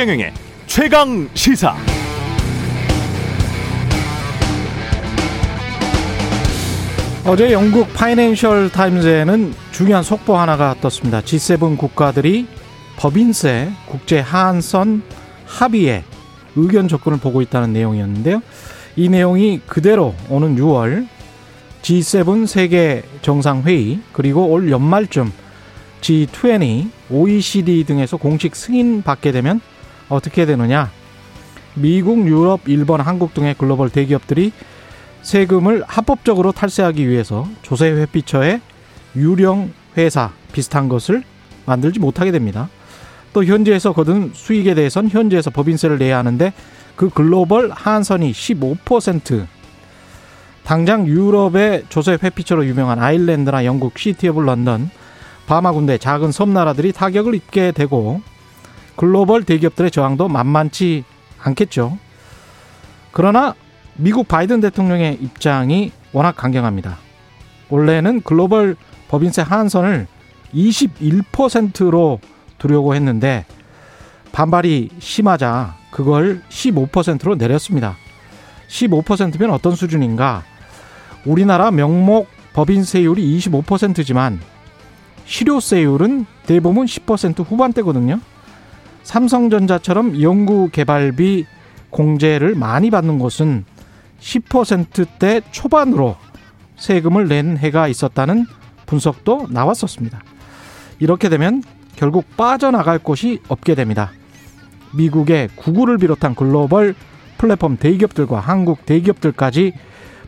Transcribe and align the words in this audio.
최경영의 0.00 0.32
최강 0.66 1.28
시사. 1.34 1.76
어제 7.26 7.52
영국 7.52 7.92
파이낸셜 7.92 8.70
타임즈에는 8.70 9.52
중요한 9.72 10.02
속보 10.02 10.38
하나가 10.38 10.74
떴습니다. 10.80 11.20
G7 11.20 11.76
국가들이 11.76 12.46
법인세 12.96 13.70
국제 13.84 14.20
하한선 14.20 15.02
합의에 15.44 16.02
의견 16.56 16.88
접근을 16.88 17.18
보고 17.18 17.42
있다는 17.42 17.74
내용이었는데요. 17.74 18.40
이 18.96 19.10
내용이 19.10 19.60
그대로 19.66 20.14
오는 20.30 20.56
6월 20.56 21.08
G7 21.82 22.46
세계 22.46 23.02
정상회의 23.20 24.00
그리고 24.14 24.46
올 24.46 24.70
연말쯤 24.70 25.30
G20, 26.00 26.88
OECD 27.10 27.84
등에서 27.84 28.16
공식 28.16 28.56
승인 28.56 29.02
받게 29.02 29.32
되면 29.32 29.60
어떻게 30.10 30.44
되느냐? 30.44 30.90
미국, 31.74 32.26
유럽, 32.26 32.60
일본, 32.66 33.00
한국 33.00 33.32
등의 33.32 33.54
글로벌 33.54 33.88
대기업들이 33.88 34.52
세금을 35.22 35.84
합법적으로 35.86 36.52
탈세하기 36.52 37.08
위해서 37.08 37.46
조세 37.62 37.90
회피처의 37.90 38.60
유령 39.16 39.72
회사 39.96 40.32
비슷한 40.52 40.88
것을 40.88 41.22
만들지 41.66 42.00
못하게 42.00 42.32
됩니다. 42.32 42.68
또 43.32 43.44
현지에서 43.44 43.92
거둔 43.92 44.32
수익에 44.34 44.74
대해선 44.74 45.08
현지에서 45.08 45.50
법인세를 45.50 45.98
내야 45.98 46.18
하는데 46.18 46.52
그 46.96 47.08
글로벌 47.08 47.70
하한선이 47.70 48.32
15% 48.32 49.46
당장 50.64 51.06
유럽의 51.06 51.84
조세 51.88 52.18
회피처로 52.22 52.66
유명한 52.66 52.98
아일랜드나 52.98 53.64
영국, 53.64 53.98
시티 53.98 54.28
오브 54.28 54.40
런던, 54.40 54.90
바마 55.46 55.72
군대 55.72 55.98
작은 55.98 56.32
섬나라들이 56.32 56.92
타격을 56.92 57.34
입게 57.34 57.72
되고 57.72 58.20
글로벌 59.00 59.44
대기업들의 59.44 59.90
저항도 59.90 60.28
만만치 60.28 61.04
않겠죠. 61.38 61.96
그러나 63.12 63.54
미국 63.94 64.28
바이든 64.28 64.60
대통령의 64.60 65.14
입장이 65.22 65.90
워낙 66.12 66.36
강경합니다. 66.36 66.98
원래는 67.70 68.20
글로벌 68.20 68.76
법인세 69.08 69.40
하한선을 69.40 70.06
21%로 70.52 72.20
두려고 72.58 72.94
했는데 72.94 73.46
반발이 74.32 74.90
심하자 74.98 75.76
그걸 75.90 76.42
15%로 76.50 77.36
내렸습니다. 77.36 77.96
15%면 78.68 79.50
어떤 79.50 79.76
수준인가? 79.76 80.44
우리나라 81.24 81.70
명목 81.70 82.28
법인세율이 82.52 83.38
25%지만 83.38 84.38
실효세율은 85.24 86.26
대부분 86.44 86.84
10% 86.84 87.46
후반대거든요. 87.48 88.20
삼성전자처럼 89.02 90.20
연구개발비 90.20 91.46
공제를 91.90 92.54
많이 92.54 92.90
받는 92.90 93.18
곳은 93.18 93.64
10%대 94.20 95.40
초반으로 95.50 96.16
세금을 96.76 97.28
낸 97.28 97.56
해가 97.56 97.88
있었다는 97.88 98.46
분석도 98.86 99.48
나왔었습니다. 99.50 100.20
이렇게 100.98 101.28
되면 101.28 101.62
결국 101.96 102.36
빠져나갈 102.36 102.98
곳이 102.98 103.40
없게 103.48 103.74
됩니다. 103.74 104.12
미국의 104.94 105.48
구글을 105.56 105.98
비롯한 105.98 106.34
글로벌 106.34 106.94
플랫폼 107.38 107.76
대기업들과 107.76 108.40
한국 108.40 108.84
대기업들까지 108.86 109.72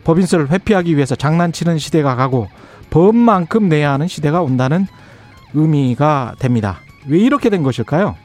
법인세를 0.03 0.49
회피하기 0.49 0.95
위해서 0.95 1.15
장난치는 1.15 1.77
시대가 1.77 2.15
가고 2.15 2.47
법만큼 2.89 3.69
내야 3.69 3.93
하는 3.93 4.07
시대가 4.07 4.41
온다는 4.41 4.87
의미가 5.53 6.35
됩니다. 6.39 6.79
왜 7.07 7.19
이렇게 7.19 7.49
된 7.49 7.63
것일까요? 7.63 8.15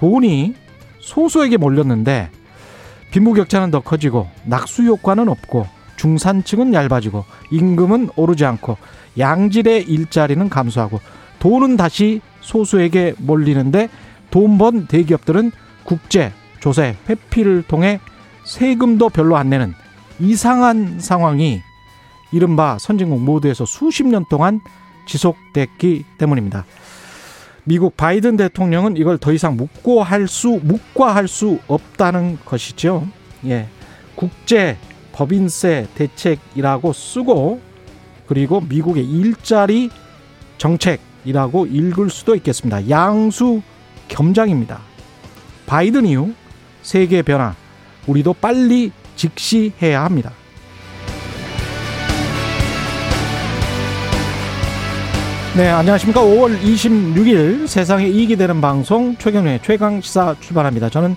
돈이 0.00 0.54
소수에게 0.98 1.58
몰렸는데 1.58 2.30
빈부격차는 3.10 3.70
더 3.70 3.80
커지고 3.80 4.28
낙수 4.44 4.82
효과는 4.84 5.28
없고 5.28 5.66
중산층은 5.96 6.72
얇아지고 6.72 7.24
임금은 7.50 8.10
오르지 8.16 8.46
않고 8.46 8.78
양질의 9.18 9.82
일자리는 9.84 10.48
감소하고 10.48 11.00
돈은 11.38 11.76
다시 11.76 12.22
소수에게 12.40 13.14
몰리는데 13.18 13.90
돈 14.30 14.56
번 14.56 14.86
대기업들은 14.86 15.52
국제 15.84 16.32
조세 16.60 16.96
회피를 17.08 17.64
통해 17.64 18.00
세금도 18.44 19.10
별로 19.10 19.36
안 19.36 19.50
내는 19.50 19.74
이상한 20.18 20.98
상황이 21.00 21.60
이른바 22.32 22.78
선진국 22.78 23.20
모두에서 23.20 23.66
수십 23.66 24.06
년 24.06 24.24
동안 24.30 24.60
지속됐기 25.06 26.04
때문입니다. 26.16 26.64
미국 27.70 27.96
바이든 27.96 28.36
대통령은 28.36 28.96
이걸 28.96 29.16
더 29.16 29.32
이상 29.32 29.56
묵고할 29.56 30.26
수 30.26 30.58
묵과할 30.60 31.28
수 31.28 31.60
없다는 31.68 32.38
것이죠. 32.44 33.06
예. 33.46 33.68
국제 34.16 34.76
법인세 35.12 35.86
대책이라고 35.94 36.92
쓰고 36.92 37.60
그리고 38.26 38.60
미국의 38.60 39.04
일자리 39.08 39.88
정책이라고 40.58 41.66
읽을 41.66 42.10
수도 42.10 42.34
있겠습니다. 42.34 42.90
양수 42.90 43.62
겸장입니다. 44.08 44.80
바이든 45.66 46.06
이후 46.06 46.34
세계 46.82 47.22
변화 47.22 47.54
우리도 48.08 48.32
빨리 48.32 48.90
직시해야 49.14 50.04
합니다. 50.04 50.32
네, 55.56 55.68
안녕하십니까. 55.68 56.20
5월 56.22 56.60
26일 56.60 57.66
세상에 57.66 58.06
이익이 58.06 58.36
되는 58.36 58.60
방송 58.60 59.16
최경련의 59.16 59.58
최강 59.62 60.00
시사 60.00 60.36
출발합니다. 60.38 60.90
저는 60.90 61.16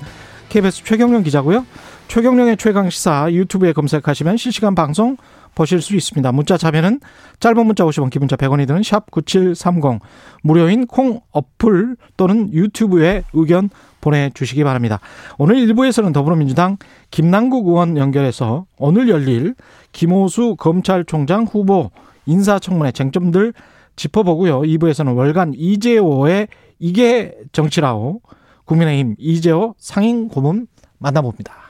KBS 0.49 0.83
최경련 0.83 1.21
기자고요. 1.21 1.67
최경련의 2.07 2.57
최강 2.57 2.89
시사 2.89 3.31
유튜브에 3.31 3.73
검색하시면 3.73 4.37
실시간 4.37 4.73
방송 4.73 5.17
보실 5.53 5.81
수 5.81 5.95
있습니다. 5.95 6.31
문자 6.31 6.57
자면은 6.57 6.99
짧은 7.41 7.63
문자 7.63 7.83
50원, 7.85 8.09
기본자 8.09 8.35
100원이 8.35 8.65
드는 8.65 8.81
샵 8.81 9.11
9730 9.11 10.01
무료인 10.41 10.87
콩 10.87 11.21
어플 11.31 11.95
또는 12.17 12.51
유튜브에 12.51 13.21
의견 13.33 13.69
보내주시기 14.01 14.63
바랍니다. 14.63 14.99
오늘 15.37 15.57
1부에서는 15.57 16.11
더불어민주당 16.11 16.77
김남국 17.11 17.67
의원 17.67 17.97
연결해서 17.97 18.65
오늘 18.79 19.09
열릴 19.09 19.53
김호수 19.91 20.55
검찰총장 20.57 21.43
후보 21.43 21.91
인사청문회 22.25 22.93
쟁점들 22.93 23.53
짚어보고요. 23.95 24.61
2부에서는 24.61 25.15
월간 25.15 25.53
이재호의 25.55 26.47
이게 26.79 27.35
정치라오 27.51 28.21
국민의힘 28.65 29.15
이재호 29.17 29.75
상임 29.77 30.27
고문 30.27 30.67
만나봅니다. 30.99 31.63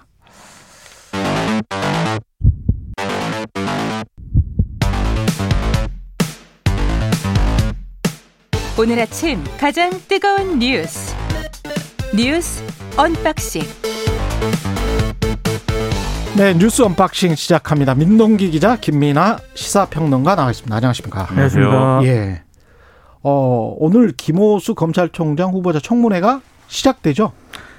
오늘 8.80 9.00
아침 9.00 9.44
가장 9.60 9.92
뜨거운 10.08 10.58
뉴스 10.60 11.16
뉴스 12.16 12.64
언박싱 12.98 13.62
네 16.38 16.54
뉴스 16.58 16.82
언박싱 16.82 17.36
시작합니다. 17.36 17.94
민동기 17.94 18.50
기자 18.50 18.76
김민아 18.76 19.38
시사평론가 19.54 20.36
나와 20.36 20.50
있습니다. 20.50 20.76
안녕하십니까? 20.76 21.28
안녕하십니까? 21.30 22.00
예. 22.06 22.42
어, 23.22 23.76
오늘 23.78 24.12
김오수 24.18 24.74
검찰총장 24.74 25.52
후보자 25.52 25.80
청문회가 25.80 26.42
시작되죠. 26.68 27.34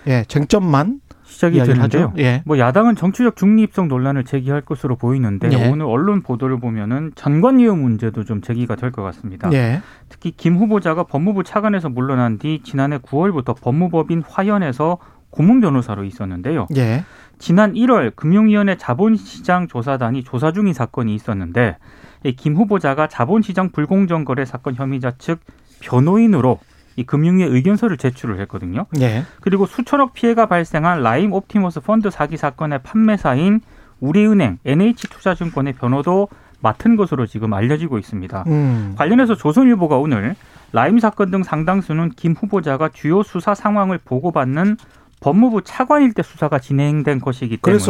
예, 0.07 0.25
쟁점만 0.29 1.01
시작이 1.25 1.59
되는데요. 1.65 2.13
예. 2.19 2.43
뭐 2.47 2.59
야당은 2.59 2.95
정치적 2.95 3.35
중립성 3.35 3.89
논란을 3.89 4.23
제기할 4.25 4.61
것으로 4.61 4.95
보이는데 4.97 5.51
예. 5.53 5.69
오늘 5.69 5.87
언론 5.87 6.23
보도를 6.23 6.61
보면은 6.61 7.11
전관예우 7.17 7.75
문제도 7.75 8.23
좀 8.25 8.41
제기가 8.41 8.77
될 8.77 8.93
것 8.93 9.03
같습니다. 9.03 9.53
예. 9.53 9.83
특히 10.09 10.31
김 10.31 10.57
후보자가 10.57 11.05
법무부 11.05 11.43
차관에서 11.43 11.89
물러난 11.89 12.39
뒤 12.39 12.61
지난해 12.65 12.99
9월부터 12.99 13.61
법무법인 13.61 14.23
화연에서 14.29 14.99
고문 15.35 15.61
변호사로 15.61 16.05
있었는데요. 16.05 16.69
예. 16.77 17.05
지난 17.39 17.75
1월 17.75 18.15
금융위원회 18.15 18.77
자본시장 18.77 19.67
조사단이 19.67 20.23
조사 20.23 20.53
중인 20.53 20.73
사건이 20.73 21.13
있었는데 21.13 21.77
이김 22.23 22.55
후보자가 22.55 23.09
자본시장 23.09 23.71
불공정 23.71 24.25
거래 24.25 24.45
사건 24.45 24.77
혐의자 24.77 25.11
측 25.19 25.41
변호인으로 25.81 26.61
이 26.95 27.03
금융위에 27.03 27.47
의견서를 27.47 27.97
제출을 27.97 28.39
했거든요. 28.43 28.87
예. 29.01 29.25
그리고 29.41 29.67
수천억 29.67 30.13
피해가 30.13 30.47
발생한 30.47 31.03
라임 31.03 31.33
옵티머스 31.33 31.81
펀드 31.81 32.11
사기 32.11 32.37
사건의 32.37 32.81
판매사인 32.85 33.61
우리은행, 33.99 34.59
NH투자증권의 34.65 35.73
변호도 35.73 36.29
맡은 36.61 36.95
것으로 36.95 37.27
지금 37.27 37.53
알려지고 37.53 37.99
있습니다. 37.99 38.45
음. 38.47 38.95
관련해서 38.97 39.35
조선일보가 39.35 39.99
오늘 39.99 40.37
라임 40.73 41.01
사건 41.01 41.33
등 41.33 41.43
상당수는 41.43 42.11
김 42.11 42.33
후보자가 42.33 42.91
주요 42.91 43.25
수사 43.25 43.55
상황을 43.55 43.99
보고받는 44.05 44.77
법무부 45.25 45.63
차관일 45.63 46.13
때 46.13 46.23
수사가 46.23 46.59
진행된 46.59 47.21
것이기 47.21 47.57
때문에. 47.57 47.81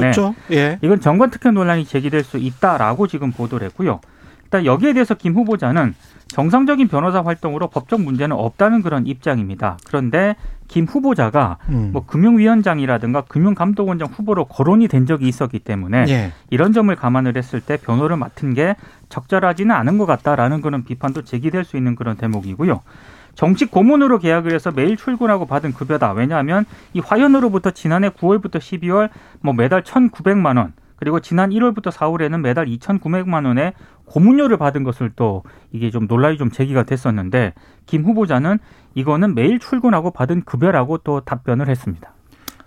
예. 0.53 0.79
이건 0.83 1.01
전관 1.01 1.31
특혜 1.31 1.51
논란이 1.51 1.85
제기될 1.85 2.23
수 2.23 2.39
있다라고 2.39 3.09
지금 3.09 3.33
보도를 3.33 3.67
했고요. 3.67 3.99
일단 4.45 4.65
여기에 4.65 4.93
대해서 4.93 5.15
김 5.15 5.35
후보자는 5.35 5.97
정상적인 6.29 6.87
변호사 6.87 7.23
활동으로 7.23 7.67
법적 7.71 8.03
문제는 8.03 8.37
없다는 8.37 8.83
그런 8.83 9.09
입장입니다. 9.09 9.79
그런데 9.85 10.37
김 10.69 10.85
후보자가 10.85 11.59
음. 11.71 11.91
뭐 11.93 12.07
금융위원장이라든가 12.07 13.23
금융감독원장 13.23 14.11
후보로 14.13 14.45
거론이 14.45 14.87
된 14.87 15.05
적이 15.05 15.27
있었기 15.27 15.59
때문에 15.59 16.05
예. 16.09 16.33
이런 16.51 16.73
점을 16.73 16.95
감안을 16.95 17.37
했을 17.37 17.61
때 17.61 17.77
변호를 17.77 18.17
맡은 18.17 18.55
게 18.55 18.77
적절하지는 19.09 19.75
않은 19.75 19.99
것 19.99 20.07
같다라는 20.07 20.61
그런 20.61 20.85
비판도 20.85 21.23
제기될 21.23 21.65
수 21.65 21.77
있는 21.77 21.97
그런 21.97 22.17
대목이고요. 22.17 22.81
정식 23.35 23.71
고문으로 23.71 24.19
계약을 24.19 24.53
해서 24.53 24.71
매일 24.71 24.97
출근하고 24.97 25.47
받은 25.47 25.73
급여다. 25.73 26.13
왜냐하면 26.13 26.65
이 26.93 27.01
화연으로부터 27.01 27.71
지난해 27.71 28.11
9월부터 28.11 28.59
12월 28.59 29.11
뭐 29.41 29.53
매달 29.53 29.83
1,900만 29.83 30.57
원 30.59 30.73
그리고 30.97 31.21
지난 31.21 31.51
1월부터 31.51 31.91
4월에는 31.91 32.41
매달 32.41 32.67
2,900만 32.67 33.47
원의 33.47 33.75
고문료를 34.07 34.57
받은 34.57 34.85
것을 34.85 35.11
또 35.17 35.43
이게 35.73 35.91
좀 35.91 36.07
논란이 36.07 36.39
좀 36.39 36.51
제기가 36.51 36.85
됐었는데 36.85 37.55
김 37.87 38.05
후보자는 38.05 38.59
이거는 38.95 39.35
매일 39.35 39.59
출근하고 39.59 40.13
받은 40.13 40.43
급여라고 40.45 40.99
또 40.99 41.21
답변을 41.21 41.69
했습니다. 41.69 42.13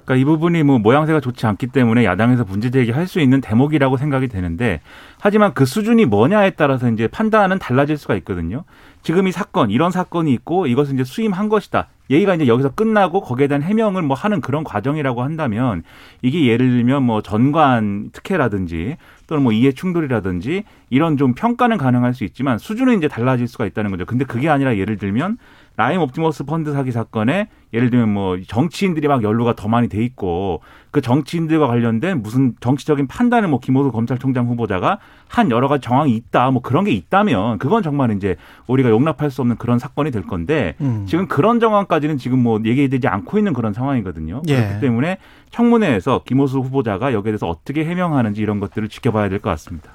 그러니까 0.08 0.16
이 0.22 0.24
부분이 0.24 0.64
뭐 0.64 0.80
모양새가 0.80 1.20
좋지 1.20 1.46
않기 1.48 1.68
때문에 1.68 2.06
야당에서 2.06 2.46
문제 2.46 2.72
제기할 2.72 3.08
수 3.08 3.20
있는 3.20 3.42
대목이라고 3.42 3.98
생각이 3.98 4.30
되는데 4.30 4.80
하지만 5.20 5.54
그 5.54 5.66
수준이 5.66 6.06
뭐냐에 6.06 6.52
따라서 6.52 6.90
이제 6.90 7.08
판단은 7.08 7.60
달라질 7.60 7.98
수가 7.98 8.16
있거든요. 8.18 8.64
지금 9.08 9.26
이 9.26 9.32
사건 9.32 9.72
이런 9.72 9.90
사건이 9.90 10.34
있고 10.34 10.68
이것은 10.68 10.96
이제 10.96 11.06
수임한 11.06 11.48
것이다. 11.48 11.88
얘기가 12.10 12.36
이제 12.36 12.46
여기서 12.46 12.72
끝나고 12.72 13.22
거기에 13.22 13.48
대한 13.48 13.64
해명을 13.64 14.02
뭐 14.02 14.18
하는 14.18 14.42
그런 14.42 14.66
과정이라고 14.66 15.24
한다면 15.24 15.84
이게 16.22 16.46
예를 16.46 16.72
들면 16.72 17.04
뭐 17.04 17.22
전관 17.22 18.10
특혜라든지 18.12 18.98
또는 19.26 19.44
뭐 19.44 19.54
이해 19.54 19.72
충돌이라든지 19.72 20.66
이런 20.90 21.16
좀 21.16 21.36
평가는 21.36 21.78
가능할 21.78 22.16
수 22.16 22.26
있지만 22.26 22.58
수준은 22.58 22.98
이제 22.98 23.08
달라질 23.08 23.48
수가 23.48 23.66
있다는 23.66 23.92
거죠. 23.92 24.06
근데 24.06 24.26
그게 24.26 24.50
아니라 24.50 24.76
예를 24.76 24.98
들면 24.98 25.38
라임 25.78 26.02
옵티머스 26.02 26.44
펀드 26.46 26.74
사기 26.74 26.92
사건에 26.92 27.50
예를 27.72 27.92
들면 27.92 28.12
뭐 28.12 28.38
정치인들이 28.48 29.08
막 29.08 29.22
연루가 29.22 29.54
더 29.54 29.68
많이 29.68 29.88
돼 29.88 30.04
있고 30.04 30.62
그 30.90 31.02
정치인들과 31.02 31.68
관련된 31.68 32.24
무슨 32.24 32.56
정치적인 32.60 33.06
판단을 33.06 33.48
뭐 33.48 33.60
김호수 33.60 33.92
검찰총장 33.92 34.48
후보자가 34.48 34.98
한 35.28 35.52
여러 35.52 35.68
가지 35.68 35.84
정황이 35.84 36.16
있다 36.16 36.50
뭐 36.50 36.64
그런 36.64 36.84
게 36.84 36.92
있다면 36.92 37.60
그건 37.60 37.84
정말 37.84 38.12
이제 38.16 38.38
우리가 38.66 38.90
용납할 38.90 39.30
수 39.30 39.42
없는 39.42 39.58
그런 39.58 39.78
사건이 39.78 40.10
될 40.10 40.24
건데 40.24 40.74
음. 40.82 41.06
지금 41.08 41.28
그런 41.28 41.60
정황까지는 41.60 42.18
지금 42.18 42.40
뭐 42.42 42.60
얘기되지 42.66 43.08
않고 43.08 43.38
있는 43.38 43.54
그런 43.54 43.74
상황이거든요. 43.74 44.42
예. 44.48 44.56
그렇기 44.56 44.82
때문에 44.82 45.20
청문회에서 45.52 46.24
김호수 46.26 46.60
후보자가 46.60 47.14
여기에 47.14 47.34
대해서 47.34 47.48
어떻게 47.48 47.86
해명하는지 47.86 48.42
이런 48.42 48.60
것들을 48.60 48.90
지켜봐야 48.90 49.30
될 49.30 49.38
것 49.38 49.52
같습니다. 49.52 49.92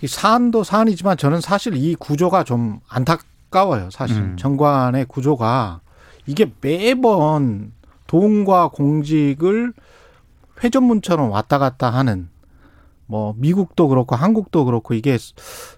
이 0.00 0.06
사안도 0.06 0.64
사안이지만 0.64 1.18
저는 1.18 1.42
사실 1.42 1.74
이 1.76 1.94
구조가 1.96 2.44
좀 2.44 2.80
안타 2.88 3.18
까워요. 3.56 3.88
사실 3.90 4.18
음. 4.18 4.36
정관의 4.38 5.06
구조가 5.06 5.80
이게 6.26 6.52
매번 6.60 7.72
돈과 8.06 8.68
공직을 8.68 9.72
회전문처럼 10.62 11.30
왔다 11.30 11.56
갔다 11.56 11.88
하는 11.88 12.28
뭐 13.06 13.34
미국도 13.38 13.88
그렇고 13.88 14.14
한국도 14.14 14.66
그렇고 14.66 14.92
이게 14.92 15.16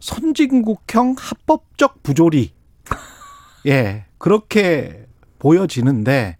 선진국형 0.00 1.14
합법적 1.16 2.02
부조리 2.02 2.50
예 3.68 4.06
그렇게 4.18 5.06
보여지는데 5.38 6.36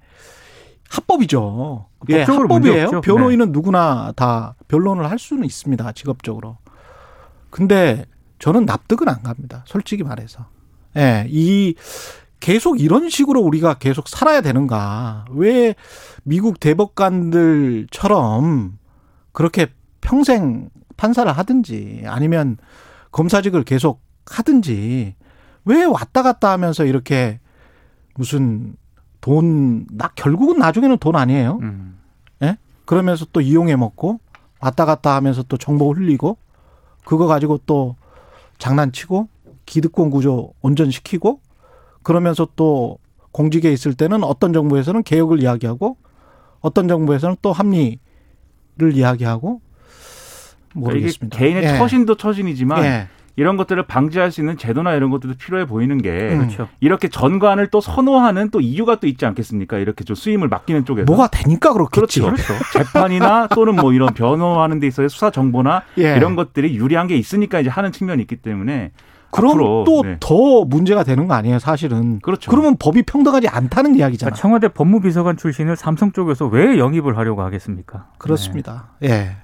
합법이죠. 0.91 1.87
예, 2.09 2.23
합법이에요. 2.23 2.85
없죠. 2.87 3.01
변호인은 3.01 3.53
누구나 3.53 4.13
다 4.17 4.57
변론을 4.67 5.09
할 5.09 5.21
수는 5.21 5.45
있습니다. 5.45 5.93
직업적으로. 5.93 6.57
근데 7.51 8.07
저는 8.41 8.65
납득은 8.67 9.09
안 9.09 9.23
갑니다. 9.23 9.63
솔직히 9.67 10.03
말해서. 10.03 10.58
예, 10.99 11.27
이 11.29 11.75
계속 12.41 12.81
이런 12.81 13.09
식으로 13.09 13.41
우리가 13.41 13.79
계속 13.79 14.09
살아야 14.09 14.41
되는가? 14.41 15.27
왜 15.31 15.75
미국 16.25 16.61
대법관들처럼 16.61 17.89
그렇게 19.33 19.69
평생 20.01 20.69
판사를 20.97 21.31
하든지 21.31 22.03
아니면 22.07 22.59
검사직을 23.13 23.65
계속 23.65 24.03
하든지 24.27 25.15
왜 25.65 25.85
왔다 25.85 26.23
갔다 26.23 26.51
하면서 26.51 26.85
이렇게 26.85 27.41
무슨 28.15 28.77
돈, 29.21 29.87
나 29.91 30.09
결국은 30.15 30.59
나중에는 30.59 30.99
돈 30.99 31.17
아니에요. 31.17 31.59
음. 31.63 31.99
그러면서 32.89 33.27
또 33.35 33.43
이용해 33.43 33.77
먹고 33.77 34.19
왔다 34.61 34.87
갔다 34.87 35.15
하면서 35.15 35.43
또 35.43 35.59
정보 35.59 35.93
흘리고 35.93 36.39
그거 37.05 37.27
가지고 37.27 37.59
또 37.67 37.97
장난치고 38.57 39.29
기득권 39.69 40.11
구조 40.11 40.53
온전시키고 40.63 41.41
그러면서 42.03 42.49
또 42.57 42.99
공직에 43.33 43.73
있을 43.73 43.95
때는 43.95 44.25
어떤 44.25 44.53
정부에서는 44.53 45.03
개혁을 45.03 45.43
이야기하고 45.43 45.97
어떤 46.61 46.89
정부에서는 46.89 47.37
또 47.43 47.53
합리를 47.53 47.99
이야기하고 48.95 49.61
모르겠습니다. 50.75 51.37
이게 51.37 51.47
개인의 51.47 51.65
예. 51.65 51.79
처신도 51.79 52.17
처신이지만 52.17 52.85
예. 52.85 53.09
이런 53.37 53.57
것들을 53.57 53.81
방지할 53.85 54.33
수 54.33 54.41
있는 54.41 54.57
제도나 54.57 54.95
이런 54.95 55.11
것들도 55.11 55.37
필요해 55.37 55.67
보이는 55.67 55.97
게 56.03 56.31
음. 56.33 56.39
그렇죠. 56.39 56.69
이렇게 56.81 57.07
전관을 57.07 57.69
또 57.69 57.81
선호하는 57.81 58.51
또 58.51 58.61
이유가 58.61 58.97
또 58.97 59.07
있지 59.07 59.27
않겠습니까? 59.27 59.79
이렇게 59.79 60.03
좀 60.03 60.17
수임을 60.17 60.49
맡기는 60.49 60.85
쪽에서 60.85 61.05
뭐가 61.05 61.29
되니까 61.29 61.73
그렇겠지. 61.73 62.21
그렇죠. 62.21 62.43
재판이나 62.73 63.47
또는 63.55 63.77
뭐 63.77 63.93
이런 63.93 64.13
변호하는 64.13 64.81
데 64.81 64.89
있어서 64.89 65.07
수사 65.07 65.31
정보나 65.31 65.83
예. 65.99 66.17
이런 66.17 66.35
것들이 66.35 66.75
유리한 66.77 67.07
게 67.07 67.17
있으니까 67.17 67.61
이제 67.61 67.71
하는 67.71 67.93
측면이 67.93 68.23
있기 68.23 68.37
때문에 68.37 68.91
그럼 69.31 69.51
앞으로, 69.51 69.85
또 69.87 70.03
네. 70.03 70.17
더 70.21 70.65
문제가 70.65 71.05
되는 71.05 71.29
거 71.29 71.35
아니에요, 71.35 71.59
사실은. 71.59 72.19
그렇죠. 72.21 72.51
그러면 72.51 72.77
법이 72.79 73.03
평등하지 73.03 73.49
않다는 73.49 73.95
이야기잖아. 73.97 74.31
그러니까 74.31 74.41
청와대 74.41 74.69
법무비서관 74.69 75.37
출신을 75.37 75.77
삼성 75.77 76.13
쪽에서 76.13 76.47
왜 76.47 76.79
영입을 76.79 77.19
하려고 77.19 77.43
하겠습니까? 77.43 78.07
그렇습니다. 78.19 78.91
예. 79.05 79.37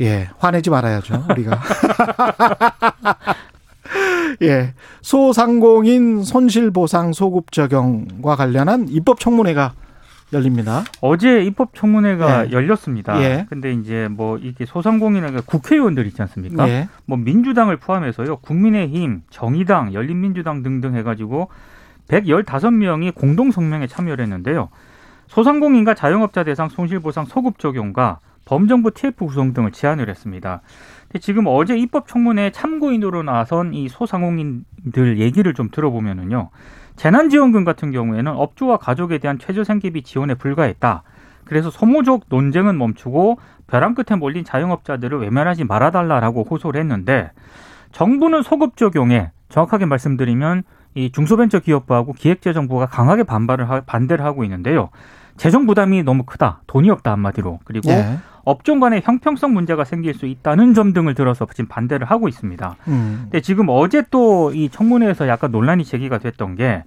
예, 0.00 0.28
화내지 0.38 0.70
말아야죠, 0.70 1.26
우리가. 1.30 1.60
예. 4.42 4.74
소상공인 5.02 6.24
손실보상 6.24 7.12
소급 7.12 7.52
적용과 7.52 8.34
관련한 8.36 8.88
입법 8.88 9.20
청문회가 9.20 9.74
열립니다. 10.32 10.84
어제 11.00 11.42
입법 11.42 11.74
청문회가 11.74 12.48
예. 12.48 12.52
열렸습니다. 12.52 13.20
예. 13.22 13.46
근데 13.48 13.72
이제 13.72 14.08
뭐 14.10 14.38
이게 14.38 14.64
소상공인의 14.64 15.42
국회의원들 15.46 16.06
있지 16.06 16.22
않습니까? 16.22 16.68
예. 16.68 16.88
뭐 17.04 17.18
민주당을 17.18 17.76
포함해서요. 17.76 18.36
국민의힘, 18.36 19.22
정의당, 19.30 19.92
열린민주당 19.92 20.62
등등 20.62 20.94
해 20.94 21.02
가지고 21.02 21.48
115명이 22.08 23.14
공동 23.14 23.50
성명에 23.50 23.86
참여를 23.86 24.24
했는데요. 24.24 24.68
소상공인과 25.28 25.94
자영업자 25.94 26.44
대상 26.44 26.68
손실보상 26.68 27.26
소급 27.26 27.58
적용과 27.58 28.20
범정부 28.44 28.90
TF 28.90 29.24
구성 29.24 29.52
등을 29.52 29.70
제안을 29.70 30.08
했습니다. 30.08 30.62
근데 31.08 31.18
지금 31.20 31.44
어제 31.46 31.76
입법 31.76 32.08
청문회 32.08 32.50
참고인으로 32.50 33.22
나선 33.22 33.72
이 33.72 33.88
소상공인들 33.88 35.18
얘기를 35.18 35.54
좀 35.54 35.70
들어보면은요. 35.70 36.50
재난지원금 37.02 37.64
같은 37.64 37.90
경우에는 37.90 38.30
업주와 38.30 38.76
가족에 38.76 39.18
대한 39.18 39.36
최저생계비 39.36 40.04
지원에 40.04 40.34
불과했다. 40.34 41.02
그래서 41.44 41.68
소모적 41.68 42.26
논쟁은 42.28 42.78
멈추고 42.78 43.38
벼랑 43.66 43.96
끝에 43.96 44.16
몰린 44.16 44.44
자영업자들을 44.44 45.18
외면하지 45.18 45.64
말아달라라고 45.64 46.46
호소를 46.48 46.80
했는데 46.80 47.32
정부는 47.90 48.42
소급 48.42 48.76
적용에 48.76 49.32
정확하게 49.48 49.86
말씀드리면 49.86 50.62
이 50.94 51.10
중소벤처기업부하고 51.10 52.12
기획재정부가 52.12 52.86
강하게 52.86 53.24
반발을 53.24 53.68
하, 53.68 53.80
반대를 53.80 54.24
하고 54.24 54.44
있는데요. 54.44 54.90
재정 55.36 55.66
부담이 55.66 56.04
너무 56.04 56.22
크다. 56.22 56.60
돈이 56.68 56.88
없다 56.88 57.10
한마디로. 57.10 57.58
그리고 57.64 57.90
예. 57.90 58.18
업종 58.44 58.80
간의 58.80 59.02
형평성 59.04 59.52
문제가 59.52 59.84
생길 59.84 60.14
수 60.14 60.26
있다는 60.26 60.74
점 60.74 60.92
등을 60.92 61.14
들어서 61.14 61.46
지금 61.52 61.68
반대를 61.68 62.06
하고 62.10 62.28
있습니다. 62.28 62.76
음. 62.88 63.20
근데 63.24 63.40
지금 63.40 63.66
어제 63.68 64.02
또 64.10 64.52
이 64.52 64.68
청문회에서 64.68 65.28
약간 65.28 65.50
논란이 65.50 65.84
제기가 65.84 66.18
됐던 66.18 66.56
게 66.56 66.84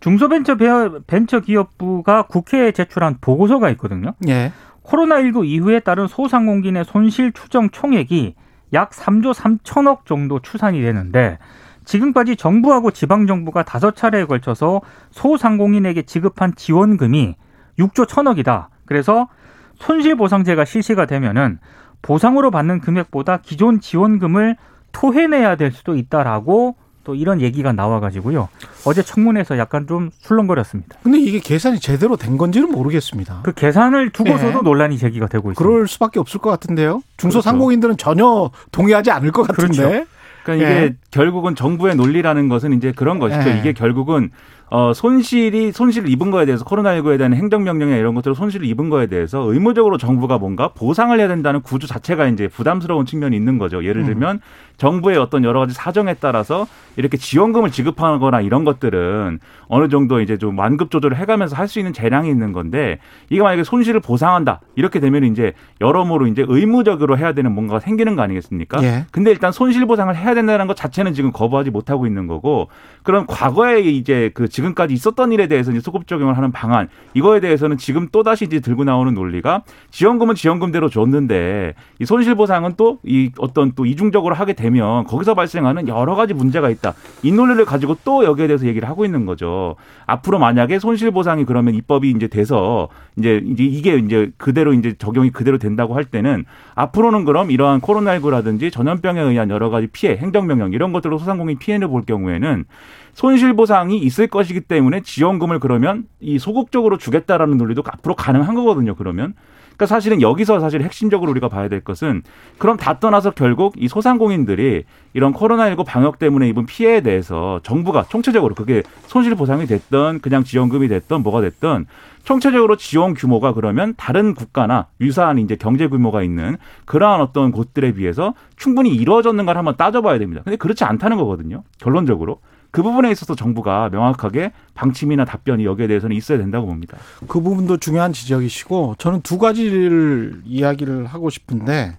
중소벤처 0.00 1.40
기업부가 1.40 2.22
국회에 2.22 2.72
제출한 2.72 3.16
보고서가 3.20 3.70
있거든요. 3.70 4.12
예. 4.28 4.52
코로나19 4.84 5.46
이후에 5.46 5.80
따른 5.80 6.06
소상공인의 6.06 6.84
손실 6.84 7.32
추정 7.32 7.70
총액이 7.70 8.34
약 8.72 8.90
3조 8.90 9.34
3천억 9.34 10.04
정도 10.04 10.40
추산이 10.40 10.80
되는데 10.80 11.38
지금까지 11.84 12.36
정부하고 12.36 12.90
지방정부가 12.90 13.62
다섯 13.62 13.94
차례에 13.96 14.24
걸쳐서 14.24 14.80
소상공인에게 15.10 16.02
지급한 16.02 16.54
지원금이 16.54 17.36
6조 17.78 18.06
1천억이다. 18.06 18.66
그래서 18.84 19.28
손실보상제가 19.78 20.64
실시가 20.64 21.06
되면은 21.06 21.58
보상으로 22.02 22.50
받는 22.50 22.80
금액보다 22.80 23.38
기존 23.38 23.80
지원금을 23.80 24.56
토해내야 24.92 25.56
될 25.56 25.72
수도 25.72 25.96
있다라고 25.96 26.76
또 27.04 27.14
이런 27.14 27.40
얘기가 27.40 27.72
나와가지고요. 27.72 28.48
어제 28.84 29.00
청문회에서 29.00 29.58
약간 29.58 29.86
좀 29.86 30.10
술렁거렸습니다. 30.22 30.98
근데 31.04 31.20
이게 31.20 31.38
계산이 31.38 31.78
제대로 31.78 32.16
된 32.16 32.36
건지는 32.36 32.72
모르겠습니다. 32.72 33.42
그 33.44 33.52
계산을 33.52 34.10
두고서도 34.10 34.58
예. 34.58 34.62
논란이 34.62 34.98
제기가 34.98 35.28
되고 35.28 35.52
있습니다. 35.52 35.56
그럴 35.56 35.86
수밖에 35.86 36.18
없을 36.18 36.40
것 36.40 36.50
같은데요. 36.50 37.02
중소상공인들은 37.16 37.96
전혀 37.96 38.50
동의하지 38.72 39.12
않을 39.12 39.30
것 39.30 39.46
같은데. 39.46 40.04
그러니까 40.42 40.54
이게 40.54 40.82
예. 40.82 40.94
결국은 41.16 41.54
정부의 41.54 41.96
논리라는 41.96 42.48
것은 42.48 42.72
이제 42.74 42.92
그런 42.92 43.18
것이죠. 43.18 43.44
네. 43.44 43.58
이게 43.58 43.72
결국은 43.72 44.30
어, 44.68 44.92
손실이, 44.92 45.70
손실을 45.70 46.08
입은 46.10 46.32
거에 46.32 46.44
대해서 46.44 46.64
코로나19에 46.64 47.18
대한 47.18 47.32
행정명령이나 47.34 47.96
이런 47.96 48.16
것들을 48.16 48.34
손실을 48.34 48.66
입은 48.66 48.90
거에 48.90 49.06
대해서 49.06 49.40
의무적으로 49.40 49.96
정부가 49.96 50.38
뭔가 50.38 50.68
보상을 50.68 51.16
해야 51.16 51.28
된다는 51.28 51.62
구조 51.62 51.86
자체가 51.86 52.26
이제 52.26 52.48
부담스러운 52.48 53.06
측면이 53.06 53.36
있는 53.36 53.58
거죠. 53.58 53.84
예를 53.84 54.02
음. 54.02 54.06
들면 54.06 54.40
정부의 54.76 55.18
어떤 55.18 55.44
여러 55.44 55.60
가지 55.60 55.72
사정에 55.72 56.14
따라서 56.14 56.66
이렇게 56.96 57.16
지원금을 57.16 57.70
지급하거나 57.70 58.40
이런 58.40 58.64
것들은 58.64 59.38
어느 59.68 59.88
정도 59.88 60.20
이제 60.20 60.36
좀 60.36 60.58
완급 60.58 60.90
조절을 60.90 61.16
해가면서 61.16 61.54
할 61.56 61.66
수 61.66 61.80
있는 61.80 61.92
재량이 61.92 62.28
있는 62.30 62.52
건데 62.52 63.00
이게 63.28 63.42
만약에 63.42 63.64
손실을 63.64 63.98
보상한다 63.98 64.60
이렇게 64.76 65.00
되면 65.00 65.24
이제 65.24 65.52
여러모로 65.80 66.28
이제 66.28 66.44
의무적으로 66.46 67.18
해야 67.18 67.32
되는 67.32 67.50
뭔가가 67.52 67.80
생기는 67.80 68.14
거 68.14 68.22
아니겠습니까? 68.22 68.80
예. 68.84 69.04
근데 69.10 69.32
일단 69.32 69.50
손실 69.50 69.84
보상을 69.84 70.14
해야 70.14 70.34
된다는 70.34 70.68
것 70.68 70.76
자체는 70.76 71.05
지금 71.14 71.32
거부하지 71.32 71.70
못하고 71.70 72.06
있는 72.06 72.26
거고 72.26 72.68
그럼 73.02 73.24
과거에 73.26 73.80
이제 73.80 74.30
그 74.34 74.48
지금까지 74.48 74.94
있었던 74.94 75.32
일에 75.32 75.46
대해서 75.46 75.70
이제 75.70 75.80
소급 75.80 76.06
적용을 76.06 76.36
하는 76.36 76.52
방안 76.52 76.88
이거에 77.14 77.40
대해서는 77.40 77.76
지금 77.76 78.08
또 78.12 78.22
다시 78.22 78.44
이제 78.44 78.60
들고 78.60 78.84
나오는 78.84 79.14
논리가 79.14 79.62
지원금은 79.90 80.34
지원금대로 80.34 80.88
줬는데 80.88 81.74
이 82.00 82.04
손실 82.04 82.34
보상은 82.34 82.74
또 82.76 82.98
이 83.04 83.30
어떤 83.38 83.72
또 83.74 83.86
이중적으로 83.86 84.34
하게 84.34 84.52
되면 84.52 85.04
거기서 85.04 85.34
발생하는 85.34 85.88
여러 85.88 86.14
가지 86.14 86.34
문제가 86.34 86.70
있다. 86.70 86.94
이 87.22 87.32
논리를 87.32 87.64
가지고 87.64 87.96
또 88.04 88.24
여기에 88.24 88.48
대해서 88.48 88.66
얘기를 88.66 88.88
하고 88.88 89.04
있는 89.04 89.26
거죠. 89.26 89.76
앞으로 90.06 90.38
만약에 90.38 90.78
손실 90.78 91.10
보상이 91.10 91.44
그러면 91.44 91.74
입법이 91.74 92.10
이제 92.10 92.26
돼서 92.26 92.88
이제 93.16 93.42
이제 93.46 93.64
이게 93.64 93.96
이제 93.96 94.30
그대로 94.36 94.72
이제 94.72 94.94
적용이 94.98 95.30
그대로 95.30 95.58
된다고 95.58 95.94
할 95.94 96.04
때는 96.04 96.44
앞으로는 96.74 97.24
그럼 97.24 97.50
이러한 97.50 97.80
코로나19라든지 97.80 98.72
전염병에 98.72 99.20
의한 99.20 99.50
여러 99.50 99.70
가지 99.70 99.86
피해, 99.86 100.16
행정명령 100.16 100.72
이런 100.72 100.92
것들로 100.96 101.18
소상공인 101.18 101.58
피해를 101.58 101.88
볼 101.88 102.02
경우에는 102.02 102.64
손실 103.12 103.54
보상이 103.54 103.98
있을 103.98 104.26
것이기 104.26 104.62
때문에 104.62 105.00
지원금을 105.00 105.60
그러면 105.60 106.04
이 106.20 106.38
소극적으로 106.38 106.98
주겠다라는 106.98 107.56
논리도 107.56 107.82
앞으로 107.86 108.14
가능한 108.14 108.54
거거든요. 108.54 108.94
그러면. 108.94 109.34
그러니까 109.76 109.86
사실은 109.86 110.22
여기서 110.22 110.58
사실 110.58 110.82
핵심적으로 110.82 111.30
우리가 111.30 111.48
봐야 111.48 111.68
될 111.68 111.80
것은 111.80 112.22
그럼 112.58 112.76
다 112.76 112.98
떠나서 112.98 113.30
결국 113.32 113.74
이 113.76 113.88
소상공인들이 113.88 114.84
이런 115.12 115.32
코로나19 115.34 115.84
방역 115.84 116.18
때문에 116.18 116.48
입은 116.48 116.66
피해에 116.66 117.02
대해서 117.02 117.60
정부가 117.62 118.04
총체적으로 118.08 118.54
그게 118.54 118.82
손실 119.06 119.34
보상이 119.34 119.66
됐던 119.66 120.20
그냥 120.20 120.44
지원금이 120.44 120.88
됐던 120.88 121.22
뭐가 121.22 121.42
됐던 121.42 121.86
총체적으로 122.24 122.76
지원 122.76 123.14
규모가 123.14 123.52
그러면 123.52 123.94
다른 123.96 124.34
국가나 124.34 124.86
유사한 125.00 125.38
이제 125.38 125.56
경제 125.56 125.86
규모가 125.86 126.22
있는 126.22 126.56
그러한 126.86 127.20
어떤 127.20 127.52
곳들에 127.52 127.92
비해서 127.92 128.34
충분히 128.56 128.94
이루어졌는가를 128.94 129.58
한번 129.58 129.76
따져봐야 129.76 130.18
됩니다. 130.18 130.42
근데 130.42 130.56
그렇지 130.56 130.84
않다는 130.84 131.18
거거든요. 131.18 131.62
결론적으로. 131.78 132.40
그 132.76 132.82
부분에 132.82 133.10
있어서 133.10 133.34
정부가 133.34 133.88
명확하게 133.88 134.52
방침이나 134.74 135.24
답변이 135.24 135.64
여기에 135.64 135.86
대해서는 135.86 136.14
있어야 136.14 136.36
된다고 136.36 136.66
봅니다. 136.66 136.98
그 137.26 137.40
부분도 137.40 137.78
중요한 137.78 138.12
지적이시고 138.12 138.96
저는 138.98 139.22
두 139.22 139.38
가지를 139.38 140.42
이야기를 140.44 141.06
하고 141.06 141.30
싶은데 141.30 141.96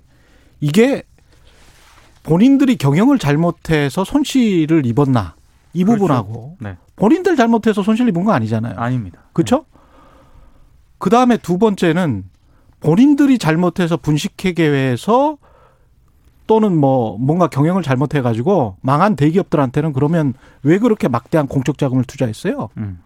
이게 0.59 1.01
본인들이 2.21 2.75
경영을 2.75 3.17
잘못해서 3.17 4.03
손실을 4.03 4.85
입었나 4.85 5.33
이 5.73 5.83
그렇죠. 5.83 5.99
부분하고 5.99 6.57
네. 6.59 6.77
본인들 6.95 7.35
잘못해서 7.37 7.81
손실 7.81 8.07
입은 8.09 8.23
거 8.23 8.33
아니잖아요. 8.33 8.75
아닙니다. 8.77 9.21
그렇죠? 9.33 9.65
그 10.99 11.09
다음에 11.09 11.37
두 11.37 11.57
번째는 11.57 12.25
본인들이 12.81 13.39
잘못해서 13.39 13.97
분식회계에서 13.97 15.39
또는 16.47 16.77
뭐 16.77 17.17
뭔가 17.19 17.47
경영을 17.47 17.83
잘못해 17.83 18.21
가지고 18.21 18.77
망한 18.81 19.15
대기업들한테는 19.15 19.93
그러면 19.93 20.33
왜 20.63 20.79
그렇게 20.79 21.07
막대한 21.07 21.47
공적 21.47 21.77
자금을 21.77 22.03
투자했어요? 22.05 22.69
음. 22.77 22.99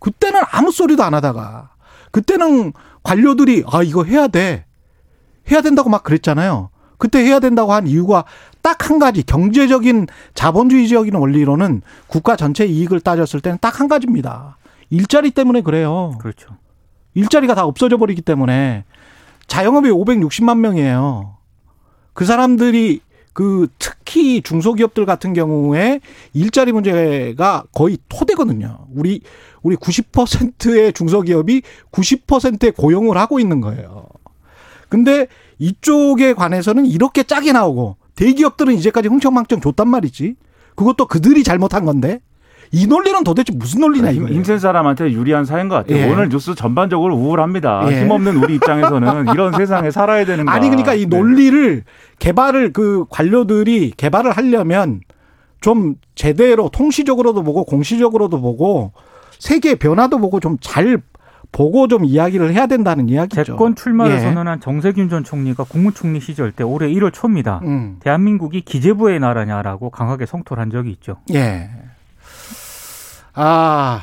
그때는 0.00 0.42
아무 0.52 0.70
소리도 0.70 1.02
안 1.02 1.14
하다가 1.14 1.70
그때는 2.10 2.72
관료들이 3.02 3.64
아 3.70 3.82
이거 3.82 4.04
해야 4.04 4.26
돼 4.28 4.66
해야 5.50 5.60
된다고 5.62 5.88
막 5.88 6.02
그랬잖아요. 6.02 6.70
그때 6.98 7.18
해야 7.20 7.40
된다고 7.40 7.72
한 7.72 7.86
이유가 7.86 8.24
딱 8.62 8.88
한 8.90 8.98
가지 8.98 9.22
경제적인 9.22 10.06
자본주의적인 10.34 11.14
원리로는 11.14 11.82
국가 12.06 12.36
전체 12.36 12.66
이익을 12.66 13.00
따졌을 13.00 13.40
때는 13.40 13.58
딱 13.60 13.80
한 13.80 13.88
가지입니다. 13.88 14.58
일자리 14.90 15.30
때문에 15.30 15.62
그래요. 15.62 16.16
그렇죠. 16.20 16.50
일자리가 17.14 17.54
다 17.54 17.64
없어져 17.64 17.96
버리기 17.96 18.22
때문에 18.22 18.84
자영업이 19.46 19.90
560만 19.90 20.58
명이에요. 20.58 21.36
그 22.14 22.24
사람들이 22.24 23.00
그 23.34 23.66
특히 23.78 24.40
중소기업들 24.40 25.04
같은 25.04 25.34
경우에 25.34 26.00
일자리 26.32 26.72
문제가 26.72 27.64
거의 27.72 27.98
토대거든요. 28.08 28.86
우리 28.94 29.20
우리 29.62 29.76
90%의 29.76 30.92
중소기업이 30.92 31.62
90%의 31.90 32.72
고용을 32.72 33.16
하고 33.18 33.40
있는 33.40 33.60
거예요. 33.60 34.06
근데 34.88 35.26
이쪽에 35.58 36.34
관해서는 36.34 36.86
이렇게 36.86 37.24
짜게 37.24 37.52
나오고 37.52 37.96
대기업들은 38.14 38.74
이제까지 38.74 39.08
흥청망청 39.08 39.60
줬단 39.60 39.88
말이지. 39.88 40.36
그것도 40.76 41.06
그들이 41.06 41.42
잘못한 41.42 41.84
건데 41.84 42.20
이 42.74 42.86
논리는 42.88 43.22
도대체 43.22 43.52
무슨 43.54 43.80
논리냐 43.82 44.08
힘, 44.12 44.22
이거예요. 44.22 44.34
힘센 44.34 44.58
사람한테 44.58 45.12
유리한 45.12 45.44
사회인 45.44 45.68
것 45.68 45.76
같아요. 45.76 45.96
예. 45.98 46.10
오늘 46.12 46.28
뉴스 46.28 46.54
전반적으로 46.56 47.14
우울합니다. 47.16 47.84
예. 47.90 48.02
힘없는 48.02 48.36
우리 48.36 48.56
입장에서는 48.56 49.28
이런 49.32 49.52
세상에 49.52 49.90
살아야 49.90 50.24
되는 50.24 50.44
거 50.44 50.50
아니 50.50 50.68
그러니까 50.68 50.94
이 50.94 51.06
논리를 51.06 51.84
개발을 52.18 52.72
그 52.72 53.04
관료들이 53.10 53.92
개발을 53.96 54.32
하려면 54.32 55.00
좀 55.60 55.94
제대로 56.16 56.68
통시적으로도 56.68 57.42
보고 57.44 57.64
공시적으로도 57.64 58.40
보고 58.40 58.92
세계 59.38 59.76
변화도 59.76 60.18
보고 60.18 60.40
좀 60.40 60.58
잘 60.60 61.00
보고 61.52 61.86
좀 61.86 62.04
이야기를 62.04 62.52
해야 62.52 62.66
된다는 62.66 63.08
이야기죠. 63.08 63.44
재권 63.44 63.76
출마를 63.76 64.16
예. 64.16 64.18
선언한 64.20 64.58
정세균 64.60 65.08
전 65.08 65.22
총리가 65.22 65.62
국무총리 65.62 66.18
시절 66.18 66.50
때 66.50 66.64
올해 66.64 66.88
1월 66.92 67.12
초입니다. 67.12 67.60
음. 67.62 67.98
대한민국이 68.00 68.62
기재부의 68.62 69.20
나라냐라고 69.20 69.90
강하게 69.90 70.26
성토를 70.26 70.60
한 70.60 70.70
적이 70.70 70.90
있죠. 70.90 71.18
예. 71.32 71.70
아, 73.34 74.02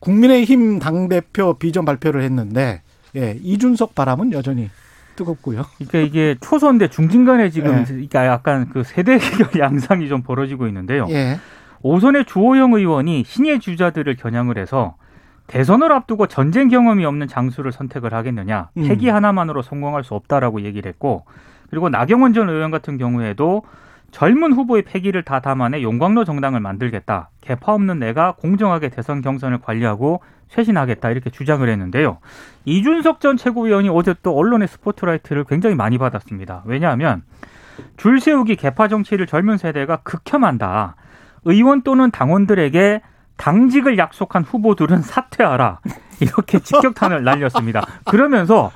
국민의힘 0.00 0.78
당대표 0.78 1.54
비전 1.54 1.84
발표를 1.84 2.22
했는데, 2.22 2.82
예, 3.16 3.38
이준석 3.42 3.94
바람은 3.94 4.32
여전히 4.32 4.70
뜨겁고요. 5.16 5.64
그러니까 5.78 5.98
이게 5.98 6.36
초선 6.40 6.78
대 6.78 6.88
중진 6.88 7.24
간에 7.24 7.50
지금 7.50 7.78
예. 7.78 7.84
그러니까 7.84 8.26
약간 8.26 8.68
그 8.68 8.84
세대 8.84 9.18
양상이 9.58 10.08
좀 10.08 10.22
벌어지고 10.22 10.66
있는데요. 10.68 11.06
예. 11.10 11.38
오선의 11.82 12.26
주호영 12.26 12.74
의원이 12.74 13.24
신예 13.26 13.58
주자들을 13.58 14.16
겨냥을 14.16 14.58
해서 14.58 14.96
대선을 15.46 15.92
앞두고 15.92 16.26
전쟁 16.26 16.68
경험이 16.68 17.04
없는 17.04 17.28
장수를 17.28 17.72
선택을 17.72 18.12
하겠느냐 18.12 18.70
음. 18.76 18.88
패기 18.88 19.08
하나만으로 19.08 19.62
성공할 19.62 20.02
수 20.02 20.14
없다라고 20.14 20.62
얘기를 20.62 20.88
했고 20.88 21.24
그리고 21.70 21.88
나경원 21.88 22.32
전 22.32 22.48
의원 22.48 22.70
같은 22.70 22.98
경우에도 22.98 23.62
젊은 24.16 24.54
후보의 24.54 24.80
패기를 24.80 25.24
다 25.24 25.40
담아내 25.40 25.82
용광로 25.82 26.24
정당을 26.24 26.58
만들겠다. 26.60 27.28
개파 27.42 27.74
없는 27.74 27.98
내가 27.98 28.32
공정하게 28.32 28.88
대선 28.88 29.20
경선을 29.20 29.58
관리하고 29.58 30.22
쇄신하겠다. 30.48 31.10
이렇게 31.10 31.28
주장을 31.28 31.68
했는데요. 31.68 32.16
이준석 32.64 33.20
전 33.20 33.36
최고위원이 33.36 33.90
어제 33.90 34.14
또 34.22 34.34
언론의 34.34 34.68
스포트라이트를 34.68 35.44
굉장히 35.44 35.74
많이 35.74 35.98
받았습니다. 35.98 36.62
왜냐하면 36.64 37.24
줄 37.98 38.18
세우기 38.18 38.56
개파 38.56 38.88
정치를 38.88 39.26
젊은 39.26 39.58
세대가 39.58 39.96
극혐한다. 39.96 40.96
의원 41.44 41.82
또는 41.82 42.10
당원들에게 42.10 43.02
당직을 43.36 43.98
약속한 43.98 44.44
후보들은 44.44 45.02
사퇴하라. 45.02 45.80
이렇게 46.20 46.60
직격탄을 46.64 47.22
날렸습니다. 47.22 47.84
그러면서 48.06 48.72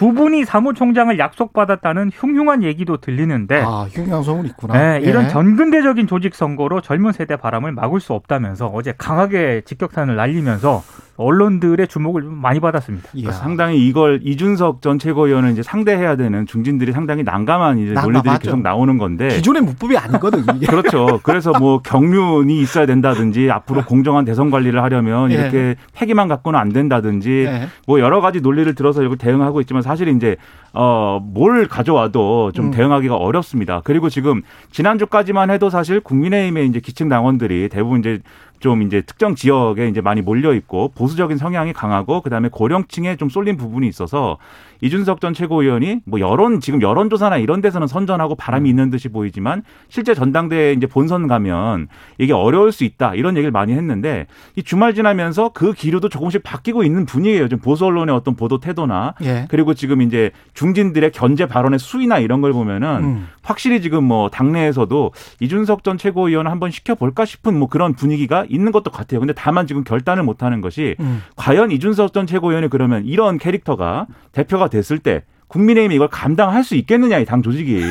두 0.00 0.14
분이 0.14 0.46
사무총장을 0.46 1.18
약속받았다는 1.18 2.10
흉흉한 2.14 2.62
얘기도 2.62 2.96
들리는데 2.96 3.60
아, 3.60 3.86
흉양성은 3.90 4.46
있구나. 4.46 4.72
네, 4.72 5.00
이런 5.02 5.24
예. 5.24 5.28
전근대적인 5.28 6.06
조직 6.06 6.34
선거로 6.34 6.80
젊은 6.80 7.12
세대 7.12 7.36
바람을 7.36 7.72
막을 7.72 8.00
수 8.00 8.14
없다면서 8.14 8.68
어제 8.68 8.94
강하게 8.96 9.60
직격탄을 9.66 10.16
날리면서 10.16 10.82
언론들의 11.20 11.86
주목을 11.86 12.22
좀 12.22 12.34
많이 12.40 12.60
받았습니다. 12.60 13.08
그러니까 13.10 13.32
상당히 13.32 13.86
이걸 13.86 14.20
이준석 14.22 14.80
전 14.80 14.98
최고위원을 14.98 15.50
이제 15.52 15.62
상대해야 15.62 16.16
되는 16.16 16.46
중진들이 16.46 16.92
상당히 16.92 17.22
난감한 17.22 17.78
이제 17.78 17.92
논리들이 17.92 18.12
난감하죠. 18.12 18.42
계속 18.42 18.62
나오는 18.62 18.96
건데 18.96 19.28
기존의 19.28 19.62
문법이 19.62 19.96
아니거든, 19.98 20.44
이게. 20.56 20.66
그렇죠. 20.66 21.20
그래서 21.22 21.52
뭐 21.58 21.80
경륜이 21.82 22.60
있어야 22.60 22.86
된다든지 22.86 23.50
앞으로 23.50 23.84
공정한 23.84 24.24
대선 24.24 24.50
관리를 24.50 24.82
하려면 24.82 25.30
예. 25.30 25.34
이렇게 25.34 25.76
패기만 25.92 26.28
갖고는 26.28 26.58
안 26.58 26.70
된다든지 26.70 27.30
예. 27.30 27.68
뭐 27.86 28.00
여러 28.00 28.20
가지 28.20 28.40
논리를 28.40 28.74
들어서 28.74 29.02
이걸 29.02 29.18
대응하고 29.18 29.60
있지만 29.60 29.82
사실 29.82 30.08
이제 30.08 30.36
어뭘 30.72 31.68
가져와도 31.68 32.52
좀 32.52 32.66
음. 32.66 32.70
대응하기가 32.70 33.16
어렵습니다. 33.16 33.82
그리고 33.84 34.08
지금 34.08 34.42
지난주까지만 34.70 35.50
해도 35.50 35.68
사실 35.68 36.00
국민의힘의 36.00 36.66
이제 36.68 36.80
기층 36.80 37.08
당원들이 37.08 37.68
대부분 37.68 38.00
이제 38.00 38.20
좀 38.60 38.82
이제 38.82 39.00
특정 39.00 39.34
지역에 39.34 39.88
이제 39.88 40.00
많이 40.00 40.22
몰려 40.22 40.54
있고 40.54 40.92
보수적인 40.94 41.38
성향이 41.38 41.72
강하고 41.72 42.20
그다음에 42.20 42.48
고령층에 42.50 43.16
좀 43.16 43.28
쏠린 43.28 43.56
부분이 43.56 43.88
있어서 43.88 44.38
이준석 44.80 45.20
전 45.20 45.34
최고위원이 45.34 46.00
뭐 46.04 46.20
여론 46.20 46.60
지금 46.60 46.82
여론조사나 46.82 47.38
이런 47.38 47.60
데서는 47.60 47.86
선전하고 47.86 48.34
바람이 48.34 48.68
음. 48.68 48.70
있는 48.70 48.90
듯이 48.90 49.08
보이지만 49.08 49.62
실제 49.88 50.14
전당대회 50.14 50.72
이제 50.72 50.86
본선 50.86 51.26
가면 51.26 51.88
이게 52.18 52.32
어려울 52.32 52.72
수 52.72 52.84
있다 52.84 53.14
이런 53.14 53.36
얘기를 53.36 53.50
많이 53.50 53.72
했는데 53.72 54.26
이 54.56 54.62
주말 54.62 54.94
지나면서 54.94 55.50
그 55.52 55.72
기류도 55.72 56.08
조금씩 56.08 56.42
바뀌고 56.42 56.84
있는 56.84 57.06
분위기예요. 57.06 57.48
좀 57.48 57.58
보수 57.58 57.84
언론의 57.84 58.14
어떤 58.14 58.36
보도 58.36 58.58
태도나 58.58 59.14
예. 59.22 59.46
그리고 59.48 59.74
지금 59.74 60.02
이제 60.02 60.30
중진들의 60.54 61.12
견제 61.12 61.46
발언의 61.46 61.78
수위나 61.78 62.18
이런 62.18 62.40
걸 62.40 62.52
보면은 62.52 62.88
음. 63.04 63.28
확실히 63.42 63.80
지금 63.80 64.04
뭐 64.04 64.28
당내에서도 64.28 65.12
이준석 65.40 65.84
전 65.84 65.98
최고위원을 65.98 66.50
한번 66.50 66.70
시켜볼까 66.70 67.24
싶은 67.24 67.58
뭐 67.58 67.68
그런 67.68 67.94
분위기가 67.94 68.44
있는 68.48 68.72
것도 68.72 68.90
같아요. 68.90 69.20
근데 69.20 69.32
다만 69.32 69.66
지금 69.66 69.84
결단을 69.84 70.22
못하는 70.22 70.60
것이 70.60 70.96
음. 71.00 71.22
과연 71.36 71.70
이준석 71.70 72.12
전 72.12 72.26
최고위원이 72.26 72.68
그러면 72.68 73.04
이런 73.04 73.38
캐릭터가 73.38 74.06
대표가 74.32 74.68
됐을 74.70 74.98
때 74.98 75.22
국민의힘이 75.48 75.94
이걸 75.96 76.08
감당할 76.08 76.64
수 76.64 76.74
있겠느냐 76.76 77.18
이 77.18 77.24
당 77.26 77.42
조직이 77.42 77.82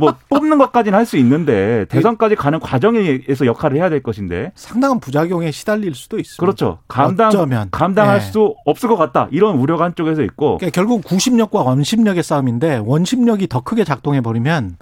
뭐 0.00 0.14
뽑는 0.28 0.58
것까지는 0.58 0.96
할 0.96 1.04
수 1.04 1.16
있는데 1.16 1.84
대선까지 1.88 2.36
가는 2.36 2.60
과정에서 2.60 3.46
역할을 3.46 3.76
해야 3.78 3.90
될 3.90 4.00
것인데 4.02 4.52
상당한 4.54 5.00
부작용에 5.00 5.50
시달릴 5.50 5.94
수도 5.94 6.18
있습니다. 6.20 6.40
그렇죠 6.40 6.78
감당 6.86 7.28
어쩌면. 7.28 7.68
감당할 7.72 8.16
예. 8.16 8.20
수 8.20 8.54
없을 8.64 8.88
것 8.88 8.96
같다 8.96 9.26
이런 9.32 9.56
우려가 9.56 9.84
한쪽에서 9.84 10.22
있고 10.22 10.58
그러니까 10.58 10.74
결국 10.74 11.02
구심력과 11.04 11.62
원심력의 11.62 12.22
싸움인데 12.22 12.82
원심력이 12.84 13.48
더 13.48 13.60
크게 13.62 13.82
작동해 13.84 14.20
버리면 14.20 14.76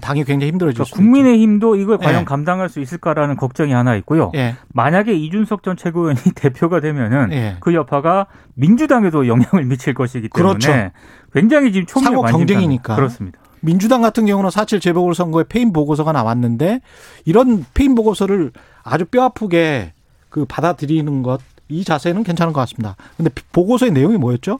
당이 0.00 0.24
굉장히 0.24 0.50
힘들어질 0.50 0.84
수 0.84 0.92
그러니까 0.92 0.96
국민의힘도 0.96 1.76
이걸 1.76 1.98
과연 1.98 2.22
예. 2.22 2.24
감당할 2.24 2.68
수 2.68 2.80
있을까라는 2.80 3.36
걱정이 3.36 3.72
하나 3.72 3.94
있고요. 3.96 4.32
예. 4.34 4.56
만약에 4.72 5.14
이준석 5.14 5.62
전 5.62 5.76
최고위원이 5.76 6.20
대표가 6.34 6.80
되면은 6.80 7.32
예. 7.32 7.56
그 7.60 7.74
여파가 7.74 8.26
민주당에도 8.54 9.28
영향을 9.28 9.64
미칠 9.64 9.94
것이기 9.94 10.28
때문에 10.28 10.58
그렇죠. 10.58 10.90
굉장히 11.32 11.72
지금 11.72 11.86
초미의. 11.86 12.32
경쟁이니까. 12.32 12.96
그렇습니다. 12.96 13.38
민주당 13.60 14.02
같은 14.02 14.26
경우는 14.26 14.50
4.7 14.50 14.80
재보궐 14.80 15.14
선거에 15.14 15.44
패인 15.48 15.72
보고서가 15.72 16.12
나왔는데 16.12 16.80
이런 17.24 17.64
패인 17.74 17.94
보고서를 17.94 18.52
아주 18.82 19.04
뼈 19.06 19.24
아프게 19.24 19.92
그 20.28 20.44
받아들이는 20.44 21.22
것 21.22 21.40
이 21.68 21.84
자세는 21.84 22.22
괜찮은 22.22 22.52
것 22.52 22.60
같습니다. 22.60 22.96
근데 23.16 23.30
보고서의 23.52 23.92
내용이 23.92 24.18
뭐였죠? 24.18 24.58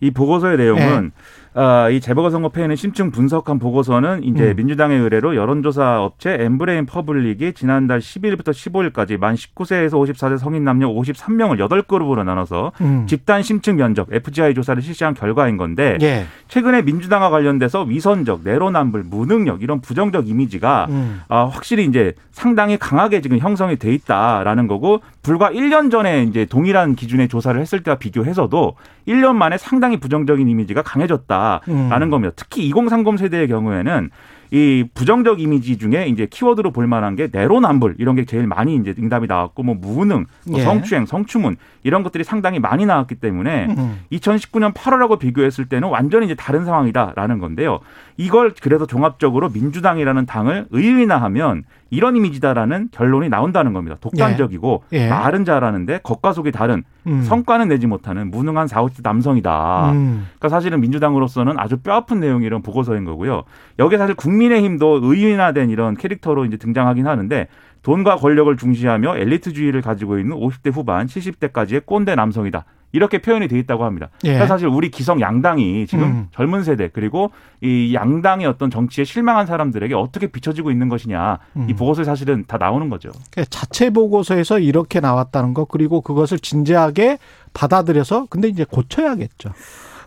이 0.00 0.10
보고서의 0.10 0.56
내용은 0.56 1.12
아, 1.52 1.88
이 1.88 2.00
재보궐선거 2.00 2.50
패인을 2.50 2.76
심층 2.76 3.10
분석한 3.10 3.58
보고서는 3.58 4.22
이제 4.22 4.50
음. 4.50 4.56
민주당의 4.56 5.00
의뢰로 5.00 5.34
여론조사 5.34 6.00
업체 6.02 6.36
엠브레인 6.38 6.86
퍼블릭이 6.86 7.54
지난달 7.54 7.98
10일부터 7.98 8.50
15일까지 8.50 9.18
만 9.18 9.34
19세에서 9.34 9.90
54세 9.90 10.38
성인 10.38 10.62
남녀 10.62 10.88
53명을 10.88 11.58
8그룹으로 11.58 12.24
나눠서 12.24 12.70
음. 12.80 13.06
집단 13.08 13.42
심층 13.42 13.76
면접 13.76 14.12
FGI 14.12 14.54
조사를 14.54 14.80
실시한 14.80 15.14
결과인 15.14 15.56
건데 15.56 15.98
예. 16.02 16.26
최근에 16.46 16.82
민주당과 16.82 17.30
관련돼서 17.30 17.82
위선적, 17.82 18.42
내로남불, 18.44 19.02
무능력 19.02 19.62
이런 19.62 19.80
부정적 19.80 20.28
이미지가 20.28 20.86
음. 20.90 21.22
아, 21.28 21.46
확실히 21.46 21.84
이제 21.84 22.14
상당히 22.30 22.78
강하게 22.78 23.20
지금 23.20 23.38
형성이 23.38 23.76
돼 23.76 23.92
있다라는 23.92 24.68
거고 24.68 25.00
불과 25.22 25.50
1년 25.50 25.90
전에 25.90 26.22
이제 26.22 26.44
동일한 26.44 26.94
기준의 26.94 27.28
조사를 27.28 27.60
했을 27.60 27.82
때와 27.82 27.98
비교해서도 27.98 28.76
1년 29.08 29.34
만에 29.34 29.58
상당히 29.58 29.89
부정적인 29.98 30.48
이미지가 30.48 30.82
강해졌다라는 30.82 32.02
음. 32.02 32.10
겁니다. 32.10 32.32
특히 32.36 32.66
2030 32.68 33.18
세대의 33.18 33.48
경우에는 33.48 34.10
이 34.50 34.84
부정적 34.94 35.40
이미지 35.40 35.78
중에 35.78 36.06
이제 36.08 36.26
키워드로 36.26 36.72
볼 36.72 36.86
만한 36.86 37.14
게 37.14 37.28
내로남불 37.30 37.96
이런 37.98 38.16
게 38.16 38.24
제일 38.24 38.46
많이 38.46 38.74
이제 38.76 38.94
응답이 38.98 39.26
나왔고 39.26 39.62
뭐 39.62 39.74
무능, 39.74 40.26
뭐 40.46 40.58
예. 40.58 40.64
성추행, 40.64 41.06
성추문 41.06 41.56
이런 41.82 42.02
것들이 42.02 42.24
상당히 42.24 42.58
많이 42.58 42.84
나왔기 42.86 43.16
때문에 43.16 43.66
음. 43.66 44.00
2019년 44.12 44.74
8월하고 44.74 45.18
비교했을 45.18 45.66
때는 45.66 45.88
완전히 45.88 46.26
이제 46.26 46.34
다른 46.34 46.64
상황이다라는 46.64 47.38
건데요. 47.38 47.80
이걸 48.16 48.52
그래서 48.60 48.86
종합적으로 48.86 49.48
민주당이라는 49.50 50.26
당을 50.26 50.66
의인화하면 50.70 51.64
이런 51.90 52.16
이미지다라는 52.16 52.88
결론이 52.92 53.28
나온다는 53.28 53.72
겁니다. 53.72 53.96
독단적이고 54.00 54.84
예. 54.92 55.04
예. 55.04 55.08
말은 55.08 55.44
잘하는데 55.44 56.00
겉과 56.02 56.32
속이 56.32 56.52
다른 56.52 56.84
음. 57.06 57.22
성과는 57.22 57.68
내지 57.68 57.86
못하는 57.86 58.30
무능한 58.30 58.68
4, 58.68 58.82
50대 58.82 59.02
남성이다. 59.02 59.90
음. 59.92 60.26
그러니까 60.38 60.48
사실은 60.48 60.80
민주당으로서는 60.80 61.58
아주 61.58 61.78
뼈아픈 61.78 62.20
내용이 62.20 62.46
이런 62.46 62.62
보고서인 62.62 63.04
거고요. 63.04 63.42
여기에 63.78 63.98
사실 63.98 64.14
국민 64.14 64.39
의힘도 64.46 65.00
의인화된 65.02 65.70
이런 65.70 65.96
캐릭터로 65.96 66.44
이제 66.44 66.56
등장하긴 66.56 67.06
하는데 67.06 67.48
돈과 67.82 68.16
권력을 68.16 68.54
중시하며 68.56 69.16
엘리트주의를 69.16 69.82
가지고 69.82 70.18
있는 70.18 70.36
50대 70.36 70.72
후반, 70.72 71.06
70대까지의 71.06 71.86
꼰대 71.86 72.14
남성이다. 72.14 72.64
이렇게 72.92 73.18
표현이 73.18 73.48
돼 73.48 73.58
있다고 73.58 73.84
합니다. 73.84 74.08
예. 74.24 74.30
그러니까 74.30 74.46
사실 74.48 74.66
우리 74.66 74.90
기성 74.90 75.20
양당이 75.20 75.86
지금 75.86 76.04
음. 76.04 76.26
젊은 76.32 76.64
세대 76.64 76.88
그리고 76.92 77.30
이 77.60 77.94
양당의 77.94 78.46
어떤 78.46 78.70
정치에 78.70 79.04
실망한 79.04 79.46
사람들에게 79.46 79.94
어떻게 79.94 80.26
비춰지고 80.26 80.70
있는 80.70 80.88
것이냐 80.88 81.38
음. 81.56 81.66
이 81.70 81.74
보고서에 81.74 82.04
사실은 82.04 82.44
다 82.48 82.58
나오는 82.58 82.88
거죠. 82.88 83.10
그러니까 83.30 83.44
자체 83.48 83.90
보고서에서 83.90 84.58
이렇게 84.58 84.98
나왔다는 85.00 85.54
거 85.54 85.66
그리고 85.66 86.00
그것을 86.00 86.40
진지하게 86.40 87.18
받아들여서 87.54 88.26
근데 88.28 88.48
이제 88.48 88.64
고쳐야겠죠. 88.64 89.50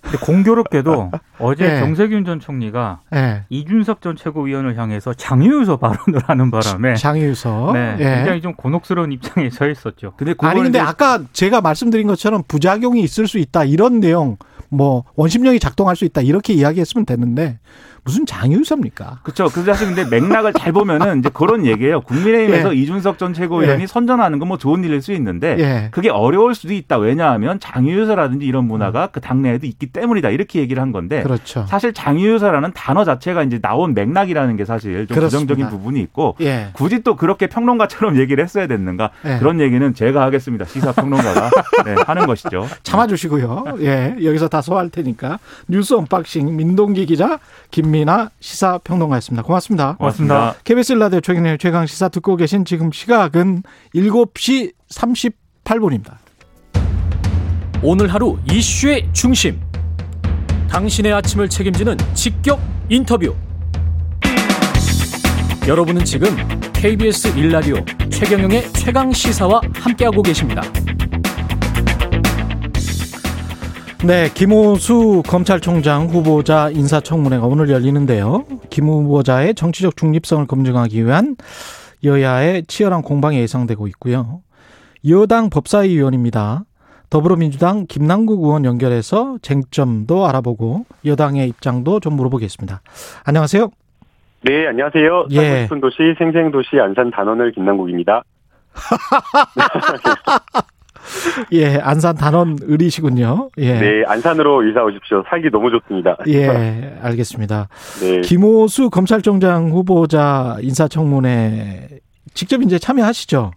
근데 0.04 0.18
공교롭게도 0.18 1.12
어제 1.40 1.66
예. 1.66 1.80
정세균 1.80 2.26
전 2.26 2.40
총리가 2.40 3.00
예. 3.16 3.44
이준석 3.50 4.02
전 4.02 4.16
최고위원을 4.16 4.78
향해서 4.78 5.14
장유유서 5.14 5.78
발언을 5.78 6.22
하는 6.26 6.52
바람에 6.52 6.96
장유서. 6.96 7.72
네, 7.74 7.96
예. 8.00 8.04
굉장히 8.16 8.42
좀 8.42 8.54
곤혹스러운 8.54 9.12
입장에 9.12 9.50
서 9.50 9.68
있었죠. 9.68 10.14
근데 10.18 10.36
아니 10.40 10.62
근데 10.62 10.78
이제 10.78 10.80
아까 10.80 11.22
제가 11.32 11.62
말씀드린 11.62 12.08
것처럼 12.08 12.44
부작용이 12.48 13.02
있을 13.02 13.28
수 13.28 13.40
있다 13.40 13.64
이런 13.64 14.00
내용 14.00 14.38
뭐 14.70 15.06
원심력이 15.16 15.60
작동할 15.60 15.96
수 15.96 16.06
있다 16.06 16.22
이렇게 16.22 16.54
이야기했으면 16.54 17.06
되는데 17.06 17.60
무슨 18.06 18.26
장유서입니까? 18.26 19.20
그렇죠. 19.24 19.46
그 19.50 19.64
사실 19.64 19.88
근데 19.94 20.04
맥락을 20.06 20.54
잘 20.54 20.72
보면은 20.74 21.20
이제 21.20 21.30
그런 21.34 21.66
얘기예요. 21.66 22.02
국민의힘에서 22.02 22.76
예. 22.76 22.80
이준석 22.80 23.18
전 23.18 23.34
최고위원이 23.34 23.84
예. 23.84 23.88
선전하는 23.88 24.40
건 24.40 24.44
뭐 24.44 24.58
좋은 24.58 24.84
일일 24.84 25.02
수 25.02 25.14
있는데 25.14 25.56
예. 25.58 25.88
그게 25.92 26.10
어려울 26.10 26.54
수도 26.54 26.74
있다. 26.74 26.98
왜냐하면 26.98 27.62
장유유서라든지 27.62 28.46
이런 28.46 28.66
문화가 28.66 29.08
그 29.08 29.22
당내에도 29.22 29.66
있기 29.68 29.86
때문이다. 29.88 30.32
이렇게 30.32 30.60
얘기를 30.60 30.82
한 30.82 30.92
건데 30.92 31.20
음. 31.20 31.24
그렇죠. 31.24 31.66
사실 31.70 31.94
장유유서라는 31.94 32.74
단어 32.74 33.06
자체가 33.06 33.44
이제 33.44 33.60
나온 33.60 33.94
맥락이라는 33.94 34.58
게 34.58 34.66
사실 34.66 35.08
좀 35.08 35.16
그렇습니다. 35.16 35.54
부정적인 35.56 35.70
부분이 35.70 36.02
있고 36.02 36.36
예. 36.42 36.72
굳이 36.74 37.04
또 37.04 37.16
그렇게 37.16 37.48
평론가처럼 37.48 38.18
얘기를 38.20 38.44
했어야 38.44 38.68
됐는가 38.68 39.12
예. 39.26 39.38
그런 39.40 39.62
얘기는 39.62 39.94
제가 39.94 40.22
하겠습니다. 40.24 40.66
시사 40.66 40.92
평론가가 40.92 41.50
네, 41.86 41.96
하는 42.06 42.26
것이죠. 42.28 42.68
참아주시고요. 42.84 43.78
예, 43.80 44.16
여기서 44.24 44.50
다 44.50 44.62
소화할 44.62 44.90
테니까 44.90 45.40
뉴스 45.70 45.94
언박싱 45.94 46.54
민동기 46.58 47.06
기자 47.06 47.40
김 47.72 47.93
민아 47.94 48.32
시사평론가였습니다. 48.40 49.44
고맙습니다. 49.44 49.96
고맙습니다. 49.98 50.56
KBS 50.64 50.94
라디오 50.94 51.22
최경의 51.22 51.60
최강 51.60 51.86
시사 51.86 52.10
듣고 52.10 52.36
계신 52.36 52.66
지금 52.66 52.92
시각은 52.92 53.62
7시 53.94 54.74
38분입니다. 54.90 56.16
오늘 57.84 58.12
하루 58.12 58.40
이슈의 58.52 59.10
중심. 59.14 59.62
당신의 60.70 61.14
아침을 61.14 61.50
책임지는 61.50 61.98
직격 62.16 62.60
인터뷰. 62.90 63.36
여러분은 65.68 66.04
지금 66.04 66.36
KBS 66.74 67.38
일라디오 67.38 67.76
최경영의 68.10 68.74
최강 68.74 69.12
시사와 69.14 69.62
함께하고 69.76 70.24
계십니다. 70.24 70.64
네, 74.06 74.28
김호수 74.34 75.24
검찰총장 75.26 76.08
후보자 76.08 76.70
인사청문회가 76.70 77.46
오늘 77.46 77.70
열리는데요. 77.70 78.44
김 78.70 78.88
후보자의 78.88 79.56
정치적 79.56 79.96
중립성을 79.96 80.46
검증하기 80.46 81.06
위한 81.06 81.38
여야의 82.04 82.64
치열한 82.64 83.02
공방이 83.02 83.38
예상되고 83.38 83.88
있고요. 83.88 84.42
여당 85.10 85.50
법사위원입니다. 85.50 86.64
더불어민주당 87.10 87.86
김남국 87.88 88.44
의원 88.44 88.66
연결해서 88.66 89.38
쟁점도 89.42 90.28
알아보고 90.28 90.84
여당의 91.06 91.48
입장도 91.48 92.02
좀 92.02 92.18
물어보겠습니다. 92.18 92.82
안녕하세요. 93.26 93.70
네, 94.42 94.68
안녕하세요. 94.68 95.28
예. 95.32 95.36
살고 95.36 95.64
싶은 95.64 95.80
도시 95.80 95.98
생생도시 96.18 96.78
안산 96.78 97.10
단원을 97.10 97.54
김남국입니다. 97.54 98.24
예, 101.52 101.78
안산 101.78 102.16
단원 102.16 102.58
을이시군요. 102.70 103.50
예. 103.58 103.80
네, 103.80 104.04
안산으로 104.08 104.64
이사 104.68 104.84
오십시오. 104.84 105.24
살기 105.30 105.50
너무 105.52 105.70
좋습니다. 105.72 106.18
예, 106.28 106.98
알겠습니다. 107.02 107.68
네. 108.02 108.22
김호수 108.22 108.90
검찰총장 108.90 109.72
후보자 109.72 110.58
인사청문회 110.62 112.00
직접 112.34 112.62
이제 112.62 112.80
참여하시죠? 112.80 113.52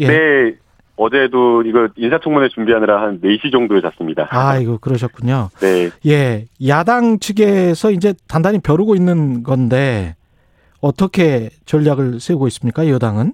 예. 0.00 0.06
네, 0.08 0.54
어제도 0.96 1.62
이거 1.62 1.88
인사청문회 1.96 2.48
준비하느라 2.50 3.02
한 3.02 3.20
4시 3.20 3.50
정도에 3.52 3.80
잤습니다. 3.80 4.28
아, 4.30 4.58
이거 4.58 4.78
그러셨군요. 4.78 5.50
네. 5.60 5.90
예. 6.06 6.44
야당 6.66 7.18
측에서 7.18 7.90
이제 7.90 8.14
단단히 8.28 8.58
벼르고 8.58 8.94
있는 8.94 9.42
건데 9.42 10.14
어떻게 10.80 11.50
전략을 11.66 12.20
세우고 12.20 12.46
있습니까? 12.48 12.88
여당은? 12.88 13.32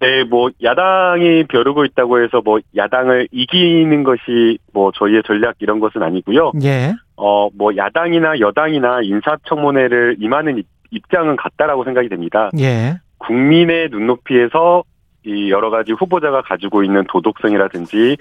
네, 0.00 0.24
뭐 0.24 0.50
야당이 0.62 1.44
벼르고 1.44 1.84
있다고 1.86 2.22
해서 2.22 2.42
뭐 2.44 2.58
야당을 2.76 3.28
이기는 3.32 4.02
것이 4.02 4.58
뭐 4.72 4.92
저희의 4.92 5.22
전략 5.26 5.54
이런 5.60 5.80
것은 5.80 6.02
아니고요. 6.02 6.52
예. 6.62 6.92
어, 7.16 7.48
뭐 7.56 7.74
야당이나 7.76 8.38
여당이나 8.40 9.00
인사청문회를 9.02 10.16
임하는 10.20 10.58
입- 10.58 10.66
입장은 10.90 11.36
같다라고 11.36 11.84
생각이 11.84 12.08
됩니다. 12.08 12.50
예. 12.58 12.98
국민의 13.18 13.88
눈높이에서 13.90 14.82
이 15.26 15.50
여러 15.50 15.70
가지 15.70 15.92
후보자가 15.92 16.42
가지고 16.42 16.82
있는 16.84 17.04
도덕성이라든지 17.08 18.16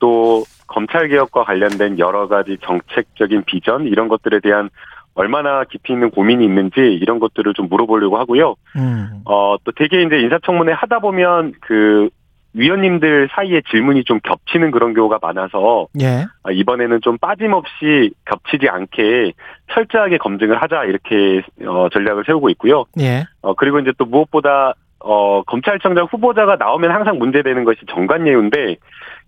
또 0.00 0.44
검찰 0.66 1.08
개혁과 1.08 1.44
관련된 1.44 1.98
여러 1.98 2.26
가지 2.26 2.56
정책적인 2.62 3.44
비전 3.44 3.86
이런 3.86 4.08
것들에 4.08 4.40
대한 4.40 4.68
얼마나 5.18 5.64
깊이 5.64 5.92
있는 5.92 6.10
고민이 6.10 6.44
있는지 6.44 6.80
이런 6.80 7.18
것들을 7.18 7.52
좀 7.54 7.68
물어보려고 7.68 8.18
하고요. 8.18 8.54
음. 8.76 9.22
어, 9.24 9.56
또 9.64 9.72
되게 9.72 10.02
이제 10.02 10.16
인사청문회 10.16 10.72
하다 10.72 11.00
보면 11.00 11.54
그 11.60 12.08
위원님들 12.54 13.28
사이에 13.32 13.62
질문이 13.68 14.04
좀 14.04 14.20
겹치는 14.20 14.70
그런 14.70 14.94
경우가 14.94 15.18
많아서 15.20 15.88
예. 16.00 16.24
아, 16.44 16.52
이번에는 16.52 17.00
좀 17.02 17.18
빠짐없이 17.18 18.12
겹치지 18.26 18.68
않게 18.68 19.32
철저하게 19.72 20.18
검증을 20.18 20.62
하자 20.62 20.84
이렇게 20.84 21.42
어, 21.66 21.88
전략을 21.92 22.22
세우고 22.24 22.48
있고요. 22.50 22.84
예. 23.00 23.24
어, 23.42 23.54
그리고 23.54 23.80
이제 23.80 23.92
또 23.98 24.04
무엇보다 24.04 24.74
어, 25.00 25.42
검찰청장 25.44 26.06
후보자가 26.10 26.56
나오면 26.56 26.90
항상 26.90 27.18
문제되는 27.18 27.64
것이 27.64 27.80
정관 27.88 28.26
예우인데 28.26 28.76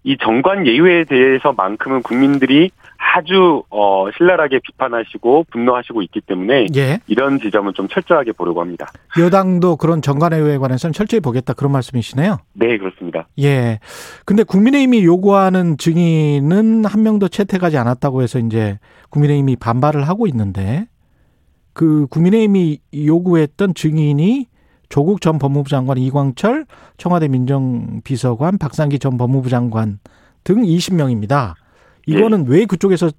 이 0.03 0.17
정관 0.19 0.67
예우에 0.67 1.05
대해서만큼은 1.05 2.03
국민들이 2.03 2.71
아주 2.97 3.63
어, 3.71 4.07
신랄하게 4.17 4.61
비판하시고 4.63 5.47
분노하시고 5.51 6.03
있기 6.03 6.21
때문에 6.23 6.67
예. 6.77 6.99
이런 7.07 7.39
지점은 7.39 7.73
좀 7.75 7.89
철저하게 7.89 8.33
보려고 8.33 8.61
합니다. 8.61 8.87
여당도 9.19 9.77
그런 9.77 10.01
정관회의에 10.01 10.59
관해서는 10.59 10.93
철저히 10.93 11.21
보겠다 11.21 11.53
그런 11.53 11.73
말씀이시네요. 11.73 12.39
네, 12.55 12.79
그렇습니다. 12.79 13.27
예. 13.39 13.79
근데 14.25 14.43
국민의힘이 14.43 15.05
요구하는 15.05 15.77
증인은 15.77 16.85
한 16.85 17.03
명도 17.03 17.29
채택하지 17.29 17.79
않았다고 17.79 18.23
해서 18.23 18.39
이제 18.39 18.79
국민의힘이 19.11 19.57
반발을 19.57 20.07
하고 20.09 20.27
있는데 20.27 20.87
그 21.73 22.07
국민의힘이 22.11 22.79
요구했던 22.95 23.75
증인이 23.75 24.47
조국 24.91 25.21
전 25.23 25.39
법무부 25.39 25.71
장관, 25.71 25.97
이광철 25.97 26.67
청와대 26.99 27.29
민정비서관, 27.29 28.59
박상기 28.59 28.99
전 28.99 29.17
법무부 29.17 29.49
장관 29.49 29.99
등 30.45 30.63
20명입니다. 30.63 31.55
이거는 32.07 32.47
왜 32.49 32.67
그쪽에서 32.67 33.11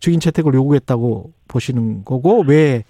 증인 0.00 0.20
채택을 0.20 0.52
요구했다고 0.54 1.30
보시는 1.48 2.04
거고 2.04 2.44
왜 2.46 2.82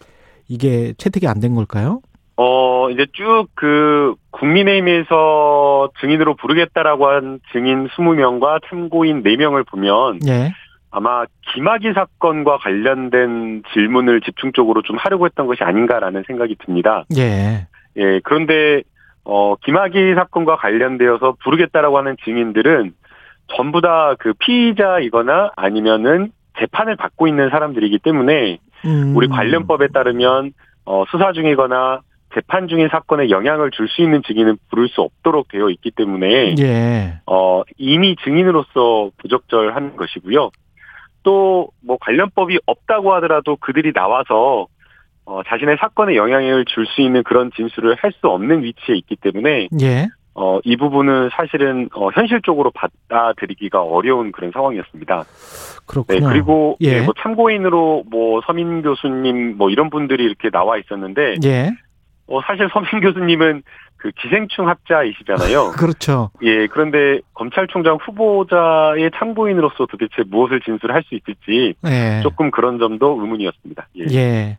이게 0.48 0.94
채택이 0.94 1.28
안 1.28 1.38
된 1.40 1.54
걸까요? 1.54 2.00
어, 2.36 2.90
이제 2.90 3.06
쭉 3.12 3.46
그 3.54 4.14
국민의힘에서 4.30 5.90
증인으로 6.00 6.34
부르겠다라고 6.36 7.06
한 7.08 7.40
증인 7.52 7.86
20명과 7.88 8.60
참고인 8.68 9.22
4명을 9.22 9.66
보면 9.66 10.20
예. 10.26 10.52
아마 10.90 11.24
김학의 11.52 11.92
사건과 11.94 12.58
관련된 12.58 13.62
질문을 13.72 14.20
집중적으로 14.22 14.82
좀 14.82 14.96
하려고 14.96 15.26
했던 15.26 15.46
것이 15.46 15.62
아닌가라는 15.62 16.24
생각이 16.26 16.56
듭니다. 16.64 17.04
예. 17.16 17.66
예, 17.96 18.20
그런데 18.24 18.82
어, 19.24 19.56
김학의 19.56 20.14
사건과 20.14 20.56
관련되어서 20.56 21.36
부르겠다라고 21.42 21.98
하는 21.98 22.16
증인들은 22.24 22.92
전부 23.56 23.80
다 23.80 24.14
그 24.18 24.32
피의자이거나 24.38 25.52
아니면은 25.56 26.30
재판을 26.58 26.96
받고 26.96 27.26
있는 27.28 27.50
사람들이기 27.50 27.98
때문에 27.98 28.58
음. 28.84 29.16
우리 29.16 29.28
관련법에 29.28 29.88
따르면 29.88 30.52
어, 30.86 31.04
수사 31.10 31.32
중이거나 31.32 32.00
재판 32.34 32.68
중인 32.68 32.88
사건에 32.88 33.30
영향을 33.30 33.70
줄 33.70 33.88
수 33.88 34.02
있는 34.02 34.22
증인은 34.26 34.58
부를 34.70 34.88
수 34.88 35.00
없도록 35.02 35.48
되어 35.48 35.70
있기 35.70 35.92
때문에 35.92 36.54
예. 36.58 37.20
어, 37.26 37.62
이미 37.78 38.16
증인으로서 38.24 39.10
부적절한 39.18 39.96
것이고요. 39.96 40.50
또 41.22 41.70
뭐 41.86 41.96
관련법이 42.00 42.58
없다고 42.66 43.14
하더라도 43.14 43.56
그들이 43.56 43.92
나와서 43.92 44.66
어, 45.26 45.42
자신의 45.46 45.76
사건에 45.80 46.16
영향을 46.16 46.64
줄 46.66 46.86
수 46.86 47.00
있는 47.00 47.22
그런 47.22 47.50
진술을 47.56 47.96
할 47.98 48.12
수 48.12 48.28
없는 48.28 48.62
위치에 48.62 48.94
있기 48.96 49.16
때문에 49.16 49.68
예. 49.80 50.08
어, 50.34 50.58
이 50.64 50.76
부분은 50.76 51.30
사실은 51.32 51.88
어, 51.94 52.10
현실적으로 52.10 52.70
받아들이기가 52.72 53.82
어려운 53.82 54.32
그런 54.32 54.50
상황이었습니다. 54.52 55.22
네, 55.22 55.78
그렇군요. 55.86 56.28
그리고 56.28 56.76
예. 56.82 56.88
예, 56.88 57.00
뭐 57.02 57.14
참고인으로 57.18 58.04
뭐 58.10 58.40
서민 58.46 58.82
교수님 58.82 59.56
뭐 59.56 59.70
이런 59.70 59.90
분들이 59.90 60.24
이렇게 60.24 60.50
나와 60.50 60.76
있었는데 60.76 61.36
예. 61.44 61.70
어, 62.26 62.40
사실 62.42 62.68
서민 62.72 63.00
교수님은 63.00 63.62
그 63.96 64.10
기생충 64.20 64.68
학자이시잖아요. 64.68 65.70
그렇죠. 65.78 66.30
예, 66.42 66.66
그런데 66.66 67.20
검찰총장 67.34 67.98
후보자의 68.02 69.10
참고인으로서 69.16 69.86
도대체 69.86 70.22
무엇을 70.26 70.60
진술할 70.60 71.02
수 71.04 71.14
있을지 71.14 71.74
예. 71.86 72.20
조금 72.22 72.50
그런 72.50 72.78
점도 72.78 73.18
의문이었습니다. 73.20 73.88
예. 73.98 74.04
예. 74.14 74.58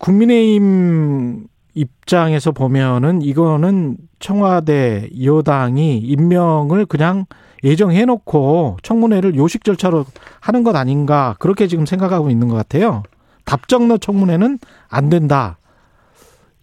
국민의힘 0.00 1.46
입장에서 1.74 2.52
보면은 2.52 3.22
이거는 3.22 3.96
청와대 4.18 5.08
여당이 5.22 5.98
임명을 5.98 6.86
그냥 6.86 7.26
예정해 7.62 8.04
놓고 8.06 8.78
청문회를 8.82 9.36
요식 9.36 9.62
절차로 9.64 10.06
하는 10.40 10.64
것 10.64 10.74
아닌가 10.74 11.36
그렇게 11.38 11.66
지금 11.66 11.86
생각하고 11.86 12.30
있는 12.30 12.48
것 12.48 12.56
같아요. 12.56 13.02
답정너 13.44 13.98
청문회는 13.98 14.58
안 14.88 15.10
된다. 15.10 15.58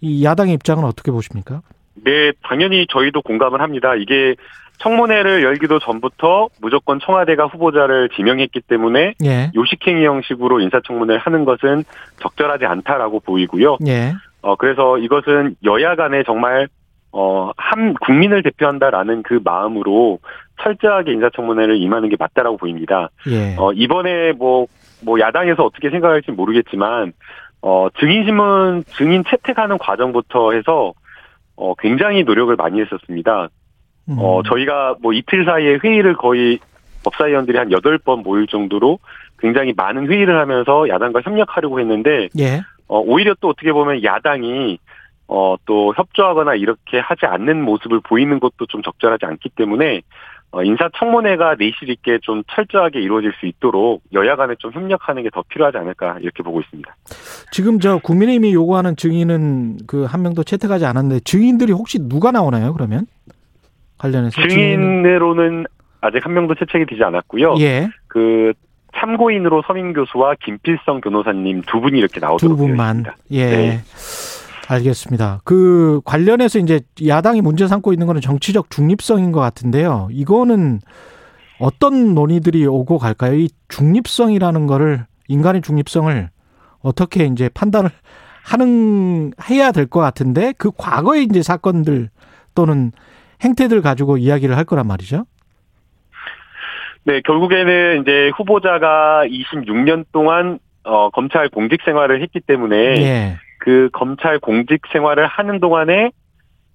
이 0.01 0.23
야당의 0.23 0.55
입장은 0.55 0.83
어떻게 0.83 1.11
보십니까? 1.11 1.61
네, 2.03 2.31
당연히 2.43 2.87
저희도 2.89 3.21
공감을 3.21 3.61
합니다. 3.61 3.95
이게 3.95 4.35
청문회를 4.79 5.43
열기도 5.43 5.79
전부터 5.79 6.49
무조건 6.61 6.99
청와대가 6.99 7.47
후보자를 7.47 8.09
지명했기 8.15 8.61
때문에 8.61 9.15
예. 9.23 9.51
요식행위 9.55 10.05
형식으로 10.05 10.59
인사청문회를 10.59 11.19
하는 11.19 11.45
것은 11.45 11.83
적절하지 12.21 12.65
않다라고 12.65 13.19
보이고요. 13.21 13.77
예. 13.87 14.13
어, 14.41 14.55
그래서 14.55 14.97
이것은 14.97 15.55
여야 15.65 15.95
간에 15.95 16.23
정말, 16.23 16.67
어, 17.11 17.51
한 17.57 17.95
국민을 17.95 18.43
대표한다라는 18.43 19.23
그 19.23 19.39
마음으로 19.43 20.19
철저하게 20.61 21.13
인사청문회를 21.13 21.77
임하는 21.77 22.09
게 22.09 22.15
맞다라고 22.19 22.57
보입니다. 22.57 23.09
예. 23.29 23.55
어, 23.57 23.71
이번에 23.73 24.33
뭐, 24.33 24.67
뭐 25.03 25.19
야당에서 25.19 25.63
어떻게 25.63 25.89
생각할지 25.89 26.31
모르겠지만, 26.31 27.13
어, 27.61 27.87
증인신문, 27.99 28.83
증인 28.95 29.23
채택하는 29.27 29.77
과정부터 29.79 30.51
해서, 30.53 30.93
어, 31.55 31.73
굉장히 31.75 32.23
노력을 32.23 32.55
많이 32.55 32.79
했었습니다. 32.79 33.49
음. 34.09 34.15
어, 34.19 34.41
저희가 34.43 34.95
뭐 35.01 35.13
이틀 35.13 35.45
사이에 35.45 35.79
회의를 35.83 36.15
거의 36.15 36.59
법사위원들이 37.03 37.57
한 37.57 37.69
8번 37.69 38.23
모일 38.23 38.47
정도로 38.47 38.99
굉장히 39.39 39.73
많은 39.75 40.07
회의를 40.09 40.39
하면서 40.39 40.87
야당과 40.89 41.21
협력하려고 41.23 41.79
했는데, 41.79 42.29
예. 42.39 42.61
어, 42.87 42.99
오히려 42.99 43.35
또 43.39 43.49
어떻게 43.49 43.71
보면 43.71 44.03
야당이 44.03 44.79
어, 45.27 45.55
또 45.65 45.93
협조하거나 45.95 46.55
이렇게 46.55 46.99
하지 46.99 47.25
않는 47.25 47.61
모습을 47.61 47.99
보이는 47.99 48.39
것도 48.39 48.65
좀 48.69 48.81
적절하지 48.81 49.25
않기 49.25 49.49
때문에 49.49 50.01
어, 50.51 50.63
인사청문회가 50.63 51.55
내실 51.59 51.89
있게 51.89 52.19
좀 52.21 52.41
철저하게 52.49 53.01
이루어질 53.01 53.33
수 53.37 53.45
있도록 53.45 54.01
여야 54.13 54.37
간에 54.37 54.55
좀 54.59 54.71
협력하는 54.71 55.23
게 55.23 55.29
더 55.33 55.43
필요하지 55.49 55.77
않을까 55.77 56.17
이렇게 56.21 56.41
보고 56.43 56.61
있습니다. 56.61 56.95
지금 57.51 57.79
저 57.79 57.97
국민의힘이 57.97 58.53
요구하는 58.53 58.95
증인은 58.95 59.79
그 59.85 60.05
한 60.05 60.21
명도 60.21 60.43
채택하지 60.43 60.85
않았는데 60.85 61.19
증인들이 61.25 61.73
혹시 61.73 61.99
누가 61.99 62.31
나오나요? 62.31 62.71
그러면 62.73 63.05
관련해서 63.97 64.35
증인- 64.41 64.49
증인으로는 64.49 65.65
아직 66.01 66.23
한 66.25 66.33
명도 66.33 66.55
채택이 66.55 66.85
되지 66.85 67.03
않았고요. 67.03 67.55
예. 67.59 67.89
그 68.07 68.53
참고인으로 68.99 69.63
서민 69.67 69.93
교수와 69.93 70.35
김필성 70.43 71.01
변호사님 71.01 71.61
두 71.67 71.81
분이 71.81 71.97
이렇게 71.99 72.15
두 72.19 72.25
나오도록 72.25 72.57
되어 72.57 72.67
분만. 72.67 73.05
예. 73.31 73.45
네. 73.45 73.79
알겠습니다. 74.69 75.41
그 75.45 76.01
관련해서 76.03 76.59
이제 76.59 76.81
야당이 77.05 77.41
문제 77.41 77.67
삼고 77.67 77.93
있는 77.93 78.05
거는 78.05 78.21
정치적 78.21 78.69
중립성인 78.69 79.31
것 79.31 79.39
같은데요. 79.39 80.09
이거는 80.11 80.79
어떤 81.59 82.13
논의들이 82.13 82.65
오고 82.67 82.97
갈까요? 82.97 83.35
이 83.35 83.49
중립성이라는 83.69 84.67
거를 84.67 85.05
인간의 85.29 85.61
중립성을 85.61 86.29
어떻게 86.81 87.25
이제 87.25 87.49
판단을 87.53 87.89
하는 88.43 89.31
해야 89.49 89.71
될 89.71 89.87
것 89.87 89.99
같은데 90.01 90.53
그 90.57 90.71
과거의 90.77 91.23
이제 91.23 91.41
사건들 91.41 92.09
또는 92.55 92.91
행태들 93.43 93.81
가지고 93.81 94.17
이야기를 94.17 94.57
할 94.57 94.63
거란 94.65 94.87
말이죠. 94.87 95.25
네, 97.03 97.21
결국에는 97.21 98.01
이제 98.01 98.31
후보자가 98.35 99.23
26년 99.27 100.05
동안 100.11 100.59
어, 100.83 101.09
검찰 101.09 101.49
공직 101.49 101.81
생활을 101.85 102.21
했기 102.21 102.39
때문에 102.39 102.75
예. 102.75 103.37
그 103.59 103.89
검찰 103.93 104.39
공직 104.39 104.81
생활을 104.91 105.27
하는 105.27 105.59
동안에 105.59 106.11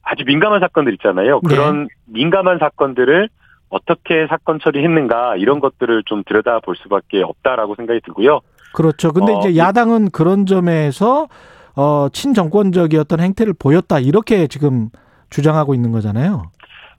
아주 0.03 0.25
민감한 0.27 0.61
사건들 0.61 0.93
있잖아요. 0.95 1.41
네. 1.49 1.55
그런 1.55 1.89
민감한 2.07 2.59
사건들을 2.59 3.29
어떻게 3.69 4.27
사건 4.29 4.59
처리했는가 4.61 5.37
이런 5.37 5.61
것들을 5.61 6.03
좀 6.07 6.23
들여다 6.27 6.61
볼 6.61 6.77
수밖에 6.77 7.23
없다라고 7.23 7.75
생각이 7.77 8.01
들고요. 8.05 8.41
그렇죠. 8.75 9.13
근데 9.13 9.33
어, 9.33 9.39
이제 9.41 9.51
이- 9.51 9.59
야당은 9.59 10.11
그런 10.11 10.45
점에서 10.47 11.29
어 11.75 12.09
친정권적이었던 12.13 13.21
행태를 13.21 13.55
보였다 13.59 13.99
이렇게 13.99 14.47
지금 14.47 14.91
주장하고 15.31 15.75
있는 15.75 15.91
거잖아요. 15.93 16.51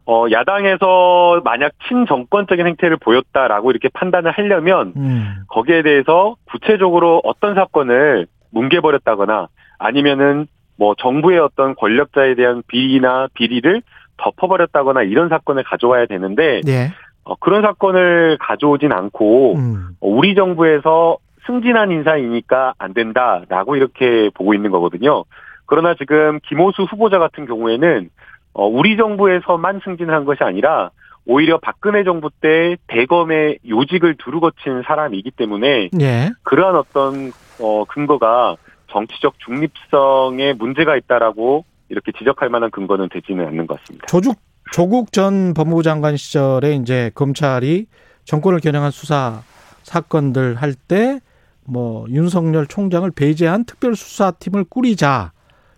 어, 0.06 0.26
야당에서 0.32 1.42
만약 1.46 1.72
친정권적인 1.88 2.68
행태를 2.68 2.98
보였다라고 2.98 3.72
이렇게 3.72 3.90
판단을 3.90 4.32
하려면 4.32 4.94
음. 4.98 5.36
거기에 5.48 5.82
대해서 5.82 6.36
구체적으로 6.46 7.22
어떤 7.24 7.56
사건을 7.56 8.28
뭉개버렸다거나 8.52 9.48
아니면은 9.80 10.48
뭐 10.78 10.96
정부의 10.98 11.40
어떤 11.40 11.76
권력자에 11.76 12.36
대한 12.36 12.64
비리나 12.68 13.28
비리를 13.34 13.82
덮어버렸다거나 14.18 15.04
이런 15.04 15.30
사건을 15.30 15.64
가져와야 15.64 16.06
되는데 16.06 16.62
예. 16.68 16.92
어, 17.24 17.36
그런 17.36 17.62
사건을 17.62 18.38
가져오진 18.40 18.92
않고 18.92 19.56
음. 19.56 19.88
어, 20.02 20.08
우리 20.08 20.36
정부에서 20.36 21.18
승진한 21.46 21.92
인사이니까 21.92 22.74
안 22.78 22.94
된다라고 22.94 23.76
이렇게 23.76 24.30
보고 24.34 24.54
있는 24.54 24.72
거거든요. 24.72 25.24
그러나 25.66 25.96
지금 25.96 26.40
김호수 26.44 26.84
후보자 26.84 27.20
같은 27.20 27.46
경우에는 27.46 28.10
어, 28.54 28.68
우리 28.68 28.98
정부에서만 28.98 29.82
승진을 29.84 30.14
한 30.14 30.26
것이 30.26 30.44
아니라 30.44 30.92
오히려 31.26 31.58
박근혜 31.58 32.04
정부 32.04 32.30
때 32.42 32.76
대검의 32.88 33.60
요직을 33.68 34.16
두루 34.18 34.40
거친 34.40 34.84
사람이기 34.86 35.32
때문에 35.32 35.90
예. 36.02 36.32
그러한 36.44 36.76
어떤 36.76 37.32
어, 37.60 37.86
근거가 37.86 38.58
정치적 38.92 39.36
중립성에 39.40 40.54
문제가 40.54 40.96
있다라고 40.98 41.66
이렇게 41.90 42.12
지적할 42.18 42.50
만한 42.50 42.70
근거는 42.72 43.10
되지는 43.10 43.48
않는 43.48 43.68
것 43.68 43.80
같습니다. 43.80 44.08
조국 44.08 44.38
조국 44.72 45.12
전 45.12 45.54
법무부 45.54 45.84
장관 45.84 46.18
시절에 46.18 46.74
이제 46.76 47.12
검찰이 47.16 47.88
정권을 48.26 48.60
겨냥한 48.60 48.92
수사 48.92 49.42
사건들 49.84 50.56
할 50.56 50.74
때 50.88 51.20
뭐 51.66 52.06
윤석열 52.10 52.68
총장을 52.68 53.10
배제한 53.12 53.66
특별 53.66 53.96
수사팀을 53.96 54.66
꾸리자 54.66 55.32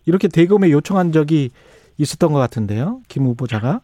이렇게 0.06 0.28
대검에 0.28 0.72
요청한 0.72 1.12
적이 1.12 1.52
있었던 1.98 2.34
것 2.34 2.40
같은데요. 2.40 3.00
김 3.08 3.24
후보자가 3.24 3.82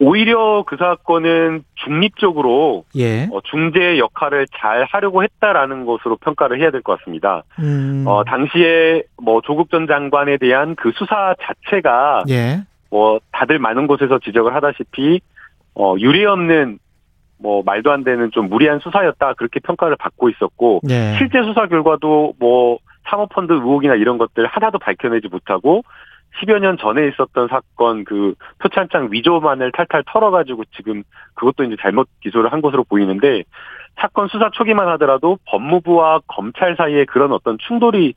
오히려 0.00 0.64
그 0.66 0.76
사건은 0.76 1.62
중립적으로 1.76 2.84
예. 2.96 3.28
어, 3.30 3.40
중재 3.44 3.96
역할을 3.98 4.46
잘 4.58 4.84
하려고 4.84 5.22
했다라는 5.22 5.86
것으로 5.86 6.16
평가를 6.16 6.60
해야 6.60 6.70
될 6.70 6.82
것 6.82 6.98
같습니다. 6.98 7.44
음. 7.60 8.04
어, 8.06 8.24
당시에 8.24 9.04
뭐 9.22 9.40
조국 9.42 9.70
전 9.70 9.86
장관에 9.86 10.36
대한 10.38 10.74
그 10.74 10.90
수사 10.96 11.34
자체가 11.40 12.24
예. 12.28 12.62
뭐 12.90 13.20
다들 13.32 13.58
많은 13.60 13.86
곳에서 13.86 14.18
지적을 14.18 14.54
하다시피 14.54 15.20
어, 15.76 15.94
유례 15.98 16.24
없는 16.26 16.78
뭐 17.38 17.62
말도 17.64 17.92
안 17.92 18.04
되는 18.04 18.30
좀 18.32 18.48
무리한 18.48 18.80
수사였다 18.80 19.34
그렇게 19.34 19.60
평가를 19.60 19.96
받고 19.96 20.28
있었고 20.28 20.80
예. 20.90 21.14
실제 21.18 21.42
수사 21.44 21.66
결과도 21.68 22.34
뭐 22.40 22.78
사모펀드 23.08 23.52
의혹이나 23.52 23.94
이런 23.94 24.18
것들 24.18 24.46
하나도 24.46 24.78
밝혀내지 24.80 25.28
못하고 25.28 25.84
10여 26.40 26.58
년 26.58 26.76
전에 26.78 27.08
있었던 27.08 27.48
사건 27.48 28.04
그 28.04 28.34
표창장 28.58 29.08
위조만을 29.10 29.72
탈탈 29.72 30.04
털어가지고 30.06 30.64
지금 30.76 31.02
그것도 31.34 31.64
이제 31.64 31.76
잘못 31.80 32.08
기소를 32.20 32.52
한 32.52 32.60
것으로 32.60 32.84
보이는데 32.84 33.44
사건 33.96 34.28
수사 34.28 34.50
초기만 34.50 34.88
하더라도 34.88 35.38
법무부와 35.46 36.20
검찰 36.26 36.74
사이에 36.76 37.04
그런 37.04 37.32
어떤 37.32 37.58
충돌이 37.58 38.14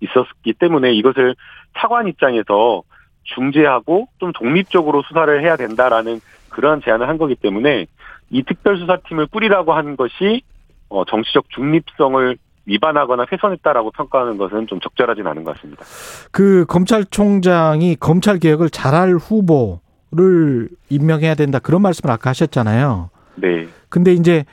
있었기 0.00 0.54
때문에 0.54 0.92
이것을 0.92 1.34
차관 1.76 2.08
입장에서 2.08 2.82
중재하고 3.24 4.08
좀 4.18 4.32
독립적으로 4.32 5.02
수사를 5.02 5.42
해야 5.42 5.56
된다라는 5.56 6.20
그러한 6.50 6.82
제안을 6.82 7.08
한 7.08 7.18
거기 7.18 7.34
때문에 7.34 7.86
이 8.30 8.42
특별수사팀을 8.42 9.26
꾸리라고 9.26 9.72
한 9.72 9.96
것이 9.96 10.42
어, 10.88 11.04
정치적 11.04 11.50
중립성을 11.50 12.36
위반하거나 12.66 13.26
훼손했다라고 13.30 13.90
평가하는 13.92 14.36
것은 14.38 14.66
좀 14.68 14.80
적절하진 14.80 15.26
않은 15.26 15.44
것 15.44 15.56
같습니다. 15.56 15.84
그 16.30 16.64
검찰총장이 16.66 17.96
검찰 17.96 18.38
개혁을 18.38 18.70
잘할 18.70 19.14
후보를 19.14 20.68
임명해야 20.88 21.34
된다 21.34 21.58
그런 21.58 21.82
말씀을 21.82 22.12
아까 22.12 22.30
하셨잖아요. 22.30 23.10
네. 23.36 23.66
근데 23.88 24.12
이제 24.12 24.44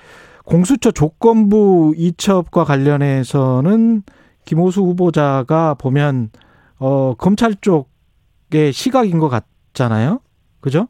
공수처 0.43 0.91
조건부 0.91 1.93
이첩과 1.95 2.63
관련해서는 2.63 4.01
김호수 4.45 4.81
후보자가 4.81 5.75
보면 5.75 6.31
어 6.79 7.13
검찰 7.15 7.53
쪽의 7.53 8.73
시각인 8.73 9.19
것 9.19 9.29
같잖아요. 9.29 10.21
그죠? 10.59 10.87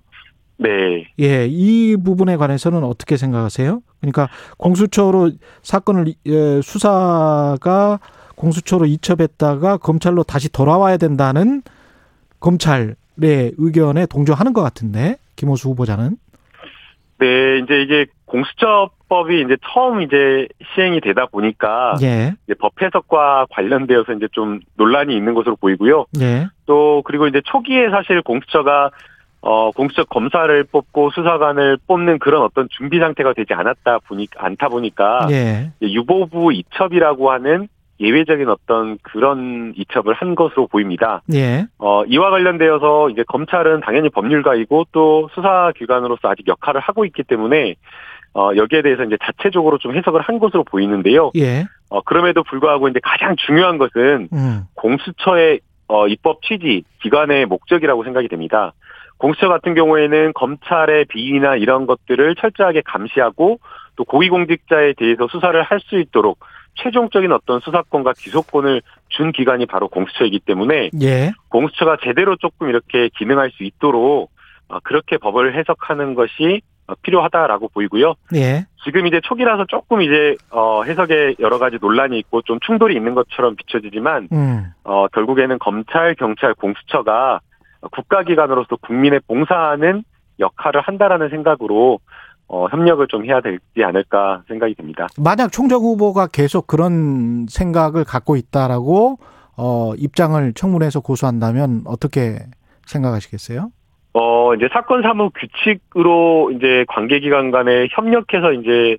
네. 0.59 1.05
예, 1.19 1.47
이 1.49 1.95
부분에 1.95 2.35
관해서는 2.35 2.83
어떻게 2.83 3.15
생각하세요? 3.15 3.81
그러니까 4.01 4.27
공수처로 4.57 5.31
사건을 5.61 6.13
예, 6.25 6.61
수사가 6.61 7.99
공수처로 8.35 8.85
이첩했다가 8.85 9.77
검찰로 9.77 10.23
다시 10.23 10.51
돌아와야 10.51 10.97
된다는 10.97 11.61
검찰의 12.39 12.95
의견에 13.57 14.05
동조하는 14.05 14.53
것 14.53 14.61
같은데 14.61 15.17
김호수 15.35 15.69
후보자는 15.69 16.17
네, 17.19 17.59
이제 17.59 17.81
이게 17.81 18.05
공수처법이 18.25 19.41
이제 19.41 19.57
처음 19.73 20.01
이제 20.01 20.47
시행이 20.73 21.01
되다 21.01 21.25
보니까 21.25 21.95
예, 22.01 22.33
이제 22.45 22.53
법 22.59 22.81
해석과 22.81 23.47
관련되어서 23.49 24.13
이제 24.13 24.27
좀 24.31 24.59
논란이 24.77 25.15
있는 25.15 25.33
것으로 25.33 25.55
보이고요. 25.57 26.05
예, 26.21 26.47
또 26.65 27.01
그리고 27.05 27.27
이제 27.27 27.41
초기에 27.45 27.89
사실 27.89 28.21
공수처가 28.21 28.91
어 29.41 29.71
공수처 29.71 30.03
검사를 30.03 30.63
뽑고 30.65 31.11
수사관을 31.11 31.77
뽑는 31.87 32.19
그런 32.19 32.41
어떤 32.41 32.67
준비 32.69 32.99
상태가 32.99 33.33
되지 33.33 33.53
않았다 33.53 33.99
보니 34.07 34.27
않다 34.37 34.67
보니까 34.67 35.27
예, 35.31 35.71
유보부 35.81 36.51
이첩이라고 36.53 37.31
하는 37.31 37.69
예외적인 38.01 38.49
어떤 38.49 38.97
그런 39.01 39.73
이첩을 39.75 40.13
한 40.13 40.35
것으로 40.35 40.67
보입니다. 40.67 41.21
예, 41.33 41.65
어, 41.77 42.03
이와 42.05 42.31
관련되어서 42.31 43.09
이제 43.11 43.23
검찰은 43.27 43.81
당연히 43.81 44.09
법률가이고 44.09 44.87
또 44.91 45.29
수사 45.33 45.71
기관으로서 45.77 46.29
아직 46.29 46.47
역할을 46.47 46.81
하고 46.81 47.05
있기 47.05 47.23
때문에 47.23 47.75
어, 48.33 48.51
여기에 48.55 48.81
대해서 48.83 49.03
이제 49.03 49.17
자체적으로 49.23 49.77
좀 49.77 49.95
해석을 49.95 50.21
한 50.21 50.39
것으로 50.39 50.63
보이는데요. 50.63 51.31
예, 51.37 51.65
어, 51.89 52.01
그럼에도 52.01 52.43
불구하고 52.43 52.87
이제 52.87 52.99
가장 53.01 53.35
중요한 53.37 53.77
것은 53.77 54.29
음, 54.33 54.63
공수처의 54.75 55.61
어, 55.87 56.07
입법 56.07 56.41
취지, 56.43 56.83
기관의 57.01 57.47
목적이라고 57.47 58.03
생각이 58.03 58.27
됩니다. 58.27 58.73
공수처 59.19 59.47
같은 59.47 59.75
경우에는 59.75 60.33
검찰의 60.33 61.05
비리나 61.05 61.57
이런 61.57 61.85
것들을 61.85 62.35
철저하게 62.35 62.81
감시하고 62.85 63.59
또 63.95 64.03
고위공직자에 64.05 64.93
대해서 64.93 65.27
수사를 65.27 65.61
할 65.61 65.79
수 65.81 65.99
있도록 65.99 66.39
최종적인 66.75 67.31
어떤 67.31 67.59
수사권과 67.59 68.13
기소권을 68.17 68.81
준 69.09 69.31
기관이 69.31 69.65
바로 69.65 69.87
공수처이기 69.89 70.39
때문에 70.39 70.89
예, 71.01 71.31
공수처가 71.49 71.97
제대로 72.03 72.35
조금 72.37 72.69
이렇게 72.69 73.09
기능할 73.17 73.51
수 73.51 73.63
있도록 73.63 74.31
어, 74.69 74.79
그렇게 74.83 75.17
법을 75.17 75.57
해석하는 75.57 76.15
것이 76.15 76.61
어, 76.87 76.93
필요하다라고 77.01 77.69
보이고요. 77.69 78.13
예, 78.35 78.65
지금 78.85 79.07
이제 79.07 79.19
초기라서 79.21 79.65
조금 79.67 80.01
이제 80.01 80.35
어, 80.51 80.83
해석에 80.83 81.35
여러 81.39 81.59
가지 81.59 81.77
논란이 81.81 82.17
있고 82.19 82.41
좀 82.43 82.59
충돌이 82.65 82.95
있는 82.95 83.15
것처럼 83.15 83.55
비춰지지만 83.55 84.29
음, 84.31 84.65
어, 84.83 85.07
결국에는 85.09 85.59
검찰, 85.59 86.15
경찰, 86.15 86.53
공수처가 86.53 87.41
국가기관으로서 87.81 88.77
국민의 88.77 89.21
봉사하는 89.27 90.03
역할을 90.39 90.81
한다라는 90.81 91.29
생각으로 91.29 91.99
어, 92.47 92.67
협력을 92.71 93.05
좀 93.07 93.25
해야 93.25 93.41
되지 93.41 93.83
않을까 93.83 94.41
생각이 94.47 94.73
듭니다. 94.75 95.07
만약 95.17 95.51
총장 95.51 95.79
후보가 95.79 96.27
계속 96.27 96.65
그런 96.65 97.45
생각을 97.47 98.03
갖고 98.03 98.35
있다라고 98.35 99.17
어 99.55 99.93
입장을 99.97 100.53
청문회에서 100.53 101.01
고수한다면 101.01 101.83
어떻게 101.85 102.39
생각하시겠어요? 102.87 103.69
어, 104.13 104.55
이제 104.55 104.67
사건 104.73 105.03
사무 105.03 105.29
규칙으로 105.29 106.51
이제 106.51 106.85
관계기관 106.87 107.51
간에 107.51 107.87
협력해서 107.91 108.53
이제 108.53 108.97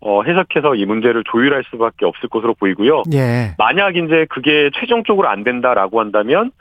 어, 0.00 0.22
해석해서 0.22 0.74
이 0.74 0.84
문제를 0.84 1.24
조율할 1.30 1.64
수밖에 1.70 2.04
없을 2.04 2.28
것으로 2.28 2.54
보이고요. 2.54 3.04
예, 3.12 3.54
만약 3.58 3.96
이제 3.96 4.26
그게 4.30 4.70
최종적으로 4.74 5.28
안 5.28 5.44
된다라고 5.44 6.00
한다면 6.00 6.52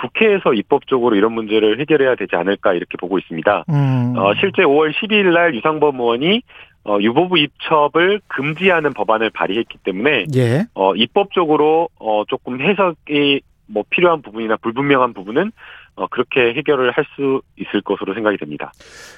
국회에서 0.00 0.54
입법적으로 0.54 1.16
이런 1.16 1.32
문제를 1.32 1.80
해결해야 1.80 2.14
되지 2.14 2.36
않을까 2.36 2.72
이렇게 2.74 2.96
보고 2.96 3.18
있습니다. 3.18 3.64
음, 3.68 4.14
어, 4.16 4.32
실제 4.40 4.62
5월 4.62 4.92
12일 4.92 5.32
날 5.32 5.54
유상범 5.54 6.00
의원이 6.00 6.42
어, 6.84 6.98
유보부 7.00 7.38
입첩을 7.38 8.20
금지하는 8.28 8.94
법안을 8.94 9.30
발의했기 9.30 9.78
때문에 9.84 10.26
예, 10.34 10.64
어, 10.74 10.94
입법적으로 10.94 11.88
어, 11.98 12.24
조금 12.28 12.60
해석이 12.60 13.42
뭐 13.66 13.84
필요한 13.90 14.22
부분이나 14.22 14.56
불분명한 14.56 15.12
부분은 15.12 15.52
어, 15.96 16.06
그렇게 16.06 16.54
해결을 16.54 16.92
할 16.92 17.04
수 17.16 17.42
있을 17.56 17.80
것으로 17.80 18.14
생각이 18.14 18.36
됩니다. 18.36 18.72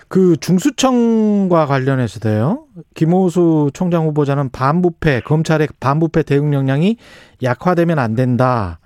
그 0.09 0.37
중수청과 0.39 1.67
관련해서도요. 1.67 2.65
김호수 2.95 3.71
총장 3.75 4.05
후보자는 4.07 4.51
반부패 4.51 5.21
검찰의 5.21 5.69
반부패 5.81 6.23
대응 6.23 6.55
역량이 6.55 6.97
약화되면 7.43 7.99
안 7.99 8.15
된다. 8.15 8.79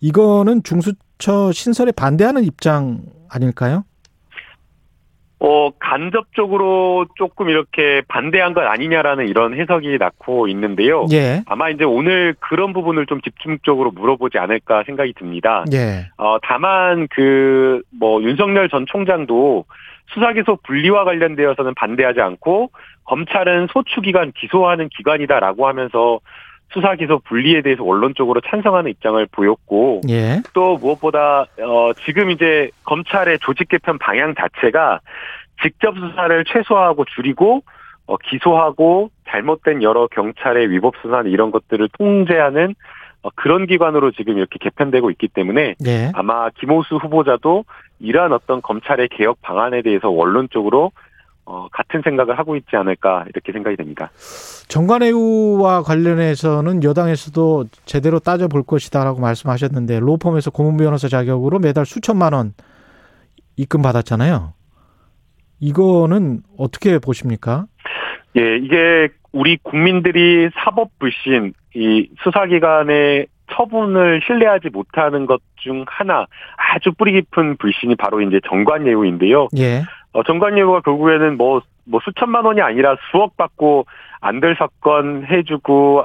이거는 0.00 0.62
중수 0.62 0.92
처 1.20 1.52
신설에 1.52 1.92
반대하는 1.92 2.42
입장 2.44 2.98
아닐까요? 3.30 3.84
어, 5.42 5.70
간접적으로 5.78 7.06
조금 7.16 7.48
이렇게 7.48 8.02
반대한 8.08 8.52
것 8.52 8.60
아니냐라는 8.66 9.26
이런 9.26 9.58
해석이 9.58 9.96
낳고 9.98 10.48
있는데요. 10.48 11.06
예. 11.12 11.42
아마 11.46 11.70
이제 11.70 11.84
오늘 11.84 12.34
그런 12.40 12.74
부분을 12.74 13.06
좀 13.06 13.22
집중적으로 13.22 13.90
물어보지 13.90 14.36
않을까 14.36 14.82
생각이 14.84 15.14
듭니다. 15.14 15.64
예. 15.72 16.08
어, 16.18 16.36
다만 16.42 17.08
그 17.08 17.80
뭐 18.00 18.22
윤석열 18.22 18.68
전 18.68 18.86
총장도 18.86 19.64
수사기소 20.14 20.58
분리와 20.64 21.04
관련되어서는 21.04 21.74
반대하지 21.74 22.20
않고 22.20 22.70
검찰은 23.04 23.68
소추기관 23.72 24.32
기소하는 24.32 24.88
기관이다라고 24.88 25.68
하면서 25.68 26.20
수사 26.72 26.94
기소 26.94 27.18
분리에 27.20 27.62
대해서 27.62 27.82
원론 27.82 28.14
적으로 28.16 28.40
찬성하는 28.40 28.90
입장을 28.90 29.24
보였고 29.32 30.02
예. 30.08 30.40
또 30.52 30.76
무엇보다 30.76 31.46
어 31.62 31.92
지금 32.04 32.30
이제 32.30 32.70
검찰의 32.84 33.38
조직 33.40 33.68
개편 33.68 33.98
방향 33.98 34.34
자체가 34.34 35.00
직접 35.62 35.94
수사를 35.96 36.44
최소화하고 36.44 37.04
줄이고 37.06 37.62
어 38.06 38.16
기소하고 38.16 39.10
잘못된 39.28 39.82
여러 39.82 40.06
경찰의 40.08 40.70
위법 40.70 40.94
수사 41.02 41.22
이런 41.22 41.50
것들을 41.50 41.88
통제하는 41.98 42.74
어 43.22 43.28
그런 43.34 43.66
기관으로 43.66 44.12
지금 44.12 44.38
이렇게 44.38 44.58
개편되고 44.60 45.10
있기 45.10 45.28
때문에 45.28 45.74
예. 45.86 46.12
아마 46.14 46.50
김호수 46.50 46.96
후보자도 46.96 47.64
이러한 47.98 48.32
어떤 48.32 48.62
검찰의 48.62 49.08
개혁 49.08 49.42
방안에 49.42 49.82
대해서 49.82 50.08
원론적으로 50.08 50.92
어 51.44 51.68
같은 51.72 52.02
생각을 52.02 52.38
하고 52.38 52.56
있지 52.56 52.76
않을까 52.76 53.24
이렇게 53.28 53.52
생각이 53.52 53.76
됩니다. 53.76 54.10
정관예우와 54.68 55.82
관련해서는 55.82 56.84
여당에서도 56.84 57.64
제대로 57.84 58.18
따져볼 58.18 58.62
것이다라고 58.64 59.20
말씀하셨는데 59.20 60.00
로펌에서 60.00 60.50
고문 60.50 60.76
변호사 60.76 61.08
자격으로 61.08 61.58
매달 61.58 61.86
수천만 61.86 62.32
원 62.32 62.52
입금 63.56 63.82
받았잖아요. 63.82 64.52
이거는 65.60 66.40
어떻게 66.56 66.98
보십니까? 66.98 67.66
예, 68.36 68.56
이게 68.56 69.08
우리 69.32 69.56
국민들이 69.62 70.48
사법 70.54 70.90
불신, 70.98 71.52
이 71.74 72.08
수사기관의 72.22 73.26
처분을 73.52 74.20
신뢰하지 74.24 74.70
못하는 74.70 75.26
것 75.26 75.40
중 75.60 75.84
하나 75.88 76.26
아주 76.56 76.92
뿌리 76.92 77.12
깊은 77.12 77.56
불신이 77.58 77.96
바로 77.96 78.20
이제 78.22 78.40
정관예우인데요. 78.48 79.48
예. 79.58 79.82
어, 80.12 80.22
정관예우가 80.22 80.80
결국에는 80.80 81.36
뭐, 81.36 81.60
뭐 81.84 82.00
수천만 82.04 82.44
원이 82.44 82.60
아니라 82.60 82.96
수억 83.10 83.36
받고 83.36 83.86
안 84.20 84.40
될 84.40 84.54
사건 84.58 85.26
해주고 85.26 86.04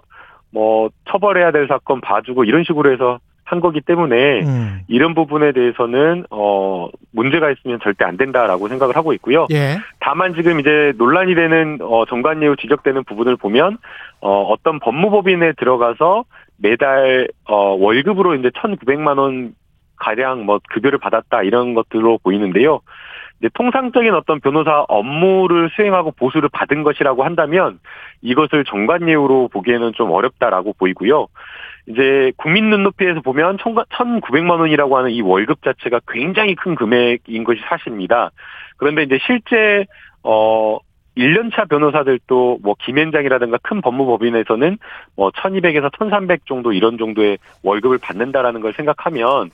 뭐 0.51 0.89
처벌해야 1.09 1.51
될 1.51 1.67
사건 1.67 2.01
봐주고 2.01 2.45
이런 2.45 2.63
식으로 2.63 2.91
해서 2.91 3.19
한 3.43 3.59
거기 3.59 3.79
때문에 3.79 4.41
음. 4.41 4.79
이런 4.87 5.13
부분에 5.13 5.51
대해서는 5.51 6.25
어 6.31 6.89
문제가 7.11 7.51
있으면 7.51 7.79
절대 7.83 8.03
안 8.03 8.17
된다라고 8.17 8.67
생각을 8.69 8.95
하고 8.95 9.13
있고요. 9.13 9.45
예. 9.51 9.77
다만 9.99 10.33
지금 10.33 10.59
이제 10.59 10.93
논란이 10.97 11.35
되는 11.35 11.77
어 11.81 12.05
정관예우 12.05 12.55
지적되는 12.55 13.03
부분을 13.03 13.35
보면 13.35 13.77
어 14.21 14.41
어떤 14.43 14.79
법무법인에 14.79 15.53
들어가서 15.53 16.23
매달 16.57 17.27
어 17.47 17.75
월급으로 17.75 18.33
이제 18.35 18.49
1,900만 18.49 19.19
원 19.19 19.53
가량 19.97 20.45
뭐 20.45 20.59
급여를 20.69 20.97
받았다 20.97 21.43
이런 21.43 21.75
것들로 21.75 22.17
보이는데요. 22.23 22.79
이제 23.39 23.49
통상적인 23.53 24.13
어떤 24.13 24.39
변호사 24.39 24.85
업무를 24.87 25.69
수행하고 25.75 26.11
보수를 26.11 26.49
받은 26.49 26.83
것이라고 26.83 27.23
한다면 27.23 27.79
이것을 28.21 28.63
정관예우로 28.65 29.49
보기에는 29.49 29.93
좀 29.93 30.11
어렵다라고 30.11 30.73
보이고요. 30.73 31.27
이제 31.87 32.31
국민 32.37 32.69
눈높이에서 32.69 33.21
보면 33.21 33.57
1,900만 33.57 34.59
원이라고 34.59 34.97
하는 34.97 35.11
이 35.11 35.21
월급 35.21 35.61
자체가 35.63 36.01
굉장히 36.07 36.55
큰 36.55 36.75
금액인 36.75 37.43
것이 37.43 37.61
사실입니다. 37.67 38.31
그런데 38.77 39.03
이제 39.03 39.19
실제 39.25 39.85
어 40.23 40.79
1년차 41.17 41.69
변호사들도 41.69 42.59
뭐 42.61 42.75
김현장이라든가 42.79 43.57
큰 43.63 43.81
법무법인에서는 43.81 44.77
뭐 45.15 45.31
1200에서 45.31 45.89
1300 45.97 46.45
정도 46.45 46.73
이런 46.73 46.97
정도의 46.97 47.37
월급을 47.63 47.97
받는다라는 47.99 48.61
걸 48.61 48.73
생각하면 48.73 49.51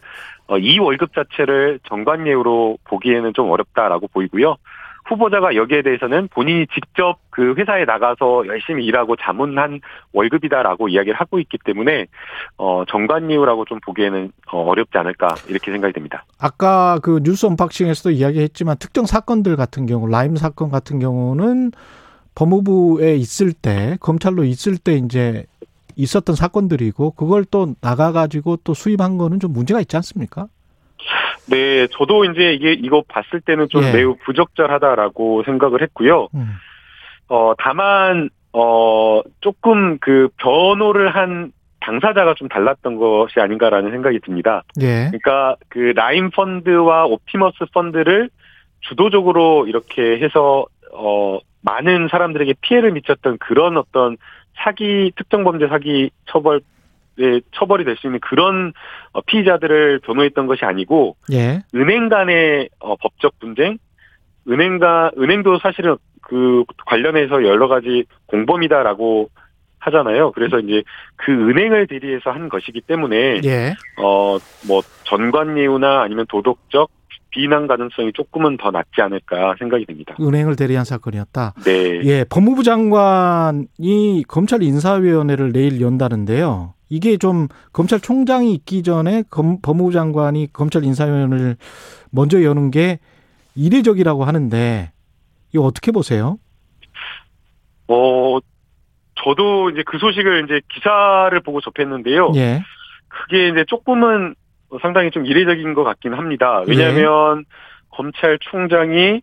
어, 0.48 0.58
이 0.58 0.80
월급 0.80 1.14
자체를 1.14 1.80
정관예우로 1.88 2.78
보기에는 2.86 3.34
좀 3.34 3.50
어렵다라고 3.52 4.08
보이고요. 4.08 4.58
후보자가 5.06 5.56
여기에 5.56 5.82
대해서는 5.82 6.28
본인이 6.30 6.68
직접 6.68 7.18
그 7.30 7.54
회사에 7.58 7.86
나가서 7.86 8.48
열심히 8.48 8.86
일하고 8.86 9.16
자문한 9.16 9.82
월급이다라고 10.14 10.90
이야기를 10.90 11.20
하고 11.20 11.40
있기 11.40 11.58
때문에 11.64 12.08
어 12.58 12.84
정관예우라고 12.88 13.66
좀 13.66 13.80
보기에는 13.86 14.32
어, 14.52 14.64
어렵지 14.64 14.98
않을까 14.98 15.30
이렇게 15.48 15.72
생각이 15.72 15.94
됩니다. 15.94 16.26
아까 16.40 17.00
그 17.02 17.20
뉴스 17.24 17.46
언박싱에서도 17.46 18.12
이야기했지만 18.12 18.78
특정 18.80 19.06
사건들 19.06 19.56
같은 19.56 19.86
경우 19.86 20.08
라임 20.08 20.36
사건 20.36 20.70
같은 20.70 21.00
경우는 21.00 21.72
법무부에 22.36 23.16
있을 23.16 23.54
때 23.54 23.98
검찰로 24.00 24.44
있을 24.44 24.78
때 24.78 24.94
이제 24.94 25.46
있었던 25.96 26.36
사건들이고 26.36 27.12
그걸 27.12 27.46
또 27.46 27.76
나가 27.82 28.12
가지고 28.12 28.58
또 28.64 28.74
수입한 28.74 29.18
거는 29.18 29.40
좀 29.40 29.52
문제가 29.54 29.82
있지 29.82 29.96
않습니까? 29.98 30.48
네, 31.50 31.88
저도 31.88 32.26
이제 32.26 32.54
이게 32.54 32.74
이거 32.74 33.04
봤을 33.08 33.42
때는 33.42 33.68
좀 33.70 33.84
예. 33.84 33.92
매우 33.92 34.16
부적절하다라고 34.24 35.44
생각을 35.44 35.82
했고요. 35.82 36.28
음. 36.34 36.56
어 37.28 37.54
다만 37.58 38.30
어 38.54 39.22
조금 39.40 39.98
그 40.00 40.30
변호를 40.38 41.16
한 41.16 41.52
당사자가 41.80 42.36
좀 42.36 42.48
달랐던 42.48 42.98
것이 42.98 43.40
아닌가라는 43.40 43.92
생각이 43.92 44.20
듭니다. 44.20 44.64
예. 44.82 45.08
그러니까 45.08 45.56
그 45.70 45.94
라임 45.96 46.30
펀드와 46.30 47.06
옵티머스 47.06 47.66
펀드를 47.74 48.30
주도적으로 48.82 49.68
이렇게 49.68 50.20
해서 50.20 50.66
어 50.94 51.40
많은 51.62 52.08
사람들에게 52.10 52.56
피해를 52.62 52.92
미쳤던 52.92 53.38
그런 53.40 53.78
어떤 53.78 54.18
사기 54.56 55.12
특정 55.16 55.44
범죄 55.44 55.68
사기 55.68 56.12
처벌 56.26 56.58
에 56.58 56.60
처벌이 57.52 57.84
될 57.84 57.96
수 57.98 58.08
있는 58.08 58.20
그런 58.20 58.74
어, 59.14 59.22
피의자들을 59.22 60.00
변호했던 60.00 60.48
것이 60.48 60.66
아니고 60.66 61.16
예. 61.32 61.62
은행 61.76 62.10
간의 62.10 62.70
어, 62.80 62.96
법적 62.96 63.40
분쟁, 63.40 63.78
은행가 64.50 65.12
은행도 65.18 65.60
사실은 65.60 65.98
그 66.22 66.64
관련해서 66.86 67.44
여러 67.44 67.68
가지 67.68 68.06
공범이다라고 68.28 69.30
하잖아요. 69.80 70.32
그래서 70.32 70.60
이제 70.60 70.84
그 71.16 71.32
은행을 71.32 71.88
대리해서 71.88 72.30
한 72.32 72.50
것이기 72.50 72.82
때문에 72.82 73.42
예. 73.44 73.74
어뭐 73.98 74.82
전관예우나 75.06 76.02
아니면 76.02 76.26
도덕적 76.30 76.90
비난 77.32 77.66
가능성이 77.66 78.12
조금은 78.14 78.58
더 78.58 78.72
낮지 78.72 79.02
않을까 79.02 79.56
생각이 79.58 79.86
됩니다. 79.86 80.16
은행을 80.20 80.56
대리한 80.56 80.84
사건이었다. 80.86 81.54
네. 81.64 82.02
예, 82.04 82.26
법무부 82.30 82.64
장관이 82.64 84.24
검찰 84.28 84.62
인사위원회를 84.62 85.52
내일 85.54 85.82
연다는데요. 85.82 86.74
이게 86.92 87.16
좀 87.16 87.48
검찰총장이 87.72 88.54
있기 88.54 88.84
전에 88.84 89.24
검, 89.30 89.62
법무부 89.62 89.94
장관이 89.94 90.52
검찰 90.52 90.84
인사위원회를 90.84 91.56
먼저 92.12 92.44
여는 92.44 92.70
게 92.70 93.00
이례적이라고 93.56 94.26
하는데 94.26 94.92
이거 95.54 95.64
어떻게 95.64 95.94
보세요? 95.94 96.38
어 97.88 98.40
저도 99.24 99.70
이제 99.70 99.84
그 99.86 100.00
소식을 100.00 100.44
이제 100.44 100.60
기사를 100.74 101.40
보고 101.40 101.62
접했는데요. 101.62 102.34
예, 102.36 102.62
그게 103.08 103.48
이제 103.48 103.64
조금은 103.68 104.36
상당히 104.82 105.12
좀 105.12 105.26
이례적인 105.26 105.74
것 105.74 105.86
같긴 105.86 106.14
합니다. 106.14 106.62
왜냐하면 106.68 107.46
검찰총장이 107.92 109.22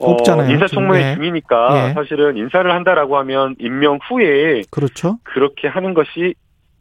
어, 0.00 0.12
없잖아요, 0.12 0.50
인사청문회 0.50 0.98
지금. 0.98 1.10
예. 1.10 1.14
중이니까 1.14 1.90
예. 1.90 1.92
사실은 1.92 2.36
인사를 2.36 2.68
한다라고 2.68 3.18
하면 3.18 3.54
임명 3.60 4.00
후에 4.08 4.62
그렇죠. 4.72 5.18
그렇게 5.22 5.68
하는 5.68 5.94
것이 5.94 6.34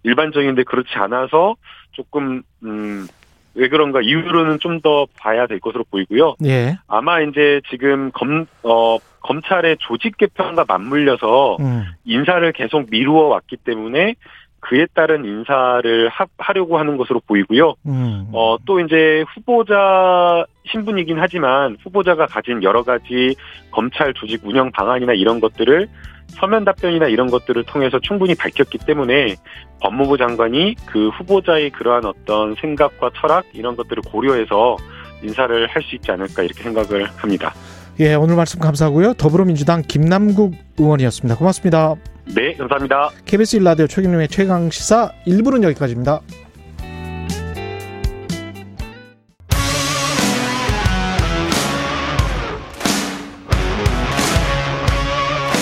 일반적인데 0.03 0.63
그렇지 0.63 0.93
않아서 0.95 1.55
조금 1.91 2.43
음, 2.63 3.07
왜 3.55 3.69
그런가 3.69 4.01
이유로는 4.01 4.59
좀 4.59 4.81
더 4.81 5.07
봐야 5.19 5.47
될 5.47 5.59
것으로 5.59 5.83
보이고요. 5.89 6.35
예, 6.45 6.77
아마 6.87 7.19
이제 7.21 7.59
지금 7.69 8.11
검, 8.11 8.45
어, 8.61 8.97
검찰의 9.21 9.77
조직 9.79 10.17
개편과 10.17 10.65
맞물려서 10.67 11.57
음, 11.59 11.83
인사를 12.05 12.51
계속 12.53 12.87
미루어 12.91 13.23
왔기 13.29 13.57
때문에 13.57 14.13
그에 14.59 14.85
따른 14.93 15.25
인사를 15.25 16.09
하, 16.09 16.25
하려고 16.37 16.77
하는 16.77 16.97
것으로 16.97 17.21
보이고요. 17.25 17.73
음, 17.87 18.27
어, 18.33 18.57
또 18.65 18.79
이제 18.79 19.23
후보자 19.33 20.45
신분이긴 20.69 21.17
하지만 21.19 21.77
후보자가 21.83 22.27
가진 22.27 22.61
여러 22.61 22.83
가지 22.83 23.35
검찰 23.71 24.13
조직 24.13 24.41
운영 24.45 24.71
방안이나 24.71 25.13
이런 25.13 25.39
것들을 25.39 25.87
서면 26.29 26.65
답변이나 26.65 27.07
이런 27.07 27.27
것들을 27.27 27.63
통해서 27.65 27.99
충분히 27.99 28.35
밝혔기 28.35 28.79
때문에 28.79 29.35
법무부 29.81 30.17
장관이 30.17 30.75
그 30.85 31.09
후보자의 31.09 31.71
그러한 31.71 32.05
어떤 32.05 32.55
생각과 32.55 33.11
철학 33.19 33.45
이런 33.53 33.75
것들을 33.75 34.03
고려해서 34.03 34.77
인사를 35.23 35.67
할 35.67 35.81
수 35.81 35.95
있지 35.95 36.11
않을까 36.11 36.43
이렇게 36.43 36.61
생각을 36.63 37.05
합니다. 37.17 37.53
예, 37.99 38.13
오늘 38.13 38.35
말씀 38.35 38.59
감사하고요. 38.59 39.13
더불어민주당 39.15 39.81
김남국 39.81 40.53
의원이었습니다. 40.77 41.35
고맙습니다. 41.37 41.95
네, 42.35 42.53
감사합니다. 42.53 43.09
KBS 43.25 43.55
일라디오 43.55 43.87
최경영의 43.87 44.27
최강 44.27 44.69
시사 44.69 45.11
1부는 45.25 45.63
여기까지입니다. 45.63 46.19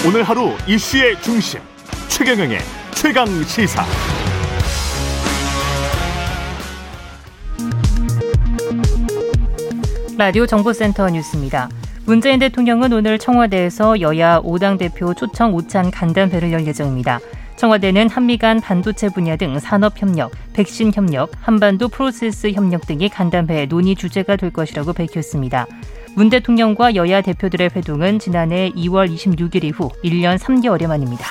오늘 0.08 0.22
하루 0.22 0.51
이슈의 0.68 1.20
중심 1.20 1.60
최경영의 2.10 2.60
최강 2.93 3.26
시사. 3.45 3.84
라디오 10.16 10.45
정보센터 10.45 11.10
뉴스입니다. 11.10 11.70
문재인 12.06 12.38
대통령은 12.38 12.93
오늘 12.93 13.18
청와대에서 13.18 13.99
여야 13.99 14.39
5당 14.41 14.78
대표 14.78 15.16
초청 15.16 15.56
오찬 15.56 15.89
간담회를 15.89 16.51
열 16.51 16.68
예정입니다. 16.68 17.20
청와대는 17.56 18.08
한미 18.08 18.38
간 18.38 18.62
반도체 18.62 19.10
분야 19.10 19.38
등 19.38 19.58
산업 19.58 19.99
협력, 19.99 20.32
백신 20.53 20.91
협력, 20.93 21.32
한반도 21.41 21.88
프로세스 21.88 22.51
협력 22.51 22.86
등이 22.86 23.10
간담회 23.10 23.66
논의 23.66 23.95
주제가 23.95 24.36
될 24.36 24.51
것이라고 24.51 24.93
밝혔습니다. 24.93 25.66
문 26.16 26.30
대통령과 26.30 26.95
여야 26.95 27.22
대표들의 27.22 27.72
회동은 27.76 28.20
지난해 28.20 28.72
2월 28.72 29.13
26일 29.13 29.66
이후 29.66 29.89
1년 30.03 30.38
3개월여 30.38 30.88
만입니다. 30.88 31.26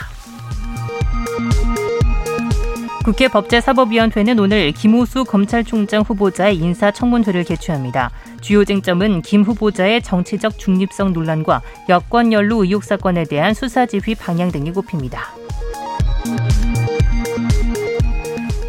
국회 3.02 3.28
법제사법위원회는 3.28 4.38
오늘 4.38 4.72
김호수 4.72 5.24
검찰총장 5.24 6.02
후보자의 6.02 6.56
인사청문회를 6.56 7.44
개최합니다. 7.44 8.10
주요 8.40 8.64
쟁점은 8.64 9.22
김 9.22 9.42
후보자의 9.42 10.02
정치적 10.02 10.58
중립성 10.58 11.12
논란과 11.12 11.62
여권 11.88 12.32
연루 12.32 12.64
의혹 12.64 12.84
사건에 12.84 13.24
대한 13.24 13.52
수사 13.52 13.84
지휘 13.86 14.14
방향 14.14 14.50
등이 14.50 14.72
꼽힙니다. 14.72 15.43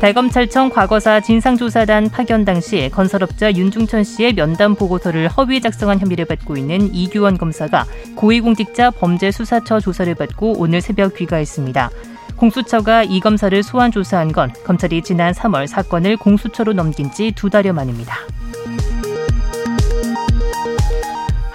대검찰청 0.01 0.69
과거사 0.69 1.21
진상조사단 1.21 2.09
파견 2.09 2.45
당시 2.45 2.89
건설업자 2.93 3.51
윤중천 3.53 4.03
씨의 4.03 4.33
면담 4.33 4.75
보고서를 4.75 5.27
허위 5.29 5.61
작성한 5.61 5.99
혐의를 5.99 6.25
받고 6.25 6.57
있는 6.57 6.93
이규원 6.93 7.37
검사가 7.37 7.85
고위공직자 8.15 8.91
범죄수사처 8.91 9.79
조사를 9.79 10.13
받고 10.15 10.55
오늘 10.59 10.81
새벽 10.81 11.15
귀가했습니다. 11.15 11.89
공수처가 12.35 13.03
이 13.03 13.19
검사를 13.21 13.63
소환 13.63 13.91
조사한 13.91 14.31
건 14.33 14.51
검찰이 14.65 15.01
지난 15.01 15.33
3월 15.33 15.65
사건을 15.67 16.17
공수처로 16.17 16.73
넘긴 16.73 17.09
지 17.11 17.31
두 17.31 17.49
달여 17.49 17.73
만입니다. 17.73 18.15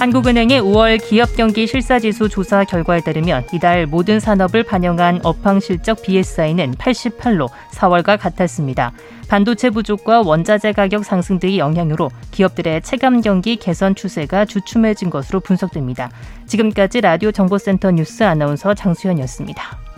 한국은행의 0.01 0.63
5월 0.63 0.99
기업 1.07 1.37
경기 1.37 1.67
실사지수 1.67 2.31
조사 2.31 2.65
결과에 2.65 3.03
따르면 3.03 3.45
이달 3.53 3.85
모든 3.85 4.19
산업을 4.19 4.63
반영한 4.63 5.21
업황 5.25 5.61
실적 5.61 6.01
BSI는 6.01 6.73
88로 6.77 7.51
4월과 7.73 8.19
같았습니다. 8.19 8.93
반도체 9.29 9.69
부족과 9.69 10.23
원자재 10.23 10.73
가격 10.73 11.05
상승 11.05 11.39
등의 11.39 11.59
영향으로 11.59 12.11
기업들의 12.31 12.81
체감 12.81 13.21
경기 13.21 13.57
개선 13.57 13.95
추세가 13.95 14.47
주춤해진 14.47 15.11
것으로 15.11 15.41
분석됩니다. 15.41 16.11
지금까지 16.47 17.03
라디오 17.03 17.31
정보센터 17.31 17.91
뉴스 17.91 18.23
아나운서 18.23 18.73
장수현이었습니다. 18.73 19.90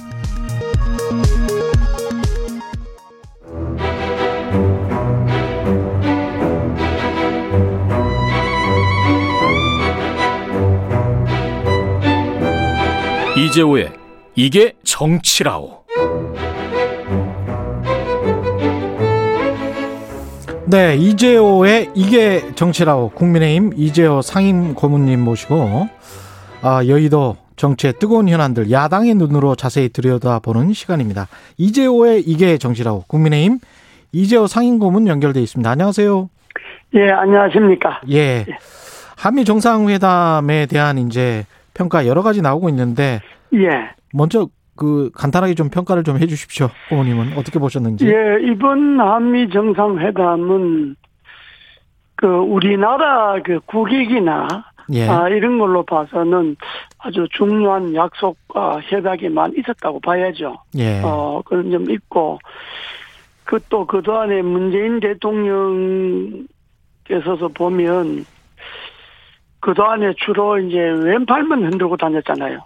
이재호의 13.53 13.93
이게 14.35 14.73
정치라오. 14.83 15.83
네, 20.65 20.97
이재호의 20.97 21.91
이게 21.95 22.55
정치라고 22.55 23.11
국민의힘 23.11 23.73
이재호 23.77 24.23
상임 24.23 24.73
고문님 24.73 25.21
모시고 25.21 25.87
아, 26.63 26.87
여의도 26.87 27.37
정치의 27.57 27.93
뜨거운 27.99 28.31
현안들 28.31 28.71
야당의 28.71 29.17
눈으로 29.17 29.55
자세히 29.55 29.91
들여다보는 29.91 30.73
시간입니다. 30.73 31.29
이재호의 31.59 32.23
이게 32.23 32.57
정치라고 32.57 33.05
국민의힘 33.07 33.59
이재호 34.13 34.47
상임 34.47 34.79
고문 34.79 35.07
연결돼 35.09 35.43
있습니다. 35.43 35.69
안녕하세요. 35.69 36.31
예, 36.95 37.11
안녕하십니까. 37.11 38.01
예. 38.13 38.47
한미 39.15 39.45
정상회담에 39.45 40.65
대한 40.65 40.97
이제 40.97 41.45
평가 41.75 42.07
여러 42.07 42.23
가지 42.23 42.41
나오고 42.41 42.69
있는데 42.71 43.21
예. 43.55 43.91
먼저 44.13 44.49
그 44.77 45.11
간단하게 45.15 45.55
좀 45.55 45.69
평가를 45.71 46.03
좀 46.03 46.19
해주십시오. 46.19 46.71
고모님은 46.89 47.37
어떻게 47.37 47.59
보셨는지. 47.59 48.07
예, 48.07 48.39
이번 48.43 49.01
한미 49.01 49.51
정상회담은 49.51 50.97
그 52.17 52.27
우리나라 52.27 53.41
그 53.43 53.61
국익이나 53.67 54.47
예. 54.93 55.09
아, 55.09 55.29
이런 55.29 55.59
걸로 55.59 55.85
봐서는 55.85 56.57
아주 56.99 57.27
중요한 57.33 57.95
약속과 57.95 58.81
협약이 58.83 59.29
많이 59.29 59.59
있었다고 59.59 60.01
봐야죠. 60.01 60.57
예. 60.79 61.01
어, 61.05 61.43
그런 61.45 61.71
점 61.71 61.91
있고, 61.91 62.39
그 63.45 63.59
또 63.69 63.87
그동안에 63.87 64.43
문재인 64.43 64.99
대통령께서서 65.01 66.47
보면, 67.55 68.25
그동안에 69.61 70.15
주로 70.17 70.59
이제 70.59 70.79
왼팔만 70.79 71.65
흔들고 71.65 71.97
다녔잖아요. 71.97 72.61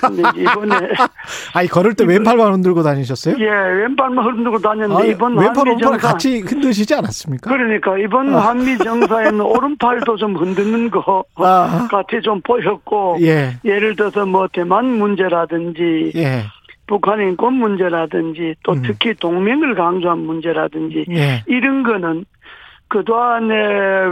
근데 0.00 0.22
이번에, 0.40 0.74
아니 1.54 1.68
걸을 1.68 1.94
때 1.94 2.04
왼팔만 2.04 2.52
흔들고 2.52 2.82
다니셨어요? 2.82 3.36
예, 3.38 3.44
왼팔만 3.48 4.24
흔들고 4.24 4.58
다녔는데, 4.58 5.02
아니, 5.02 5.10
이번 5.10 5.36
왼팔 5.36 5.68
오른팔 5.68 5.78
정상, 5.78 5.98
같이 5.98 6.40
흔드시지 6.40 6.94
않았습니까? 6.94 7.50
그러니까 7.50 7.98
이번 7.98 8.34
아. 8.34 8.48
한미 8.48 8.78
정사에는 8.78 9.40
오른팔도 9.40 10.16
좀 10.16 10.36
흔드는 10.36 10.90
거 10.90 11.24
아. 11.36 11.88
같이 11.90 12.20
좀 12.22 12.40
보였고, 12.42 13.18
예. 13.20 13.56
예를 13.64 13.96
들어서 13.96 14.26
뭐 14.26 14.48
대만 14.52 14.86
문제라든지, 14.86 16.12
예. 16.16 16.44
북한의 16.86 17.30
인권 17.30 17.54
문제라든지 17.54 18.54
또 18.62 18.72
음. 18.72 18.82
특히 18.86 19.12
동맹을 19.14 19.74
강조한 19.74 20.18
문제라든지 20.20 21.04
예. 21.10 21.42
이런 21.46 21.82
거는 21.82 22.24
그동안에 22.88 23.54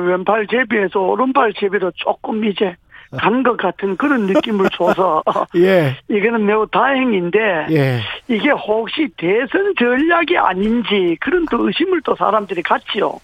왼팔 0.09 0.49
제비에서 0.49 0.99
오른팔 0.99 1.55
제비로 1.55 1.93
조금 1.95 2.45
이제 2.45 2.75
간 3.19 3.43
것 3.43 3.57
같은 3.57 3.97
그런 3.97 4.27
느낌을 4.27 4.71
줘서 4.71 5.23
예. 5.57 5.97
이거는 6.09 6.47
매우 6.47 6.67
다행인데 6.67 7.39
예. 7.71 8.01
이게 8.29 8.51
혹시 8.51 9.09
대선 9.17 9.75
전략이 9.79 10.37
아닌지 10.39 11.17
그런 11.21 11.45
또 11.51 11.67
의심을 11.67 12.01
또 12.03 12.15
사람들이 12.17 12.62
갖지요. 12.62 13.19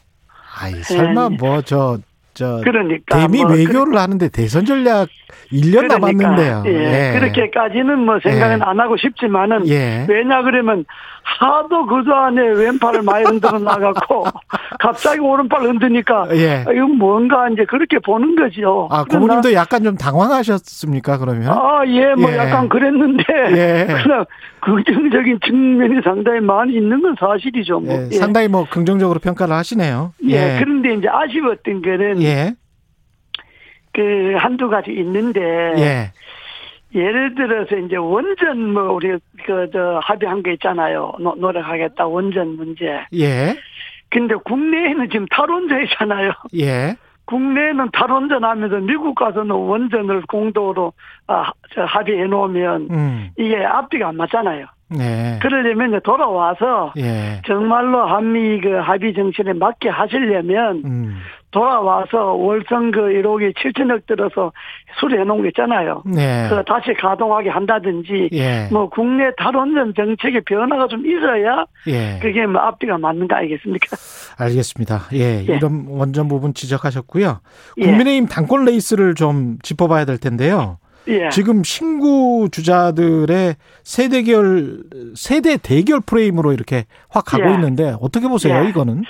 아이 0.60 0.74
설마 0.82 1.28
예. 1.32 1.36
뭐저 1.36 1.98
저 2.40 2.62
그러니까 2.64 3.18
대미 3.18 3.44
뭐 3.44 3.52
외교를 3.52 3.98
하는데 3.98 4.26
대선 4.30 4.64
전략 4.64 5.08
1년 5.52 5.88
그러니까, 5.88 5.98
남았는데요. 5.98 6.62
예, 6.68 7.18
그렇게까지는 7.18 7.98
뭐 7.98 8.18
생각은 8.22 8.60
예. 8.60 8.62
안 8.62 8.80
하고 8.80 8.96
싶지만은 8.96 9.68
예. 9.68 10.06
왜냐 10.08 10.40
그러면 10.42 10.86
하도 11.22 11.86
그동안에 11.86 12.40
왼팔을 12.40 13.02
많이 13.02 13.24
흔들어 13.24 13.58
나갔고 13.58 14.24
갑자기 14.80 15.20
오른팔 15.20 15.62
흔드니까 15.62 16.28
예. 16.32 16.64
이거 16.74 16.86
뭔가 16.86 17.48
이제 17.50 17.64
그렇게 17.64 17.98
보는 17.98 18.36
거죠. 18.36 18.88
아, 18.90 19.04
고모님도 19.04 19.52
약간 19.52 19.82
좀 19.84 19.96
당황하셨습니까, 19.96 21.18
그러면? 21.18 21.48
아, 21.48 21.82
예, 21.86 22.14
뭐 22.14 22.30
예. 22.32 22.36
약간 22.36 22.68
그랬는데 22.68 23.24
예. 23.28 23.86
그냥 24.02 24.24
긍정적인 24.60 25.40
측면이 25.44 26.00
상당히 26.04 26.40
많이 26.40 26.74
있는 26.74 27.00
건 27.00 27.14
사실이죠. 27.18 27.80
뭐. 27.80 27.94
예, 27.94 28.08
예. 28.12 28.16
상당히 28.16 28.48
뭐 28.48 28.66
긍정적으로 28.68 29.18
평가를 29.20 29.54
하시네요. 29.54 30.12
예, 30.28 30.58
그런데 30.58 30.94
이제 30.94 31.08
아쉬웠던 31.08 31.82
거는 31.82 32.22
예. 32.30 32.54
그 33.92 34.34
한두 34.38 34.68
가지 34.68 34.92
있는데 34.92 35.40
예. 35.40 36.12
예를 36.94 37.34
들어서 37.34 37.76
이제 37.76 37.96
원전 37.96 38.72
뭐 38.72 38.92
우리 38.92 39.08
그 39.46 39.70
저 39.72 40.00
합의한 40.02 40.42
거 40.42 40.50
있잖아요. 40.52 41.12
노, 41.20 41.34
노력하겠다 41.36 42.06
원전 42.06 42.56
문제. 42.56 43.00
예. 43.14 43.56
근데 44.10 44.34
국내에는 44.34 45.08
지금 45.10 45.26
탈원전이잖아요. 45.26 46.32
예. 46.58 46.96
국내에는 47.26 47.90
탈원전 47.92 48.42
하면서 48.42 48.76
미국 48.78 49.14
가서는 49.14 49.54
원전을 49.54 50.22
공도로 50.22 50.92
아, 51.28 51.52
저 51.72 51.84
합의해 51.84 52.24
놓으면 52.24 52.88
음. 52.90 53.30
이게 53.38 53.64
앞뒤가 53.64 54.08
안 54.08 54.16
맞잖아요. 54.16 54.66
네. 54.88 55.38
그러려면 55.40 55.90
이제 55.90 56.00
돌아와서 56.02 56.92
예. 56.96 57.40
정말로 57.46 58.04
한미 58.04 58.60
그 58.60 58.72
합의 58.78 59.14
정신에 59.14 59.52
맞게 59.52 59.88
하시려면 59.88 60.82
음. 60.84 61.18
돌아와서 61.50 62.34
월성 62.34 62.90
그 62.92 63.00
1호기 63.00 63.54
7천억 63.54 64.06
들어서 64.06 64.52
수리해 65.00 65.24
놓은 65.24 65.42
거 65.42 65.48
있잖아요. 65.48 66.02
네. 66.06 66.48
그거 66.48 66.62
다시 66.62 66.94
가동하게 66.94 67.50
한다든지 67.50 68.28
예. 68.32 68.68
뭐 68.70 68.88
국내 68.88 69.30
탈원전 69.36 69.94
정책의 69.94 70.42
변화가 70.42 70.86
좀 70.88 71.04
있어야 71.06 71.64
예. 71.88 72.18
그게 72.22 72.46
뭐 72.46 72.60
앞뒤가 72.60 72.98
맞는 72.98 73.26
거 73.26 73.34
아니겠습니까? 73.36 73.96
알겠습니다. 74.38 75.00
예. 75.14 75.44
예. 75.48 75.56
이런 75.56 75.86
원전 75.88 76.28
부분 76.28 76.54
지적하셨고요. 76.54 77.40
예. 77.78 77.82
국민의힘 77.82 78.26
당권 78.26 78.64
레이스를 78.64 79.14
좀 79.14 79.58
짚어봐야 79.62 80.04
될 80.04 80.18
텐데요. 80.18 80.78
예. 81.08 81.28
지금 81.30 81.64
신구 81.64 82.48
주자들의 82.52 83.56
세대 83.82 84.22
결 84.22 84.82
세대 85.16 85.56
대결 85.56 86.00
프레임으로 86.00 86.52
이렇게 86.52 86.84
확 87.08 87.24
가고 87.24 87.48
예. 87.48 87.54
있는데 87.54 87.94
어떻게 88.00 88.28
보세요, 88.28 88.64
예. 88.64 88.68
이거는? 88.68 89.02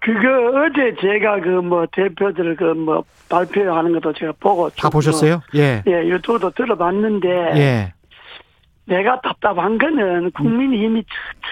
그거 0.00 0.28
어제 0.64 0.94
제가 1.00 1.40
그 1.40 1.48
뭐 1.62 1.86
대표들 1.92 2.56
그 2.56 2.64
뭐 2.74 3.02
발표하는 3.28 3.92
것도 3.92 4.12
제가 4.14 4.32
보고 4.40 4.70
다 4.70 4.88
보셨어요? 4.88 5.42
예. 5.54 5.82
예, 5.86 5.92
유튜브도 6.08 6.50
들어봤는데 6.50 7.28
예. 7.56 7.92
내가 8.86 9.20
답답한 9.20 9.76
거는 9.76 10.30
국민의힘이 10.30 11.04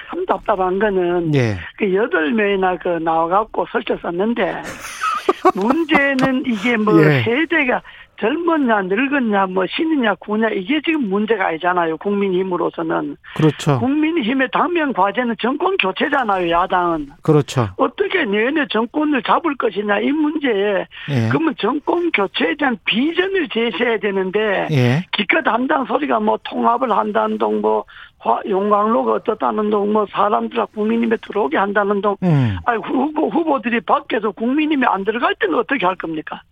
참 0.09 0.25
답답한 0.25 0.79
거는 0.79 1.35
예. 1.35 1.59
그 1.77 1.95
여덟 1.95 2.33
명이나 2.33 2.77
그 2.79 2.89
나와갖고 2.89 3.67
설쳤었는데 3.73 4.63
문제는 5.55 6.45
이게 6.47 6.77
뭐 6.79 6.99
예. 7.05 7.23
세대가 7.23 7.83
젊었냐 8.19 8.83
늙었냐 8.83 9.47
뭐 9.47 9.65
신이냐 9.67 10.15
구냐 10.17 10.49
이게 10.49 10.81
지금 10.85 11.09
문제가 11.09 11.49
아니잖아요 11.49 11.97
국민힘으로서는 11.99 13.17
그렇죠. 13.37 13.79
국민힘의 13.81 14.49
당면 14.53 14.93
과제는 14.93 15.35
정권 15.41 15.77
교체잖아요 15.79 16.51
야당은 16.51 17.09
그렇죠. 17.23 17.69
어떻게 17.77 18.25
내년에 18.25 18.67
정권을 18.71 19.23
잡을 19.23 19.57
것이냐 19.57 20.01
이 20.01 20.11
문제에 20.13 20.87
예. 21.11 21.29
그러면 21.31 21.55
정권 21.59 22.11
교체에 22.13 22.55
대한 22.59 22.77
비전을 22.85 23.49
제시해야 23.49 23.99
되는데 23.99 24.69
예. 24.71 25.05
기껏 25.13 25.47
한다는 25.47 25.85
소리가 25.87 26.21
뭐 26.21 26.39
통합을 26.45 26.91
한다는 26.91 27.39
동, 27.39 27.61
뭐 27.61 27.85
화- 28.19 28.41
용광로가 28.49 29.13
어떻다는 29.13 29.71
동, 29.71 29.93
뭐 29.93 30.07
사람들 30.11 30.65
국민님에 30.75 31.17
들어오게 31.23 31.57
한다는 31.57 32.01
동. 32.01 32.17
음. 32.23 32.57
아니 32.65 32.79
후보 32.83 33.29
후보들이 33.29 33.81
밖에서 33.81 34.31
국민님이 34.33 34.85
안 34.87 35.05
들어갈 35.05 35.35
때는 35.37 35.59
어떻게 35.59 35.85
할 35.87 35.95
겁니까? 35.97 36.43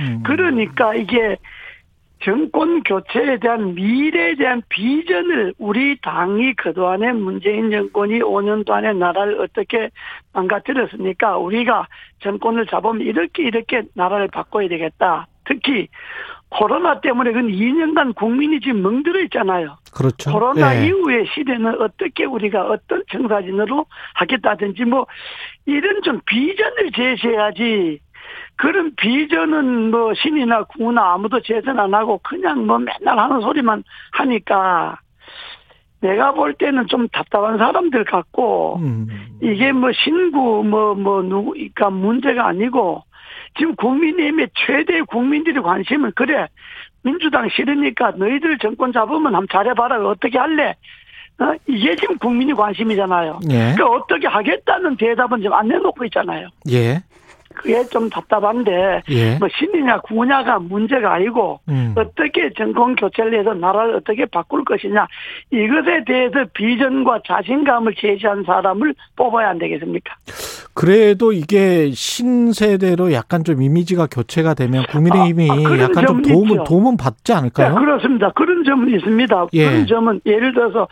음. 0.00 0.22
그러니까 0.24 0.94
이게 0.94 1.36
정권 2.22 2.82
교체에 2.84 3.38
대한 3.38 3.74
미래에 3.74 4.36
대한 4.36 4.62
비전을 4.68 5.54
우리 5.58 5.98
당이 6.00 6.54
그동안에 6.54 7.12
문재인 7.12 7.70
정권이 7.70 8.20
5년 8.20 8.64
동안에 8.64 8.92
나라를 8.92 9.40
어떻게 9.40 9.90
망가뜨렸습니까? 10.32 11.38
우리가 11.38 11.88
정권을 12.20 12.66
잡으면 12.66 13.00
이렇게 13.00 13.42
이렇게 13.42 13.82
나라를 13.94 14.28
바꿔야 14.28 14.68
되겠다. 14.68 15.26
특히 15.44 15.88
코로나 16.48 17.00
때문에 17.00 17.32
그 17.32 17.40
2년간 17.40 18.14
국민이 18.14 18.60
지금 18.60 18.82
멍들어 18.82 19.20
있잖아요. 19.22 19.78
그렇죠. 19.92 20.30
코로나 20.30 20.76
예. 20.76 20.86
이후의 20.86 21.26
시대는 21.34 21.80
어떻게 21.80 22.24
우리가 22.24 22.66
어떤 22.66 23.02
청사진으로 23.10 23.86
하겠다든지 24.14 24.84
뭐 24.84 25.06
이런 25.66 26.02
좀 26.02 26.20
비전을 26.26 26.92
제시해야지 26.94 28.00
그런 28.56 28.94
비전은 28.96 29.90
뭐 29.90 30.14
신이나 30.14 30.64
구나 30.64 31.14
아무도 31.14 31.40
제선 31.40 31.78
안 31.78 31.92
하고 31.94 32.18
그냥 32.22 32.66
뭐 32.66 32.78
맨날 32.78 33.18
하는 33.18 33.40
소리만 33.40 33.82
하니까 34.12 34.98
내가 36.00 36.32
볼 36.32 36.54
때는 36.54 36.86
좀 36.88 37.08
답답한 37.08 37.58
사람들 37.58 38.04
같고 38.04 38.78
음. 38.80 39.06
이게 39.40 39.72
뭐 39.72 39.90
신구 39.92 40.64
뭐뭐 40.64 41.22
누구니까 41.22 41.90
문제가 41.90 42.48
아니고 42.48 43.02
지금 43.56 43.74
국민의힘의 43.76 44.48
최대 44.54 45.00
국민들의 45.02 45.62
관심은 45.62 46.12
그래 46.14 46.46
민주당 47.02 47.48
싫으니까 47.48 48.12
너희들 48.12 48.58
정권 48.58 48.92
잡으면 48.92 49.34
한번 49.34 49.46
잘해봐라 49.50 50.06
어떻게 50.06 50.38
할래? 50.38 50.74
어? 51.40 51.54
이게 51.66 51.96
지금 51.96 52.16
국민의 52.18 52.54
관심이잖아요. 52.54 53.40
예. 53.50 53.74
그 53.76 53.84
어떻게 53.84 54.26
하겠다는 54.26 54.96
대답은 54.96 55.38
지금 55.38 55.54
안 55.54 55.68
내놓고 55.68 56.04
있잖아요. 56.06 56.48
예. 56.70 57.02
그게 57.54 57.84
좀 57.84 58.10
답답한데 58.10 59.02
예. 59.10 59.38
뭐 59.38 59.48
신이냐 59.56 60.00
구냐가 60.00 60.58
문제가 60.58 61.14
아니고 61.14 61.60
음. 61.68 61.94
어떻게 61.96 62.52
정권 62.56 62.96
교체를 62.96 63.38
해서 63.38 63.54
나라를 63.54 63.96
어떻게 63.96 64.26
바꿀 64.26 64.64
것이냐 64.64 65.06
이것에 65.50 66.04
대해서 66.06 66.44
비전과 66.54 67.20
자신감을 67.26 67.94
제시한 67.98 68.44
사람을 68.44 68.94
뽑아야 69.16 69.50
안 69.50 69.58
되겠습니까? 69.58 70.14
그래도 70.74 71.32
이게 71.32 71.90
신세대로 71.90 73.12
약간 73.12 73.44
좀 73.44 73.62
이미지가 73.62 74.06
교체가 74.10 74.54
되면 74.54 74.84
국민의힘이 74.90 75.50
아, 75.50 75.54
아, 75.54 75.78
약간 75.80 76.06
좀 76.06 76.22
도움은 76.22 76.50
있죠. 76.52 76.64
도움은 76.64 76.96
받지 76.96 77.32
않을까요? 77.32 77.74
네, 77.74 77.74
그렇습니다. 77.74 78.30
그런 78.30 78.64
점은 78.64 78.94
있습니다. 78.94 79.46
예. 79.52 79.66
그런 79.68 79.86
점은 79.86 80.20
예를 80.24 80.54
들어서 80.54 80.88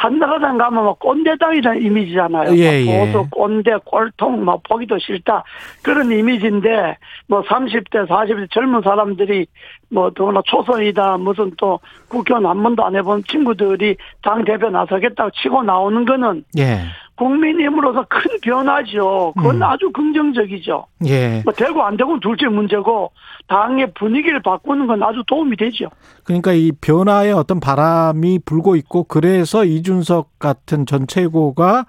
한나라당 0.00 0.56
가면 0.56 0.82
막 0.82 0.98
꼰대 0.98 1.36
당이라는 1.36 1.82
이미지잖아요. 1.82 2.56
예, 2.56 2.64
막 2.64 2.74
예. 2.86 3.12
보수, 3.12 3.28
꼰대, 3.30 3.76
꼴통, 3.84 4.42
막 4.46 4.62
보기도 4.62 4.98
싫다. 4.98 5.44
그런 5.82 6.10
이미지인데 6.10 6.96
뭐 7.26 7.42
30대, 7.42 8.08
40대 8.08 8.50
젊은 8.50 8.80
사람들이 8.80 9.46
뭐 9.90 10.10
더구나 10.10 10.40
초선이다 10.46 11.18
무슨 11.18 11.52
또 11.58 11.78
국회의원 12.08 12.46
한 12.46 12.62
번도 12.62 12.82
안 12.82 12.96
해본 12.96 13.24
친구들이 13.24 13.96
당 14.22 14.42
대표 14.42 14.70
나서겠다고 14.70 15.30
치고 15.32 15.62
나오는 15.64 16.06
거는 16.06 16.44
예. 16.56 16.78
국민힘으로서 17.20 18.06
큰 18.08 18.22
변화죠. 18.42 19.34
그건 19.36 19.56
음. 19.56 19.62
아주 19.62 19.90
긍정적이죠. 19.92 20.86
예. 21.06 21.42
뭐 21.44 21.52
되고 21.52 21.82
안 21.82 21.96
되고 21.96 22.18
둘째 22.18 22.46
문제고 22.46 23.12
당의 23.46 23.92
분위기를 23.92 24.40
바꾸는 24.40 24.86
건 24.86 25.02
아주 25.02 25.22
도움이 25.26 25.56
되죠. 25.56 25.90
그러니까 26.24 26.52
이 26.52 26.72
변화의 26.72 27.32
어떤 27.32 27.60
바람이 27.60 28.40
불고 28.46 28.74
있고 28.76 29.04
그래서 29.04 29.64
이준석 29.66 30.38
같은 30.38 30.86
전 30.86 31.06
최고가 31.06 31.84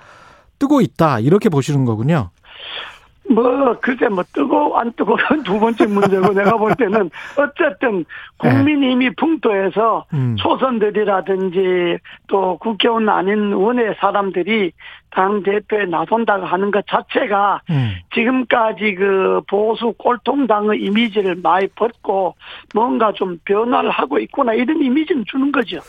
뜨고 0.60 0.82
있다 0.82 1.20
이렇게 1.20 1.48
보시는 1.48 1.86
거군요. 1.86 2.32
뭐 3.34 3.78
글쎄 3.80 4.08
뭐 4.10 4.24
뜨고 4.34 4.78
안 4.78 4.92
뜨고는 4.94 5.44
두 5.44 5.60
번째 5.60 5.86
문제고 5.88 6.34
내가 6.34 6.58
볼 6.58 6.74
때는 6.76 7.10
어쨌든 7.38 8.06
국민의힘이 8.38 9.16
풍토에서 9.16 10.06
음. 10.14 10.36
초선들이라든지 10.38 11.98
또 12.28 12.58
국회의원 12.58 13.10
아닌 13.10 13.54
원외 13.54 13.96
사람들이 14.00 14.72
당 15.12 15.44
대표에 15.44 15.86
나선다고 15.86 16.46
하는 16.46 16.72
것 16.72 16.86
자체가 16.88 17.62
음. 17.70 17.96
지금까지 18.14 18.96
그 18.96 19.42
보수 19.48 19.94
꼴통당의 19.98 20.82
이미지를 20.82 21.36
많이 21.36 21.68
벗고 21.68 22.36
뭔가 22.74 23.12
좀 23.14 23.38
변화를 23.46 23.90
하고 23.90 24.20
있구나 24.20 24.54
이런 24.54 24.82
이미지는 24.82 25.26
주는 25.30 25.52
거죠. 25.52 25.80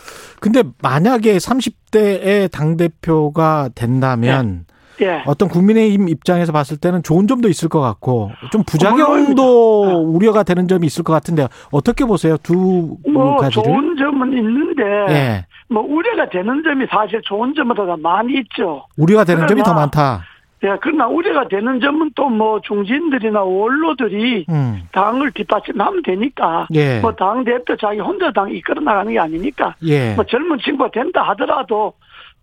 근데 0.40 0.62
만약에 0.82 1.36
30대의 1.36 2.50
당 2.50 2.76
대표가 2.76 3.68
된다면 3.74 4.66
예. 5.02 5.22
어떤 5.26 5.48
국민의힘 5.48 6.08
입장에서 6.08 6.52
봤을 6.52 6.76
때는 6.78 7.02
좋은 7.02 7.26
점도 7.26 7.48
있을 7.48 7.68
것 7.68 7.80
같고 7.80 8.30
좀 8.50 8.62
부작용도 8.64 9.84
물론입니다. 9.84 9.98
우려가 10.16 10.42
되는 10.42 10.68
점이 10.68 10.86
있을 10.86 11.04
것 11.04 11.12
같은데 11.12 11.48
어떻게 11.70 12.04
보세요 12.04 12.36
두 12.42 12.96
뭐 13.08 13.36
가지를? 13.36 13.62
좋은 13.64 13.96
점은 13.96 14.32
있는데 14.32 14.82
예. 15.12 15.46
뭐 15.68 15.82
우려가 15.82 16.28
되는 16.28 16.62
점이 16.62 16.86
사실 16.90 17.20
좋은 17.22 17.54
점보다 17.54 17.96
많이 17.96 18.34
있죠. 18.40 18.84
우려가 18.96 19.24
되는 19.24 19.46
점이 19.46 19.62
더 19.62 19.74
많다. 19.74 20.22
예, 20.64 20.76
그러나 20.80 21.08
우려가 21.08 21.48
되는 21.48 21.80
점은 21.80 22.10
또 22.14 22.28
뭐 22.28 22.60
중진들이나 22.60 23.42
원로들이 23.42 24.46
음. 24.48 24.82
당을 24.92 25.32
뒷받침하면 25.32 26.02
되니까. 26.04 26.68
예. 26.74 27.00
뭐당 27.00 27.42
대표 27.44 27.76
자기 27.76 27.98
혼자 27.98 28.30
당 28.32 28.50
이끌어 28.50 28.80
나가는 28.80 29.12
게 29.12 29.18
아니니까. 29.18 29.74
예. 29.84 30.14
뭐 30.14 30.24
젊은 30.24 30.58
친구가 30.64 30.90
된다 30.92 31.22
하더라도 31.30 31.94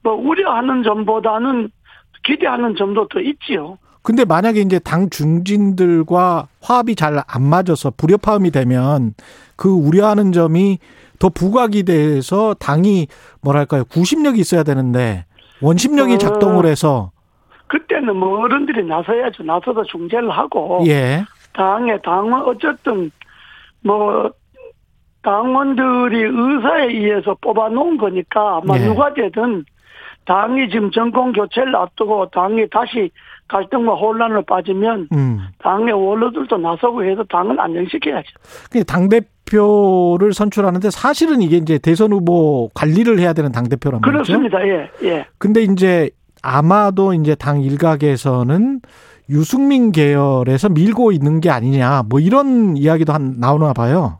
뭐 0.03 0.14
우려하는 0.16 0.84
점보다는 0.84 1.70
기대하는 2.34 2.75
점도 2.75 3.07
더 3.07 3.19
있지요. 3.19 3.77
근데 4.01 4.23
만약에 4.25 4.61
이제 4.61 4.80
당 4.80 5.09
중진들과 5.09 6.47
화합이 6.61 6.95
잘 6.95 7.21
안 7.27 7.43
맞아서 7.43 7.91
불협화음이 7.95 8.51
되면 8.51 9.13
그 9.55 9.69
우려하는 9.69 10.32
점이 10.32 10.80
더 11.19 11.30
부각이 11.30 11.84
돼서 11.84 12.53
당이 12.53 13.07
뭐랄까요 13.41 13.84
구심력이 13.86 14.39
있어야 14.39 14.63
되는데 14.63 15.25
원심력이 15.61 16.13
어. 16.13 16.17
작동을 16.17 16.65
해서 16.65 17.11
그때는 17.67 18.15
뭐 18.15 18.39
어른들이 18.39 18.84
나서야죠. 18.86 19.43
나서서 19.43 19.84
중재를 19.84 20.32
하고. 20.32 20.84
예 20.88 21.23
당의 21.53 21.99
당원 22.03 22.43
어쨌든 22.43 23.11
뭐 23.84 24.32
당원들이 25.23 26.23
의사에 26.23 26.86
의해서 26.88 27.36
뽑아놓은 27.41 27.97
거니까 27.97 28.61
아마 28.63 28.77
예. 28.80 28.86
누가 28.86 29.13
되든 29.13 29.65
당이 30.30 30.69
지금 30.69 30.91
정권 30.91 31.34
교체를 31.34 31.75
앞두고 31.75 32.30
당이 32.30 32.67
다시 32.69 33.09
갈등과 33.47 33.95
혼란을 33.95 34.43
빠지면 34.45 35.07
음. 35.11 35.39
당의 35.57 35.91
원로들도 35.91 36.55
나서고 36.55 37.03
해서 37.03 37.23
당을 37.32 37.59
안정시켜야죠. 37.59 38.30
당 38.86 39.09
대표를 39.09 40.34
선출하는데 40.34 40.91
사실은 40.91 41.41
이게 41.41 41.57
이제 41.57 41.80
대선 41.80 42.11
후보 42.13 42.69
관리를 42.75 43.17
해야 43.17 43.34
되는 43.34 43.51
당 43.51 43.67
대표란 43.67 44.01
말이죠. 44.01 44.11
그렇습니다. 44.11 44.67
예, 44.67 44.91
예. 45.01 45.25
근데 45.39 45.63
이제 45.63 46.11
아마도 46.43 47.15
이제 47.15 47.34
당 47.34 47.61
일각에서는 47.63 48.82
유승민 49.32 49.91
계열에서 49.91 50.69
밀고 50.69 51.11
있는 51.11 51.39
게 51.39 51.49
아니냐 51.49 52.03
뭐 52.07 52.19
이런 52.19 52.77
이야기도 52.77 53.13
한 53.13 53.38
나오나 53.39 53.73
봐요. 53.73 54.19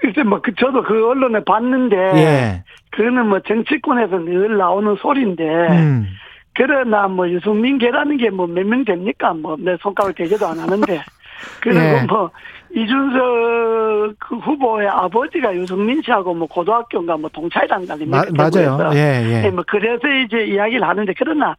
글쎄 0.00 0.22
뭐 0.22 0.40
그, 0.42 0.54
저도 0.54 0.82
그 0.82 1.08
언론에 1.08 1.42
봤는데 1.44 1.96
예. 1.96 2.64
그거는 2.90 3.28
뭐 3.28 3.40
정치권에서 3.40 4.18
늘 4.18 4.56
나오는 4.56 4.96
소리인데 4.96 5.44
음. 5.44 6.06
그러나 6.54 7.06
뭐 7.08 7.28
유승민 7.28 7.78
계라는 7.78 8.16
게 8.16 8.28
뭐 8.30 8.46
몇 8.46 8.64
명 8.66 8.84
됩니까? 8.84 9.32
뭐 9.34 9.56
내 9.58 9.76
손가락 9.80 10.14
대지도 10.14 10.46
안 10.46 10.58
하는데. 10.58 11.00
그리고 11.62 11.80
예. 11.80 12.02
뭐 12.06 12.30
이준석 12.74 14.14
그 14.18 14.36
후보의 14.36 14.88
아버지가 14.88 15.54
유승민 15.56 16.02
씨하고 16.02 16.34
뭐 16.34 16.46
고등학교인가 16.48 17.16
뭐 17.16 17.30
동차이라는 17.32 17.86
거 17.86 17.92
아닙니까? 17.94 18.24
마- 18.36 18.50
맞아요. 18.50 18.90
예, 18.94 19.44
예. 19.44 19.50
뭐 19.50 19.64
그래서 19.66 20.06
이제 20.08 20.44
이야기를 20.44 20.86
하는데 20.86 21.12
그러나 21.18 21.56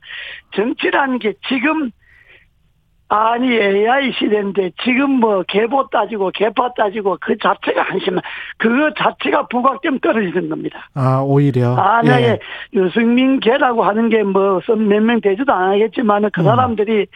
정치라는 0.56 1.20
게 1.20 1.34
지금 1.48 1.92
아니 3.14 3.52
AI 3.54 4.14
시대인데 4.14 4.72
지금 4.82 5.20
뭐 5.20 5.44
개보 5.46 5.90
따지고 5.92 6.32
개파 6.34 6.72
따지고 6.78 7.18
그 7.20 7.38
자체가 7.38 7.82
한심한 7.82 8.22
그거 8.58 8.90
자체가 8.98 9.48
부각되면 9.48 10.00
떨어지는 10.00 10.48
겁니다. 10.48 10.88
아 10.94 11.20
오히려 11.22 11.76
만약에 11.76 12.24
예. 12.26 12.40
유승민 12.74 13.42
개라고 13.42 13.84
하는 13.84 14.08
게 14.08 14.24
뭐 14.24 14.62
몇 14.78 15.02
명 15.04 15.20
되지도 15.20 15.52
않겠지만 15.52 16.30
그 16.32 16.40
음. 16.40 16.46
사람들이 16.46 17.08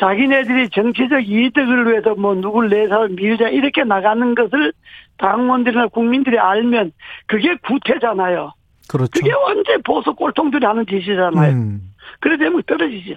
자기네들이 0.00 0.70
정치적 0.70 1.28
이득을 1.28 1.86
위해서 1.90 2.14
뭐 2.14 2.34
누굴 2.34 2.70
내사 2.70 3.06
밀자 3.10 3.48
이렇게 3.50 3.84
나가는 3.84 4.34
것을 4.34 4.72
당원들이나 5.18 5.88
국민들이 5.88 6.38
알면 6.38 6.92
그게 7.26 7.54
구태잖아요. 7.56 8.52
그렇죠. 8.88 9.10
그게 9.12 9.30
언제 9.32 9.76
보수 9.84 10.14
꼴통들이 10.14 10.64
하는 10.64 10.86
짓이잖아요. 10.86 11.52
음. 11.52 11.91
그래 12.20 12.36
되면 12.36 12.62
떨어지죠. 12.66 13.14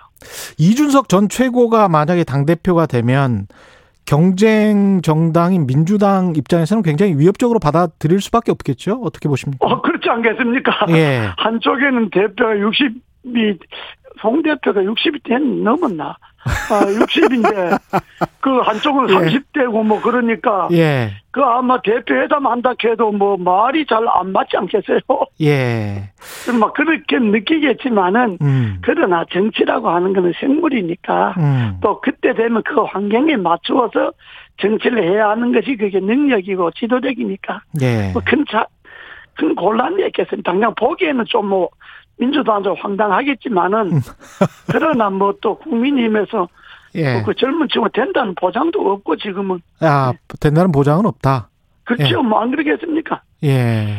이준석 0.57 1.09
전 1.09 1.29
최고가 1.29 1.89
만약에 1.89 2.23
당 2.23 2.45
대표가 2.45 2.85
되면 2.85 3.47
경쟁 4.05 5.01
정당인 5.01 5.65
민주당 5.65 6.33
입장에서는 6.35 6.83
굉장히 6.83 7.17
위협적으로 7.17 7.59
받아들일 7.59 8.21
수밖에 8.21 8.51
없겠죠. 8.51 9.01
어떻게 9.03 9.27
보십니까? 9.27 9.65
어, 9.65 9.81
그렇지 9.81 10.09
않겠습니까? 10.09 10.85
예. 10.89 11.29
한쪽에는 11.37 12.11
대표가 12.11 12.53
60이, 12.53 13.01
송 14.21 14.41
대표가 14.41 14.81
60이 14.81 15.63
넘었나? 15.63 16.15
아, 16.69 16.85
60인데, 16.85 17.79
그 18.39 18.59
한쪽은 18.59 19.09
예. 19.09 19.13
30대고 19.13 19.83
뭐 19.83 19.99
그러니까, 20.01 20.67
예. 20.71 21.09
그 21.31 21.41
아마 21.41 21.81
대표회담 21.81 22.45
한다 22.45 22.73
해도 22.83 23.11
뭐 23.11 23.35
말이 23.35 23.85
잘 23.87 24.07
안 24.07 24.31
맞지 24.31 24.55
않겠어요? 24.57 24.99
예. 25.41 26.11
막 26.59 26.73
그렇게 26.73 27.17
느끼겠지만은, 27.17 28.37
음. 28.41 28.77
그러나 28.83 29.25
정치라고 29.31 29.89
하는 29.89 30.13
거는 30.13 30.33
생물이니까, 30.39 31.33
음. 31.37 31.77
또 31.81 31.99
그때 31.99 32.33
되면 32.35 32.61
그 32.63 32.81
환경에 32.83 33.35
맞추어서 33.37 34.11
정치를 34.61 35.03
해야 35.03 35.29
하는 35.29 35.51
것이 35.51 35.75
그게 35.75 35.99
능력이고 35.99 36.71
지도력이니까, 36.71 37.61
예. 37.81 38.11
뭐큰 38.13 38.45
자, 38.51 38.67
큰 39.33 39.55
곤란이 39.55 40.05
있겠습니다. 40.07 40.51
당장 40.51 40.73
보기에는 40.75 41.25
좀 41.27 41.47
뭐, 41.47 41.69
민주당도 42.17 42.75
황당하겠지만은, 42.75 44.01
그러나 44.71 45.09
뭐 45.09 45.33
또 45.41 45.57
국민의힘에서 45.59 46.47
예. 46.95 47.21
그 47.25 47.33
젊은 47.35 47.67
친구 47.71 47.89
된다는 47.91 48.33
보장도 48.35 48.79
없고 48.79 49.17
지금은. 49.17 49.59
아, 49.81 50.13
된다는 50.39 50.71
보장은 50.71 51.05
없다. 51.05 51.49
그렇죠. 51.83 52.23
뭐안 52.23 52.51
그러겠습니까? 52.51 53.21
예. 53.43 53.97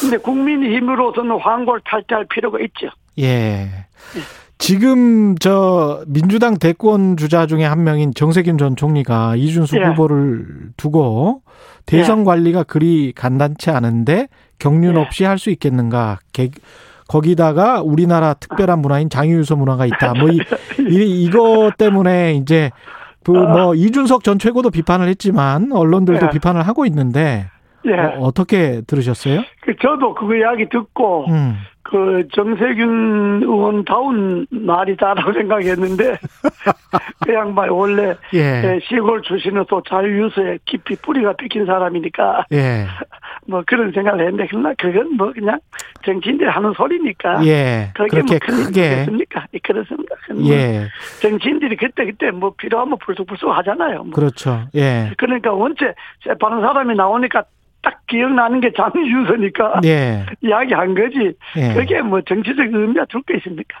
근데 0.00 0.16
국민의힘으로서는 0.16 1.38
황골 1.38 1.82
탈퇴할 1.84 2.26
필요가 2.30 2.58
있죠. 2.60 2.88
예. 3.18 3.68
지금 4.58 5.36
저 5.36 6.02
민주당 6.06 6.56
대권 6.58 7.16
주자 7.16 7.46
중에 7.46 7.64
한 7.64 7.82
명인 7.84 8.12
정세균 8.14 8.58
전 8.58 8.76
총리가 8.76 9.36
이준석 9.36 9.80
예. 9.80 9.84
후보를 9.88 10.46
두고 10.76 11.42
대선 11.84 12.24
관리가 12.24 12.62
그리 12.62 13.12
간단치 13.14 13.70
않은데 13.70 14.28
경륜 14.58 14.96
예. 14.96 15.00
없이 15.00 15.24
할 15.24 15.38
수 15.38 15.50
있겠는가? 15.50 16.18
개- 16.32 16.50
거기다가 17.12 17.82
우리나라 17.82 18.32
특별한 18.32 18.80
문화인 18.80 19.10
장유유서 19.10 19.56
문화가 19.56 19.84
있다. 19.84 20.14
뭐 20.14 20.30
이, 20.30 20.38
이 20.78 21.24
이거 21.24 21.70
때문에 21.76 22.32
이제 22.32 22.70
그뭐 23.22 23.74
이준석 23.74 24.24
전 24.24 24.38
최고도 24.38 24.70
비판을 24.70 25.08
했지만 25.08 25.70
언론들도 25.72 26.26
예. 26.26 26.30
비판을 26.30 26.62
하고 26.62 26.86
있는데 26.86 27.46
예. 27.86 27.92
어, 28.18 28.30
떻게 28.32 28.80
들으셨어요? 28.86 29.42
그 29.60 29.76
저도 29.76 30.14
그 30.14 30.36
이야기 30.36 30.68
듣고, 30.68 31.26
음. 31.28 31.56
그 31.82 32.26
정세균 32.32 33.42
의원 33.42 33.84
다운 33.84 34.46
말이다라고 34.50 35.32
생각했는데, 35.34 36.16
그 37.24 37.34
양반 37.34 37.70
원래 37.70 38.14
예. 38.34 38.38
예, 38.38 38.80
시골 38.88 39.22
출신으로서 39.22 39.82
자유유서에 39.88 40.58
깊이 40.64 40.94
뿌리가 40.96 41.34
박힌 41.34 41.66
사람이니까, 41.66 42.46
예. 42.52 42.86
뭐 43.46 43.62
그런 43.66 43.92
생각을 43.92 44.20
했는데, 44.20 44.46
그러나 44.50 44.72
그건 44.78 45.16
뭐 45.16 45.32
그냥 45.32 45.58
정치인들이 46.04 46.48
하는 46.48 46.72
소리니까, 46.74 47.44
예. 47.46 47.90
그게 47.94 48.22
뭐 48.22 48.38
크게 48.40 48.96
크겠습니까? 48.96 49.46
예, 49.54 49.58
그렇습니다. 49.58 50.14
뭐 50.34 50.50
예. 50.50 50.88
정치인들이 51.20 51.76
그때 51.76 52.04
그때 52.04 52.30
뭐 52.30 52.54
필요하면 52.56 52.98
불쑥불쑥 52.98 53.48
하잖아요. 53.50 54.04
뭐. 54.04 54.12
그렇죠. 54.12 54.62
예. 54.74 55.12
그러니까 55.16 55.52
원체 55.52 55.94
재판하는 56.22 56.62
사람이 56.62 56.94
나오니까 56.94 57.44
딱 57.82 57.98
기억나는 58.06 58.60
게 58.60 58.72
장유유서니까 58.76 59.80
예. 59.84 60.24
이야기한 60.40 60.94
거지. 60.94 61.34
예. 61.56 61.74
그게 61.74 62.00
뭐 62.00 62.20
정치적 62.22 62.72
의미가 62.72 63.06
둘거 63.06 63.34
있습니까? 63.38 63.80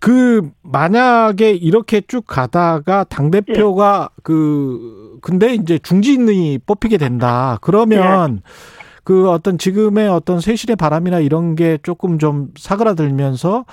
그 0.00 0.50
만약에 0.62 1.50
이렇게 1.50 2.00
쭉 2.00 2.24
가다가 2.26 3.04
당 3.04 3.30
대표가 3.30 4.08
예. 4.10 4.20
그 4.22 5.18
근데 5.20 5.54
이제 5.54 5.78
중진이 5.78 6.60
뽑히게 6.66 6.96
된다. 6.96 7.58
그러면 7.60 8.40
예. 8.42 8.83
그 9.04 9.30
어떤 9.30 9.58
지금의 9.58 10.08
어떤 10.08 10.40
세실의 10.40 10.76
바람이나 10.76 11.20
이런 11.20 11.54
게 11.54 11.78
조금 11.82 12.18
좀 12.18 12.48
사그라들면서 12.56 13.64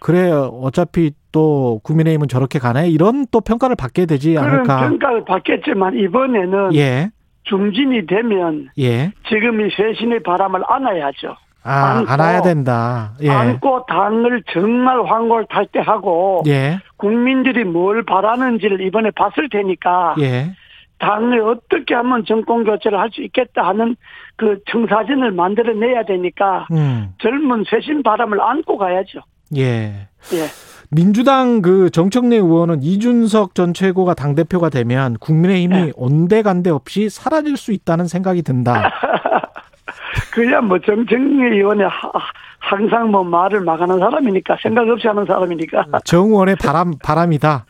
그래 0.00 0.30
어차피 0.30 1.12
또 1.32 1.80
국민의힘은 1.84 2.28
저렇게 2.28 2.58
가네 2.58 2.88
이런 2.88 3.26
또 3.30 3.40
평가를 3.40 3.76
받게 3.76 4.06
되지 4.06 4.34
그런 4.34 4.46
않을까. 4.48 4.88
평가를 4.88 5.24
받겠지만 5.24 5.98
이번에는 5.98 6.74
예. 6.74 7.10
중진이 7.44 8.06
되면 8.06 8.68
예. 8.78 9.12
지금 9.28 9.60
이 9.60 9.70
쇄신의 9.70 10.22
바람을 10.22 10.62
안아야죠. 10.66 11.36
아, 11.64 11.98
안고, 11.98 12.10
안아야 12.10 12.42
된다. 12.42 13.12
예. 13.22 13.28
안고 13.28 13.84
당을 13.88 14.42
정말 14.52 15.02
황골탈퇴하고 15.04 16.44
예. 16.46 16.78
국민들이 16.96 17.64
뭘 17.64 18.04
바라는지를 18.04 18.80
이번에 18.82 19.10
봤을 19.10 19.48
테니까 19.50 20.14
예. 20.20 20.52
당을 20.98 21.40
어떻게 21.42 21.94
하면 21.94 22.24
정권 22.26 22.64
교체를 22.64 22.98
할 22.98 23.10
수 23.12 23.22
있겠다 23.22 23.66
하는 23.68 23.96
그 24.38 24.60
청사진을 24.70 25.32
만들어내야 25.32 26.04
되니까 26.04 26.66
음. 26.70 27.12
젊은 27.18 27.64
쇄신 27.68 28.02
바람을 28.04 28.40
안고 28.40 28.78
가야죠. 28.78 29.18
예. 29.56 30.06
예. 30.32 30.44
민주당 30.90 31.60
그 31.60 31.90
정청래 31.90 32.36
의원은 32.36 32.82
이준석 32.82 33.54
전 33.54 33.74
최고가 33.74 34.14
당 34.14 34.34
대표가 34.34 34.70
되면 34.70 35.16
국민의힘이 35.18 35.74
네. 35.74 35.92
온데간데 35.96 36.70
없이 36.70 37.10
사라질 37.10 37.56
수 37.56 37.72
있다는 37.72 38.06
생각이 38.06 38.42
든다. 38.42 38.90
그야 40.32 40.60
뭐 40.60 40.78
정청래 40.78 41.56
의원이 41.56 41.82
하- 41.82 42.12
항상 42.60 43.10
뭐 43.10 43.24
말을 43.24 43.60
막하는 43.62 43.98
사람이니까 43.98 44.56
생각 44.62 44.88
없이 44.88 45.06
하는 45.08 45.24
사람이니까 45.26 45.84
정 46.04 46.26
의원의 46.28 46.56
바람 46.56 46.92
바람이다. 47.02 47.66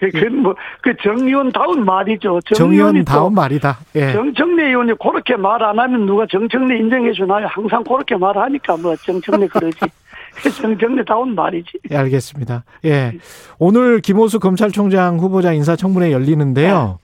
그뭐 0.00 0.54
그 0.82 0.94
정의원 1.02 1.50
다운 1.52 1.84
말이죠. 1.84 2.40
정의원 2.54 3.04
다운 3.04 3.24
또 3.24 3.30
말이다. 3.30 3.78
예. 3.96 4.12
정청래 4.12 4.68
의원이 4.68 4.92
그렇게 5.00 5.36
말 5.36 5.62
안 5.62 5.78
하면 5.78 6.06
누가 6.06 6.24
정청래 6.30 6.76
인정해 6.78 7.12
주나요? 7.12 7.46
항상 7.50 7.82
그렇게 7.84 8.16
말하니까 8.16 8.76
뭐 8.76 8.94
정청래 8.96 9.46
그러지. 9.48 9.78
정청래 10.62 11.04
다운 11.04 11.34
말이지. 11.34 11.78
예, 11.90 11.96
알겠습니다. 11.96 12.64
예. 12.84 13.12
오늘 13.58 14.00
김호수 14.00 14.38
검찰총장 14.38 15.18
후보자 15.18 15.52
인사청문회 15.52 16.12
열리는데요. 16.12 17.00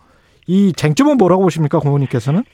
이 0.47 0.73
쟁점은 0.73 1.17
뭐라고 1.17 1.43
보십니까, 1.43 1.81
고모님께서는? 1.81 2.45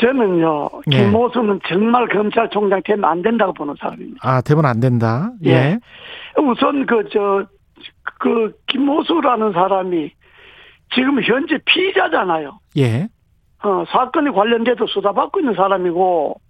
저는요, 0.00 0.70
예. 0.90 1.04
김호수는 1.04 1.60
정말 1.68 2.08
검찰총장 2.08 2.82
되면 2.84 3.04
안 3.04 3.22
된다고 3.22 3.52
보는 3.52 3.74
사람입니다. 3.78 4.18
아, 4.28 4.40
되면 4.40 4.64
안 4.66 4.80
된다. 4.80 5.30
예. 5.44 5.50
예. 5.50 5.78
우선 6.36 6.84
그, 6.86 7.04
저, 7.12 7.44
그, 8.18 8.54
김호수라는 8.66 9.52
사람이 9.52 10.10
지금 10.94 11.22
현재 11.22 11.58
피의자잖아요. 11.64 12.58
예. 12.78 13.08
어, 13.62 13.84
사건에 13.88 14.30
관련돼서 14.30 14.86
수사받고 14.86 15.40
있는 15.40 15.54
사람이고, 15.54 16.40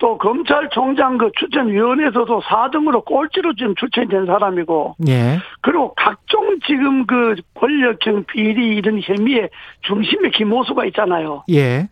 또 0.00 0.16
검찰총장 0.16 1.18
그 1.18 1.30
추천위원회에서도 1.38 2.40
4등으로 2.40 3.04
꼴찌로 3.04 3.54
지금 3.54 3.74
추천이 3.74 4.08
된 4.08 4.24
사람이고, 4.24 4.96
예. 5.08 5.38
그리고 5.60 5.94
각종 5.94 6.58
지금 6.66 7.06
그 7.06 7.36
권력형 7.54 8.24
비리 8.24 8.76
이런 8.76 8.98
혐의의 9.02 9.50
중심에 9.82 10.30
김호수가 10.30 10.86
있잖아요. 10.86 11.44
예. 11.50 11.86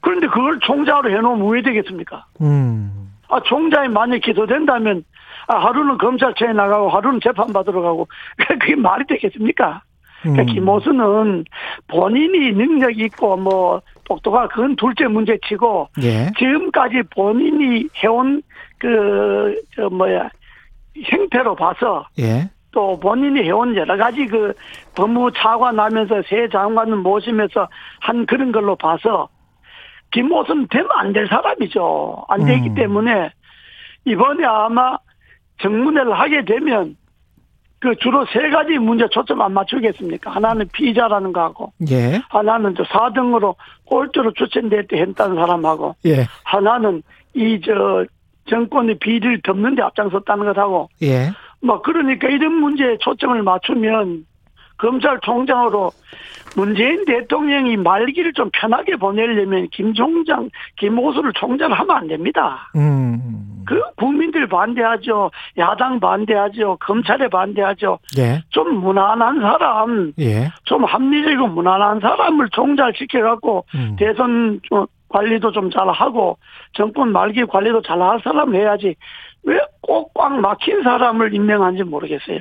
그런데 0.00 0.26
그걸 0.26 0.58
총장으로 0.58 1.16
해놓으면 1.16 1.48
왜 1.48 1.62
되겠습니까? 1.62 2.26
음. 2.40 3.12
아, 3.28 3.40
총장이 3.44 3.88
만약 3.88 4.18
기소된다면, 4.18 4.98
아, 4.98 5.11
하루는 5.58 5.98
검찰청에 5.98 6.52
나가고, 6.52 6.88
하루는 6.88 7.20
재판 7.22 7.52
받으러 7.52 7.80
가고, 7.82 8.08
그게 8.58 8.74
말이 8.76 9.04
되겠습니까? 9.06 9.82
그러니까 10.22 10.42
음. 10.42 10.46
김호수는 10.46 11.44
본인이 11.88 12.52
능력이 12.52 13.02
있고, 13.04 13.36
뭐, 13.36 13.82
똑똑한, 14.04 14.48
그건 14.48 14.76
둘째 14.76 15.06
문제 15.06 15.38
치고, 15.46 15.88
예. 16.02 16.30
지금까지 16.38 17.02
본인이 17.14 17.88
해온, 18.02 18.42
그, 18.78 19.54
저, 19.74 19.88
뭐야, 19.88 20.28
형태로 20.96 21.54
봐서, 21.56 22.06
예. 22.18 22.48
또 22.72 22.98
본인이 22.98 23.42
해온 23.42 23.76
여러 23.76 23.96
가지 23.96 24.26
그 24.26 24.54
법무 24.96 25.30
차관 25.32 25.78
하면서 25.78 26.22
새 26.26 26.48
장관을 26.48 26.96
모시면서 26.96 27.68
한 28.00 28.24
그런 28.24 28.50
걸로 28.50 28.74
봐서 28.76 29.28
김호수는 30.10 30.68
되면 30.68 30.88
안 30.92 31.12
될 31.12 31.28
사람이죠. 31.28 32.24
안 32.28 32.44
되기 32.46 32.70
음. 32.70 32.74
때문에 32.74 33.30
이번에 34.06 34.44
아마 34.46 34.96
정문회를 35.60 36.12
하게 36.18 36.44
되면 36.44 36.96
그 37.78 37.96
주로 37.96 38.24
세 38.26 38.48
가지 38.50 38.78
문제 38.78 39.08
초점 39.10 39.40
안 39.42 39.52
맞추겠습니까? 39.54 40.30
하나는 40.30 40.68
피자라는 40.72 41.32
거하고, 41.32 41.72
예. 41.90 42.22
하나는 42.30 42.74
저 42.76 42.84
4등으로 42.84 43.56
꼴찌로 43.86 44.32
추천될 44.34 44.86
때 44.86 45.00
했다는 45.00 45.34
사람하고, 45.36 45.96
예. 46.06 46.26
하나는 46.44 47.02
이 47.34 47.60
저 47.64 48.04
정권의 48.48 48.98
비리를 48.98 49.40
덮는 49.42 49.74
데 49.74 49.82
앞장섰다는 49.82 50.52
것하고, 50.52 50.88
예. 51.02 51.30
뭐 51.60 51.80
그러니까 51.82 52.28
이런 52.28 52.54
문제에 52.54 52.96
초점을 52.98 53.40
맞추면 53.42 54.26
검찰총장으로 54.82 55.90
문재인 56.54 57.04
대통령이 57.06 57.78
말기를 57.78 58.32
좀 58.34 58.50
편하게 58.52 58.96
보내려면 58.96 59.68
김 59.70 59.94
총장, 59.94 60.50
김호수를 60.76 61.32
총장을 61.34 61.78
하면 61.78 61.96
안 61.96 62.08
됩니다. 62.08 62.70
음. 62.76 63.62
그 63.64 63.80
국민들 63.96 64.46
반대하죠. 64.48 65.30
야당 65.56 65.98
반대하죠. 66.00 66.76
검찰에 66.80 67.28
반대하죠. 67.28 67.98
예. 68.18 68.42
좀 68.50 68.74
무난한 68.80 69.40
사람, 69.40 70.12
예. 70.18 70.50
좀 70.64 70.84
합리적이고 70.84 71.46
무난한 71.46 72.00
사람을 72.00 72.48
총잘 72.50 72.92
시켜갖고 72.96 73.64
음. 73.74 73.96
대선 73.98 74.60
좀 74.64 74.84
관리도 75.08 75.52
좀 75.52 75.70
잘하고 75.70 76.36
정권 76.74 77.12
말기 77.12 77.44
관리도 77.44 77.82
잘 77.82 78.02
할 78.02 78.20
사람을 78.22 78.58
해야지 78.60 78.94
왜 79.44 79.58
꼭 79.82 80.12
꽉 80.14 80.38
막힌 80.40 80.82
사람을 80.82 81.34
임명한지 81.34 81.82
모르겠어요. 81.84 82.38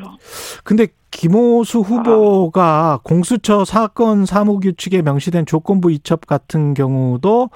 근데 0.64 0.88
김호수 1.12 1.80
후보가 1.82 3.02
공수처 3.04 3.66
사건 3.66 4.26
사무규칙에 4.26 5.02
명시된 5.02 5.46
조건부 5.46 5.92
이첩 5.92 6.26
같은 6.26 6.74
경우도 6.74 7.50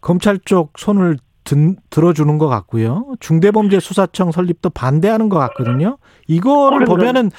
검찰 0.00 0.38
쪽 0.38 0.72
손을 0.78 1.18
든, 1.44 1.76
들어주는 1.90 2.38
것 2.38 2.48
같고요. 2.48 3.06
중대범죄수사청 3.20 4.32
설립도 4.32 4.70
반대하는 4.70 5.28
것 5.28 5.38
같거든요. 5.38 5.98
이거를 6.26 6.78
그런데- 6.78 6.84
보면은 6.86 7.30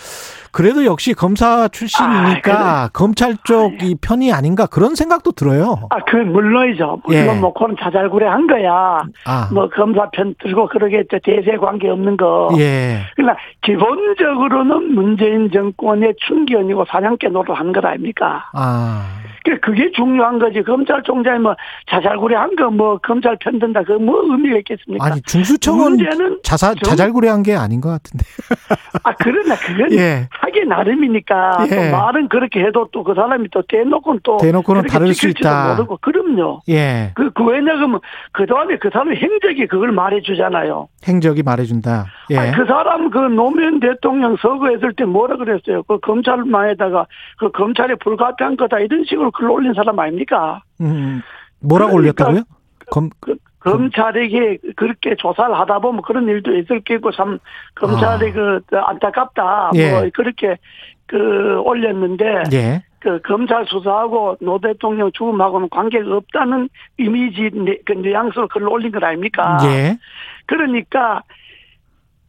그래도 0.52 0.86
역시 0.86 1.14
검사 1.14 1.68
출신이니까 1.68 2.84
아, 2.84 2.90
검찰 2.94 3.36
쪽이 3.44 3.96
편이 4.02 4.32
아닌가 4.32 4.68
그런 4.68 4.96
생각도 4.96 5.32
들어요. 5.34 5.88
아, 5.90 5.98
그 6.08 6.16
물론이죠. 6.16 7.02
물론 7.06 7.36
예. 7.36 7.40
뭐 7.40 7.52
그건 7.52 7.76
자잘구레 7.82 8.26
한 8.28 8.48
거야. 8.48 9.00
아, 9.26 9.50
뭐 9.54 9.68
검사 9.70 10.10
편 10.12 10.34
들고 10.42 10.68
그러겠죠. 10.68 11.18
대세 11.26 11.58
관계 11.58 11.90
없는 11.90 12.16
거. 12.16 12.50
예, 12.58 13.00
그러나 13.16 13.36
기본적으로는 13.64 14.94
문재인 14.94 15.50
정권의 15.52 16.14
충견이고 16.28 16.86
사냥개 16.90 17.28
노릇하는 17.30 17.74
것 17.74 17.84
아닙니까? 17.84 18.46
아, 18.54 19.08
그- 19.46 19.60
그게 19.60 19.92
중요한 19.92 20.40
거지. 20.40 20.62
검찰총장이 20.64 21.40
뭐 21.40 21.56
자잘구레 21.90 22.36
한 22.36 22.56
거 22.56 22.70
뭐 22.70 22.98
검찰 22.98 23.38
편든다. 23.38 23.84
그 23.84 23.94
뭐 23.94 24.22
의미가 24.24 24.58
있겠습니까? 24.58 25.06
아니 25.06 25.22
중수청은 25.22 25.92
문제는 25.92 26.40
자사 26.44 26.74
정- 26.74 26.90
자잘구레한 26.92 27.44
게 27.44 27.56
아닌 27.56 27.80
것 27.80 27.90
같은데. 27.90 28.26
아 29.04 29.14
그러나 29.20 29.56
그건 29.56 29.92
예. 29.94 30.28
하기 30.32 30.66
나름이니까 30.66 31.68
예. 31.70 31.76
또 31.76 31.92
말은 31.98 32.28
그렇게 32.30 32.60
해도 32.62 32.88
또 32.92 33.04
그 33.06 33.14
사람이 33.14 33.50
또 33.52 33.62
대놓고는 33.68 34.20
또 34.24 34.38
대놓고는 34.38 34.88
다를 34.88 35.14
수 35.14 35.28
있다. 35.30 35.76
모르고 35.76 35.98
그럼요. 36.02 36.62
예, 36.70 37.12
그, 37.14 37.30
그 37.32 37.44
왜냐하면 37.44 38.00
그 38.32 38.48
다음에 38.48 38.78
그 38.78 38.90
사람 38.92 39.14
행적이 39.14 39.68
그걸 39.68 39.92
말해주잖아요. 39.92 40.88
행적이 41.08 41.44
말해준다. 41.44 42.06
예, 42.32 42.38
아니, 42.40 42.52
그 42.56 42.66
사람 42.66 43.12
그 43.12 43.20
노무현 43.20 43.80
대통령 43.80 44.36
서거했을 44.38 44.94
때 44.94 45.06
뭐라 45.06 45.38
그랬어요? 45.38 45.84
그 45.84 46.00
검찰만에다가 46.00 47.06
그 47.38 47.52
검찰이 47.52 47.94
불가피한 48.00 48.58
거다 48.58 48.80
이런 48.80 49.04
식으로 49.08 49.30
글 49.36 49.50
올린 49.50 49.74
사람 49.74 50.00
아닙니까? 50.00 50.62
음, 50.82 51.22
뭐라고 51.62 51.94
그러니까 51.94 52.26
올렸다고요? 52.26 52.44
검, 52.92 53.10
그, 53.20 53.36
검찰에게 53.60 54.58
그렇게 54.76 55.16
조사를 55.16 55.58
하다 55.58 55.80
보면 55.80 56.02
그런 56.04 56.28
일도 56.28 56.56
있을 56.58 56.82
거고 56.88 57.12
참 57.12 57.40
검찰이 57.76 58.30
아. 58.30 58.34
그 58.34 58.62
안타깝다 58.72 59.72
예. 59.76 59.92
뭐 59.92 60.10
그렇게 60.14 60.58
그 61.08 61.60
올렸는데 61.64 62.44
예, 62.54 62.84
그 63.00 63.20
검찰 63.22 63.66
수사하고 63.68 64.38
노 64.42 64.60
대통령 64.60 65.12
죽음하고는 65.12 65.70
관계가 65.70 66.16
없다는 66.16 66.70
이미지 66.98 67.50
뉘- 67.54 67.80
그 67.86 67.94
뉘앙스로 67.94 68.48
글을 68.50 68.68
올린 68.70 68.92
것 68.92 69.04
아닙니까? 69.04 69.58
예, 69.66 69.98
그러니까 70.46 71.22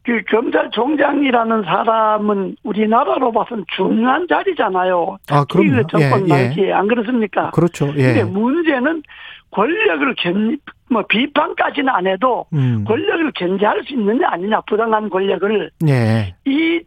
그 0.07 0.23
검찰총장이라는 0.31 1.65
사람은 1.65 2.57
우리나라로 2.63 3.33
봐서는 3.33 3.65
중요한 3.75 4.29
자리잖아요. 4.29 5.17
아, 5.29 5.45
그럼요. 5.45 5.83
그 5.83 5.87
정권 5.91 6.31
예, 6.31 6.55
예. 6.57 6.73
안 6.73 6.87
그렇습니까? 6.87 7.51
그렇죠. 7.51 7.87
근데 7.87 8.21
예, 8.21 8.23
문제는 8.23 9.03
권력을 9.51 10.15
견, 10.17 10.59
뭐 10.89 11.03
비판까지는 11.09 11.89
안 11.89 12.07
해도 12.07 12.47
음, 12.53 12.85
권력을 12.87 13.33
견제할 13.33 13.83
수 13.83 13.95
있느냐 13.95 14.29
아니냐 14.31 14.61
부당한 14.69 15.11
권력을 15.11 15.71
예, 15.89 16.37
이 16.45 16.81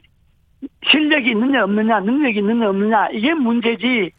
실력이 0.90 1.32
있느냐 1.32 1.66
없느냐 1.66 2.00
능력이 2.00 2.40
있느냐 2.40 2.70
없느냐 2.70 3.10
이게 3.12 3.34
문제지 3.34 4.12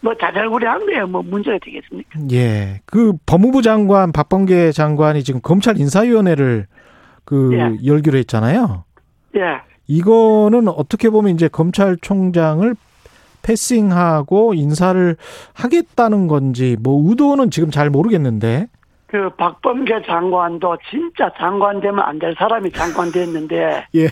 뭐 0.00 0.16
자잘구레한 0.16 0.84
거예요 0.86 1.06
뭐 1.06 1.22
문제가 1.22 1.58
되겠습니까? 1.62 2.18
예. 2.32 2.80
그 2.86 3.12
법무부 3.24 3.62
장관 3.62 4.10
박범계 4.10 4.72
장관이 4.72 5.22
지금 5.22 5.40
검찰 5.40 5.78
인사위원회를 5.78 6.66
그 7.24 7.50
예. 7.54 7.86
열기로 7.86 8.18
했잖아요. 8.18 8.84
예. 9.36 9.60
이거는 9.86 10.68
어떻게 10.68 11.10
보면 11.10 11.34
이제 11.34 11.48
검찰총장을 11.48 12.74
패싱하고 13.42 14.54
인사를 14.54 15.16
하겠다는 15.54 16.28
건지 16.28 16.76
뭐 16.80 17.08
의도는 17.08 17.50
지금 17.50 17.70
잘 17.70 17.90
모르겠는데 17.90 18.66
그 19.08 19.28
박범계 19.30 20.02
장관도 20.06 20.78
진짜 20.88 21.30
장관 21.36 21.80
되면 21.80 22.00
안 22.00 22.18
될 22.18 22.34
사람이 22.38 22.70
장관 22.72 23.10
됐는데 23.12 23.86
예. 23.94 24.08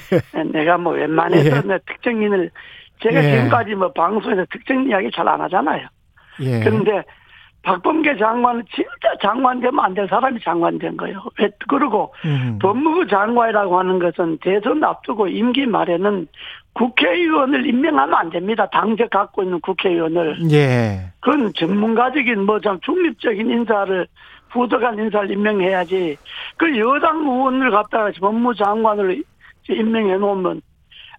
내가 0.52 0.76
뭐 0.78 0.92
웬만해서 0.94 1.56
예. 1.56 1.60
내 1.62 1.78
특정인을 1.86 2.50
제가 3.02 3.24
예. 3.24 3.30
지금까지 3.36 3.74
뭐 3.76 3.92
방송에서 3.92 4.44
특정 4.52 4.86
이야기 4.86 5.10
잘 5.14 5.26
안 5.26 5.40
하잖아요. 5.42 5.86
예. 6.40 6.60
그런데 6.60 7.02
박범계 7.62 8.16
장관은 8.16 8.64
진짜 8.74 9.14
장관 9.20 9.60
되면 9.60 9.78
안 9.84 9.94
될 9.94 10.08
사람이 10.08 10.40
장관 10.40 10.78
된 10.78 10.96
거예요. 10.96 11.22
왜 11.38 11.50
그리고 11.68 12.12
음. 12.24 12.58
법무부 12.60 13.06
장관이라고 13.06 13.78
하는 13.78 13.98
것은 13.98 14.38
대선 14.40 14.82
앞두고 14.82 15.28
임기 15.28 15.66
말에는 15.66 16.26
국회의원을 16.72 17.66
임명하면 17.66 18.14
안 18.14 18.30
됩니다. 18.30 18.66
당적 18.70 19.10
갖고 19.10 19.42
있는 19.42 19.60
국회의원을. 19.60 20.38
예. 20.52 21.12
그건 21.20 21.52
전문가적인 21.54 22.46
뭐좀 22.46 22.80
중립적인 22.80 23.50
인사를 23.50 24.06
부덕한 24.50 24.98
인사를 24.98 25.30
임명해야지. 25.30 26.16
그 26.56 26.78
여당 26.78 27.18
의원을 27.20 27.70
갖다가 27.70 28.10
법무장관으로 28.18 29.16
임명해 29.68 30.16
놓으면 30.16 30.62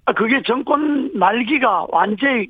아, 0.05 0.13
그게 0.13 0.41
정권 0.43 1.11
말기가 1.13 1.85
완전히 1.89 2.41
음, 2.43 2.47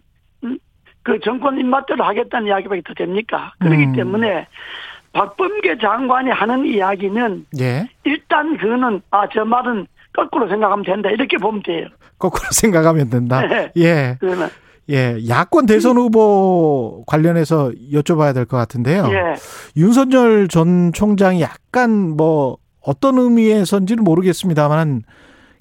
그 1.04 1.20
정권 1.24 1.58
입맛대로 1.60 2.04
하겠다는 2.04 2.48
이야기밖에 2.48 2.82
더 2.86 2.94
됩니까? 2.94 3.54
그렇기 3.60 3.84
음. 3.86 3.94
때문에 3.94 4.48
박범계 5.14 5.78
장관이 5.80 6.30
하는 6.30 6.66
이야기는 6.66 7.46
예. 7.60 7.88
일단 8.04 8.58
그거는 8.58 9.02
아 9.12 9.28
저 9.34 9.44
말은 9.44 9.88
거꾸로 10.14 10.48
생각하면 10.48 10.86
된다 10.86 11.10
이렇게 11.10 11.38
보면 11.38 11.64
돼요. 11.64 11.88
거꾸로 12.20 12.44
생각하면 12.52 13.10
된다. 13.10 13.42
네. 13.48 13.72
예. 13.78 14.18
그거는 14.20 14.48
예. 14.90 15.18
야권 15.28 15.66
대선 15.68 15.98
후보 15.98 17.04
관련해서 17.08 17.72
여쭤봐야 17.94 18.34
될 18.34 18.46
것 18.46 18.58
같은데요. 18.58 19.08
예. 19.12 19.36
윤석열 19.78 20.48
전 20.48 20.92
총장이 20.94 21.42
약간 21.42 22.16
뭐 22.16 22.58
어떤 22.82 23.18
의미에서인지는 23.18 24.04
모르겠습니다만 24.04 25.04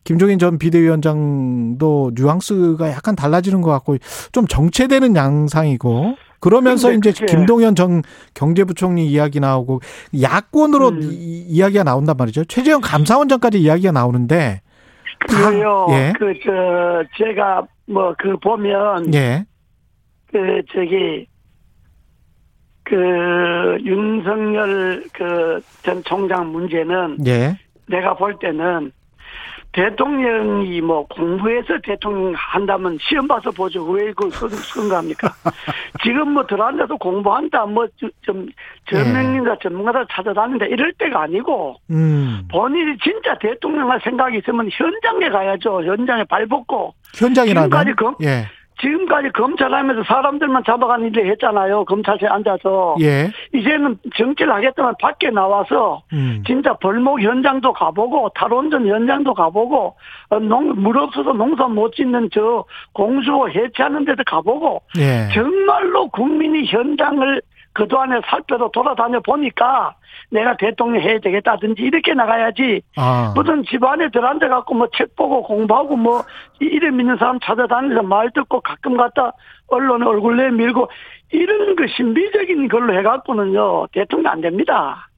김종인 0.04 0.38
전 0.38 0.58
비대위원장도 0.58 2.12
뉘앙스가 2.14 2.90
약간 2.90 3.14
달라지는 3.16 3.60
것 3.62 3.70
같고 3.70 3.96
좀 4.32 4.46
정체되는 4.46 5.14
양상이고 5.14 6.16
그러면서 6.40 6.90
이제 6.92 7.12
그게- 7.12 7.26
김동연 7.26 7.74
전 7.74 8.02
경제부총리 8.34 9.06
이야기 9.06 9.40
나오고 9.40 9.80
야권으로 10.20 10.88
음. 10.88 11.00
이, 11.02 11.44
이야기가 11.48 11.84
나온단 11.84 12.16
말이죠. 12.16 12.44
최재형 12.46 12.80
감사원장까지 12.80 13.60
이야기가 13.60 13.92
나오는데 13.92 14.62
그래요. 15.28 15.86
예. 15.90 16.12
그저 16.18 17.04
제가 17.18 17.66
뭐 17.86 18.14
그 18.18 18.36
보면 18.38 19.12
예. 19.12 19.44
그 20.32 20.62
저기 20.72 21.26
그 22.84 22.96
윤석열 23.84 25.04
그 25.12 25.60
전 25.82 26.02
총장 26.04 26.50
문제는 26.52 27.18
예. 27.26 27.58
내가 27.88 28.14
볼 28.14 28.38
때는 28.38 28.92
대통령이 29.72 30.80
뭐 30.80 31.06
공부해서 31.06 31.78
대통령 31.82 32.32
한다면 32.36 32.98
시험 33.00 33.26
봐서 33.28 33.50
보죠. 33.50 33.84
왜 33.84 34.06
그걸 34.12 34.30
쓴, 34.32 34.48
쓴거 34.48 34.96
합니까? 34.96 35.32
지금 36.02 36.32
뭐 36.32 36.46
들어앉아서 36.46 36.96
공부한다, 36.96 37.66
뭐, 37.66 37.86
좀, 38.22 38.46
전명인가 38.90 39.56
전문가들 39.62 40.06
찾아다닌다, 40.10 40.66
이럴 40.66 40.92
때가 40.94 41.22
아니고, 41.22 41.76
음. 41.90 42.42
본인이 42.50 42.96
진짜 43.02 43.36
대통령 43.38 43.90
할 43.90 44.00
생각이 44.02 44.38
있으면 44.38 44.68
현장에 44.72 45.28
가야죠. 45.30 45.84
현장에 45.84 46.24
발벗고. 46.24 46.94
현장이라면 47.16 47.70
지금까지 47.70 47.92
검- 47.94 48.16
예. 48.22 48.46
지금까지 48.80 49.30
검찰하면서 49.30 50.04
사람들만 50.04 50.64
잡아가는 50.64 51.06
일을 51.06 51.30
했잖아요. 51.30 51.84
검찰에 51.84 52.26
앉아서. 52.28 52.96
예. 53.00 53.30
이제는 53.54 53.98
정치를 54.16 54.52
하겠다면 54.52 54.94
밖에 55.00 55.30
나와서 55.30 56.02
음. 56.12 56.42
진짜 56.46 56.74
벌목 56.74 57.20
현장도 57.20 57.72
가보고 57.72 58.30
탈원전 58.30 58.86
현장도 58.86 59.34
가보고 59.34 59.96
어, 60.30 60.38
농, 60.38 60.68
물 60.80 60.98
없어서 60.98 61.32
농사 61.32 61.66
못 61.66 61.94
짓는 61.94 62.30
저 62.32 62.64
공수호 62.92 63.50
해체하는 63.50 64.04
데도 64.04 64.22
가보고 64.26 64.82
예. 64.98 65.28
정말로 65.32 66.08
국민이 66.08 66.66
현장을 66.66 67.42
그동안에 67.72 68.20
살펴서 68.28 68.68
돌아다녀 68.72 69.20
보니까 69.20 69.94
내가 70.30 70.56
대통령 70.56 71.00
해야 71.02 71.18
되겠다든지 71.20 71.82
이렇게 71.82 72.14
나가야지 72.14 72.82
아. 72.96 73.32
무슨 73.34 73.62
집안에 73.64 74.10
들어앉아 74.10 74.48
갖고 74.48 74.74
뭐 74.74 74.88
책 74.96 75.14
보고 75.16 75.42
공부하고 75.42 75.96
뭐 75.96 76.22
이- 76.60 76.64
이름 76.66 77.00
있는 77.00 77.16
사람 77.16 77.38
찾아다니면서 77.40 78.02
말 78.02 78.30
듣고 78.32 78.60
가끔 78.60 78.96
갔다 78.96 79.32
언론에 79.68 80.04
얼굴 80.04 80.36
내밀고 80.36 80.88
이런 81.32 81.76
그 81.76 81.86
신비적인 81.96 82.68
걸로 82.68 82.92
해갖고는요 82.98 83.86
대통령 83.92 84.32
안 84.32 84.40
됩니다. 84.40 85.08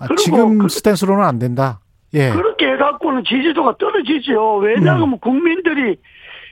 아, 0.00 0.06
지금 0.16 0.58
그- 0.58 0.68
스탠스로는 0.68 1.22
안 1.24 1.38
된다. 1.38 1.80
예. 2.14 2.30
그렇게 2.30 2.72
해갖고는 2.72 3.24
지지도가 3.24 3.76
떨어지죠. 3.78 4.56
왜냐하면 4.56 5.12
음. 5.12 5.18
국민들이 5.18 5.96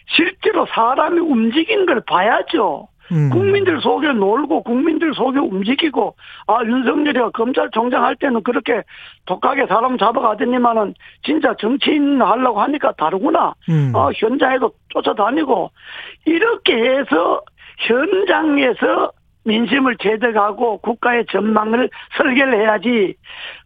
실제로 0.09 0.67
사람이 0.67 1.19
움직이는 1.19 1.87
걸 1.87 2.01
봐야죠. 2.07 2.89
음. 3.13 3.31
국민들 3.31 3.81
속에 3.81 4.13
놀고 4.13 4.63
국민들 4.63 5.15
속에 5.15 5.39
움직이고 5.39 6.15
아 6.47 6.59
윤석열이가 6.65 7.31
검찰총장 7.31 8.05
할 8.05 8.17
때는 8.17 8.43
그렇게 8.43 8.83
독하게 9.27 9.67
사람 9.67 9.99
잡아가더니만은 9.99 10.95
진짜 11.23 11.55
정치인 11.59 12.21
하려고 12.21 12.61
하니까 12.61 12.93
다르구나. 12.93 13.55
음. 13.69 13.93
어, 13.95 14.11
현장에도 14.15 14.73
쫓아다니고 14.91 15.71
이렇게 16.25 16.75
해서 16.75 17.43
현장에서 17.79 19.13
민심을 19.45 19.97
제득하고 19.99 20.79
국가의 20.79 21.25
전망을 21.31 21.89
설계를 22.17 22.61
해야지 22.61 23.15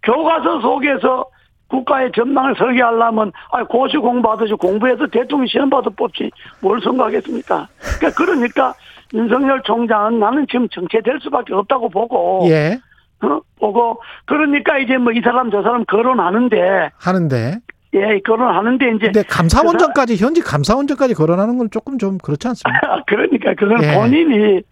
교과서 0.03 0.61
속에서 0.61 1.25
국가의 1.69 2.11
전망을 2.15 2.55
설계하려면 2.57 3.33
아 3.53 3.65
고시 3.65 3.97
공부하듯이 3.97 4.55
공부해서 4.55 5.07
대통령 5.07 5.47
시험 5.47 5.71
봐도 5.71 5.89
뽑지 5.91 6.31
뭘 6.61 6.81
선거하겠습니까? 6.83 7.69
그러니까 7.99 8.25
그러니까 8.25 8.75
윤석열 9.15 9.63
총장은 9.63 10.19
나는 10.21 10.47
지금 10.51 10.69
정체될 10.69 11.19
수밖에 11.21 11.55
없다고 11.55 11.89
보고 11.89 12.47
예. 12.49 12.79
어? 13.23 13.41
보고 13.59 14.01
그러니까 14.25 14.79
이제 14.79 14.97
뭐 14.97 15.13
이 15.13 15.21
사람 15.23 15.51
저 15.51 15.63
사람 15.63 15.85
거론하는데 15.85 16.91
하는데. 16.97 17.59
예 17.93 18.21
거론하는데 18.21 18.87
이제 18.93 19.07
근데 19.07 19.23
감사원장까지 19.25 20.17
현직 20.17 20.43
감사원장까지 20.43 21.15
거론하는 21.15 21.59
건 21.59 21.69
조금 21.71 21.99
좀 21.99 22.19
그렇지 22.19 22.47
않습니까? 22.49 23.03
그러니까 23.09 23.55
그건 23.55 23.83
예. 23.83 23.95
본인이 23.95 24.63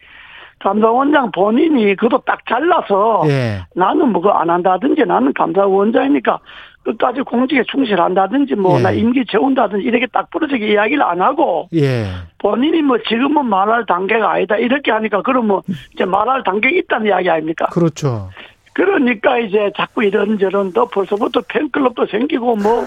감사원장 0.61 1.32
본인이 1.32 1.97
그것도 1.97 2.22
딱 2.24 2.39
잘라서 2.49 3.24
예. 3.26 3.64
나는 3.74 4.12
뭐 4.12 4.22
그거 4.22 4.34
안 4.34 4.51
한다든지 4.51 5.03
나는 5.05 5.32
감사원장이니까 5.34 6.39
끝까지 6.85 7.22
공직에 7.22 7.62
충실한다든지 7.70 8.55
뭐 8.55 8.79
예. 8.79 8.83
나 8.83 8.91
임기 8.91 9.24
채운다든지 9.31 9.85
이렇게 9.85 10.07
딱 10.07 10.31
부러지게 10.31 10.72
이야기를 10.72 11.03
안 11.03 11.20
하고 11.20 11.68
예. 11.74 12.07
본인이 12.39 12.81
뭐 12.83 12.99
지금은 13.07 13.47
말할 13.47 13.85
단계가 13.87 14.33
아니다 14.33 14.57
이렇게 14.57 14.91
하니까 14.91 15.22
그러면 15.22 15.61
이제 15.93 16.05
말할 16.05 16.43
단계가 16.45 16.74
있다는 16.74 17.09
이야기 17.09 17.29
아닙니까? 17.29 17.66
그렇죠. 17.66 18.31
그러니까 18.79 19.39
이제 19.41 19.72
자꾸 19.76 20.05
이런저런 20.05 20.72
또 20.72 20.87
벌써부터 20.87 21.43
팬클럽도 21.49 22.07
생기고 22.07 22.55
뭐, 22.57 22.87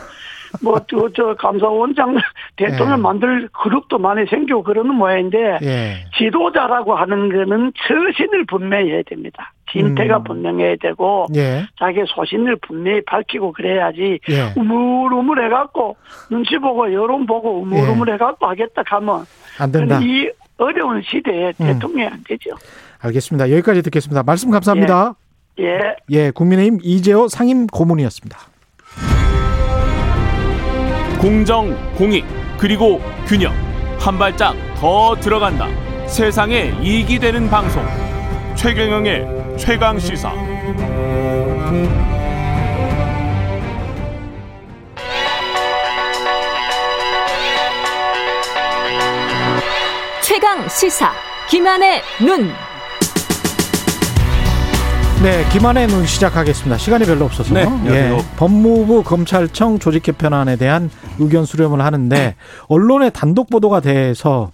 뭐, 0.64 0.80
저, 0.90 1.10
저, 1.14 1.36
감사원장 1.36 2.16
대통령 2.56 2.98
예. 2.98 3.02
만들 3.02 3.50
그룹도 3.52 3.98
많이 3.98 4.26
생기고 4.28 4.64
그러는 4.64 4.96
모양인데, 4.96 5.60
예. 5.62 6.06
지도자라고 6.18 6.96
하는 6.96 7.30
거는 7.30 7.74
처신을 7.76 8.46
분명히 8.46 8.92
해야 8.92 9.02
됩니다. 9.04 9.52
진퇴가 9.72 10.18
음. 10.18 10.24
분명해야 10.24 10.76
되고, 10.82 11.28
예. 11.36 11.66
자기 11.80 12.02
소신을 12.08 12.58
분명히 12.58 13.02
밝히고 13.06 13.54
그래야지, 13.54 14.20
예. 14.30 14.54
우물우물 14.56 15.46
해갖고, 15.46 15.96
눈치 16.30 16.58
보고 16.58 16.92
여론 16.94 17.26
보고 17.26 17.62
우물우물 17.62 18.10
예. 18.10 18.14
해갖고 18.14 18.48
하겠다 18.48 18.84
하면, 18.86 19.26
안 19.60 19.72
된다. 19.72 20.00
이 20.02 20.30
어려운 20.58 21.02
시대에 21.04 21.54
음. 21.60 21.66
대통령이 21.66 22.08
안 22.08 22.24
되죠. 22.28 22.52
알겠습니다. 23.00 23.50
여기까지 23.52 23.82
듣겠습니다. 23.82 24.24
말씀 24.24 24.52
감사합니다. 24.52 25.16
예. 25.60 25.96
예, 26.10 26.32
국민의힘 26.32 26.80
이재호 26.84 27.28
상임 27.28 27.68
고문이었습니다. 27.68 28.38
공정, 31.20 31.76
공익, 31.96 32.26
그리고 32.58 33.00
균형. 33.28 33.54
한 34.00 34.18
발짝 34.18 34.56
더 34.76 35.16
들어간다. 35.16 35.68
세상에 36.08 36.74
이익이 36.82 37.20
되는 37.20 37.48
방송. 37.50 37.84
최경영의 38.56 39.41
최강 39.62 40.00
시사. 40.00 40.34
최강 50.24 50.68
시사 50.68 51.12
김한의 51.48 52.02
눈. 52.26 52.50
네, 55.22 55.48
김한의 55.52 55.88
눈 55.90 56.08
시작하겠습니다. 56.08 56.80
시간이 56.80 57.06
별로 57.06 57.26
없어서. 57.26 57.54
네. 57.54 57.68
예, 57.86 58.18
법무부 58.38 59.04
검찰청 59.04 59.78
조직 59.78 60.02
개편안에 60.02 60.56
대한 60.56 60.90
의견 61.20 61.46
수렴을 61.46 61.82
하는데 61.82 62.36
언론의 62.68 63.12
단독 63.14 63.52
보도가 63.52 63.82
돼서 63.82 64.52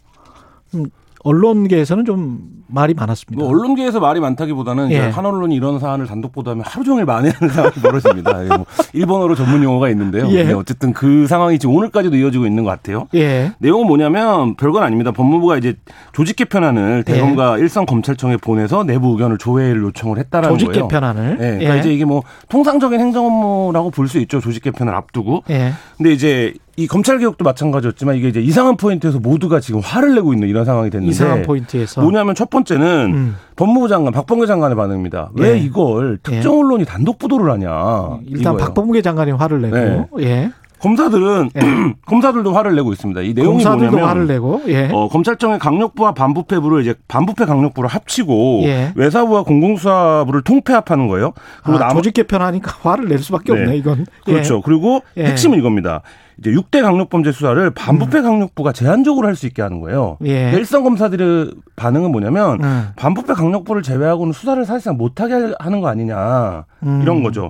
음, 0.75 0.87
언론계에서는 1.27 2.05
좀 2.05 2.39
말이 2.69 2.93
많았습니다. 2.93 3.41
뭐 3.43 3.49
언론계에서 3.51 3.99
말이 3.99 4.19
많다기보다는 4.19 4.91
예. 4.91 4.95
이제 4.95 5.07
한 5.09 5.25
언론이 5.25 5.55
이런 5.55 5.79
사안을 5.79 6.05
단독 6.05 6.31
보도하면 6.33 6.65
하루 6.67 6.83
종일 6.83 7.05
만회하는 7.05 7.47
상황이 7.53 7.73
벌어집니다. 7.75 8.43
예, 8.43 8.47
뭐 8.49 8.65
일본어로 8.93 9.35
전문 9.35 9.63
용어가 9.63 9.89
있는데요. 9.89 10.27
예. 10.31 10.43
네, 10.43 10.53
어쨌든 10.53 10.91
그 10.93 11.27
상황이 11.27 11.59
지금 11.59 11.75
오늘까지도 11.75 12.15
이어지고 12.17 12.45
있는 12.45 12.63
것 12.63 12.69
같아요. 12.71 13.07
예. 13.15 13.51
내용은 13.59 13.87
뭐냐면 13.87 14.55
별건 14.55 14.83
아닙니다. 14.83 15.11
법무부가 15.11 15.57
이제 15.57 15.75
조직 16.13 16.35
개편안을 16.35 17.03
예. 17.07 17.13
대검과 17.13 17.57
일선 17.59 17.85
검찰청에 17.85 18.37
보내서 18.37 18.83
내부 18.83 19.11
의견을 19.11 19.37
조회를 19.37 19.81
요청을 19.83 20.17
했다라는 20.19 20.57
조직 20.57 20.71
거예요. 20.73 20.87
개편안을. 20.87 21.31
예, 21.39 21.45
그러니까 21.59 21.75
예. 21.75 21.79
이제 21.79 21.93
이게 21.93 22.03
뭐 22.05 22.23
통상적인 22.49 22.99
행정 22.99 23.25
업무라고 23.25 23.91
볼 23.91 24.07
수 24.07 24.17
있죠. 24.19 24.39
조직 24.39 24.63
개편을 24.63 24.93
앞두고. 24.93 25.43
예. 25.49 25.73
근데 25.97 26.13
이제 26.13 26.53
이 26.79 26.85
검찰 26.85 27.17
개혁도 27.17 27.43
마찬가지였지만 27.43 28.15
이게 28.15 28.27
이제 28.27 28.39
이상한 28.39 28.77
포인트에서 28.77 29.19
모두가 29.19 29.59
지금 29.59 29.79
화를 29.79 30.13
내고 30.13 30.31
있는 30.31 30.47
이런 30.47 30.63
상황이 30.63 30.91
됐는데 30.91 31.09
이상한 31.09 31.41
포인트에서 31.41 32.01
뭐냐면 32.01 32.35
첫 32.35 32.51
번째는 32.51 33.13
음. 33.15 33.35
법무부 33.55 33.87
장관 33.87 34.13
박범계 34.13 34.45
장관의 34.45 34.77
반응입니다. 34.77 35.31
왜 35.33 35.53
예. 35.53 35.57
이걸 35.57 36.19
특정 36.21 36.53
예. 36.53 36.59
언론이 36.59 36.85
단독 36.85 37.17
보도를 37.17 37.49
하냐? 37.49 38.19
일단 38.27 38.53
이거예요. 38.53 38.57
박범계 38.57 39.01
장관이 39.01 39.31
화를 39.31 39.61
내고 39.61 39.75
네. 40.19 40.23
예. 40.23 40.51
검사들은 40.79 41.49
검사들도 42.05 42.53
화를 42.53 42.75
내고 42.75 42.93
있습니다. 42.93 43.21
이 43.21 43.33
내용이 43.33 43.63
검사들도 43.63 43.91
뭐냐면 43.91 44.09
화를 44.09 44.27
내고 44.27 44.61
예. 44.67 44.89
어, 44.91 45.07
검찰청의 45.09 45.59
강력부와 45.59 46.13
반부패부를 46.13 46.81
이제 46.81 46.93
반부패 47.07 47.45
강력부를 47.45 47.89
합치고 47.89 48.61
예. 48.65 48.91
외사부와 48.95 49.43
공공수사부를 49.43 50.41
통폐합하는 50.43 51.07
거예요. 51.07 51.33
그리고 51.63 51.79
아, 51.83 51.87
남- 51.87 51.95
조직 51.97 52.13
개편하니까 52.13 52.71
화를 52.81 53.07
낼 53.07 53.19
수밖에 53.19 53.53
네. 53.53 53.59
없네 53.61 53.77
이건. 53.77 54.05
예. 54.27 54.31
그렇죠. 54.31 54.61
그리고 54.61 55.01
예. 55.17 55.25
핵심은 55.25 55.57
이겁니다. 55.57 56.01
이제 56.39 56.51
6대 56.51 56.83
강력범죄 56.83 57.31
수사를 57.31 57.71
반부패 57.71 58.21
강력부가 58.21 58.71
제한적으로 58.71 59.25
할 59.27 59.35
수 59.35 59.47
있게 59.47 59.63
하는 59.63 59.79
거예요. 59.81 60.17
음. 60.21 60.27
예. 60.27 60.51
일선 60.53 60.83
검사들의 60.83 61.51
반응은 61.75 62.11
뭐냐면 62.11 62.63
음. 62.63 62.87
반부패 62.95 63.33
강력부를 63.33 63.81
제외하고는 63.81 64.33
수사를 64.33 64.63
사실상 64.65 64.97
못하게 64.97 65.53
하는 65.59 65.81
거 65.81 65.87
아니냐 65.87 66.65
음. 66.83 66.99
이런 67.01 67.23
거죠. 67.23 67.49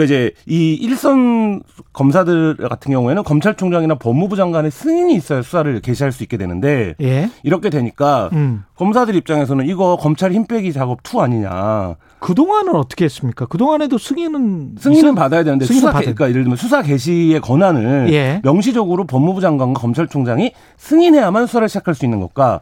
그러니까 0.00 0.04
이제 0.04 0.30
이 0.46 0.74
일선 0.74 1.62
검사들 1.92 2.56
같은 2.56 2.92
경우에는 2.92 3.22
검찰총장이나 3.22 3.96
법무부 3.96 4.36
장관의 4.36 4.70
승인이 4.70 5.14
있어야 5.14 5.42
수사를 5.42 5.80
개시할 5.80 6.12
수 6.12 6.22
있게 6.22 6.36
되는데 6.36 6.94
예. 7.00 7.30
이렇게 7.42 7.68
되니까 7.68 8.30
음. 8.32 8.64
검사들 8.76 9.14
입장에서는 9.14 9.66
이거 9.66 9.96
검찰 10.00 10.32
힘 10.32 10.46
빼기 10.46 10.72
작업 10.72 11.02
two 11.02 11.20
아니냐. 11.20 11.96
그 12.18 12.34
동안은 12.34 12.74
어떻게 12.74 13.04
했습니까? 13.04 13.46
그 13.46 13.58
동안에도 13.58 13.98
승인은 13.98 14.76
승인은 14.78 15.14
받아야 15.14 15.44
되는데 15.44 15.66
승인은 15.66 15.80
수사 15.80 15.92
개, 15.98 16.04
그러니까 16.04 16.28
예를 16.30 16.42
들면 16.44 16.56
수사 16.56 16.82
개시의 16.82 17.40
권한을 17.40 18.12
예. 18.12 18.40
명시적으로 18.42 19.04
법무부 19.04 19.40
장관과 19.40 19.80
검찰총장이 19.80 20.52
승인해야만 20.78 21.46
수사를 21.46 21.68
시작할 21.68 21.94
수 21.94 22.04
있는 22.06 22.20
것과 22.20 22.60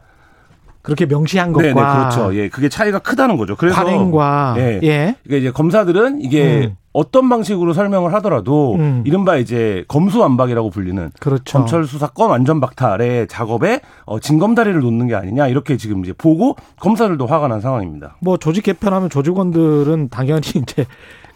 그렇게 0.81 1.05
명시한 1.05 1.51
것과 1.51 1.61
네, 1.61 1.73
네, 1.73 1.73
그렇죠. 1.73 2.35
예, 2.35 2.49
그게 2.49 2.69
차이가 2.69 2.99
크다는 2.99 3.37
거죠. 3.37 3.55
그래서 3.55 3.75
관행과 3.75 4.55
예. 4.57 4.79
예. 4.81 5.15
그러니까 5.23 5.37
이제 5.37 5.51
검사들은 5.51 6.21
이게 6.21 6.67
음. 6.67 6.75
어떤 6.99 7.29
방식으로 7.29 7.71
설명을 7.71 8.13
하더라도 8.15 8.75
음. 8.75 9.03
이른바 9.05 9.37
이제 9.37 9.85
검수완박이라고 9.87 10.69
불리는 10.69 11.11
그렇죠. 11.21 11.57
검찰 11.57 11.85
수사권 11.85 12.29
완전 12.29 12.59
박탈의 12.59 13.27
작업에 13.27 13.79
어, 14.03 14.19
징검다리를 14.19 14.77
놓는 14.81 15.07
게 15.07 15.15
아니냐 15.15 15.47
이렇게 15.47 15.77
지금 15.77 16.03
이제 16.03 16.11
보고 16.11 16.57
검사들도 16.81 17.25
화가 17.25 17.47
난 17.47 17.61
상황입니다. 17.61 18.17
뭐 18.19 18.35
조직 18.35 18.65
개편하면 18.65 19.09
조직원들은 19.09 20.09
당연히 20.09 20.41
이제 20.61 20.85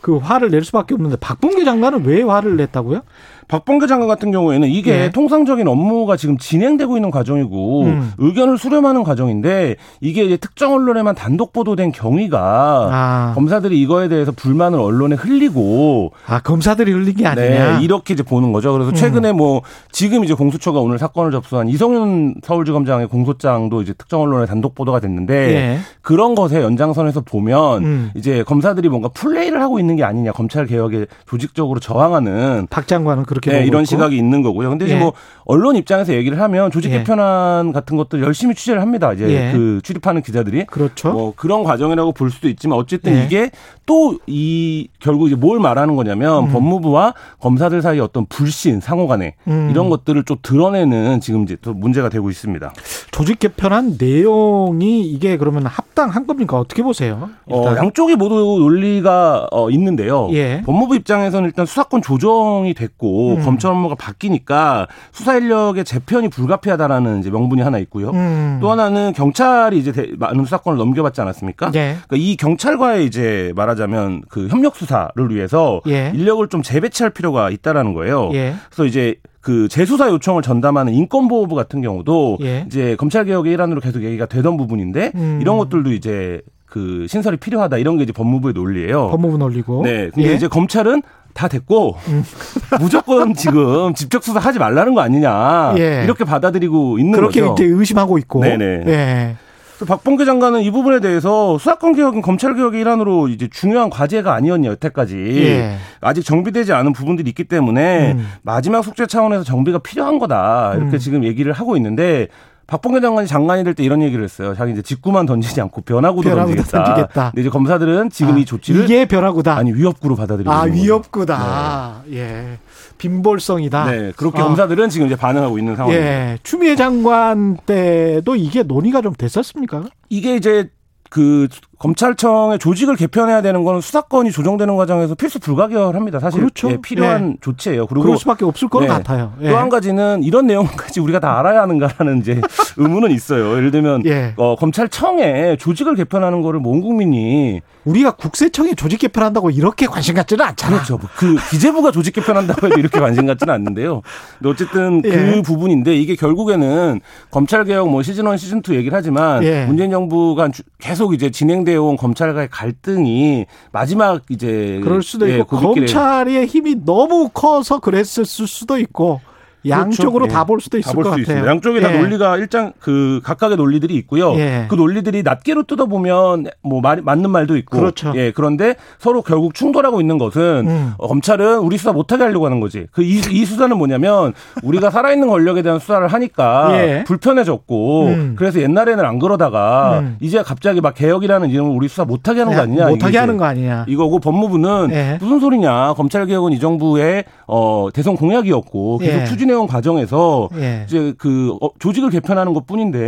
그 0.01 0.18
화를 0.18 0.51
낼 0.51 0.66
수밖에 0.66 0.95
없는데 0.95 1.16
박범계 1.22 1.64
장관은 1.64 2.03
왜 2.03 2.24
화를 2.24 2.57
냈다고요? 2.57 3.01
박범계 3.48 3.88
장관 3.88 4.08
같은 4.08 4.32
경우에는 4.32 4.68
이게 4.70 5.06
예. 5.06 5.12
통상적인 5.12 5.68
업무가 5.68 6.18
지금 6.18 6.38
진행되고 6.38 6.98
있는 6.98 7.12
과정이고 7.12 7.84
음. 7.84 8.12
의견을 8.18 8.58
수렴하는 8.58 9.04
과정인데 9.04 9.76
이게 10.02 10.24
이제 10.24 10.38
특정 10.38 10.74
언론에만 10.74 11.16
단독 11.16 11.54
보도된 11.54 11.91
경위가 11.91 12.89
아, 12.91 13.32
검사들이 13.36 13.80
이거에 13.82 14.08
대해서 14.08 14.32
불만을 14.32 14.80
언론에 14.80 15.16
흘리고 15.16 16.12
아 16.28 16.39
검사들이 16.39 16.91
흘린 16.91 17.16
게 17.16 17.28
아니냐. 17.28 17.78
네, 17.78 17.84
이렇게 17.84 18.14
이제 18.14 18.24
보는 18.24 18.54
거죠. 18.54 18.74
그래서 18.74 18.91
음. 18.91 18.96
최근에 18.96 19.32
뭐 19.32 19.62
지금 19.91 20.24
이제 20.24 20.34
공수처가 20.34 20.80
오늘 20.80 20.98
사건을 20.98 21.32
접수한 21.32 21.68
이성윤 21.68 22.36
서울지검장의 22.44 23.08
공소장도 23.08 23.82
이제 23.82 23.94
특정 23.94 24.22
언론에 24.22 24.46
단독 24.46 24.76
보도가 24.76 25.00
됐는데 25.00 25.34
예. 25.34 25.80
그런 26.02 26.36
것의 26.36 26.62
연장선에서 26.64 27.22
보면 27.22 27.84
음. 27.84 28.12
이제 28.16 28.44
검사들이 28.44 28.89
뭔가 28.89 29.10
플레이를 29.10 29.62
하고 29.62 29.80
있는 29.80 29.96
게 29.96 30.04
아니냐 30.04 30.32
검찰 30.32 30.66
개혁에 30.66 31.06
조직적으로 31.26 31.80
저항하는 31.80 32.68
박 32.70 32.88
장관은 32.88 33.24
그렇게 33.34 33.52
네, 33.60 33.66
이런 33.66 33.82
있고. 33.82 33.86
시각이 33.90 34.18
있는 34.18 34.42
거고요. 34.42 34.70
근데 34.70 34.86
이제 34.86 34.96
예. 34.96 35.00
뭐 35.00 35.14
언론 35.46 35.76
입장에서 35.76 36.14
얘기를 36.14 36.40
하면 36.40 36.72
조직 36.72 36.92
예. 36.92 37.00
개편안 37.00 37.72
같은 37.74 37.98
것들 37.98 38.22
열심히 38.22 38.56
취재를 38.56 38.82
합니다. 38.82 39.14
이제 39.14 39.30
예. 39.30 39.52
그 39.54 39.82
출입하는 39.84 40.22
기자들이 40.22 40.66
그렇죠. 40.66 41.12
뭐 41.12 41.34
그런 41.36 41.64
과정이라고 41.64 42.12
볼 42.14 42.32
수도 42.32 42.48
있지만 42.50 42.78
어쨌든 42.78 43.14
예. 43.16 43.26
이게 43.26 43.52
또 43.86 44.14
이 44.28 44.88
결국 45.00 45.28
이제 45.28 45.36
뭘 45.36 45.60
말하는 45.60 45.96
거냐면 45.96 46.46
음. 46.46 46.52
법무부와 46.52 47.14
검사들 47.40 47.82
사이 47.82 48.00
어떤 48.00 48.26
불신 48.26 48.80
상호간에 48.80 49.36
음. 49.48 49.68
이런 49.72 49.90
것들을 49.90 50.24
좀 50.24 50.38
드러내는 50.42 51.20
지금 51.22 51.44
이제 51.44 51.58
또 51.62 51.74
문제가 51.74 52.10
되고 52.10 52.30
있습니다. 52.30 52.74
조직 53.12 53.40
개편한 53.40 53.98
내용이 54.00 55.02
이게 55.02 55.38
그러면 55.38 55.66
합당한 55.66 56.26
겁니까? 56.26 56.60
어떻게 56.60 56.84
보세요? 56.84 57.30
어, 57.46 57.60
일단. 57.70 57.78
양쪽이 57.86 58.16
모두 58.16 58.36
논리가 58.36 59.48
어, 59.52 59.70
있는데요. 59.70 60.30
예. 60.32 60.62
법무부 60.66 60.96
입장에서는 60.96 61.46
일단 61.48 61.66
수사권 61.66 62.02
조정이 62.02 62.74
됐고 62.74 63.22
음. 63.32 63.43
검찰 63.43 63.71
업무가 63.71 63.95
바뀌니까 63.95 64.88
수사 65.11 65.36
인력의 65.38 65.86
재편이 65.86 66.30
불가피하다라는 66.30 67.19
이제 67.19 67.30
명분이 67.30 67.61
하나 67.61 67.78
있고요. 67.80 68.11
음. 68.11 68.59
또 68.61 68.69
하나는 68.71 69.13
경찰이 69.13 69.78
이제 69.78 69.91
대- 69.91 70.11
많은 70.17 70.43
수사권을 70.45 70.78
넘겨받지 70.78 71.21
않았습니까? 71.21 71.71
예. 71.76 71.97
그러니까 72.07 72.15
이 72.17 72.36
경찰과의 72.36 73.05
이제 73.05 73.51
말하자면 73.55 74.24
그 74.30 74.47
협력 74.47 74.76
수사를 74.76 75.13
위해서 75.30 75.82
예. 75.88 76.11
인력을 76.13 76.47
좀 76.49 76.61
재배치할 76.61 77.11
필요가 77.11 77.49
있다라는 77.49 77.93
거예요. 77.93 78.30
예. 78.34 78.53
그래서 78.69 78.86
이제 78.86 79.15
그 79.41 79.67
재수사 79.67 80.07
요청을 80.09 80.41
전담하는 80.41 80.93
인권보호부 80.93 81.53
같은 81.55 81.82
경우도 81.82 82.38
예. 82.43 82.63
이제 82.67 82.95
검찰 82.95 83.26
개혁의 83.26 83.51
일환으로 83.53 83.82
계속 83.82 84.01
얘기가 84.03 84.26
되던 84.26 84.55
부분인데 84.55 85.11
음. 85.15 85.39
이런 85.41 85.57
것들도 85.57 85.91
이제 85.91 86.41
그 86.74 87.05
신설이 87.07 87.38
필요하다 87.38 87.78
이런 87.78 87.97
게 87.97 88.03
이제 88.03 88.11
법무부의 88.11 88.55
논리예요. 88.55 89.09
법무부 89.09 89.38
놀리고. 89.38 89.84
네. 89.84 90.09
근데 90.11 90.32
예. 90.32 90.34
이제 90.34 90.47
검찰은 90.47 91.03
다 91.36 91.47
됐고 91.47 91.97
음. 92.07 92.24
무조건 92.82 93.36
지금 93.36 93.93
직접 93.93 94.24
수사하지 94.24 94.57
말라는 94.57 94.95
거 94.95 95.01
아니냐 95.01 95.76
예. 95.78 96.01
이렇게 96.03 96.26
받아들이고 96.26 96.97
있는 96.97 97.11
그렇게 97.11 97.41
거죠. 97.41 97.53
이제 97.53 97.71
의심하고 97.71 98.17
있고. 98.17 98.41
네네. 98.41 98.65
예. 98.88 99.36
그래서 99.78 99.86
박범계 99.86 100.26
장관은 100.26 100.61
이 100.61 100.71
부분에 100.71 100.99
대해서 100.99 101.59
수사권 101.59 101.93
개혁은 101.93 102.24
검찰 102.24 102.55
개혁의 102.55 102.82
일환으로 102.82 103.28
이제 103.28 103.47
중요한 103.51 103.91
과제가 103.91 104.34
아니었냐 104.34 104.71
여태까지 104.71 105.15
예. 105.45 105.78
아직 106.01 106.24
정비되지 106.24 106.74
않은 106.74 106.93
부분들이 106.93 107.30
있기 107.30 107.43
때문에 107.43 108.13
음. 108.13 108.28
마지막 108.41 108.82
숙제 108.82 109.05
차원에서 109.05 109.43
정비가 109.43 109.78
필요한 109.78 110.17
거다 110.17 110.74
이렇게 110.76 110.93
음. 110.93 110.97
지금 110.97 111.24
얘기를 111.24 111.53
하고 111.53 111.78
있는데 111.78 112.30
박범계 112.68 113.01
장관이 113.01 113.28
장관이 113.28 113.64
될 113.64 113.74
때 113.74 113.84
이런 113.84 114.01
얘기를 114.01 114.24
했어요. 114.24 114.55
자기 114.55 114.72
이제 114.72 114.82
직구만 114.82 115.26
던지지 115.26 115.59
않고 115.61 115.82
변화구도 115.82 116.30
변화구도 116.30 116.55
던지겠다. 116.64 116.84
던지겠다. 116.86 117.32
근데 117.32 117.41
이제 117.41 117.49
검사들은 117.49 118.09
지금 118.09 118.36
아, 118.36 118.38
이 118.38 118.45
조치를 118.45 118.84
이게 118.86 119.05
변화구다. 119.05 119.55
아니 119.55 119.74
위협구로 119.74 120.16
받아들이고 120.16 120.51
아. 120.51 120.64
위협구다. 120.64 122.03
예. 122.11 122.57
빈볼성이다. 122.97 123.86
네, 123.91 124.11
그렇게 124.16 124.39
아. 124.41 124.45
검사들은 124.45 124.89
지금 124.89 125.07
이제 125.07 125.16
반응하고 125.16 125.57
있는 125.59 125.76
상황입니다. 125.76 126.09
예. 126.09 126.38
추미애 126.43 126.76
장관 126.76 127.57
때도 127.66 128.36
이게 128.36 128.64
논의가 128.64 129.01
좀 129.01 129.14
됐었습니까? 129.14 129.84
이게 130.09 130.36
이제 130.36 130.70
그 131.09 131.47
검찰청의 131.84 132.60
조직을 132.60 132.96
개편해야 132.96 133.42
되는 133.42 133.66
거는 133.66 133.82
수사권이 133.82 134.32
조정되는 134.32 134.78
과정에서 134.78 135.16
필수 135.16 135.38
불가결합니다. 135.40 136.22
사실 136.22 136.40
그렇죠. 136.40 136.72
예, 136.72 136.78
필요한 136.78 137.36
조치예요. 137.42 137.88
그리고 137.88 138.04
그럴 138.04 138.18
수밖에 138.18 138.46
없을 138.46 138.70
것 138.70 138.80
네. 138.80 138.88
같아요. 138.88 139.34
예. 139.42 139.50
또한 139.50 139.68
가지는 139.68 140.24
이런 140.24 140.48
내용까지 140.48 141.02
우리가 141.02 141.20
다 141.20 141.38
알아야 141.40 141.64
하는가라는 141.64 142.20
이제 142.20 142.40
의문은 142.78 143.12
있어요. 143.12 143.58
예를 143.58 143.72
들면 143.72 144.06
예. 144.06 144.34
어, 144.38 144.56
검찰청의 144.56 145.58
조직을 145.58 145.96
개편하는 145.96 146.42
거를 146.42 146.62
뭐온 146.62 146.80
국민이 146.80 147.60
우리가 147.84 148.12
국세청에 148.12 148.76
조직 148.76 149.00
개편한다고 149.00 149.50
이렇게 149.50 149.86
관심 149.86 150.16
갖지는 150.16 150.46
않잖아. 150.46 150.76
그렇죠. 150.78 150.98
뭐그 150.98 151.36
기재부가 151.50 151.92
조직 151.92 152.14
개편한다고 152.16 152.68
해도 152.68 152.80
이렇게 152.80 152.98
관심 153.02 153.26
갖지는 153.26 153.54
않는데요. 153.54 154.02
근데 154.40 154.50
어쨌든 154.50 155.02
그 155.02 155.10
예. 155.10 155.42
부분인데 155.42 155.94
이게 155.94 156.16
결국에는 156.16 157.02
검찰 157.30 157.66
개혁 157.66 157.90
뭐 157.90 158.02
시즌 158.04 158.26
1, 158.32 158.38
시즌 158.38 158.62
2 158.66 158.74
얘기를 158.76 158.98
하지만 158.98 159.44
예. 159.44 159.66
문재인 159.66 159.92
정부가 159.92 160.48
주- 160.48 160.64
계속 160.80 161.14
이제 161.14 161.30
진행되 161.30 161.72
어온 161.76 161.97
검찰과의 161.97 162.49
갈등이 162.49 163.45
마지막 163.71 164.24
이제 164.30 164.80
그럴 164.84 165.01
수도 165.03 165.30
예, 165.30 165.39
있고 165.39 165.57
고비길에 165.57 165.86
검찰의 165.86 166.45
힘이 166.47 166.76
너무 166.84 167.30
커서 167.34 167.80
그랬을 167.80 168.26
수도 168.26 168.78
있고 168.78 169.21
양쪽으로 169.70 170.26
그렇죠. 170.26 170.34
다볼 170.34 170.61
수도 170.61 170.78
다 170.78 170.80
있을 170.80 170.93
볼것수 170.93 171.09
같아요. 171.11 171.22
있습니다. 171.22 171.47
양쪽에 171.49 171.80
다 171.82 171.93
예. 171.93 171.99
논리가 171.99 172.38
일장 172.38 172.74
그 172.80 173.22
각각의 173.24 173.57
논리들이 173.57 173.95
있고요. 173.95 174.34
예. 174.36 174.66
그 174.70 174.76
논리들이 174.76 175.24
낱개로 175.24 175.64
뜯어 175.64 175.86
보면 175.86 176.47
뭐 176.61 176.82
말, 176.82 177.01
맞는 177.01 177.30
말도 177.30 177.57
있고, 177.57 177.78
그렇죠. 177.78 178.14
예 178.16 178.32
그런데 178.32 178.76
서로 178.99 179.22
결국 179.22 179.53
충돌하고 179.53 180.01
있는 180.01 180.18
것은 180.18 180.41
음. 180.68 180.93
어, 180.97 181.07
검찰은 181.07 181.59
우리 181.59 181.78
수사 181.78 181.91
못하게 181.93 182.24
하려고 182.24 182.45
하는 182.45 182.59
거지. 182.59 182.88
그이 182.91 183.22
이 183.32 183.45
수사는 183.45 183.76
뭐냐면 183.78 184.34
우리가 184.64 184.89
살아있는 184.89 185.28
권력에 185.28 185.61
대한 185.61 185.80
수사를 185.80 186.05
하니까 186.07 186.70
예. 186.74 187.03
불편해졌고 187.05 188.05
음. 188.07 188.36
그래서 188.38 188.61
옛날에는 188.61 189.03
안 189.05 189.20
그러다가 189.20 189.99
음. 189.99 190.18
이제 190.20 190.41
갑자기 190.43 190.82
막 190.82 190.93
개혁이라는 190.93 191.49
이름으로 191.49 191.74
우리 191.74 191.88
수사 191.88 192.03
못하게 192.05 192.41
하는 192.41 192.55
거 192.55 192.61
아니냐? 192.61 192.88
못하게 192.88 193.18
하는 193.18 193.38
거 193.38 193.45
아니냐. 193.45 193.86
이거고 193.88 194.20
법무부는 194.20 194.89
예. 194.91 195.18
무슨 195.22 195.39
소리냐? 195.39 195.93
검찰 195.93 196.26
개혁은 196.26 196.51
이 196.51 196.59
정부의 196.59 197.24
어 197.47 197.88
대선 197.93 198.16
공약이었고 198.16 198.97
계속 198.99 199.22
예. 199.22 199.26
추진해 199.26 199.53
온 199.58 199.68
과정에서 199.68 200.49
예. 200.58 200.84
이제 200.88 201.14
그 201.18 201.56
어, 201.62 201.70
조직을 201.80 202.10
개편하는 202.10 202.54
것 202.54 202.66
뿐인데 202.68 202.99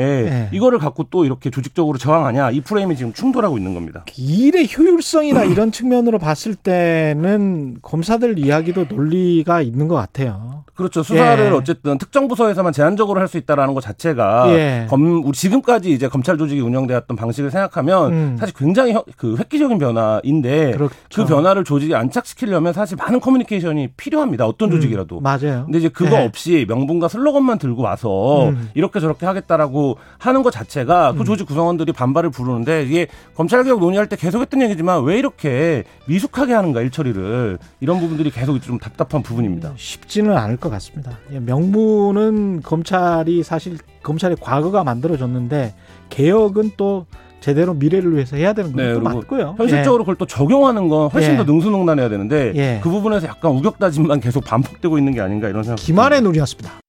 예. 0.51 0.55
이거를 0.55 0.79
갖고 0.79 1.03
또 1.09 1.25
이렇게 1.25 1.49
조직적으로 1.49 1.97
저항하냐 1.97 2.51
이 2.51 2.61
프레임이 2.61 2.95
지금 2.95 3.13
충돌하고 3.13 3.57
있는 3.57 3.73
겁니다. 3.73 4.03
일의 4.17 4.67
효율성이나 4.75 5.43
이런 5.45 5.71
측면으로 5.71 6.19
봤을 6.19 6.55
때는 6.55 7.77
검사들 7.81 8.39
이야기도 8.39 8.85
논리가 8.89 9.61
있는 9.61 9.87
것 9.87 9.95
같아요. 9.95 10.63
그렇죠. 10.75 11.03
수사를 11.03 11.45
예. 11.45 11.49
어쨌든 11.49 11.97
특정 11.97 12.27
부서에서만 12.27 12.73
제한적으로 12.73 13.19
할 13.19 13.25
수 13.25 13.37
있다라는 13.37 13.73
것 13.73 13.81
자체가 13.81 14.53
예. 14.53 14.85
검 14.87 15.23
우리 15.25 15.31
지금까지 15.35 15.89
이제 15.91 16.07
검찰 16.07 16.37
조직이 16.37 16.61
운영되었던 16.61 17.17
방식을 17.17 17.49
생각하면 17.49 18.13
음. 18.13 18.37
사실 18.39 18.53
굉장히 18.55 18.93
혀- 18.93 19.03
그 19.17 19.35
획기적인 19.39 19.79
변화인데 19.79 20.73
그렇죠. 20.73 20.93
그 21.11 21.25
변화를 21.25 21.63
조직에 21.63 21.95
안착시키려면 21.95 22.71
사실 22.73 22.97
많은 22.97 23.19
커뮤니케이션이 23.19 23.87
필요합니다. 23.97 24.45
어떤 24.45 24.69
음, 24.69 24.75
조직이라도. 24.75 25.21
맞아요. 25.21 25.63
근데 25.65 25.79
이제 25.79 25.89
그거 25.89 26.17
예. 26.17 26.31
없이 26.35 26.65
명분과 26.67 27.07
슬로건만 27.07 27.57
들고 27.57 27.81
와서 27.81 28.49
음. 28.49 28.69
이렇게 28.73 28.99
저렇게 28.99 29.25
하겠다라고 29.25 29.97
하는 30.19 30.43
것 30.43 30.51
자체가 30.51 31.13
그 31.13 31.23
조직 31.23 31.47
구성원들이 31.47 31.93
반발을 31.93 32.29
부르는데 32.29 32.83
이게 32.83 33.07
검찰개혁 33.35 33.79
논의할 33.79 34.07
때 34.07 34.17
계속했던 34.17 34.61
얘기지만 34.63 35.03
왜 35.03 35.17
이렇게 35.17 35.85
미숙하게 36.05 36.53
하는가 36.53 36.81
일처리를 36.81 37.57
이런 37.79 37.99
부분들이 37.99 38.29
계속 38.29 38.59
좀 38.59 38.77
답답한 38.77 39.23
부분입니다. 39.23 39.73
쉽지는 39.77 40.35
않을 40.35 40.57
것 40.57 40.69
같습니다. 40.69 41.17
예, 41.31 41.39
명분은 41.39 42.61
검찰이 42.61 43.41
사실 43.43 43.77
검찰의 44.03 44.37
과거가 44.39 44.83
만들어졌는데 44.83 45.73
개혁은 46.09 46.71
또 46.77 47.05
제대로 47.45 47.75
미래를 47.75 48.15
위해서 48.15 48.37
해야 48.37 48.53
되는 48.53 48.71
네, 48.71 48.87
것도 48.95 49.03
그리고 49.03 49.19
맞고요. 49.19 49.55
현실적으로 49.59 50.03
그걸 50.03 50.15
또 50.15 50.25
적용하는 50.25 50.87
건 50.87 51.09
훨씬 51.11 51.33
예. 51.33 51.37
더 51.37 51.43
능수능란해야 51.43 52.09
되는데 52.09 52.53
예. 52.55 52.79
그 52.81 52.89
부분에서 52.89 53.27
약간 53.27 53.51
우격다짐만 53.51 54.19
계속 54.19 54.43
반복되고 54.43 54.97
있는 54.97 55.13
게 55.13 55.21
아닌가 55.21 55.47
이런 55.47 55.61
생각. 55.61 55.79
예. 55.79 55.85
김한의 55.85 56.23
눈이었습니다. 56.23 56.79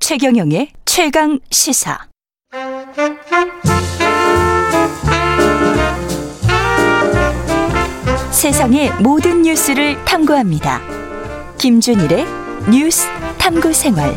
최경영의 0.00 0.72
최강 0.84 1.38
시사. 1.52 2.09
세상의 8.30 8.90
모든 9.02 9.42
뉴스를 9.42 10.02
탐구합니다. 10.04 10.80
김준일의 11.58 12.26
뉴스 12.70 13.06
탐구 13.38 13.72
생활. 13.72 14.14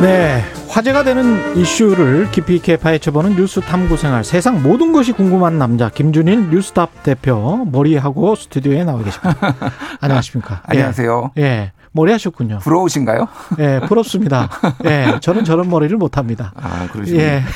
네, 0.00 0.42
화제가 0.68 1.04
되는 1.04 1.56
이슈를 1.56 2.30
깊이 2.30 2.56
있게 2.56 2.76
파헤쳐보는 2.76 3.36
뉴스 3.36 3.60
탐구 3.60 3.96
생활. 3.96 4.24
세상 4.24 4.62
모든 4.62 4.92
것이 4.92 5.12
궁금한 5.12 5.58
남자 5.58 5.90
김준일 5.90 6.50
뉴스탑 6.50 7.02
대표 7.02 7.66
머리하고 7.70 8.34
스튜디오에 8.34 8.84
나와 8.84 9.02
계십니다. 9.02 9.54
안녕하십니까? 10.00 10.62
안녕하세요. 10.64 11.32
예. 11.38 11.42
예. 11.42 11.72
머리 11.92 12.10
하셨군요. 12.12 12.58
부러우신가요? 12.60 13.28
예, 13.58 13.80
부럽습니다. 13.86 14.48
예, 14.86 15.18
저는 15.20 15.44
저런 15.44 15.68
머리를 15.68 15.94
못 15.98 16.16
합니다. 16.16 16.52
아, 16.56 16.88
그러시군요. 16.90 17.22
예. 17.22 17.42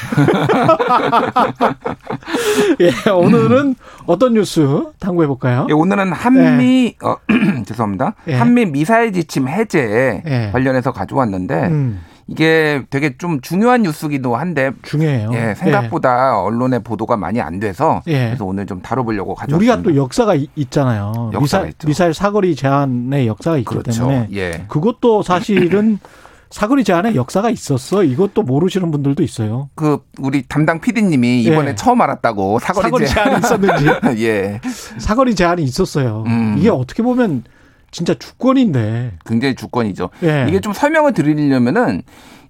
예, 2.81 3.11
오늘은 3.11 3.77
어떤 4.07 4.35
뉴스 4.35 4.85
탐구해 4.99 5.27
볼까요? 5.27 5.67
예, 5.71 5.73
오늘은 5.73 6.13
한미 6.13 6.97
어, 7.03 7.17
죄송합니다. 7.65 8.15
예. 8.29 8.35
한미 8.35 8.67
미사일 8.67 9.13
지침 9.13 9.49
해제 9.49 10.23
예. 10.27 10.51
관련해서 10.53 10.93
가져왔는데 10.93 11.55
음, 11.69 12.01
이게 12.29 12.83
되게 12.91 13.17
좀 13.19 13.41
중요한 13.41 13.83
뉴스기도 13.83 14.35
한데 14.37 14.73
중요해요. 14.83 15.31
예, 15.35 15.55
생각보다 15.55 16.41
언론의 16.41 16.83
보도가 16.83 17.17
많이 17.17 17.41
안 17.41 17.61
돼서 17.61 18.03
예. 18.09 18.27
그래서 18.27 18.45
오늘 18.45 18.67
좀 18.67 18.83
다뤄보려고 18.83 19.33
예. 19.33 19.35
가져왔습니다. 19.41 19.75
우리가 19.75 19.83
또 19.89 19.97
역사가 19.97 20.35
이- 20.35 20.49
있잖아요. 20.57 21.13
역사가 21.33 21.41
미사일, 21.41 21.69
있죠. 21.69 21.87
미사일 21.87 22.15
사거리 22.15 22.57
제한의 22.57 23.27
역사가 23.29 23.59
있기 23.59 23.67
그렇죠. 23.69 23.93
때문에 23.93 24.29
예. 24.33 24.65
그것도 24.69 25.23
사실은 25.23 25.99
사거리 26.51 26.85
제한의 26.85 27.17
역사가 27.17 27.51
있었어. 27.51 28.03
이것도 28.05 28.43
모르시는 28.43 28.91
분들도 28.91 29.23
있어요. 29.23 29.69
그 29.75 29.99
우리 30.19 30.43
담당 30.43 30.81
PD님이 30.81 31.43
이번에 31.43 31.71
예. 31.71 31.75
처음 31.75 32.01
알았다고 32.01 32.59
사거리, 32.61 32.83
사거리 32.85 33.05
제한- 33.07 33.15
제한이 33.15 33.39
있었는지. 33.39 33.87
예, 34.25 34.61
사거리 34.99 35.35
제한이 35.35 35.63
있었어요. 35.63 36.25
음. 36.27 36.57
이게 36.59 36.71
어떻게 36.71 37.03
보면 37.03 37.45
진짜 37.91 38.15
주권인데. 38.15 39.13
굉장히 39.25 39.55
주권이죠. 39.55 40.11
예. 40.23 40.47
이게 40.49 40.61
좀 40.61 40.73
설명을 40.73 41.13
드리려면은 41.13 42.03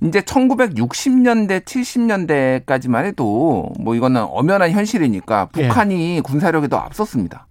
이제 0.03 0.21
1960년대, 0.21 1.65
70년대까지만 1.65 3.05
해도 3.05 3.73
뭐 3.79 3.95
이거는 3.95 4.23
엄연한 4.29 4.71
현실이니까 4.71 5.49
예. 5.59 5.69
북한이 5.69 6.21
군사력이 6.23 6.69
더 6.69 6.79
앞섰습니다. 6.79 7.47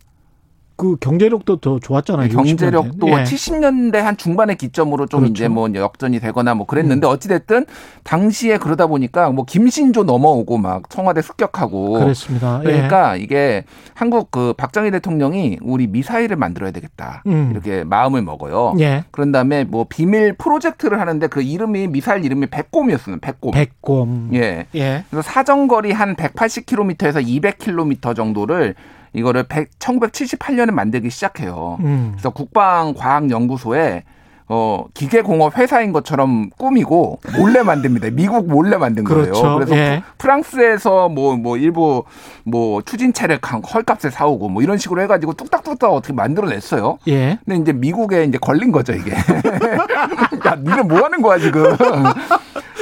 그 0.78 0.98
경제력도 0.98 1.58
더 1.58 1.80
좋았잖아요. 1.80 2.30
경제력도 2.30 3.08
60년대. 3.08 3.20
예. 3.20 3.24
70년대 3.24 3.96
한 3.98 4.18
중반의 4.18 4.58
기점으로 4.58 5.06
좀 5.08 5.22
그렇죠. 5.22 5.32
음. 5.32 5.36
이제 5.36 5.48
뭐 5.48 5.70
역전이 5.74 6.20
되거나 6.20 6.54
뭐 6.54 6.66
그랬는데 6.66 7.08
어찌 7.08 7.30
됐든 7.30 7.66
당시에 8.04 8.58
그러다 8.58 8.88
보니까 8.88 9.30
뭐 9.30 9.46
김신조 9.46 10.04
넘어오고 10.04 10.58
막 10.58 10.90
청와대 10.90 11.22
습격하고 11.22 12.00
그랬습니다. 12.00 12.60
예. 12.62 12.68
그러니까 12.68 13.16
이게 13.16 13.64
한국 13.94 14.32
그 14.32 14.54
박정희 14.58 14.92
대통령이 14.92 15.60
우리 15.62 15.88
미사일을 15.88 16.36
만들어야 16.36 16.72
되겠다 16.72 17.24
음. 17.28 17.50
이렇게 17.52 17.84
마음을 17.86 18.22
먹어요. 18.22 18.76
예. 18.80 19.06
그런 19.12 19.32
다음에 19.32 19.64
뭐 19.64 19.86
비밀 19.88 20.34
프로젝트를 20.34 21.00
하는데 21.00 21.26
그 21.28 21.42
이름이 21.42 21.88
미사일 21.88 22.26
이름이 22.26 22.48
백곰이었어요. 22.48 23.20
백곰. 23.20 23.52
백곰. 23.52 24.30
예. 24.34 24.66
예. 24.76 25.04
그래서 25.10 25.22
사정거리 25.22 25.94
한 25.94 26.16
180km에서 26.16 27.26
200km 27.26 28.16
정도를 28.16 28.76
이거를 29.16 29.44
100, 29.44 29.80
1978년에 29.80 30.72
만들기 30.72 31.10
시작해요. 31.10 31.78
음. 31.82 32.10
그래서 32.14 32.30
국방과학연구소에 32.32 34.04
어, 34.48 34.86
기계공업 34.94 35.58
회사인 35.58 35.92
것처럼 35.92 36.52
꾸미고 36.60 37.20
몰래 37.36 37.64
만듭니다. 37.64 38.10
미국 38.12 38.46
몰래 38.48 38.78
만든 38.78 39.04
거예요. 39.04 39.24
그렇죠. 39.24 39.56
그래서 39.56 39.76
예. 39.76 40.04
프랑스에서 40.20 41.10
뭐, 41.10 41.36
뭐, 41.36 41.58
일부 41.58 42.04
뭐, 42.44 42.84
추진체를 42.84 43.40
강- 43.42 43.62
헐값에 43.62 44.12
사오고 44.12 44.50
뭐 44.50 44.62
이런 44.62 44.78
식으로 44.78 45.02
해가지고 45.02 45.34
뚝딱뚝딱 45.34 45.92
어떻게 45.92 46.14
만들어냈어요. 46.14 47.00
예. 47.08 47.40
근데 47.44 47.60
이제 47.60 47.74
미국에 47.74 48.24
이제 48.26 48.38
걸린 48.38 48.72
거죠, 48.72 48.94
이게. 48.94 49.14
야, 50.46 50.56
니네 50.64 50.84
뭐 50.84 51.04
하는 51.04 51.24
거야, 51.24 51.40
지금. 51.40 51.64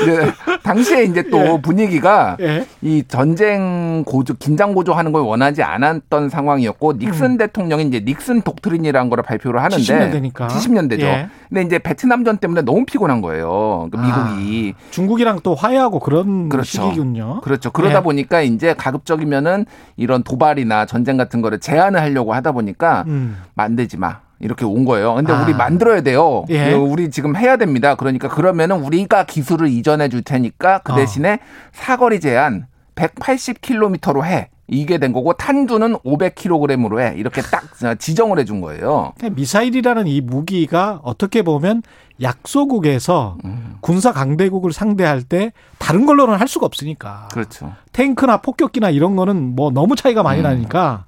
이제 0.03 0.31
당시에 0.63 1.03
이제 1.03 1.23
또 1.23 1.39
예. 1.39 1.61
분위기가 1.61 2.37
예. 2.39 2.65
이 2.81 3.03
전쟁 3.07 4.03
고조, 4.05 4.35
긴장 4.35 4.73
고조하는 4.73 5.11
걸 5.11 5.23
원하지 5.23 5.63
않았던 5.63 6.29
상황이었고 6.29 6.93
닉슨 6.93 7.37
대통령이 7.37 7.83
이제 7.85 8.01
닉슨 8.05 8.41
독트린이라는 8.41 9.09
걸 9.09 9.21
발표를 9.23 9.61
하는데 9.61 9.81
70년대니까. 9.81 10.47
70년대죠. 10.47 11.01
예. 11.01 11.29
근데 11.49 11.61
이제 11.63 11.79
베트남전 11.79 12.37
때문에 12.37 12.61
너무 12.61 12.85
피곤한 12.85 13.21
거예요. 13.21 13.89
그 13.91 13.97
미국이. 13.97 14.73
중국이랑 14.91 15.39
또 15.43 15.55
화해하고 15.55 15.99
그런 15.99 16.49
그렇죠. 16.49 16.83
시기군요. 16.89 17.41
그렇죠. 17.41 17.71
그러다 17.71 17.99
예. 17.99 18.03
보니까 18.03 18.41
이제 18.41 18.73
가급적이면은 18.73 19.65
이런 19.97 20.23
도발이나 20.23 20.85
전쟁 20.85 21.17
같은 21.17 21.41
거를 21.41 21.59
제한을 21.59 22.01
하려고 22.01 22.33
하다 22.33 22.51
보니까 22.53 23.03
음. 23.07 23.37
만들지 23.53 23.97
마. 23.97 24.22
이렇게 24.39 24.65
온 24.65 24.83
거예요. 24.85 25.15
근데 25.15 25.31
아. 25.31 25.43
우리 25.43 25.53
만들어야 25.53 26.01
돼요. 26.01 26.45
예. 26.49 26.73
우리 26.73 27.09
지금 27.11 27.35
해야 27.35 27.55
됩니다. 27.57 27.95
그러니까 27.95 28.27
그러면은 28.27 28.77
우리가 28.81 29.25
기술을 29.25 29.69
이전해 29.69 30.09
줄 30.09 30.21
테니까 30.21 30.79
그 30.83 30.93
어. 30.93 30.95
대신에 30.95 31.39
사거리 31.71 32.19
제한 32.19 32.67
180km로 32.95 34.23
해. 34.23 34.49
이게 34.67 34.97
된 34.97 35.11
거고 35.11 35.33
탄두는 35.33 35.97
500kg으로 35.99 36.99
해. 36.99 37.13
이렇게 37.17 37.41
딱 37.41 37.63
지정을 37.99 38.39
해 38.39 38.45
준 38.45 38.61
거예요. 38.61 39.13
미사일이라는 39.31 40.07
이 40.07 40.21
무기가 40.21 40.99
어떻게 41.03 41.41
보면 41.41 41.83
약소국에서 42.21 43.37
음. 43.45 43.75
군사 43.81 44.11
강대국을 44.11 44.71
상대할 44.71 45.21
때 45.23 45.51
다른 45.79 46.05
걸로는 46.05 46.35
할 46.39 46.47
수가 46.47 46.65
없으니까. 46.65 47.27
그렇죠. 47.31 47.73
탱크나 47.91 48.37
폭격기나 48.37 48.89
이런 48.89 49.15
거는 49.15 49.55
뭐 49.55 49.69
너무 49.71 49.95
차이가 49.95 50.23
많이 50.23 50.39
음. 50.41 50.43
나니까 50.43 51.05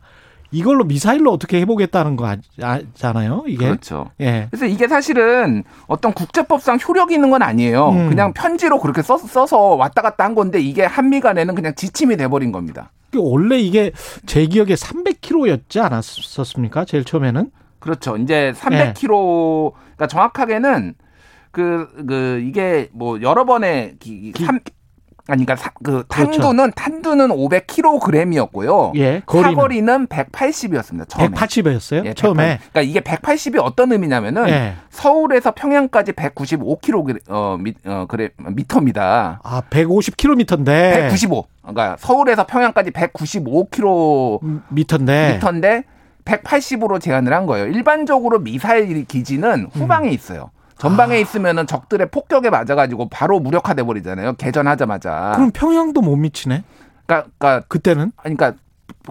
이걸로 0.55 0.85
미사일로 0.85 1.31
어떻게 1.33 1.59
해보겠다는 1.61 2.15
거 2.15 2.33
아잖아요. 2.61 3.43
이게. 3.47 3.65
그렇죠. 3.67 4.11
예. 4.21 4.47
그래서 4.49 4.65
이게 4.65 4.87
사실은 4.87 5.63
어떤 5.87 6.13
국제법상 6.13 6.79
효력이 6.87 7.13
있는 7.15 7.29
건 7.29 7.41
아니에요. 7.41 7.89
음. 7.89 8.09
그냥 8.09 8.31
편지로 8.33 8.79
그렇게 8.79 9.01
써, 9.01 9.17
써서 9.17 9.57
왔다 9.75 10.01
갔다 10.01 10.23
한 10.23 10.33
건데 10.33 10.59
이게 10.61 10.85
한미 10.85 11.19
간에는 11.19 11.55
그냥 11.55 11.73
지침이 11.75 12.15
돼버린 12.15 12.51
겁니다. 12.53 12.91
원래 13.17 13.57
이게 13.59 13.91
제 14.25 14.45
기억에 14.45 14.75
300km였지 14.75 15.81
않았었습니까? 15.83 16.85
제일 16.85 17.03
처음에는. 17.03 17.51
그렇죠. 17.79 18.15
이제 18.17 18.53
300km, 18.57 19.71
그러니까 19.73 20.07
정확하게는 20.07 20.95
그, 21.51 21.87
그, 22.07 22.43
이게 22.45 22.89
뭐 22.93 23.21
여러 23.21 23.45
번의 23.45 23.95
기, 23.99 24.31
기- 24.31 24.45
삼 24.45 24.59
아니, 25.27 25.43
그러니까 25.43 25.55
사- 25.55 25.71
그 25.83 26.03
그렇죠. 26.07 26.39
탄두는, 26.41 26.71
탄두는 26.75 27.29
500kg이었고요. 27.29 28.95
예. 28.95 29.21
거리는 29.25 29.49
사거리는 29.55 30.07
180이었습니다. 30.07 31.09
처음에. 31.09 31.29
180이었어요. 31.35 32.05
예, 32.05 32.13
처음에. 32.13 32.43
180. 32.59 32.71
그러니까 32.73 32.81
이게 32.81 32.99
180이 33.01 33.59
어떤 33.61 33.91
의미냐면은 33.91 34.47
예. 34.49 34.75
서울에서 34.91 35.53
평양까지 35.55 36.11
195kg 36.11 37.19
어, 37.29 37.57
미, 37.59 37.73
어 37.85 38.05
그래 38.07 38.29
미터입니다. 38.37 39.39
아, 39.43 39.61
150km인데. 39.69 40.65
195. 41.09 41.45
그러니까 41.61 41.95
서울에서 41.99 42.45
평양까지 42.45 42.91
195km 42.91 44.39
미터인데. 44.69 45.33
미터인데 45.33 45.83
180으로 46.25 46.99
제한을 46.99 47.33
한 47.33 47.45
거예요. 47.45 47.67
일반적으로 47.67 48.39
미사일 48.39 49.05
기지는 49.05 49.67
후방에 49.73 50.09
있어요. 50.09 50.49
전방에 50.85 51.19
있으면은 51.19 51.65
적들의 51.65 52.09
폭격에 52.11 52.49
맞아가지고 52.49 53.09
바로 53.09 53.39
무력화돼 53.39 53.83
버리잖아요. 53.83 54.33
개전하자마자. 54.33 55.33
그럼 55.35 55.51
평양도 55.51 56.01
못 56.01 56.15
미치네. 56.15 56.63
그러니까, 57.05 57.29
그러니까, 57.37 57.65
그때는 57.67 58.11
그러니까, 58.17 58.53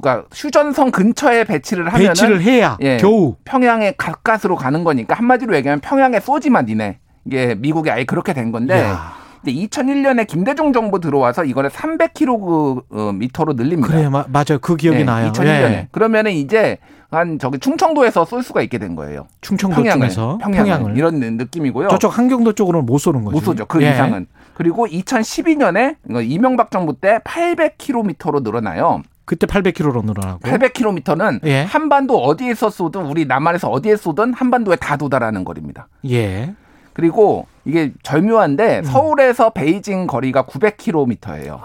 그러니까 0.01 0.27
휴전선 0.33 0.93
근처에 0.93 1.45
배치를 1.45 1.89
하면은 1.89 2.09
배치를 2.09 2.43
해야 2.43 2.77
예. 2.81 2.97
겨우 2.99 3.37
평양에 3.45 3.95
가까스로 3.97 4.57
가는 4.57 4.85
거니까 4.85 5.15
한마디로 5.15 5.55
얘기하면 5.57 5.81
평양에 5.81 6.21
쏘지 6.21 6.51
마 6.51 6.63
니네. 6.63 6.99
이게 7.25 7.55
미국이 7.55 7.91
아예 7.91 8.05
그렇게 8.05 8.33
된 8.33 8.53
건데 8.53 8.81
야. 8.81 9.15
근데 9.43 9.53
2001년에 9.53 10.27
김대중 10.27 10.73
정부 10.73 11.01
들어와서 11.01 11.45
이거를 11.45 11.71
300km 11.71 13.15
미터로 13.15 13.55
늘립니다. 13.55 13.89
그래 13.93 14.09
마, 14.09 14.25
맞아요. 14.29 14.59
그 14.61 14.77
기억이 14.77 14.99
네, 14.99 15.05
나요. 15.05 15.33
2001년에. 15.33 15.47
예. 15.47 15.89
그러면은 15.91 16.33
이제 16.33 16.79
한 17.15 17.39
저기 17.39 17.59
충청도에서 17.59 18.25
쏠 18.25 18.43
수가 18.43 18.63
있게 18.63 18.79
된 18.79 18.97
거예요. 18.97 19.27
충청도 19.41 19.77
평양을, 19.77 20.09
쪽에서 20.09 20.39
평양을, 20.39 20.65
평양을 20.65 20.97
이런 20.97 21.21
느낌이고요. 21.21 21.89
저쪽 21.89 22.17
한경도 22.17 22.53
쪽으로는 22.53 22.87
못 22.87 22.99
쏘는 22.99 23.25
거죠. 23.25 23.35
못 23.35 23.41
쏘죠. 23.45 23.67
그 23.67 23.83
예. 23.83 23.93
이상은. 23.93 24.27
그리고 24.55 24.87
2012년에 24.87 25.97
이명박 26.25 26.71
정부 26.71 26.95
때 26.99 27.19
800km로 27.25 28.43
늘어나요. 28.43 29.03
그때 29.25 29.47
800km로 29.47 30.05
늘어나고. 30.05 30.41
800km는 30.41 31.41
예. 31.45 31.63
한반도 31.63 32.19
어디에서 32.23 32.71
쏘든 32.71 33.07
우리 33.07 33.25
남한에서 33.25 33.71
어디에 33.71 33.97
쏘든 33.97 34.35
한반도에 34.35 34.77
다 34.77 34.97
도달하는 34.97 35.45
거리입니다. 35.45 35.89
예. 36.11 36.55
그리고 36.93 37.47
이게 37.65 37.93
절묘한데 38.03 38.79
음. 38.81 38.85
서울에서 38.85 39.51
베이징 39.51 40.07
거리가 40.07 40.45
900km예요. 40.45 41.59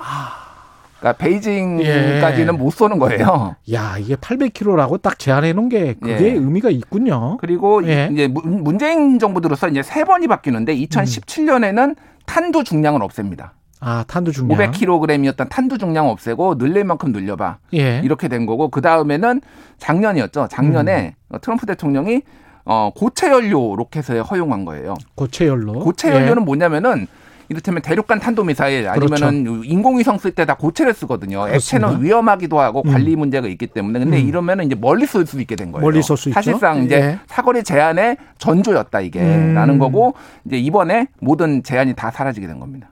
그러니까 1.00 1.14
베이징까지는 1.24 2.54
예. 2.54 2.58
못 2.58 2.72
쏘는 2.72 3.00
거예요. 3.00 3.56
야, 3.74 3.98
이게 3.98 4.16
800km라고 4.16 5.02
딱 5.02 5.18
제한해 5.18 5.54
놓은 5.54 5.70
게 5.70 5.94
그게 5.94 6.14
예. 6.14 6.32
의미가 6.34 6.70
있군요. 6.70 7.38
그리고 7.38 7.86
예. 7.88 8.10
이제 8.12 8.28
문- 8.28 8.64
문재인 8.64 9.18
정부 9.20 9.42
들어서 9.42 9.68
이제 9.70 9.82
세 9.82 10.04
번이 10.04 10.28
바뀌는데 10.28 10.76
2017년에는 10.76 11.96
탄두 12.26 12.64
중량을 12.64 13.02
없앱니다. 13.04 13.54
아, 13.82 14.04
탄두 14.08 14.34
중량. 14.34 14.58
500kg이었던 14.58 15.48
탄두 15.50 15.78
중량 15.78 16.10
없애고 16.10 16.58
늘릴 16.58 16.84
만큼 16.84 17.12
늘려봐. 17.14 17.58
예. 17.76 18.02
이렇게 18.04 18.28
된 18.28 18.46
거고 18.46 18.68
그 18.70 18.82
다음에는 18.82 19.42
작년이었죠. 19.78 20.48
작년에 20.52 21.16
음. 21.32 21.38
트럼프 21.42 21.66
대통령이 21.66 22.22
어, 22.66 22.92
고체 22.94 23.32
연료 23.32 23.76
로켓을 23.78 24.22
허용한 24.22 24.66
거예요. 24.66 24.96
고체 25.16 25.48
연료. 25.48 25.74
고체 25.80 26.10
예. 26.10 26.16
연료는 26.16 26.44
뭐냐면은 26.44 27.08
이를테면 27.50 27.82
대륙간 27.82 28.20
탄도 28.20 28.44
미사일 28.44 28.88
아니면은 28.88 29.64
인공위성 29.66 30.20
쓸 30.20 30.32
때 30.32 30.46
다 30.46 30.56
고체를 30.56 30.94
쓰거든요. 30.94 31.42
그렇죠. 31.42 31.56
액체는 31.56 32.04
위험하기도 32.04 32.60
하고 32.60 32.84
음. 32.86 32.92
관리 32.92 33.16
문제가 33.16 33.48
있기 33.48 33.68
때문에 33.68 34.00
근데 34.00 34.22
음. 34.22 34.28
이러면은 34.28 34.66
이제 34.66 34.76
멀리 34.76 35.06
쏠 35.06 35.26
수 35.26 35.42
있게 35.42 35.56
된 35.56 35.72
거예요. 35.72 35.84
멀리 35.84 36.02
쏠 36.02 36.16
수 36.16 36.30
있죠. 36.30 36.36
사실상 36.36 36.84
이제 36.84 36.96
예. 36.96 37.20
사거리 37.28 37.64
제한의 37.64 38.18
전조였다 38.38 39.02
이게 39.02 39.22
음. 39.22 39.54
라는 39.56 39.80
거고 39.80 40.14
이제 40.46 40.58
이번에 40.58 41.08
모든 41.20 41.64
제한이 41.64 41.94
다 41.96 42.12
사라지게 42.12 42.48
된 42.48 42.60
겁니다. 42.60 42.90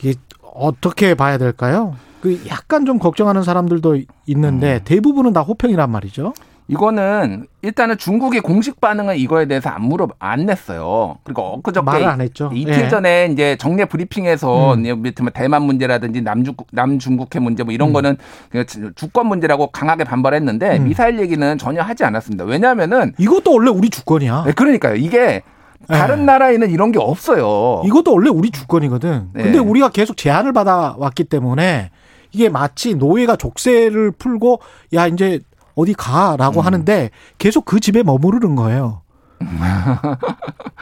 이게 0.00 0.14
어떻게 0.54 1.14
봐야 1.14 1.38
될까요? 1.38 1.96
그 2.20 2.40
약간 2.48 2.84
좀 2.86 2.98
걱정하는 2.98 3.42
사람들도 3.42 3.98
있는데 4.26 4.74
음. 4.74 4.80
대부분은 4.84 5.32
다 5.32 5.40
호평이란 5.40 5.90
말이죠. 5.90 6.34
이거는 6.68 7.46
일단은 7.60 7.98
중국의 7.98 8.40
공식 8.40 8.80
반응은 8.80 9.16
이거에 9.16 9.46
대해서 9.46 9.68
안 9.70 9.82
물어 9.82 10.08
안 10.18 10.46
냈어요. 10.46 11.18
그리고 11.24 11.42
엊그저께 11.42 11.84
말을 11.84 12.06
안 12.06 12.20
했죠. 12.20 12.50
이틀 12.54 12.84
예. 12.84 12.88
전에 12.88 13.28
이제 13.32 13.56
정례 13.56 13.84
브리핑에서 13.84 14.74
음. 14.74 14.82
들면 14.82 15.32
대만 15.34 15.62
문제라든지 15.62 16.22
남중 16.22 16.54
남중국해 16.70 17.40
문제 17.40 17.62
뭐 17.62 17.72
이런 17.74 17.90
음. 17.90 17.92
거는 17.92 18.16
그냥 18.50 18.66
주권 18.94 19.26
문제라고 19.26 19.68
강하게 19.68 20.04
반발했는데 20.04 20.78
음. 20.78 20.84
미사일 20.84 21.20
얘기는 21.20 21.58
전혀 21.58 21.82
하지 21.82 22.04
않았습니다. 22.04 22.44
왜냐하면은 22.44 23.12
이것도 23.18 23.52
원래 23.52 23.70
우리 23.70 23.90
주권이야. 23.90 24.44
네, 24.46 24.52
그러니까요. 24.52 24.96
이게 24.96 25.42
다른 25.88 26.20
예. 26.20 26.24
나라에는 26.24 26.70
이런 26.70 26.92
게 26.92 26.98
없어요. 26.98 27.82
이것도 27.84 28.12
원래 28.14 28.30
우리 28.30 28.50
주권이거든. 28.50 29.30
네. 29.34 29.42
근데 29.42 29.58
우리가 29.58 29.88
계속 29.90 30.16
제한을 30.16 30.52
받아왔기 30.52 31.24
때문에 31.24 31.90
이게 32.32 32.48
마치 32.48 32.94
노예가 32.94 33.36
족쇄를 33.36 34.12
풀고 34.12 34.60
야 34.94 35.06
이제 35.06 35.40
어디 35.74 35.94
가라고 35.94 36.60
음. 36.60 36.66
하는데 36.66 37.10
계속 37.38 37.64
그 37.64 37.80
집에 37.80 38.02
머무르는 38.02 38.56
거예요. 38.56 39.02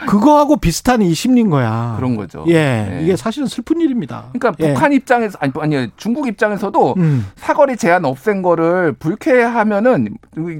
그거하고 0.07 0.57
비슷한 0.57 1.01
이 1.01 1.13
심리인 1.13 1.49
거야. 1.49 1.93
그런 1.97 2.15
거죠. 2.15 2.43
예, 2.47 2.53
네. 2.53 2.99
이게 3.03 3.15
사실은 3.15 3.47
슬픈 3.47 3.79
일입니다. 3.81 4.25
그러니까 4.33 4.53
예. 4.63 4.73
북한 4.73 4.93
입장에서 4.93 5.37
아니 5.39 5.51
아니 5.59 5.91
중국 5.97 6.27
입장에서도 6.27 6.95
음. 6.97 7.27
사거리 7.35 7.77
제한 7.77 8.05
없앤 8.05 8.41
거를 8.41 8.93
불쾌하면은 8.93 10.09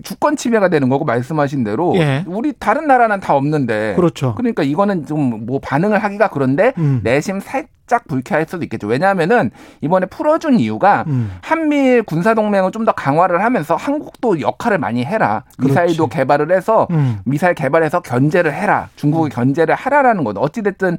주권 0.04 0.36
침해가 0.36 0.70
되는 0.70 0.90
거고 0.90 1.06
말씀하신 1.06 1.64
대로 1.64 1.94
예. 1.98 2.24
우리 2.28 2.54
다른 2.58 2.88
나라는 2.88 3.20
다 3.20 3.36
없는데 3.36 3.94
그렇죠. 3.96 4.36
그러니까 4.36 4.64
이거는 4.64 5.06
좀 5.06 5.32
뭐 5.42 5.60
반응을 5.60 6.04
하기가 6.04 6.30
그런데 6.30 6.74
음. 6.78 7.02
내심 7.04 7.40
살짝 7.40 7.70
불쾌할 8.00 8.46
수도 8.48 8.64
있겠죠. 8.64 8.88
왜냐하면은 8.88 9.52
이번에 9.82 10.06
풀어준 10.08 10.60
이유가 10.60 11.04
음. 11.08 11.32
한미일 11.42 12.04
군사 12.04 12.34
동맹을 12.34 12.72
좀 12.72 12.82
더 12.86 12.92
강화를 12.94 13.44
하면서 13.44 13.76
한국도 13.76 14.42
역할을 14.42 14.80
많이 14.80 15.06
해라. 15.06 15.44
미사일도 15.60 16.08
그렇지. 16.08 16.18
개발을 16.18 16.52
해서 16.52 16.88
음. 16.90 17.20
미사일 17.26 17.54
개발해서 17.54 18.02
견제를 18.02 18.52
해라. 18.54 18.90
중국이 18.96 19.30
견제를 19.30 19.76
하라라는 19.76 20.24
건 20.24 20.38
어찌 20.38 20.64
됐든 20.64 20.98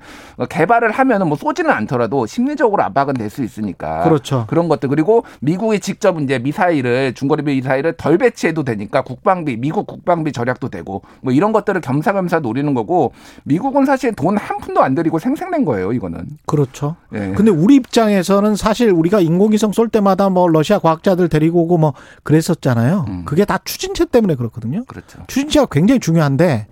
개발을 0.49 0.91
하면은 0.93 1.29
뭐 1.29 1.37
쏘지는 1.37 1.71
않더라도 1.71 2.27
심리적으로 2.27 2.83
압박은 2.85 3.15
될 3.15 3.31
수 3.31 3.43
있으니까. 3.43 4.03
그렇죠. 4.05 4.45
그런 4.49 4.69
것들 4.69 4.89
그리고 4.91 5.25
미국이 5.41 5.81
직접 5.81 6.21
이제 6.21 6.39
미사일을 6.39 7.15
중거리 7.15 7.43
미사일을 7.43 7.95
덜 7.97 8.19
배치해도 8.19 8.63
되니까 8.63 9.03
국방비 9.03 9.57
미국 9.57 9.87
국방비 9.87 10.33
절약도 10.33 10.69
되고 10.69 11.03
뭐 11.23 11.33
이런 11.33 11.53
것들을 11.53 11.81
겸사겸사 11.81 12.41
노리는 12.41 12.75
거고 12.75 13.13
미국은 13.45 13.87
사실 13.87 14.13
돈 14.15 14.37
한 14.37 14.59
푼도 14.59 14.83
안 14.83 14.95
들이고 14.95 15.19
생생낸 15.19 15.65
거예요 15.65 15.93
이거는. 15.93 16.27
그렇죠. 16.47 16.82
예. 17.15 17.33
근데 17.37 17.51
우리 17.51 17.77
입장에서는 17.77 18.57
사실 18.57 18.91
우리가 18.91 19.21
인공위성 19.21 19.73
쏠 19.73 19.89
때마다 19.89 20.29
뭐 20.29 20.49
러시아 20.49 20.79
과학자들 20.79 21.29
데리고 21.29 21.63
오고 21.63 21.79
뭐 21.79 21.95
그랬었잖아요. 22.23 23.05
음. 23.09 23.23
그게 23.25 23.45
다 23.45 23.59
추진체 23.65 24.07
때문에 24.07 24.35
그렇거든요. 24.35 24.85
그렇죠. 24.87 25.21
추진체가 25.27 25.67
굉장히 25.71 26.01
중요한데 26.01 26.67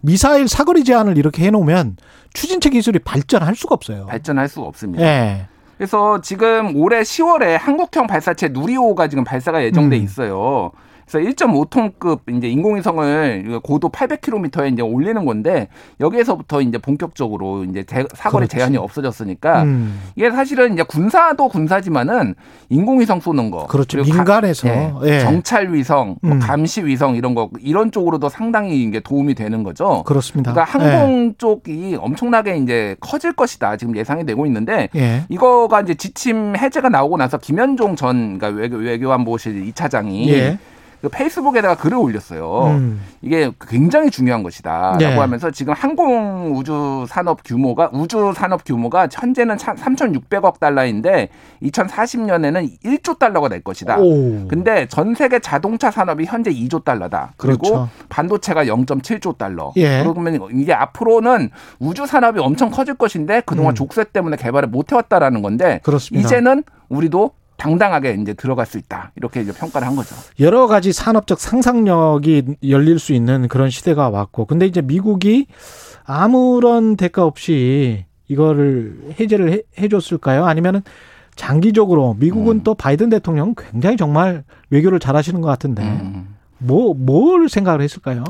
미사일 0.00 0.48
사거리 0.48 0.84
제한을 0.84 1.18
이렇게 1.18 1.44
해놓으면 1.46 1.96
추진체 2.32 2.70
기술이 2.70 3.00
발전할 3.00 3.54
수가 3.54 3.74
없어요. 3.74 4.06
발전할 4.06 4.48
수가 4.48 4.66
없습니다. 4.66 5.04
예. 5.04 5.46
그래서 5.76 6.20
지금 6.20 6.76
올해 6.76 7.00
10월에 7.00 7.56
한국형 7.58 8.06
발사체 8.06 8.48
누리호가 8.48 9.08
지금 9.08 9.24
발사가 9.24 9.64
예정돼 9.64 9.96
음. 9.96 10.02
있어요. 10.02 10.72
그래서 11.10 11.28
1.5톤급 11.28 12.20
이제 12.36 12.48
인공위성을 12.48 13.60
고도 13.62 13.88
800km에 13.90 14.72
이제 14.72 14.82
올리는 14.82 15.24
건데 15.24 15.68
여기에서부터 15.98 16.60
이제 16.60 16.78
본격적으로 16.78 17.64
이제 17.64 17.82
제- 17.82 18.04
사거리 18.14 18.42
그렇지. 18.46 18.56
제한이 18.56 18.76
없어졌으니까 18.76 19.64
음. 19.64 20.00
이게 20.14 20.30
사실은 20.30 20.72
이제 20.74 20.82
군사도 20.84 21.48
군사지만은 21.48 22.34
인공위성 22.68 23.20
쏘는 23.20 23.50
거. 23.50 23.66
그렇죠. 23.66 23.98
그리고 23.98 24.10
가- 24.12 24.16
민간에서. 24.22 24.68
예, 24.68 24.92
예. 25.04 25.20
정찰 25.20 25.72
위성, 25.72 26.16
뭐 26.22 26.32
음. 26.34 26.38
감시 26.38 26.84
위성 26.84 27.16
이런 27.16 27.34
거 27.34 27.50
이런 27.60 27.90
쪽으로도 27.90 28.28
상당히 28.28 28.82
이게 28.82 29.00
도움이 29.00 29.34
되는 29.34 29.62
거죠. 29.64 30.04
그렇습니다. 30.04 30.52
그러니까 30.52 30.72
항공 30.78 31.34
쪽이 31.38 31.96
엄청나게 32.00 32.56
이제 32.58 32.96
커질 33.00 33.32
것이다. 33.32 33.76
지금 33.76 33.96
예상이 33.96 34.24
되고 34.24 34.46
있는데 34.46 34.88
예. 34.94 35.00
예. 35.00 35.24
이거가 35.28 35.80
이제 35.80 35.94
지침 35.94 36.54
해제가 36.56 36.88
나오고 36.88 37.16
나서 37.16 37.36
김현종 37.38 37.96
전 37.96 38.38
그러니까 38.38 38.48
외교, 38.60 38.76
외교안보실 38.76 39.66
이차장이 39.68 40.30
예. 40.32 40.58
그 41.00 41.08
페이스북에다가 41.08 41.76
글을 41.76 41.96
올렸어요. 41.96 42.66
음. 42.66 43.00
이게 43.22 43.50
굉장히 43.68 44.10
중요한 44.10 44.42
것이다라고 44.42 44.98
네. 44.98 45.16
하면서 45.16 45.50
지금 45.50 45.72
항공 45.72 46.54
우주 46.56 47.06
산업 47.08 47.42
규모가 47.42 47.90
우주 47.92 48.32
산업 48.36 48.64
규모가 48.64 49.08
현재는 49.10 49.56
3,600억 49.56 50.58
달러인데 50.58 51.30
2040년에는 51.62 52.82
1조 52.84 53.18
달러가 53.18 53.48
될 53.48 53.62
것이다. 53.62 53.98
오. 53.98 54.46
근데 54.48 54.86
전 54.88 55.14
세계 55.14 55.38
자동차 55.38 55.90
산업이 55.90 56.24
현재 56.26 56.50
2조 56.50 56.84
달러다. 56.84 57.32
그리고 57.36 57.62
그렇죠. 57.62 57.88
반도체가 58.10 58.64
0.7조 58.66 59.38
달러. 59.38 59.72
예. 59.76 60.02
그러면 60.02 60.48
이게 60.52 60.74
앞으로는 60.74 61.50
우주 61.78 62.06
산업이 62.06 62.40
엄청 62.40 62.70
커질 62.70 62.94
것인데 62.94 63.42
그동안 63.46 63.72
음. 63.72 63.74
족쇄 63.74 64.04
때문에 64.04 64.36
개발을 64.36 64.68
못 64.68 64.92
해왔다라는 64.92 65.40
건데 65.40 65.80
그렇습니다. 65.82 66.26
이제는 66.26 66.62
우리도 66.88 67.30
당당하게 67.60 68.16
이제 68.20 68.32
들어갈 68.32 68.64
수 68.64 68.78
있다. 68.78 69.12
이렇게 69.16 69.42
이제 69.42 69.52
평가를 69.52 69.86
한 69.86 69.94
거죠. 69.94 70.16
여러 70.40 70.66
가지 70.66 70.94
산업적 70.94 71.38
상상력이 71.38 72.56
열릴 72.70 72.98
수 72.98 73.12
있는 73.12 73.48
그런 73.48 73.68
시대가 73.68 74.08
왔고, 74.08 74.46
근데 74.46 74.64
이제 74.64 74.80
미국이 74.80 75.46
아무런 76.04 76.96
대가 76.96 77.26
없이 77.26 78.06
이거를 78.28 79.14
해제를 79.20 79.52
해, 79.52 79.60
해줬을까요? 79.78 80.46
아니면은 80.46 80.80
장기적으로 81.36 82.16
미국은 82.18 82.56
음. 82.56 82.62
또 82.64 82.74
바이든 82.74 83.10
대통령 83.10 83.54
굉장히 83.54 83.98
정말 83.98 84.42
외교를 84.70 84.98
잘하시는 84.98 85.40
것 85.42 85.48
같은데 85.48 85.82
음. 85.82 86.36
뭐뭘 86.58 87.50
생각을 87.50 87.82
했을까요? 87.82 88.24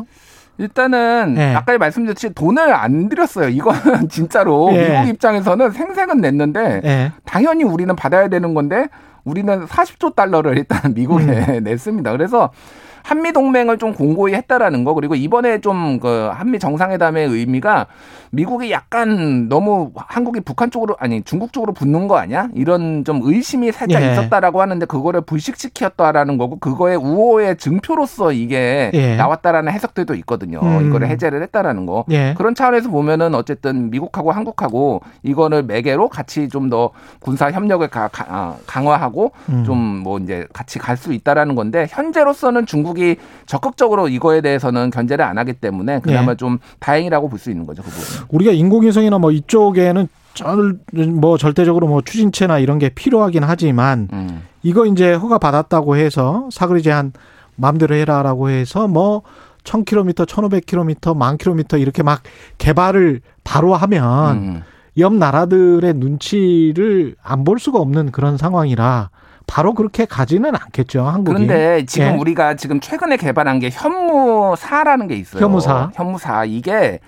일단은 0.61 1.37
예. 1.39 1.55
아까 1.55 1.77
말씀드렸듯이 1.79 2.35
돈을 2.35 2.75
안 2.75 3.09
들였어요. 3.09 3.49
이거는 3.49 4.09
진짜로 4.11 4.71
예. 4.75 4.91
미국 4.91 5.09
입장에서는 5.09 5.71
생색은 5.71 6.21
냈는데 6.21 6.81
예. 6.85 7.13
당연히 7.25 7.65
우리는 7.65 7.97
받아야 7.97 8.29
되는 8.29 8.53
건데 8.53 8.89
우리는 9.25 9.65
40조 9.67 10.15
달러를 10.15 10.59
일단 10.59 10.93
미국에 10.95 11.25
음. 11.25 11.65
냈습니다. 11.65 12.13
그래서 12.13 12.51
한미 13.03 13.33
동맹을 13.33 13.79
좀 13.79 13.95
공고히 13.95 14.35
했다라는 14.35 14.85
거 14.85 14.95
그리고 14.95 15.15
이번에 15.15 15.61
좀 15.61 15.99
그 16.01 16.31
한미 16.33 16.59
정상회담의 16.59 17.27
의미가 17.29 17.87
미국이 18.31 18.71
약간 18.71 19.49
너무 19.49 19.91
한국이 19.97 20.41
북한 20.41 20.71
쪽으로 20.71 20.97
아니 21.01 21.23
중국 21.23 21.53
쪽으로 21.53 21.73
붙는 21.73 22.07
거 22.09 22.17
아니야? 22.17 22.49
이런 22.55 23.05
좀 23.05 23.21
의심이 23.25 23.73
살짝 23.73 24.03
예. 24.03 24.13
있었다라고 24.13 24.61
하는데 24.61 24.87
그거를 24.87 25.21
불식시켰다라는 25.23 26.39
거고 26.39 26.59
그거의 26.59 26.97
우호의 26.97 27.57
증표로서 27.59 28.33
이게 28.33 28.91
예. 28.95 29.17
나왔다라는 29.17 29.73
해석들도 29.73 30.15
있거든요. 30.17 30.61
음. 30.63 30.87
이거를 30.89 31.09
해제를 31.09 31.43
했다라는 31.43 31.87
거. 31.87 32.05
예. 32.11 32.35
그런 32.37 32.55
차원에서 32.55 32.89
보면은 32.91 33.35
어쨌든 33.35 33.91
미국하고 33.91 34.31
한국하고 34.33 35.03
이거를 35.23 35.63
매개로 35.65 36.09
같이 36.09 36.49
좀 36.49 36.71
더 36.71 36.91
군사 37.19 37.51
협력을 37.51 37.89
가- 37.89 38.07
가- 38.09 38.27
아, 38.29 38.55
강화하고 38.67 39.33
음. 39.49 39.65
좀뭐 39.65 40.19
이제 40.19 40.47
같이 40.53 40.79
갈 40.79 40.97
수 40.97 41.13
있다라는 41.15 41.55
건데 41.57 41.87
현재로서는 41.91 42.67
중국 42.67 42.90
이 42.99 43.17
적극적으로 43.47 44.09
이거에 44.09 44.41
대해서는 44.41 44.91
견제를 44.91 45.25
안 45.25 45.39
하기 45.39 45.55
때문에 45.55 46.01
그나마 46.01 46.33
예. 46.33 46.37
좀 46.37 46.59
다행이라고 46.79 47.29
볼 47.29 47.39
수 47.39 47.51
있는 47.51 47.67
거죠 47.67 47.83
그 47.83 47.91
부분. 47.91 48.27
우리가 48.31 48.53
인공위성이나 48.53 49.19
뭐 49.19 49.31
이쪽에는 49.33 50.09
절, 50.35 50.79
뭐 51.09 51.37
절대적으로 51.39 51.87
뭐 51.89 52.03
추진체나 52.03 52.59
이런 52.59 52.79
게 52.79 52.89
필요하긴 52.89 53.43
하지만 53.45 54.09
음. 54.13 54.43
이거 54.63 54.87
이제 54.87 55.13
허가 55.15 55.39
받았다고 55.39 55.97
해서 55.97 56.49
사거리 56.53 56.83
제한 56.83 57.13
마음대로 57.57 57.95
해라라고 57.95 58.49
해서 58.51 58.87
뭐 58.89 59.23
1000km, 59.65 60.27
1500km, 60.27 61.17
만 61.17 61.37
km 61.37 61.79
이렇게 61.79 62.03
막 62.03 62.23
개발을 62.59 63.21
바로 63.45 63.75
하면 63.75 64.37
음. 64.37 64.63
옆 64.99 65.15
나라들의 65.15 65.95
눈치를 65.95 67.15
안 67.23 67.45
볼 67.45 67.59
수가 67.59 67.79
없는 67.79 68.11
그런 68.13 68.37
상황이라 68.37 69.11
바로 69.51 69.75
그렇게 69.75 70.05
가지는 70.05 70.55
않겠죠, 70.55 71.03
한국이. 71.03 71.45
그런데 71.45 71.85
지금 71.85 72.07
예. 72.07 72.11
우리가 72.13 72.55
지금 72.55 72.79
최근에 72.79 73.17
개발한 73.17 73.59
게 73.59 73.69
현무사라는 73.73 75.09
게 75.09 75.17
있어요. 75.17 75.43
현무사. 75.43 75.91
현무사 75.93 76.45
이게 76.45 77.01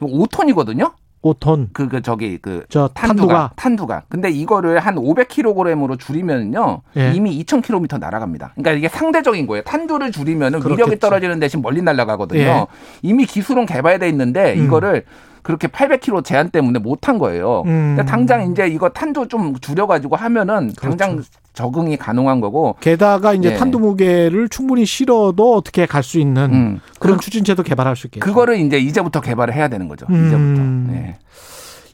5톤이거든요. 0.00 0.92
5톤. 1.22 1.68
그, 1.74 1.88
그, 1.88 2.00
저기, 2.00 2.38
그, 2.38 2.64
저 2.70 2.88
탄두가. 2.94 3.26
탄두가. 3.26 3.52
탄두가. 3.56 4.02
근데 4.08 4.30
이거를 4.30 4.78
한 4.78 4.94
500kg으로 4.94 5.98
줄이면요. 5.98 6.80
예. 6.96 7.12
이미 7.12 7.38
2000km 7.44 7.98
날아갑니다. 7.98 8.52
그러니까 8.54 8.72
이게 8.72 8.88
상대적인 8.88 9.46
거예요. 9.46 9.62
탄두를 9.64 10.10
줄이면은 10.10 10.60
그렇겠지. 10.60 10.82
위력이 10.82 11.00
떨어지는 11.00 11.38
대신 11.38 11.60
멀리 11.60 11.82
날아가거든요. 11.82 12.40
예. 12.40 12.66
이미 13.02 13.26
기술은 13.26 13.66
개발돼 13.66 14.08
있는데 14.08 14.54
음. 14.54 14.64
이거를 14.64 15.04
그렇게 15.42 15.68
800km 15.68 16.24
제한 16.24 16.50
때문에 16.50 16.78
못한 16.78 17.18
거예요. 17.18 17.62
음. 17.66 17.94
그러니까 17.94 18.04
당장 18.04 18.50
이제 18.50 18.66
이거 18.68 18.88
탄도 18.90 19.28
좀 19.28 19.58
줄여가지고 19.60 20.16
하면은 20.16 20.72
당장 20.80 21.12
그렇죠. 21.12 21.30
적응이 21.52 21.96
가능한 21.96 22.40
거고. 22.40 22.76
게다가 22.80 23.32
이제 23.34 23.52
예. 23.52 23.56
탄도 23.56 23.78
무게를 23.78 24.48
충분히 24.48 24.84
실어도 24.86 25.56
어떻게 25.56 25.86
갈 25.86 26.02
수 26.02 26.18
있는 26.18 26.52
음. 26.52 26.80
그런 26.98 27.18
추진체도 27.20 27.62
개발할 27.62 27.94
수 27.96 28.06
있겠죠. 28.06 28.24
그거를 28.24 28.58
이제 28.58 28.78
이제부터 28.78 29.20
개발을 29.20 29.52
해야 29.54 29.68
되는 29.68 29.86
거죠. 29.88 30.06
음. 30.10 30.26
이제부터. 30.26 30.92
네. 30.92 31.18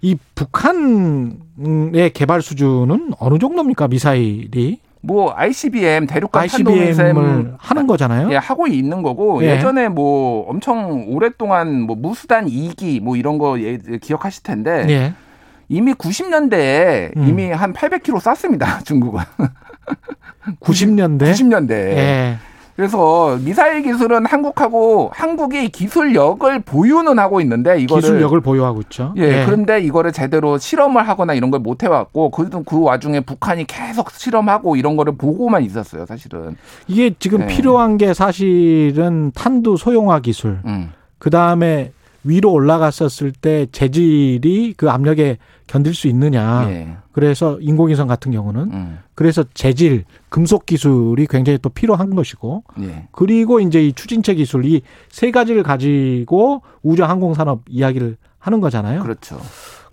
이 0.03 0.17
북한의 0.35 2.11
개발 2.13 2.43
수준은 2.43 3.13
어느 3.19 3.39
정도입니까 3.39 3.89
미사일이? 3.89 4.79
뭐 5.07 5.33
ICBM 5.37 6.07
대륙간 6.07 6.43
ICBM을 6.43 6.97
탄도미사일 6.97 7.55
하는 7.59 7.87
거잖아요. 7.87 8.31
예, 8.33 8.37
하고 8.37 8.67
있는 8.67 9.03
거고 9.03 9.43
예. 9.45 9.53
예. 9.53 9.61
전에뭐 9.61 10.49
엄청 10.49 11.07
오랫동안 11.09 11.83
뭐 11.83 11.95
무수단 11.95 12.47
2기 12.47 13.01
뭐 13.01 13.17
이런 13.17 13.39
거 13.39 13.61
예, 13.61 13.79
기억하실 14.03 14.43
텐데 14.43 14.87
예. 14.89 15.15
이미 15.69 15.95
90년대에 15.95 17.17
음. 17.17 17.29
이미 17.29 17.51
한 17.51 17.73
800km 17.73 18.21
쐈습니다. 18.35 18.81
중국은. 18.85 19.23
90년대. 20.61 21.33
90년대. 21.33 21.71
예. 21.97 22.39
그래서 22.77 23.39
미사일 23.43 23.83
기술은 23.83 24.27
한국하고 24.27 25.11
한국이 25.13 25.69
기술력을 25.71 26.61
보유는 26.61 27.19
하고 27.19 27.41
있는데 27.41 27.81
이거를 27.81 28.03
기술력을 28.03 28.41
보유하고 28.41 28.83
있죠. 28.83 29.15
예, 29.17 29.45
그런데 29.47 29.81
이거를 29.81 30.13
제대로 30.13 30.59
실험을 30.59 31.09
하거나 31.09 31.35
이런 31.35 31.51
걸 31.51 31.57
못 31.67 31.83
해왔고 31.83 32.31
그, 32.31 32.49
그 32.65 32.81
와중에 32.83 33.21
북한이 33.21 33.67
계속 33.67 34.11
실험하고 34.11 34.77
이런 34.77 34.97
거를 34.97 35.17
보고만 35.17 35.65
있었어요, 35.65 36.07
사실은. 36.07 36.57
이게 36.87 37.13
지금 37.19 37.41
네. 37.41 37.47
필요한 37.47 37.97
게 37.97 38.15
사실은 38.15 39.33
탄두 39.35 39.77
소용화 39.77 40.21
기술. 40.21 40.61
음. 40.65 40.93
그 41.19 41.31
다음에 41.31 41.93
위로 42.25 42.53
올라갔었을 42.53 43.33
때 43.33 43.67
재질이 43.73 44.75
그 44.77 44.91
압력에 44.91 45.39
견딜 45.67 45.95
수 45.95 46.09
있느냐. 46.09 46.67
예. 46.69 46.97
그래서 47.17 47.59
인공위성 47.63 48.09
같은 48.09 48.31
경우는 48.31 48.61
음. 48.75 48.99
그래서 49.15 49.43
재질, 49.55 50.05
금속 50.29 50.67
기술이 50.67 51.27
굉장히 51.29 51.59
또 51.63 51.71
필요한 51.71 52.15
것이고 52.15 52.63
예. 52.83 53.09
그리고 53.11 53.59
이제 53.59 53.83
이 53.87 53.95
추진체 53.95 54.35
기술 54.35 54.67
이 54.67 54.83
세 55.09 55.31
가지를 55.31 55.63
가지고 55.63 56.61
우주 56.83 57.05
항공 57.05 57.33
산업 57.33 57.63
이야기를 57.71 58.19
하는 58.39 58.61
거잖아요. 58.61 59.03
그렇죠. 59.03 59.41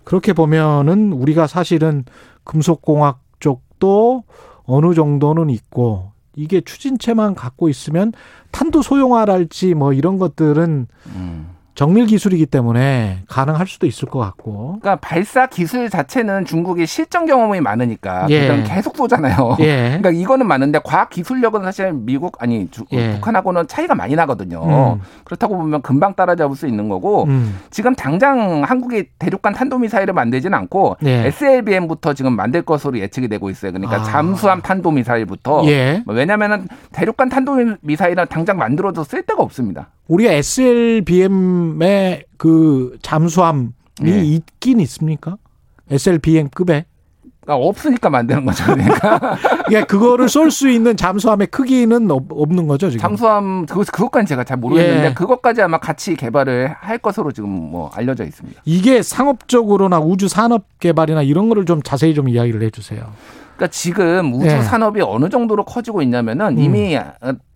그렇게 0.04 0.34
보면은 0.34 1.14
우리가 1.14 1.46
사실은 1.46 2.04
금속 2.44 2.82
공학 2.82 3.20
쪽도 3.40 4.24
어느 4.64 4.92
정도는 4.92 5.48
있고 5.48 6.10
이게 6.36 6.60
추진체만 6.60 7.34
갖고 7.34 7.70
있으면 7.70 8.12
탄도 8.50 8.82
소용화랄지 8.82 9.72
뭐 9.72 9.94
이런 9.94 10.18
것들은 10.18 10.88
음. 11.06 11.53
정밀 11.74 12.06
기술이기 12.06 12.46
때문에 12.46 13.22
가능할 13.28 13.66
수도 13.66 13.86
있을 13.86 14.08
것 14.08 14.20
같고. 14.20 14.78
그러니까 14.80 14.96
발사 14.96 15.46
기술 15.46 15.90
자체는 15.90 16.44
중국이 16.44 16.86
실전 16.86 17.26
경험이 17.26 17.60
많으니까 17.60 18.26
예. 18.30 18.62
계속 18.64 18.96
쏘잖아요. 18.96 19.56
예. 19.60 19.98
그러니까 20.00 20.10
이거는 20.10 20.46
맞는데 20.46 20.80
과학 20.84 21.10
기술력은 21.10 21.64
사실 21.64 21.92
미국 21.92 22.40
아니 22.40 22.70
주- 22.70 22.84
예. 22.92 23.14
북한하고는 23.14 23.66
차이가 23.66 23.94
많이 23.96 24.14
나거든요. 24.14 24.94
음. 24.94 25.00
그렇다고 25.24 25.56
보면 25.56 25.82
금방 25.82 26.14
따라잡을 26.14 26.54
수 26.54 26.68
있는 26.68 26.88
거고 26.88 27.24
음. 27.24 27.58
지금 27.70 27.94
당장 27.96 28.62
한국이 28.62 29.08
대륙간 29.18 29.54
탄도미사일을 29.54 30.14
만들지는 30.14 30.56
않고 30.56 30.98
예. 31.04 31.26
SLBM부터 31.26 32.14
지금 32.14 32.36
만들 32.36 32.62
것으로 32.62 32.98
예측이 33.00 33.26
되고 33.26 33.50
있어요. 33.50 33.72
그러니까 33.72 33.96
아. 33.96 34.02
잠수함 34.04 34.62
탄도미사일부터 34.62 35.64
예. 35.66 36.02
뭐 36.06 36.14
왜냐하면 36.14 36.68
대륙간 36.92 37.30
탄도미사일은 37.30 38.26
당장 38.30 38.58
만들어도 38.58 39.02
쓸 39.02 39.22
데가 39.22 39.42
없습니다. 39.42 39.88
우리가 40.08 40.32
SLBM의 40.32 42.24
그 42.36 42.96
잠수함이 43.02 43.68
예. 44.06 44.18
있긴 44.24 44.80
있습니까? 44.80 45.36
SLBM급에? 45.90 46.84
그러니까 47.40 47.66
없으니까 47.68 48.08
만드는 48.08 48.46
거죠. 48.46 48.64
그러니까 48.64 49.36
예, 49.70 49.82
그거를 49.82 50.30
쏠 50.30 50.50
수 50.50 50.68
있는 50.70 50.96
잠수함의 50.96 51.48
크기는 51.48 52.10
없- 52.10 52.24
없는 52.30 52.66
거죠, 52.66 52.88
지금. 52.88 53.00
잠수함 53.02 53.66
그것 53.66 53.86
그것까지 53.92 54.28
제가 54.28 54.44
잘 54.44 54.56
모르겠는데 54.56 55.08
예. 55.10 55.14
그것까지 55.14 55.60
아마 55.60 55.76
같이 55.78 56.16
개발을 56.16 56.68
할 56.78 56.96
것으로 56.98 57.32
지금 57.32 57.50
뭐 57.50 57.90
알려져 57.94 58.24
있습니다. 58.24 58.62
이게 58.64 59.02
상업적으로나 59.02 60.00
우주 60.00 60.26
산업 60.28 60.64
개발이나 60.80 61.20
이런 61.22 61.50
거를 61.50 61.66
좀 61.66 61.82
자세히 61.82 62.14
좀 62.14 62.30
이야기를 62.30 62.62
해 62.62 62.70
주세요. 62.70 63.04
그러니까 63.56 63.66
지금 63.68 64.32
우주 64.34 64.46
예. 64.46 64.62
산업이 64.62 65.02
어느 65.02 65.28
정도로 65.28 65.64
커지고 65.66 66.00
있냐면은 66.00 66.56
음. 66.56 66.58
이미 66.58 66.96
어, 66.96 67.04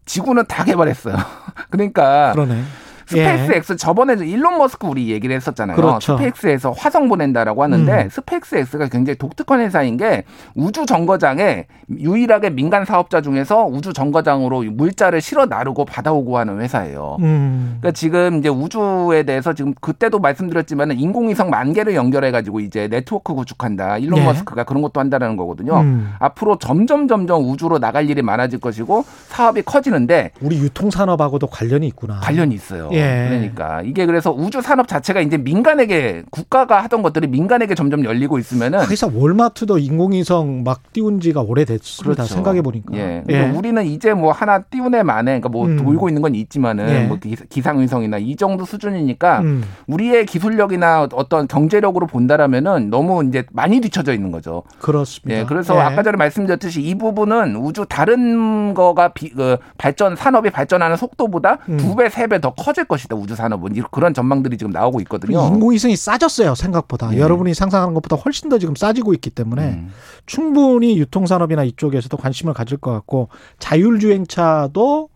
지구는 0.08 0.46
다 0.46 0.64
개발했어요. 0.64 1.16
그러니까 1.70 2.32
그러네. 2.32 2.62
스페이스 3.08 3.52
예. 3.52 3.56
X 3.56 3.76
저번에 3.76 4.14
일론 4.24 4.58
머스크 4.58 4.86
우리 4.86 5.10
얘기를 5.10 5.34
했었잖아요. 5.34 5.76
그렇죠. 5.76 6.18
스페이스에서 6.18 6.72
화성 6.72 7.08
보낸다라고 7.08 7.62
하는데 7.62 8.04
음. 8.04 8.08
스페이스 8.10 8.56
X가 8.56 8.88
굉장히 8.88 9.16
독특한 9.16 9.60
회사인 9.60 9.96
게 9.96 10.24
우주 10.54 10.84
정거장에 10.84 11.66
유일하게 11.90 12.50
민간 12.50 12.84
사업자 12.84 13.22
중에서 13.22 13.64
우주 13.64 13.94
정거장으로 13.94 14.64
물자를 14.64 15.22
실어 15.22 15.46
나르고 15.46 15.86
받아오고 15.86 16.36
하는 16.36 16.60
회사예요. 16.60 17.16
음. 17.20 17.78
그러니까 17.80 17.92
지금 17.92 18.38
이제 18.40 18.50
우주에 18.50 19.22
대해서 19.22 19.54
지금 19.54 19.72
그때도 19.80 20.18
말씀드렸지만 20.18 20.92
인공위성 20.92 21.48
만 21.48 21.72
개를 21.72 21.94
연결해 21.94 22.30
가지고 22.30 22.60
이제 22.60 22.88
네트워크 22.88 23.32
구축한다. 23.34 23.98
일론 23.98 24.20
네. 24.20 24.26
머스크가 24.26 24.64
그런 24.64 24.82
것도 24.82 25.00
한다라는 25.00 25.36
거거든요. 25.36 25.80
음. 25.80 26.12
앞으로 26.18 26.58
점점 26.58 27.08
점점 27.08 27.48
우주로 27.48 27.78
나갈 27.78 28.10
일이 28.10 28.20
많아질 28.20 28.60
것이고 28.60 29.04
사업이 29.28 29.62
커지는데 29.62 30.32
우리 30.42 30.58
유통 30.58 30.90
산업하고도 30.90 31.46
관련이 31.46 31.86
있구나. 31.86 32.20
관련이 32.20 32.54
있어요. 32.54 32.90
예. 32.92 32.97
그러니까 33.28 33.82
이게 33.82 34.06
그래서 34.06 34.32
우주 34.32 34.60
산업 34.62 34.88
자체가 34.88 35.20
이제 35.20 35.36
민간에게 35.36 36.22
국가가 36.30 36.82
하던 36.84 37.02
것들이 37.02 37.26
민간에게 37.26 37.74
점점 37.74 38.04
열리고 38.04 38.38
있으면은 38.38 38.80
회사 38.90 39.08
월마트도 39.12 39.78
인공위성 39.78 40.62
막 40.64 40.92
띄운 40.92 41.20
지가 41.20 41.42
오래됐습니다. 41.42 42.14
그렇죠. 42.22 42.34
생각해 42.34 42.62
보니까. 42.62 42.96
예. 42.96 43.22
그러니까 43.26 43.58
우리는 43.58 43.84
이제 43.86 44.14
뭐 44.14 44.32
하나 44.32 44.60
띄우네 44.62 45.02
만에 45.02 45.40
그러니까 45.40 45.48
뭐 45.50 45.66
음. 45.66 45.76
돌고 45.76 46.08
있는 46.08 46.22
건 46.22 46.34
있지만은 46.34 46.88
예. 46.88 47.04
뭐 47.06 47.18
기- 47.18 47.36
기상위성이나 47.48 48.18
이 48.18 48.34
정도 48.36 48.64
수준이니까 48.64 49.40
음. 49.40 49.64
우리의 49.86 50.26
기술력이나 50.26 51.08
어떤 51.12 51.46
경제력으로 51.46 52.06
본다라면은 52.06 52.90
너무 52.90 53.24
이제 53.24 53.44
많이 53.52 53.80
뒤쳐져 53.80 54.14
있는 54.14 54.30
거죠. 54.32 54.62
그렇습니다. 54.80 55.40
예. 55.40 55.44
그래서 55.44 55.74
예. 55.76 55.80
아까 55.80 56.02
전에 56.02 56.16
말씀드렸듯이 56.16 56.80
이 56.82 56.94
부분은 56.96 57.56
우주 57.56 57.84
다른 57.88 58.74
거가 58.74 59.08
비, 59.08 59.30
그 59.30 59.58
발전 59.76 60.16
산업이 60.16 60.50
발전하는 60.50 60.96
속도보다 60.96 61.58
음. 61.68 61.76
두배세 61.76 62.26
배 62.26 62.38
더 62.38 62.50
커질 62.54 62.84
것이다 62.88 63.14
우주 63.16 63.34
산업은 63.34 63.76
이- 63.76 63.82
그런 63.90 64.14
전망들이 64.14 64.56
지금 64.56 64.72
나오고 64.72 65.00
있거든요. 65.02 65.46
인공위성이 65.46 65.94
싸졌어요 65.96 66.54
생각보다 66.54 67.14
예. 67.14 67.18
여러분이 67.18 67.54
상상하는 67.54 67.94
것보다 67.94 68.16
훨씬 68.16 68.48
더 68.48 68.58
지금 68.58 68.74
싸지고 68.74 69.14
있기 69.14 69.30
때문에 69.30 69.62
음. 69.74 69.92
충분히 70.26 70.98
유통산업이나 70.98 71.64
이쪽에서도 71.64 72.16
관심을 72.16 72.54
가질 72.54 72.78
것 72.78 72.92
같고 72.92 73.28
자율주행차도 73.58 75.10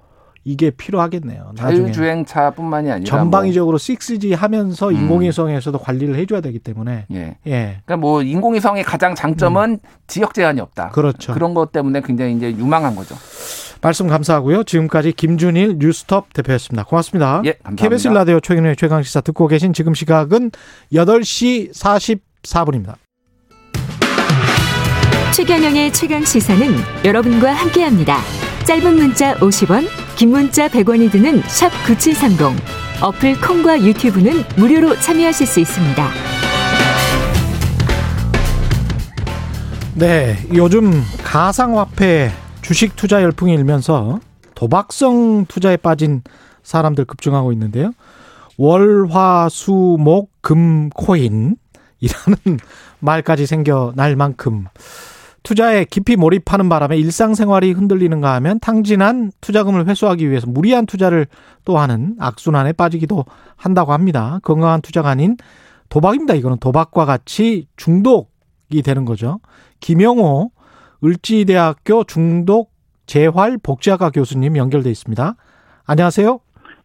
이게 0.45 0.71
필요하겠네요. 0.71 1.53
자율주행차뿐만이 1.57 2.91
아니라 2.91 3.09
전방위적으로 3.09 3.79
6G 3.79 4.35
하면서 4.35 4.89
음. 4.89 4.97
인공위성에서도 4.97 5.79
관리를 5.79 6.17
해줘야 6.17 6.41
되기 6.41 6.59
때문에 6.59 7.07
뭐, 7.09 7.19
예. 7.19 7.37
예 7.47 7.81
그러니까 7.85 7.97
뭐 7.97 8.23
인공위성의 8.23 8.83
가장 8.83 9.15
장점은 9.15 9.79
지역 10.09 10.35
제한이 10.35 10.61
없다. 10.61 10.89
그렇죠. 10.91 11.33
그런 11.33 11.55
것 11.55 11.71
때문에 11.71 12.01
굉장히 12.01 12.35
이제 12.37 12.51
유망한 12.51 12.97
거죠. 12.97 13.15
말씀 13.83 14.07
감사하고요. 14.07 14.63
지금까지 14.63 15.13
김준일 15.13 15.79
뉴스톱 15.79 16.33
대표였습니다. 16.33 16.85
고맙습니다. 16.85 17.43
예, 17.45 17.53
감사합니다. 17.55 17.83
KBS 17.83 18.09
라디오 18.09 18.41
최근의 18.41 18.77
최강시사 18.77 19.21
듣고 19.23 19.49
계신 19.49 19.73
지금 19.73 19.93
시각은 19.93 20.53
8시 20.93 21.73
44분입니다. 21.75 22.95
최경영의 25.35 25.93
최강 25.93 26.25
시사는 26.25 26.75
여러분과 27.05 27.53
함께합니다. 27.53 28.19
짧은 28.67 28.95
문자 28.95 29.35
50원, 29.39 29.89
긴 30.17 30.31
문자 30.31 30.69
100원이 30.69 31.11
드는 31.11 31.43
샵 31.49 31.71
9730. 31.85 32.63
어플 33.03 33.41
콩과 33.41 33.83
유튜브는 33.83 34.45
무료로 34.57 34.95
참여하실 35.01 35.47
수 35.47 35.59
있습니다. 35.59 36.09
네, 39.97 40.37
요즘 40.55 41.03
가상화폐 41.25 42.31
주식 42.63 42.97
투자 42.97 43.23
열풍이 43.23 43.53
일면서 43.53 44.21
도박성 44.55 45.47
투자에 45.47 45.77
빠진 45.77 46.23
사람들 46.63 47.05
급증하고 47.05 47.53
있는데요. 47.53 47.93
월화수목 48.57 50.31
금 50.41 50.89
코인이라는 50.91 51.57
말까지 53.01 53.47
생겨날 53.47 54.15
만큼 54.17 54.67
투자에 55.43 55.85
깊이 55.85 56.15
몰입하는 56.15 56.69
바람에 56.69 56.97
일상생활이 56.97 57.73
흔들리는가 57.73 58.33
하면 58.35 58.61
탕진한 58.61 59.33
투자금을 59.41 59.89
회수하기 59.89 60.31
위해서 60.31 60.47
무리한 60.47 60.87
투자를 60.87 61.27
또 61.65 61.79
하는 61.79 62.15
악순환에 62.21 62.75
빠지기도 62.75 63.25
한다고 63.57 63.93
합니다. 63.93 64.39
건강한 64.45 64.81
투자가 64.81 65.11
아닌 65.11 65.37
도박입니다. 65.89 66.35
이거는 66.35 66.59
도박과 66.59 67.05
같이 67.07 67.67
중독이 67.77 68.83
되는 68.85 69.05
거죠. 69.05 69.41
김영호 69.81 70.53
을지대학교 71.05 72.05
중독 72.05 72.71
재활 73.07 73.59
복지학과 73.63 74.11
교수님 74.11 74.57
연결돼 74.57 74.91
있습니다. 74.91 75.35
안녕하세요. 75.87 76.41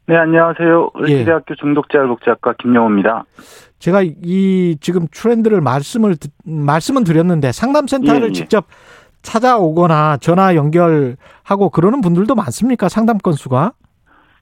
네, 0.07 0.15
안녕하세요. 0.15 0.89
예. 1.07 1.13
을지대학교 1.13 1.55
중독재활복지학과 1.55 2.53
김영호입니다. 2.59 3.25
제가 3.79 4.01
이 4.03 4.77
지금 4.81 5.07
트렌드를 5.11 5.61
말씀을 5.61 6.15
듣- 6.15 6.31
말씀은 6.45 7.03
드렸는데 7.03 7.51
상담센터를 7.51 8.23
예, 8.23 8.27
예. 8.29 8.31
직접 8.33 8.65
찾아오거나 9.21 10.17
전화 10.17 10.55
연결하고 10.55 11.69
그러는 11.71 12.01
분들도 12.01 12.33
많습니까? 12.35 12.87
상담 12.89 13.17
건수가? 13.17 13.73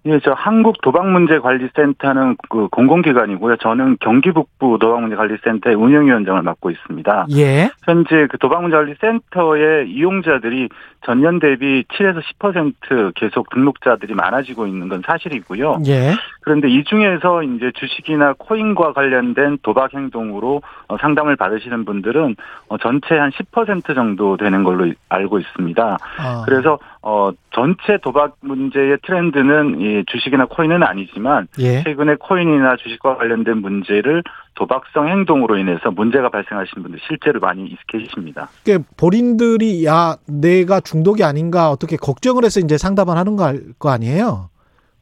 예, 0.08 0.20
저 0.24 0.34
한국 0.34 0.82
도박문제관리센터는 0.82 2.38
그 2.50 2.68
공공기관이고요. 2.68 3.58
저는 3.58 3.98
경기북부 4.00 4.78
도박문제관리센터의 4.80 5.76
운영위원장을 5.76 6.40
맡고 6.44 6.70
있습니다. 6.70 7.28
예. 7.36 7.72
현재 7.86 8.28
그 8.30 8.38
도박문제관리센터의 8.38 9.90
이용자들이 9.90 10.70
전년 11.06 11.40
대비 11.40 11.84
7에서 11.86 12.22
10% 12.40 13.14
계속 13.16 13.50
등록자들이 13.50 14.14
많아지고 14.14 14.68
있는 14.68 14.90
건 14.90 15.02
사실이고요. 15.06 15.82
예. 15.88 16.14
그런데 16.42 16.70
이 16.70 16.84
중에서 16.84 17.42
이제 17.42 17.72
주식이나 17.74 18.34
코인과 18.38 18.94
관련된 18.94 19.58
도박 19.64 19.94
행동으로 19.94 20.62
어, 20.88 20.98
상담을 20.98 21.36
받으시는 21.36 21.86
분들은 21.86 22.36
어, 22.70 22.78
전체 22.78 23.18
한 23.18 23.32
10% 23.32 23.96
정도 23.96 24.38
되는 24.38 24.64
걸로 24.64 24.92
알고 25.10 25.40
있습니다. 25.40 25.98
아. 26.20 26.44
그래서 26.46 26.78
어 27.08 27.30
전체 27.54 28.00
도박 28.02 28.36
문제의 28.42 28.98
트렌드는 29.06 29.80
이 29.80 30.04
주식이나 30.08 30.48
코인은 30.48 30.82
아니지만 30.82 31.48
예. 31.60 31.84
최근에 31.84 32.16
코인이나 32.16 32.78
주식과 32.78 33.18
관련된 33.18 33.58
문제를 33.58 34.24
도박성 34.56 35.08
행동으로 35.10 35.60
인해서 35.60 35.92
문제가 35.92 36.30
발생하신 36.30 36.82
분들 36.82 37.00
실제로 37.08 37.40
많이 37.40 37.78
계십니다. 37.88 38.50
그 38.66 38.80
본인들이 38.98 39.86
야 39.86 40.16
내가 40.28 40.80
중독이 40.80 41.24
아닌가 41.24 41.70
어떻게 41.70 41.96
걱정을 41.96 42.44
해서 42.44 42.60
이제 42.60 42.76
상담을 42.76 43.16
하는 43.18 43.36
거, 43.36 43.90
아니에요? 43.92 44.50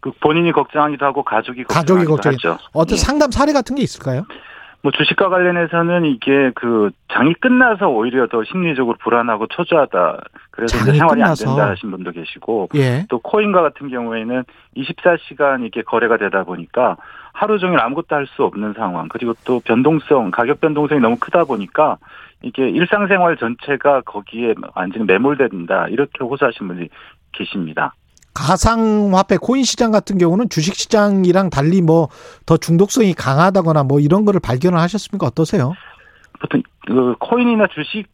그 0.02 0.12
본인이 0.20 0.52
걱정하기도 0.52 1.06
하고 1.06 1.24
가족이 1.24 1.64
가족이 1.64 2.04
걱정하기도 2.06 2.12
걱정이. 2.16 2.36
하죠. 2.36 2.58
어떤 2.74 2.98
예. 2.98 3.00
상담 3.00 3.32
사례 3.32 3.54
같은 3.54 3.78
게 3.78 3.82
있을까요? 3.82 4.26
뭐 4.84 4.92
주식과 4.92 5.30
관련해서는 5.30 6.04
이게 6.04 6.52
그 6.56 6.92
장이 7.14 7.34
끝나서 7.36 7.88
오히려 7.88 8.28
더 8.28 8.44
심리적으로 8.44 8.98
불안하고 9.02 9.48
초조하다. 9.48 10.20
그래서 10.52 10.78
이제 10.80 10.92
생활이 10.98 11.22
끝나서. 11.22 11.50
안 11.50 11.56
된다 11.56 11.70
하신 11.72 11.90
분도 11.90 12.12
계시고 12.12 12.68
예. 12.76 13.06
또 13.10 13.20
코인과 13.20 13.62
같은 13.62 13.88
경우에는 13.90 14.44
24시간 14.76 15.66
이게 15.66 15.84
거래가 15.84 16.18
되다 16.18 16.44
보니까 16.44 16.98
하루 17.32 17.60
종일 17.60 17.80
아무것도 17.80 18.14
할 18.14 18.28
수 18.28 18.44
없는 18.44 18.74
상황 18.74 19.08
그리고 19.08 19.34
또 19.46 19.62
변동성 19.62 20.32
가격 20.32 20.60
변동성이 20.60 21.00
너무 21.00 21.16
크다 21.18 21.46
보니까 21.46 21.98
이게 22.42 22.70
일상생활 22.70 23.38
전체가 23.38 24.02
거기에 24.02 24.54
완전히 24.76 25.06
매몰된다 25.06 25.88
이렇게 25.88 26.24
호소하신 26.26 26.68
분이 26.68 26.90
계십니다. 27.32 27.94
가상화폐 28.34 29.38
코인 29.42 29.64
시장 29.64 29.92
같은 29.92 30.18
경우는 30.18 30.50
주식 30.50 30.76
시장이랑 30.76 31.50
달리 31.50 31.82
뭐 31.82 32.10
더 32.46 32.58
중독성이 32.58 33.14
강하다거나 33.14 33.84
뭐 33.84 34.00
이런 34.00 34.26
거를 34.26 34.40
발견을 34.40 34.78
하셨습니까? 34.80 35.28
어떠세요? 35.28 35.74
보통 36.40 36.62
그 36.86 37.16
코인이나 37.20 37.68
주식 37.68 38.08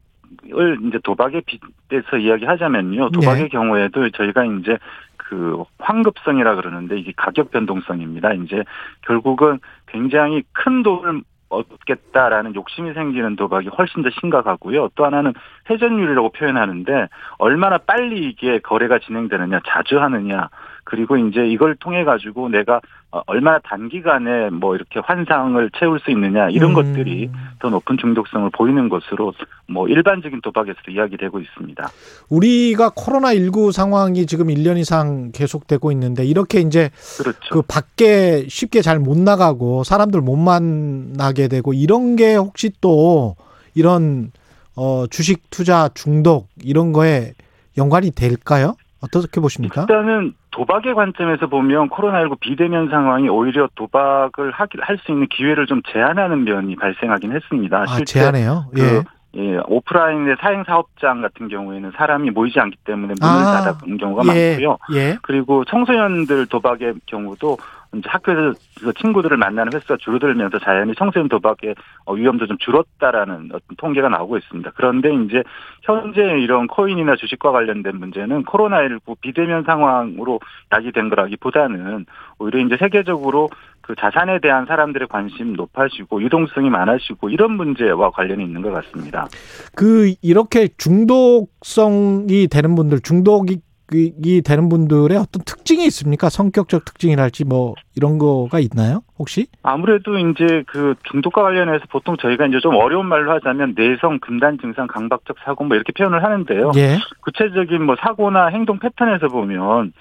을 0.54 0.78
이제 0.88 1.00
도박에 1.04 1.42
빗대서 1.42 2.18
이야기하자면요. 2.18 3.10
도박의 3.12 3.44
네. 3.44 3.50
경우에도 3.50 4.10
저희가 4.12 4.46
이제 4.46 4.78
그 5.18 5.64
환급성이라 5.80 6.56
그러는데 6.56 7.00
이게 7.00 7.14
가격 7.18 7.52
변동성입니다. 7.52 8.34
이제 8.34 8.64
결국은 9.02 9.60
굉장히 9.88 10.44
큰 10.54 10.84
돈을 10.84 11.24
얻겠다라는 11.50 12.56
욕심이 12.56 12.94
생기는 12.94 13.36
도박이 13.36 13.70
훨씬 13.70 14.04
더 14.04 14.10
심각하고요. 14.20 14.90
또 14.96 15.06
하나는 15.06 15.34
회전율이라고 15.70 16.30
표현하는데 16.30 17.08
얼마나 17.38 17.78
빨리 17.78 18.30
이게 18.30 18.60
거래가 18.60 19.00
진행되느냐, 19.00 19.62
자주 19.68 20.00
하느냐, 20.00 20.50
그리고 20.90 21.18
이제 21.18 21.46
이걸 21.48 21.76
통해 21.76 22.04
가지고 22.04 22.50
내가 22.50 22.82
어, 23.12 23.22
얼마나 23.26 23.60
단기간에 23.60 24.50
뭐 24.50 24.76
이렇게 24.76 25.00
환상을 25.00 25.70
채울 25.80 26.00
수 26.00 26.12
있느냐 26.12 26.50
이런 26.50 26.72
음. 26.72 26.76
것들이 26.76 27.30
더 27.60 27.70
높은 27.70 27.98
중독성을 27.98 28.50
보이는 28.52 28.90
것으로 28.90 29.34
뭐 29.68 29.88
일반적인 29.88 30.42
도박에서도 30.42 30.92
이야기되고 30.92 31.40
있습니다. 31.40 31.90
우리가 32.30 32.92
코로나 32.96 33.34
19 33.34 33.72
상황이 33.72 34.26
지금 34.26 34.48
1년 34.48 34.78
이상 34.78 35.32
계속되고 35.32 35.92
있는데 35.94 36.26
이렇게 36.26 36.60
이제 36.60 36.90
그렇죠. 37.18 37.40
그 37.52 37.62
밖에 37.62 38.46
쉽게 38.48 38.82
잘 38.82 39.00
못 39.00 39.18
나가고 39.18 39.86
사람들 39.86 40.20
못 40.20 40.36
만나게 40.36 41.48
되고 41.48 41.74
이런 41.74 42.18
게 42.18 42.36
혹시 42.36 42.70
또 42.82 43.36
이런 43.74 44.32
어 44.76 45.06
주식 45.10 45.50
투자 45.50 45.90
중독 45.94 46.50
이런 46.62 46.92
거에 46.92 47.34
연관이 47.78 48.12
될까요? 48.12 48.76
어떻게 49.02 49.40
보십니까? 49.40 49.82
일단은 49.82 50.34
도박의 50.52 50.96
관점에서 50.96 51.48
보면 51.48 51.90
코로나19 51.90 52.40
비대면 52.40 52.90
상황이 52.90 53.30
오히려 53.30 53.70
도박을 53.76 54.52
할 54.52 54.98
수 55.06 55.12
있는 55.12 55.28
기회를 55.28 55.66
좀 55.68 55.82
제한하는 55.92 56.44
면이 56.44 56.76
발생하긴 56.76 57.32
했습니다. 57.34 57.86
아, 57.88 58.00
제한해요? 58.06 58.66
그 58.74 58.82
예. 58.82 59.04
예, 59.36 59.60
오프라인의 59.68 60.38
사행 60.42 60.64
사업장 60.64 61.22
같은 61.22 61.50
경우에는 61.50 61.92
사람이 61.96 62.32
모이지 62.32 62.60
않기 62.60 62.78
때문에 62.84 63.14
문을 63.22 63.34
아, 63.34 63.62
닫아본 63.62 63.98
경우가 63.98 64.24
예, 64.36 64.50
많고요. 64.52 64.78
예. 64.96 65.18
그리고 65.22 65.64
청소년들 65.66 66.48
도박의 66.48 66.96
경우도 67.06 67.58
학교에서 68.04 68.92
친구들을 69.00 69.38
만나는 69.38 69.74
횟수가 69.74 69.98
줄어들면서 69.98 70.60
자연히 70.60 70.94
청소년 70.96 71.28
도박의 71.28 71.76
어, 72.06 72.14
위험도 72.14 72.48
좀 72.48 72.58
줄었다라는 72.60 73.50
어떤 73.54 73.76
통계가 73.78 74.10
나오고 74.10 74.38
있습니다. 74.38 74.72
그런데 74.76 75.14
이제 75.26 75.44
현재 75.84 76.22
이런 76.40 76.68
코인이나 76.68 77.16
주식과 77.16 77.52
관련된 77.52 77.98
문제는 77.98 78.44
코로나19 78.46 79.20
비대면 79.22 79.64
상황으로 79.64 80.40
야기된 80.72 81.10
거라기보다는 81.10 82.06
오히려 82.38 82.60
이제 82.60 82.78
세계적으로 82.78 83.50
그 83.82 83.96
자산에 83.96 84.38
대한 84.40 84.68
사람들의 84.68 85.08
관심 85.08 85.54
높아지고 85.54 86.22
유동성이 86.22 86.70
많아지고 86.70 87.32
이런 87.32 87.54
문제와 87.54 88.12
관련이 88.12 88.44
있는 88.44 88.62
것 88.62 88.72
같습니다. 88.72 89.28
그 89.76 90.14
이렇게 90.22 90.68
중독성이 90.78 92.48
되는 92.48 92.76
분들 92.76 93.00
중독이 93.02 93.62
이 93.94 94.42
되는 94.42 94.70
분들의 94.70 95.18
어떤 95.18 95.44
특징이 95.46 95.86
있습니까? 95.88 96.30
성격적 96.30 96.86
특징이랄지 96.86 97.46
뭐 97.46 97.76
이런 97.96 98.18
거가 98.18 98.60
있나요? 98.60 99.02
혹시? 99.18 99.48
아무래도 99.64 100.18
이제 100.18 100.64
그 100.68 100.96
중독과 101.12 101.42
관련해서 101.42 101.86
보통 101.90 102.18
저희가 102.18 102.48
이제 102.48 102.60
좀 102.60 102.76
어려운 102.76 103.08
말로 103.08 103.32
하자면 103.34 103.74
내성 103.76 104.20
금단 104.20 104.60
증상 104.60 104.88
강박적 104.88 105.38
사고 105.44 105.64
뭐 105.64 105.76
이렇게 105.76 105.92
표현을 105.94 106.24
하는데요. 106.24 106.72
예. 106.78 106.98
구체적인 107.22 107.84
뭐 107.84 107.96
사고나 108.00 108.48
행동 108.48 108.80
패턴에서 108.80 109.28
보면 109.28 109.94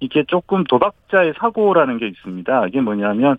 이게 0.00 0.24
조금 0.26 0.64
도박자의 0.64 1.34
사고라는 1.38 1.98
게 1.98 2.08
있습니다. 2.08 2.66
이게 2.66 2.80
뭐냐면 2.80 3.38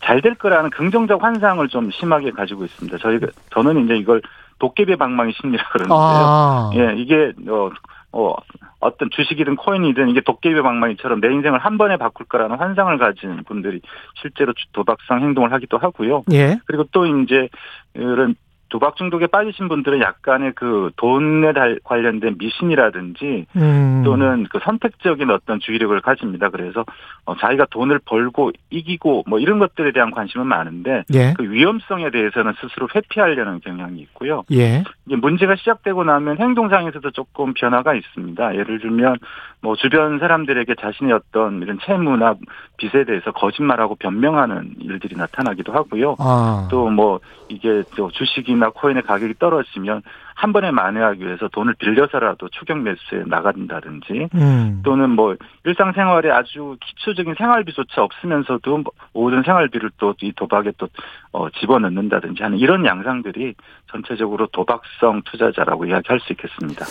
잘 0.00 0.20
될 0.20 0.34
거라는 0.36 0.70
긍정적 0.70 1.22
환상을 1.22 1.66
좀 1.68 1.90
심하게 1.90 2.30
가지고 2.30 2.64
있습니다. 2.64 2.98
저희가 2.98 3.26
저는 3.52 3.84
이제 3.84 3.96
이걸 3.96 4.22
도깨비 4.58 4.96
방망이 4.96 5.32
심리라 5.40 5.64
그러는데요. 5.70 5.98
아. 5.98 6.70
예, 6.74 6.94
이게 6.96 7.32
어, 7.48 7.70
어 8.12 8.34
어떤 8.80 9.10
주식이든 9.10 9.56
코인이든 9.56 10.08
이게 10.08 10.20
도깨비 10.20 10.60
방망이처럼 10.62 11.20
내 11.20 11.32
인생을 11.32 11.58
한 11.58 11.78
번에 11.78 11.96
바꿀 11.96 12.26
거라는 12.26 12.56
환상을 12.56 12.96
가진 12.98 13.42
분들이 13.44 13.80
실제로 14.20 14.52
도박성 14.72 15.20
행동을 15.20 15.52
하기도 15.52 15.78
하고요. 15.78 16.24
예. 16.32 16.58
그리고 16.66 16.84
또 16.92 17.06
이제 17.06 17.48
이런 17.94 18.36
도박 18.68 18.96
중독에 18.96 19.26
빠지신 19.26 19.68
분들은 19.68 20.00
약간의 20.00 20.52
그 20.54 20.90
돈에 20.96 21.52
달- 21.52 21.80
관련된 21.84 22.36
미신이라든지 22.38 23.46
음. 23.56 24.02
또는 24.04 24.46
그 24.50 24.58
선택적인 24.62 25.30
어떤 25.30 25.58
주의력을 25.60 25.98
가집니다. 26.00 26.50
그래서 26.50 26.84
어, 27.24 27.36
자기가 27.36 27.66
돈을 27.70 28.00
벌고 28.04 28.52
이기고 28.70 29.24
뭐 29.26 29.38
이런 29.38 29.58
것들에 29.58 29.92
대한 29.92 30.10
관심은 30.10 30.46
많은데 30.46 31.04
예. 31.14 31.34
그 31.36 31.50
위험성에 31.50 32.10
대해서는 32.10 32.52
스스로 32.60 32.88
회피하려는 32.94 33.60
경향이 33.60 34.00
있고요. 34.00 34.44
예. 34.52 34.82
이게 35.06 35.16
문제가 35.16 35.56
시작되고 35.56 36.04
나면 36.04 36.38
행동상에서도 36.38 37.10
조금 37.12 37.54
변화가 37.54 37.94
있습니다. 37.94 38.54
예를 38.54 38.80
들면 38.80 39.16
뭐 39.60 39.74
주변 39.76 40.18
사람들에게 40.18 40.74
자신의 40.80 41.12
어떤 41.14 41.62
이런 41.62 41.78
채무나 41.84 42.34
빚에 42.76 43.04
대해서 43.04 43.32
거짓말하고 43.32 43.96
변명하는 43.96 44.74
일들이 44.80 45.16
나타나기도 45.16 45.72
하고요. 45.72 46.16
아. 46.18 46.68
또뭐 46.70 47.20
이게 47.48 47.82
또 47.96 48.10
주식이 48.10 48.54
나 48.58 48.70
코인의 48.70 49.04
가격이 49.04 49.34
떨어지면 49.38 50.02
한 50.34 50.52
번에 50.52 50.70
만회하기 50.70 51.24
위해서 51.24 51.48
돈을 51.48 51.74
빌려서라도 51.78 52.48
추격 52.50 52.78
매수에 52.78 53.24
나간다든지 53.26 54.28
음. 54.34 54.82
또는 54.84 55.10
뭐 55.10 55.34
일상생활에 55.64 56.30
아주 56.30 56.76
기초적인 56.80 57.34
생활비조차 57.36 58.02
없으면서도 58.02 58.78
뭐 58.78 58.92
모든 59.12 59.42
생활비를 59.42 59.90
또 59.96 60.14
이 60.20 60.32
도박에 60.34 60.72
또 60.78 60.88
어, 61.32 61.48
집어넣는다든지 61.50 62.42
하는 62.42 62.58
이런 62.58 62.84
양상들이 62.84 63.54
전체적으로 63.90 64.48
도박성 64.48 65.22
투자자라고 65.26 65.86
이야기할 65.86 66.18
수 66.20 66.32
있겠습니다. 66.32 66.84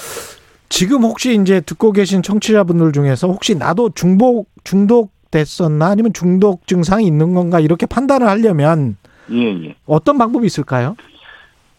지금 0.69 1.01
혹시 1.01 1.35
이제 1.35 1.59
듣고 1.61 1.91
계신 1.91 2.21
청취자분들 2.21 2.91
중에서 2.93 3.27
혹시 3.27 3.55
나도 3.55 3.89
중복 3.95 4.47
중독 4.63 5.11
됐었나 5.31 5.87
아니면 5.87 6.13
중독 6.13 6.65
증상이 6.67 7.05
있는 7.05 7.33
건가 7.33 7.59
이렇게 7.59 7.85
판단을 7.85 8.27
하려면 8.27 8.95
예, 9.31 9.65
예. 9.65 9.75
어떤 9.85 10.17
방법이 10.17 10.45
있을까요? 10.45 10.95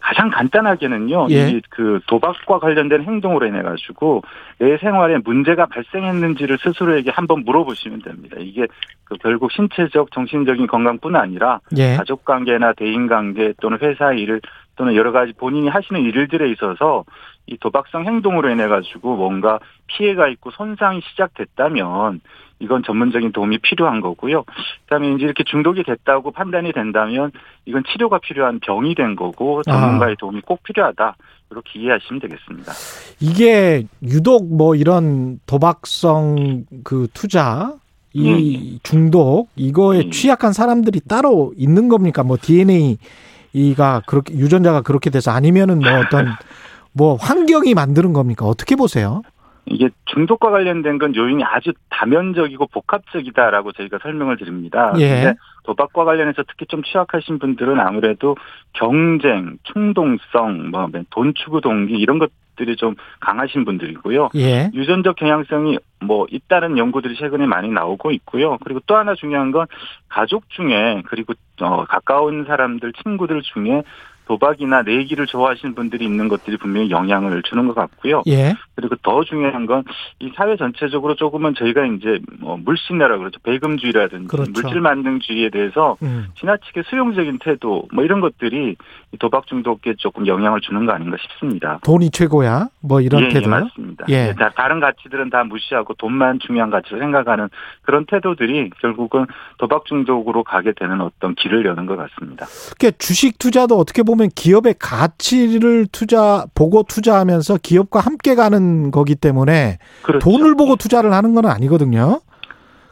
가장 0.09 0.31
간단하게는요. 0.31 1.27
예. 1.29 1.51
이그 1.51 2.01
도박과 2.07 2.61
관련된 2.61 3.03
행동으로 3.03 3.47
인해 3.47 3.61
가지고 3.61 4.23
내 4.59 4.79
생활에 4.79 5.19
문제가 5.23 5.67
발생했는지를 5.67 6.57
스스로에게 6.63 7.11
한번 7.11 7.45
물어보시면 7.45 8.01
됩니다. 8.01 8.37
이게 8.41 8.67
그 9.05 9.17
결국 9.17 9.53
신체적, 9.53 10.11
정신적인 10.13 10.67
건강뿐 10.67 11.15
아니라 11.15 11.61
예. 11.77 11.97
가족 11.97 12.25
관계나 12.25 12.73
대인 12.73 13.07
관계 13.07 13.53
또는 13.61 13.77
회사 13.83 14.15
일 14.15 14.41
또는 14.77 14.95
여러 14.95 15.13
가지 15.13 15.35
본인이 15.35 15.69
하시는 15.69 16.01
일들에 16.01 16.51
있어서 16.53 17.05
이 17.47 17.59
도박성 17.59 18.07
행동으로 18.07 18.49
인해 18.49 18.67
가지고 18.67 19.15
뭔가 19.15 19.59
피해가 19.89 20.29
있고 20.29 20.51
손상이 20.53 21.03
시작됐다면 21.03 22.23
이건 22.61 22.83
전문적인 22.85 23.33
도움이 23.33 23.59
필요한 23.59 24.01
거고요. 24.01 24.45
그다음에 24.85 25.13
이제 25.13 25.25
이렇게 25.25 25.45
중독이 25.45 25.85
됐다고 25.85 26.33
판단이 26.33 26.73
된다면 26.73 27.31
이건 27.67 27.85
치료가 27.91 28.19
필요한 28.19 28.59
병이 28.61 28.95
된 28.95 29.17
거고 29.17 29.63
전문가의 29.63 30.17
도움이 30.19 30.41
꼭 30.43 30.63
필요하다. 30.63 31.17
이렇게 31.51 31.81
이해하시면 31.81 32.21
되겠습니다. 32.21 32.73
이게 33.21 33.87
유독 34.03 34.55
뭐 34.55 34.75
이런 34.75 35.41
도박성 35.47 36.67
그 36.85 37.07
투자 37.15 37.75
이 38.13 38.81
중독 38.83 39.49
이거에 39.57 40.11
취약한 40.11 40.53
사람들이 40.53 41.01
따로 41.09 41.53
있는 41.57 41.89
겁니까? 41.89 42.23
뭐 42.23 42.37
DNA가 42.41 44.03
그렇게 44.07 44.35
유전자가 44.35 44.83
그렇게 44.83 45.11
돼서 45.11 45.31
아니면은 45.31 45.79
뭐 45.79 45.91
어떤 46.01 46.27
뭐 46.93 47.15
환경이 47.15 47.75
만드는 47.75 48.13
겁니까? 48.13 48.45
어떻게 48.47 48.75
보세요? 48.75 49.23
이게 49.67 49.91
중독과 50.07 50.51
관련된 50.51 50.99
건 50.99 51.15
요인이 51.15 51.45
아주 51.45 51.73
다면적이고 51.91 52.67
복합적이다라고 52.69 53.73
저희가 53.73 53.99
설명을 54.03 54.37
드립니다. 54.37 54.93
예. 54.99 55.35
도박과 55.65 56.05
관련해서 56.05 56.43
특히 56.49 56.67
좀 56.67 56.83
취약하신 56.83 57.39
분들은 57.39 57.79
아무래도 57.79 58.37
경쟁, 58.73 59.59
충동성, 59.65 60.71
뭐 60.71 60.89
돈 61.11 61.35
추구 61.35 61.61
동기 61.61 61.95
이런 61.95 62.19
것들이 62.19 62.77
좀 62.77 62.95
강하신 63.21 63.65
분들이고요. 63.65 64.31
예. 64.37 64.71
유전적 64.73 65.17
경향성이 65.17 65.79
뭐 66.01 66.27
있다는 66.31 66.79
연구들이 66.79 67.17
최근에 67.17 67.47
많이 67.47 67.69
나오고 67.69 68.13
있고요. 68.13 68.57
그리고 68.65 68.81
또 68.87 68.97
하나 68.97 69.15
중요한 69.15 69.51
건 69.53 69.67
가족 70.09 70.49
중에 70.51 71.03
그리고 71.07 71.35
어 71.61 71.85
가까운 71.85 72.45
사람들, 72.47 72.93
친구들 73.03 73.43
중에 73.43 73.83
도박이나 74.29 74.83
내기를 74.83 75.27
좋아하시는 75.27 75.75
분들이 75.75 76.05
있는 76.05 76.29
것들이 76.29 76.57
분명히 76.59 76.91
영향을 76.91 77.43
주는 77.43 77.67
것 77.67 77.75
같고요. 77.75 78.23
예. 78.29 78.55
그리고 78.77 78.95
더 79.03 79.25
중요한 79.25 79.67
건 79.67 79.83
이 80.21 80.31
사회 80.35 80.57
전체적으로 80.57 81.15
조금은 81.15 81.55
저희가 81.55 81.87
이제 81.87 82.19
뭐 82.41 82.57
물신내라 82.57 83.19
그러죠. 83.19 83.39
배금주의라든지 83.45 84.27
그렇죠. 84.27 84.51
물질 84.53 84.81
만능주의에 84.81 85.51
대해서 85.51 85.97
음. 86.03 86.27
지나치게 86.41 86.83
수용적인 86.87 87.39
태도 87.39 87.87
뭐 87.93 88.05
이런 88.05 88.21
것들이 88.21 88.75
이 89.08 89.08
도박 89.19 89.47
중독에 89.47 89.95
조금 89.97 90.27
영향을 90.27 90.61
주는 90.61 90.85
거 90.85 90.93
아닌가 90.93 91.17
싶습니다. 91.21 91.79
돈이 91.83 92.11
최고야. 92.11 92.69
뭐 92.81 93.01
이런 93.01 93.25
예, 93.25 93.29
태도. 93.29 93.47
예, 93.47 93.49
맞습니다. 93.49 94.05
예. 94.11 94.29
예, 94.29 94.35
다- 94.35 94.53
다른 94.55 94.81
가치들은 94.81 95.31
다 95.31 95.45
무시하고 95.45 95.95
돈만 95.95 96.39
중요한 96.41 96.71
가치로 96.71 96.99
생각하는 96.99 97.49
그런 97.83 98.05
태도들이 98.05 98.71
결국은 98.83 99.25
도박 99.57 99.87
중독으로 99.87 100.45
가게 100.45 100.73
되는 100.79 101.01
어떤 101.01 101.35
길을 101.35 101.65
여는 101.65 101.87
것 101.87 101.97
같습니다. 101.97 102.47
그게 102.71 102.91
주식 102.99 103.39
투자도 103.39 103.79
어떻게 103.79 104.03
보면 104.03 104.29
기업의 104.35 104.75
가치를 104.79 105.87
투자 105.91 106.45
보고 106.55 106.83
투자하면서 106.83 107.59
기업과 107.63 108.01
함께 108.01 108.35
가는 108.35 108.91
거기 108.91 109.15
때문에 109.15 109.79
그렇죠. 110.03 110.19
돈을 110.29 110.55
보고 110.55 110.77
투자를 110.77 111.13
하는 111.15 111.35
건 111.35 111.47
아니거든요. 111.47 112.21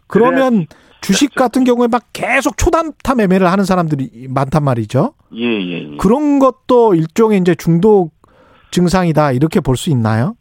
그러면 0.07 0.67
주식 1.01 1.35
같은 1.35 1.65
경우에 1.65 1.87
막 1.89 2.03
계속 2.13 2.57
초단타 2.57 3.15
매매를 3.15 3.47
하는 3.51 3.65
사람들이 3.65 4.27
많단 4.31 4.65
말이죠. 4.65 5.15
예, 5.35 5.45
예, 5.45 5.93
예. 5.93 5.97
그런 5.99 6.39
것도 6.39 6.95
일종의 6.95 7.39
이제 7.41 7.55
중독 7.55 8.13
증상이다 8.71 9.33
이렇게 9.33 9.61
볼 9.61 9.77
수 9.77 9.91
있나요? 9.91 10.37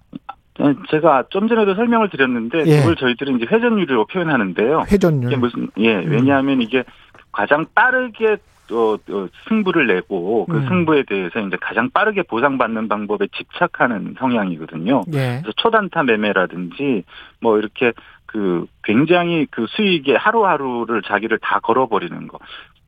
어, 0.60 0.74
제가 0.90 1.26
좀 1.30 1.48
전에도 1.50 1.76
설명을 1.76 2.10
드렸는데 2.10 2.64
예. 2.66 2.80
그걸 2.80 2.96
저희들은 2.96 3.38
이제 3.38 3.46
회전율이라고 3.52 4.06
표현하는데요. 4.08 4.86
회전율. 4.92 5.32
이게 5.32 5.36
무슨 5.36 5.70
예 5.78 5.96
왜냐하면 5.96 6.62
이게 6.62 6.84
가장 7.32 7.66
빠르게 7.76 8.38
어, 8.72 8.96
어, 8.96 9.28
승부를 9.48 9.86
내고 9.88 10.46
그 10.50 10.58
음. 10.58 10.66
승부에 10.68 11.04
대해서 11.08 11.40
이제 11.42 11.56
가장 11.62 11.90
빠르게 11.92 12.24
보상받는 12.24 12.88
방법에 12.88 13.28
집착하는 13.38 14.16
성향이거든요. 14.18 15.04
예. 15.14 15.42
그래서 15.42 15.52
초단타 15.58 16.04
매매라든지 16.04 17.04
뭐 17.42 17.60
이렇게 17.60 17.92
그 18.26 18.66
굉장히 18.84 19.46
그 19.50 19.66
수익의 19.70 20.18
하루하루를 20.18 21.02
자기를 21.04 21.40
다 21.40 21.60
걸어버리는 21.60 22.28
거. 22.28 22.40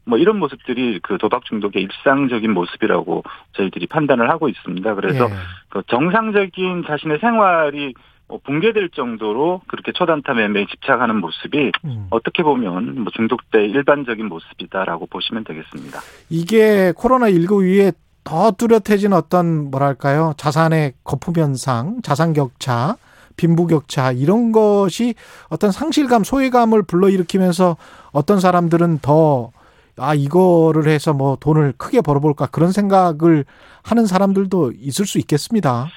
뭐 0.05 0.17
이런 0.17 0.39
모습들이 0.39 0.99
그 1.03 1.17
도박 1.17 1.43
중독의 1.45 1.83
일상적인 1.83 2.51
모습이라고 2.53 3.23
저희들이 3.53 3.87
판단을 3.87 4.29
하고 4.29 4.47
있습니다. 4.47 4.95
그래서 4.95 5.25
예. 5.25 5.33
그 5.69 5.83
정상적인 5.87 6.85
자신의 6.87 7.19
생활이 7.19 7.93
어, 8.29 8.37
붕괴될 8.39 8.89
정도로 8.89 9.61
그렇게 9.67 9.91
초단타 9.93 10.33
매매에 10.33 10.65
집착하는 10.67 11.17
모습이 11.17 11.71
음. 11.85 12.07
어떻게 12.09 12.43
보면 12.43 13.03
뭐 13.03 13.11
중독자의 13.15 13.69
일반적인 13.69 14.27
모습이다라고 14.27 15.05
보시면 15.07 15.43
되겠습니다. 15.45 15.99
이게 16.29 16.93
코로나 16.95 17.29
19 17.29 17.63
위에 17.63 17.93
더 18.23 18.51
뚜렷해진 18.51 19.13
어떤 19.13 19.71
뭐랄까요 19.71 20.33
자산의 20.35 20.93
거품 21.05 21.35
현상, 21.37 22.01
자산 22.01 22.33
격차, 22.33 22.97
빈부 23.37 23.67
격차 23.67 24.11
이런 24.11 24.51
것이 24.51 25.15
어떤 25.49 25.71
상실감, 25.71 26.23
소외감을 26.23 26.83
불러일으키면서 26.83 27.77
어떤 28.11 28.39
사람들은 28.39 28.99
더 28.99 29.51
아, 29.99 30.13
이거를 30.13 30.87
해서 30.87 31.13
뭐 31.13 31.37
돈을 31.39 31.73
크게 31.77 32.01
벌어볼까 32.01 32.47
그런 32.47 32.71
생각을 32.71 33.45
하는 33.83 34.05
사람들도 34.05 34.73
있을 34.79 35.05
수 35.05 35.17
있겠습니다. 35.19 35.87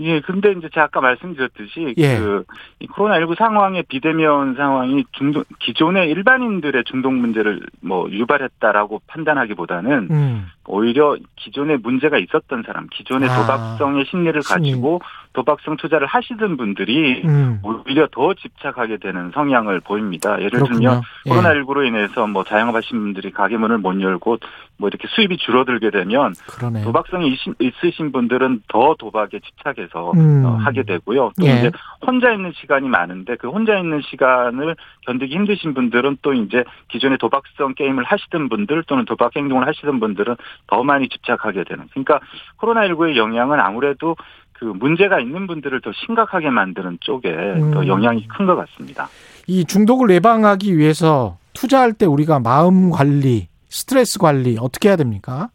예, 0.00 0.20
근데 0.20 0.52
이제 0.52 0.68
제가 0.72 0.84
아까 0.84 1.00
말씀드렸듯이 1.00 1.94
예. 1.96 2.18
그 2.18 2.44
코로나19 2.92 3.36
상황의 3.36 3.82
비대면 3.88 4.54
상황이 4.54 5.04
중독 5.12 5.44
기존의 5.58 6.08
일반인들의 6.10 6.84
중독 6.84 7.12
문제를 7.14 7.60
뭐 7.80 8.08
유발했다라고 8.08 9.02
판단하기보다는 9.08 10.08
음. 10.10 10.46
오히려 10.66 11.16
기존에 11.34 11.76
문제가 11.76 12.18
있었던 12.18 12.62
사람, 12.64 12.86
기존의 12.92 13.28
아, 13.28 13.40
도박성의 13.40 14.04
심리를 14.08 14.40
심리. 14.42 14.70
가지고 14.70 15.00
도박성 15.32 15.76
투자를 15.76 16.06
하시던 16.06 16.56
분들이 16.56 17.22
음. 17.24 17.60
오히려 17.62 18.08
더 18.10 18.34
집착하게 18.34 18.96
되는 18.98 19.30
성향을 19.32 19.80
보입니다. 19.80 20.36
예를 20.38 20.50
그렇군요. 20.60 20.78
들면 20.78 21.02
예. 21.26 21.30
코로나19로 21.30 21.86
인해서 21.86 22.26
뭐 22.26 22.44
자영업하신 22.44 22.98
분들이 22.98 23.30
가게 23.30 23.56
문을 23.56 23.78
못 23.78 24.00
열고 24.00 24.38
뭐 24.78 24.88
이렇게 24.88 25.06
수입이 25.08 25.36
줄어들게 25.38 25.90
되면 25.90 26.32
그러네. 26.48 26.82
도박성이 26.84 27.28
있- 27.32 27.38
있으신 27.60 28.12
분들은 28.12 28.62
더 28.68 28.94
도박에 28.98 29.40
집착해서 29.40 30.12
음. 30.12 30.44
어, 30.44 30.56
하게 30.56 30.82
되고요. 30.84 31.32
또 31.40 31.46
예. 31.46 31.58
이제 31.58 31.70
혼자 32.06 32.32
있는 32.32 32.52
시간이 32.54 32.88
많은데 32.88 33.36
그 33.36 33.48
혼자 33.48 33.76
있는 33.78 34.00
시간을 34.02 34.76
견디기 35.06 35.34
힘드신 35.34 35.74
분들은 35.74 36.18
또 36.22 36.32
이제 36.32 36.64
기존에 36.88 37.16
도박성 37.16 37.74
게임을 37.74 38.04
하시던 38.04 38.48
분들 38.48 38.84
또는 38.84 39.04
도박 39.04 39.34
행동을 39.36 39.66
하시던 39.66 40.00
분들은 40.00 40.36
더 40.68 40.82
많이 40.84 41.08
집착하게 41.08 41.64
되는. 41.64 41.86
그러니까 41.90 42.20
코로나19의 42.58 43.16
영향은 43.16 43.60
아무래도 43.60 44.16
그 44.58 44.64
문제가 44.64 45.20
있는 45.20 45.46
분들을 45.46 45.80
더 45.80 45.92
심각하게 45.92 46.50
만드는 46.50 46.98
쪽에 47.00 47.30
더 47.72 47.80
음. 47.80 47.86
영향이 47.86 48.26
큰 48.28 48.46
것 48.46 48.56
같습니다. 48.56 49.08
이 49.46 49.64
중독을 49.64 50.10
예방하기 50.10 50.76
위해서 50.76 51.36
투자할 51.54 51.92
때 51.92 52.06
우리가 52.06 52.40
마음 52.40 52.90
관리, 52.90 53.48
스트레스 53.68 54.18
관리 54.18 54.56
어떻게 54.60 54.88
해야 54.88 54.96
됩니까? 54.96 55.48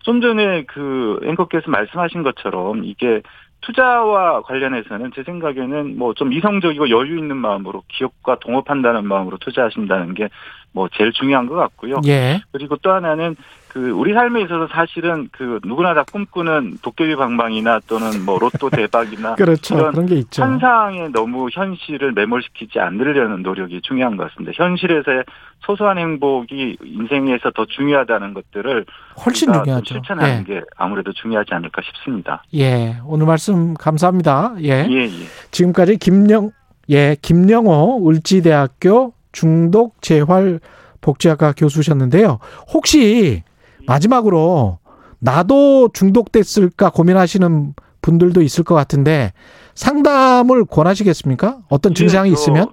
좀 0.00 0.20
전에 0.20 0.64
그 0.64 1.20
앵커께서 1.24 1.70
말씀하신 1.70 2.22
것처럼 2.24 2.84
이게 2.84 3.22
투자와 3.60 4.42
관련해서는 4.42 5.12
제 5.14 5.22
생각에는 5.22 5.96
뭐 5.96 6.12
좀 6.14 6.32
이성적이고 6.32 6.90
여유 6.90 7.16
있는 7.18 7.36
마음으로 7.36 7.84
기업과 7.88 8.38
동업한다는 8.40 9.06
마음으로 9.06 9.38
투자하신다는 9.38 10.14
게 10.14 10.28
뭐 10.74 10.88
제일 10.94 11.12
중요한 11.12 11.46
것 11.46 11.54
같고요. 11.54 11.96
예. 12.06 12.40
그리고 12.50 12.76
또 12.76 12.90
하나는 12.92 13.36
그 13.72 13.90
우리 13.90 14.12
삶에 14.12 14.42
있어서 14.42 14.68
사실은 14.70 15.30
그 15.32 15.58
누구나 15.64 15.94
다 15.94 16.04
꿈꾸는 16.12 16.78
도깨비 16.82 17.16
방망이나 17.16 17.80
또는 17.86 18.22
뭐 18.22 18.38
로또 18.38 18.68
대박이나 18.70 19.34
그렇죠. 19.36 19.74
이런 19.74 19.92
그런 19.92 20.06
게 20.06 20.16
있죠. 20.16 20.42
환상에 20.42 21.08
너무 21.08 21.48
현실을 21.50 22.12
매몰시키지 22.12 22.78
않으려는 22.78 23.42
노력이 23.42 23.80
중요한 23.80 24.18
것 24.18 24.28
같습니다. 24.28 24.52
현실에서의 24.54 25.24
소소한 25.60 25.96
행복이 25.96 26.76
인생에서 26.84 27.50
더 27.52 27.64
중요하다는 27.64 28.34
것들을 28.34 28.84
훨씬 29.24 29.50
중요하죠. 29.50 29.94
실천하는 29.94 30.44
예. 30.48 30.54
게 30.54 30.62
아무래도 30.76 31.12
중요하지 31.14 31.54
않을까 31.54 31.80
싶습니다. 31.82 32.42
예, 32.54 32.98
오늘 33.06 33.24
말씀 33.24 33.72
감사합니다. 33.72 34.54
예. 34.60 34.86
예, 34.90 35.04
예. 35.04 35.10
지금까지 35.50 35.96
김영, 35.96 36.50
예, 36.90 37.16
김영호 37.22 38.06
을지대학교 38.06 39.14
중독 39.32 40.02
재활 40.02 40.60
복지학과 41.00 41.54
교수셨는데요. 41.56 42.38
혹시 42.74 43.42
마지막으로 43.86 44.78
나도 45.18 45.90
중독됐을까 45.92 46.90
고민하시는 46.90 47.74
분들도 48.00 48.42
있을 48.42 48.64
것 48.64 48.74
같은데 48.74 49.32
상담을 49.74 50.64
권하시겠습니까? 50.64 51.60
어떤 51.68 51.94
증상이 51.94 52.30
예, 52.30 52.34
저 52.34 52.40
있으면? 52.40 52.72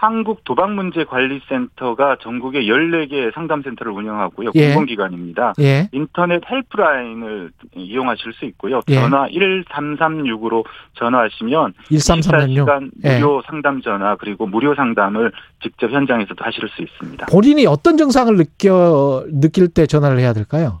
한국 0.00 0.44
도박 0.44 0.72
문제 0.72 1.04
관리센터가 1.04 2.16
전국에 2.22 2.62
14개 2.62 3.34
상담 3.34 3.62
센터를 3.62 3.92
운영하고요. 3.92 4.52
예. 4.54 4.68
공공기관입니다. 4.68 5.52
예. 5.60 5.90
인터넷 5.92 6.40
helpline을 6.50 7.50
이용하실 7.76 8.32
수 8.32 8.46
있고요. 8.46 8.80
예. 8.88 8.94
전화 8.94 9.28
1336으로 9.28 10.64
전화하시면 10.94 11.74
1336. 11.90 12.66
24시간 12.66 12.90
예. 13.04 13.18
무료 13.18 13.42
상담 13.46 13.82
전화 13.82 14.16
그리고 14.16 14.46
무료 14.46 14.74
상담을 14.74 15.32
직접 15.62 15.90
현장에서도 15.90 16.42
하실 16.42 16.66
수 16.70 16.80
있습니다. 16.80 17.26
본인이 17.26 17.66
어떤 17.66 17.98
증상을 17.98 18.34
느껴 18.36 19.26
느낄 19.30 19.68
때 19.68 19.86
전화를 19.86 20.18
해야 20.18 20.32
될까요? 20.32 20.80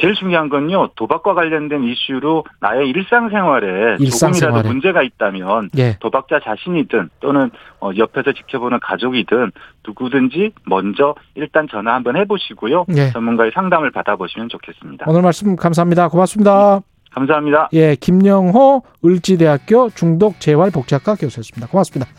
제일 0.00 0.14
중요한 0.14 0.48
건요. 0.48 0.88
도박과 0.94 1.34
관련된 1.34 1.84
이슈로 1.84 2.44
나의 2.60 2.88
일상생활에 2.88 3.96
일상생활에. 3.98 4.62
조금이라도 4.62 4.68
문제가 4.68 5.02
있다면 5.02 5.70
예. 5.76 5.96
도박자 6.00 6.40
자신이든 6.42 7.10
또는 7.20 7.50
어, 7.80 7.90
옆에서 7.96 8.32
지켜보는 8.32 8.80
가족이든 8.80 9.52
누구든지 9.86 10.52
먼저 10.64 11.14
일단 11.34 11.68
전화 11.70 11.94
한번 11.94 12.16
해보시고요. 12.16 12.86
예. 12.96 13.10
전문가의 13.10 13.50
상담을 13.54 13.90
받아보시면 13.90 14.48
좋겠습니다. 14.48 15.04
오늘 15.08 15.22
말씀 15.22 15.54
감사합니다. 15.54 16.08
고맙습니다. 16.08 16.80
감사합니다. 17.12 17.68
예, 17.72 17.96
김영호 17.96 18.82
을지대학교 19.04 19.90
중독재활복지학과 19.90 21.16
교수였습니다. 21.16 21.66
고맙습니다. 21.66 22.10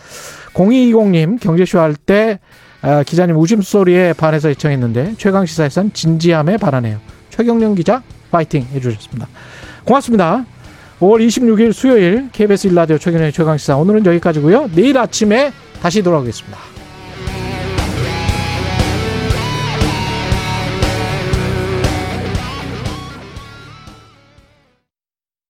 0220님 0.54 1.42
경제쇼 1.42 1.80
할때 1.80 2.40
아, 2.84 3.04
기자님 3.04 3.38
웃음소리에 3.38 4.14
반해서 4.14 4.50
애청했는데 4.50 5.14
최강 5.18 5.46
시사에선 5.46 5.94
진지함에 5.94 6.58
반하네요. 6.58 7.00
최경련 7.42 7.74
기자 7.76 8.04
파이팅 8.30 8.68
해주셨습니다. 8.74 9.28
고맙습니다. 9.84 10.46
5월 11.00 11.26
26일 11.26 11.74
수요일 11.74 12.30
KBS 12.32 12.68
일라디오 12.68 13.00
최경련의 13.00 13.32
최강 13.32 13.58
시사 13.58 13.78
오늘은 13.78 14.06
여기까지고요. 14.06 14.70
내일 14.76 14.98
아침에 15.00 15.52
다시 15.82 16.04
돌아오겠습니다. 16.04 16.81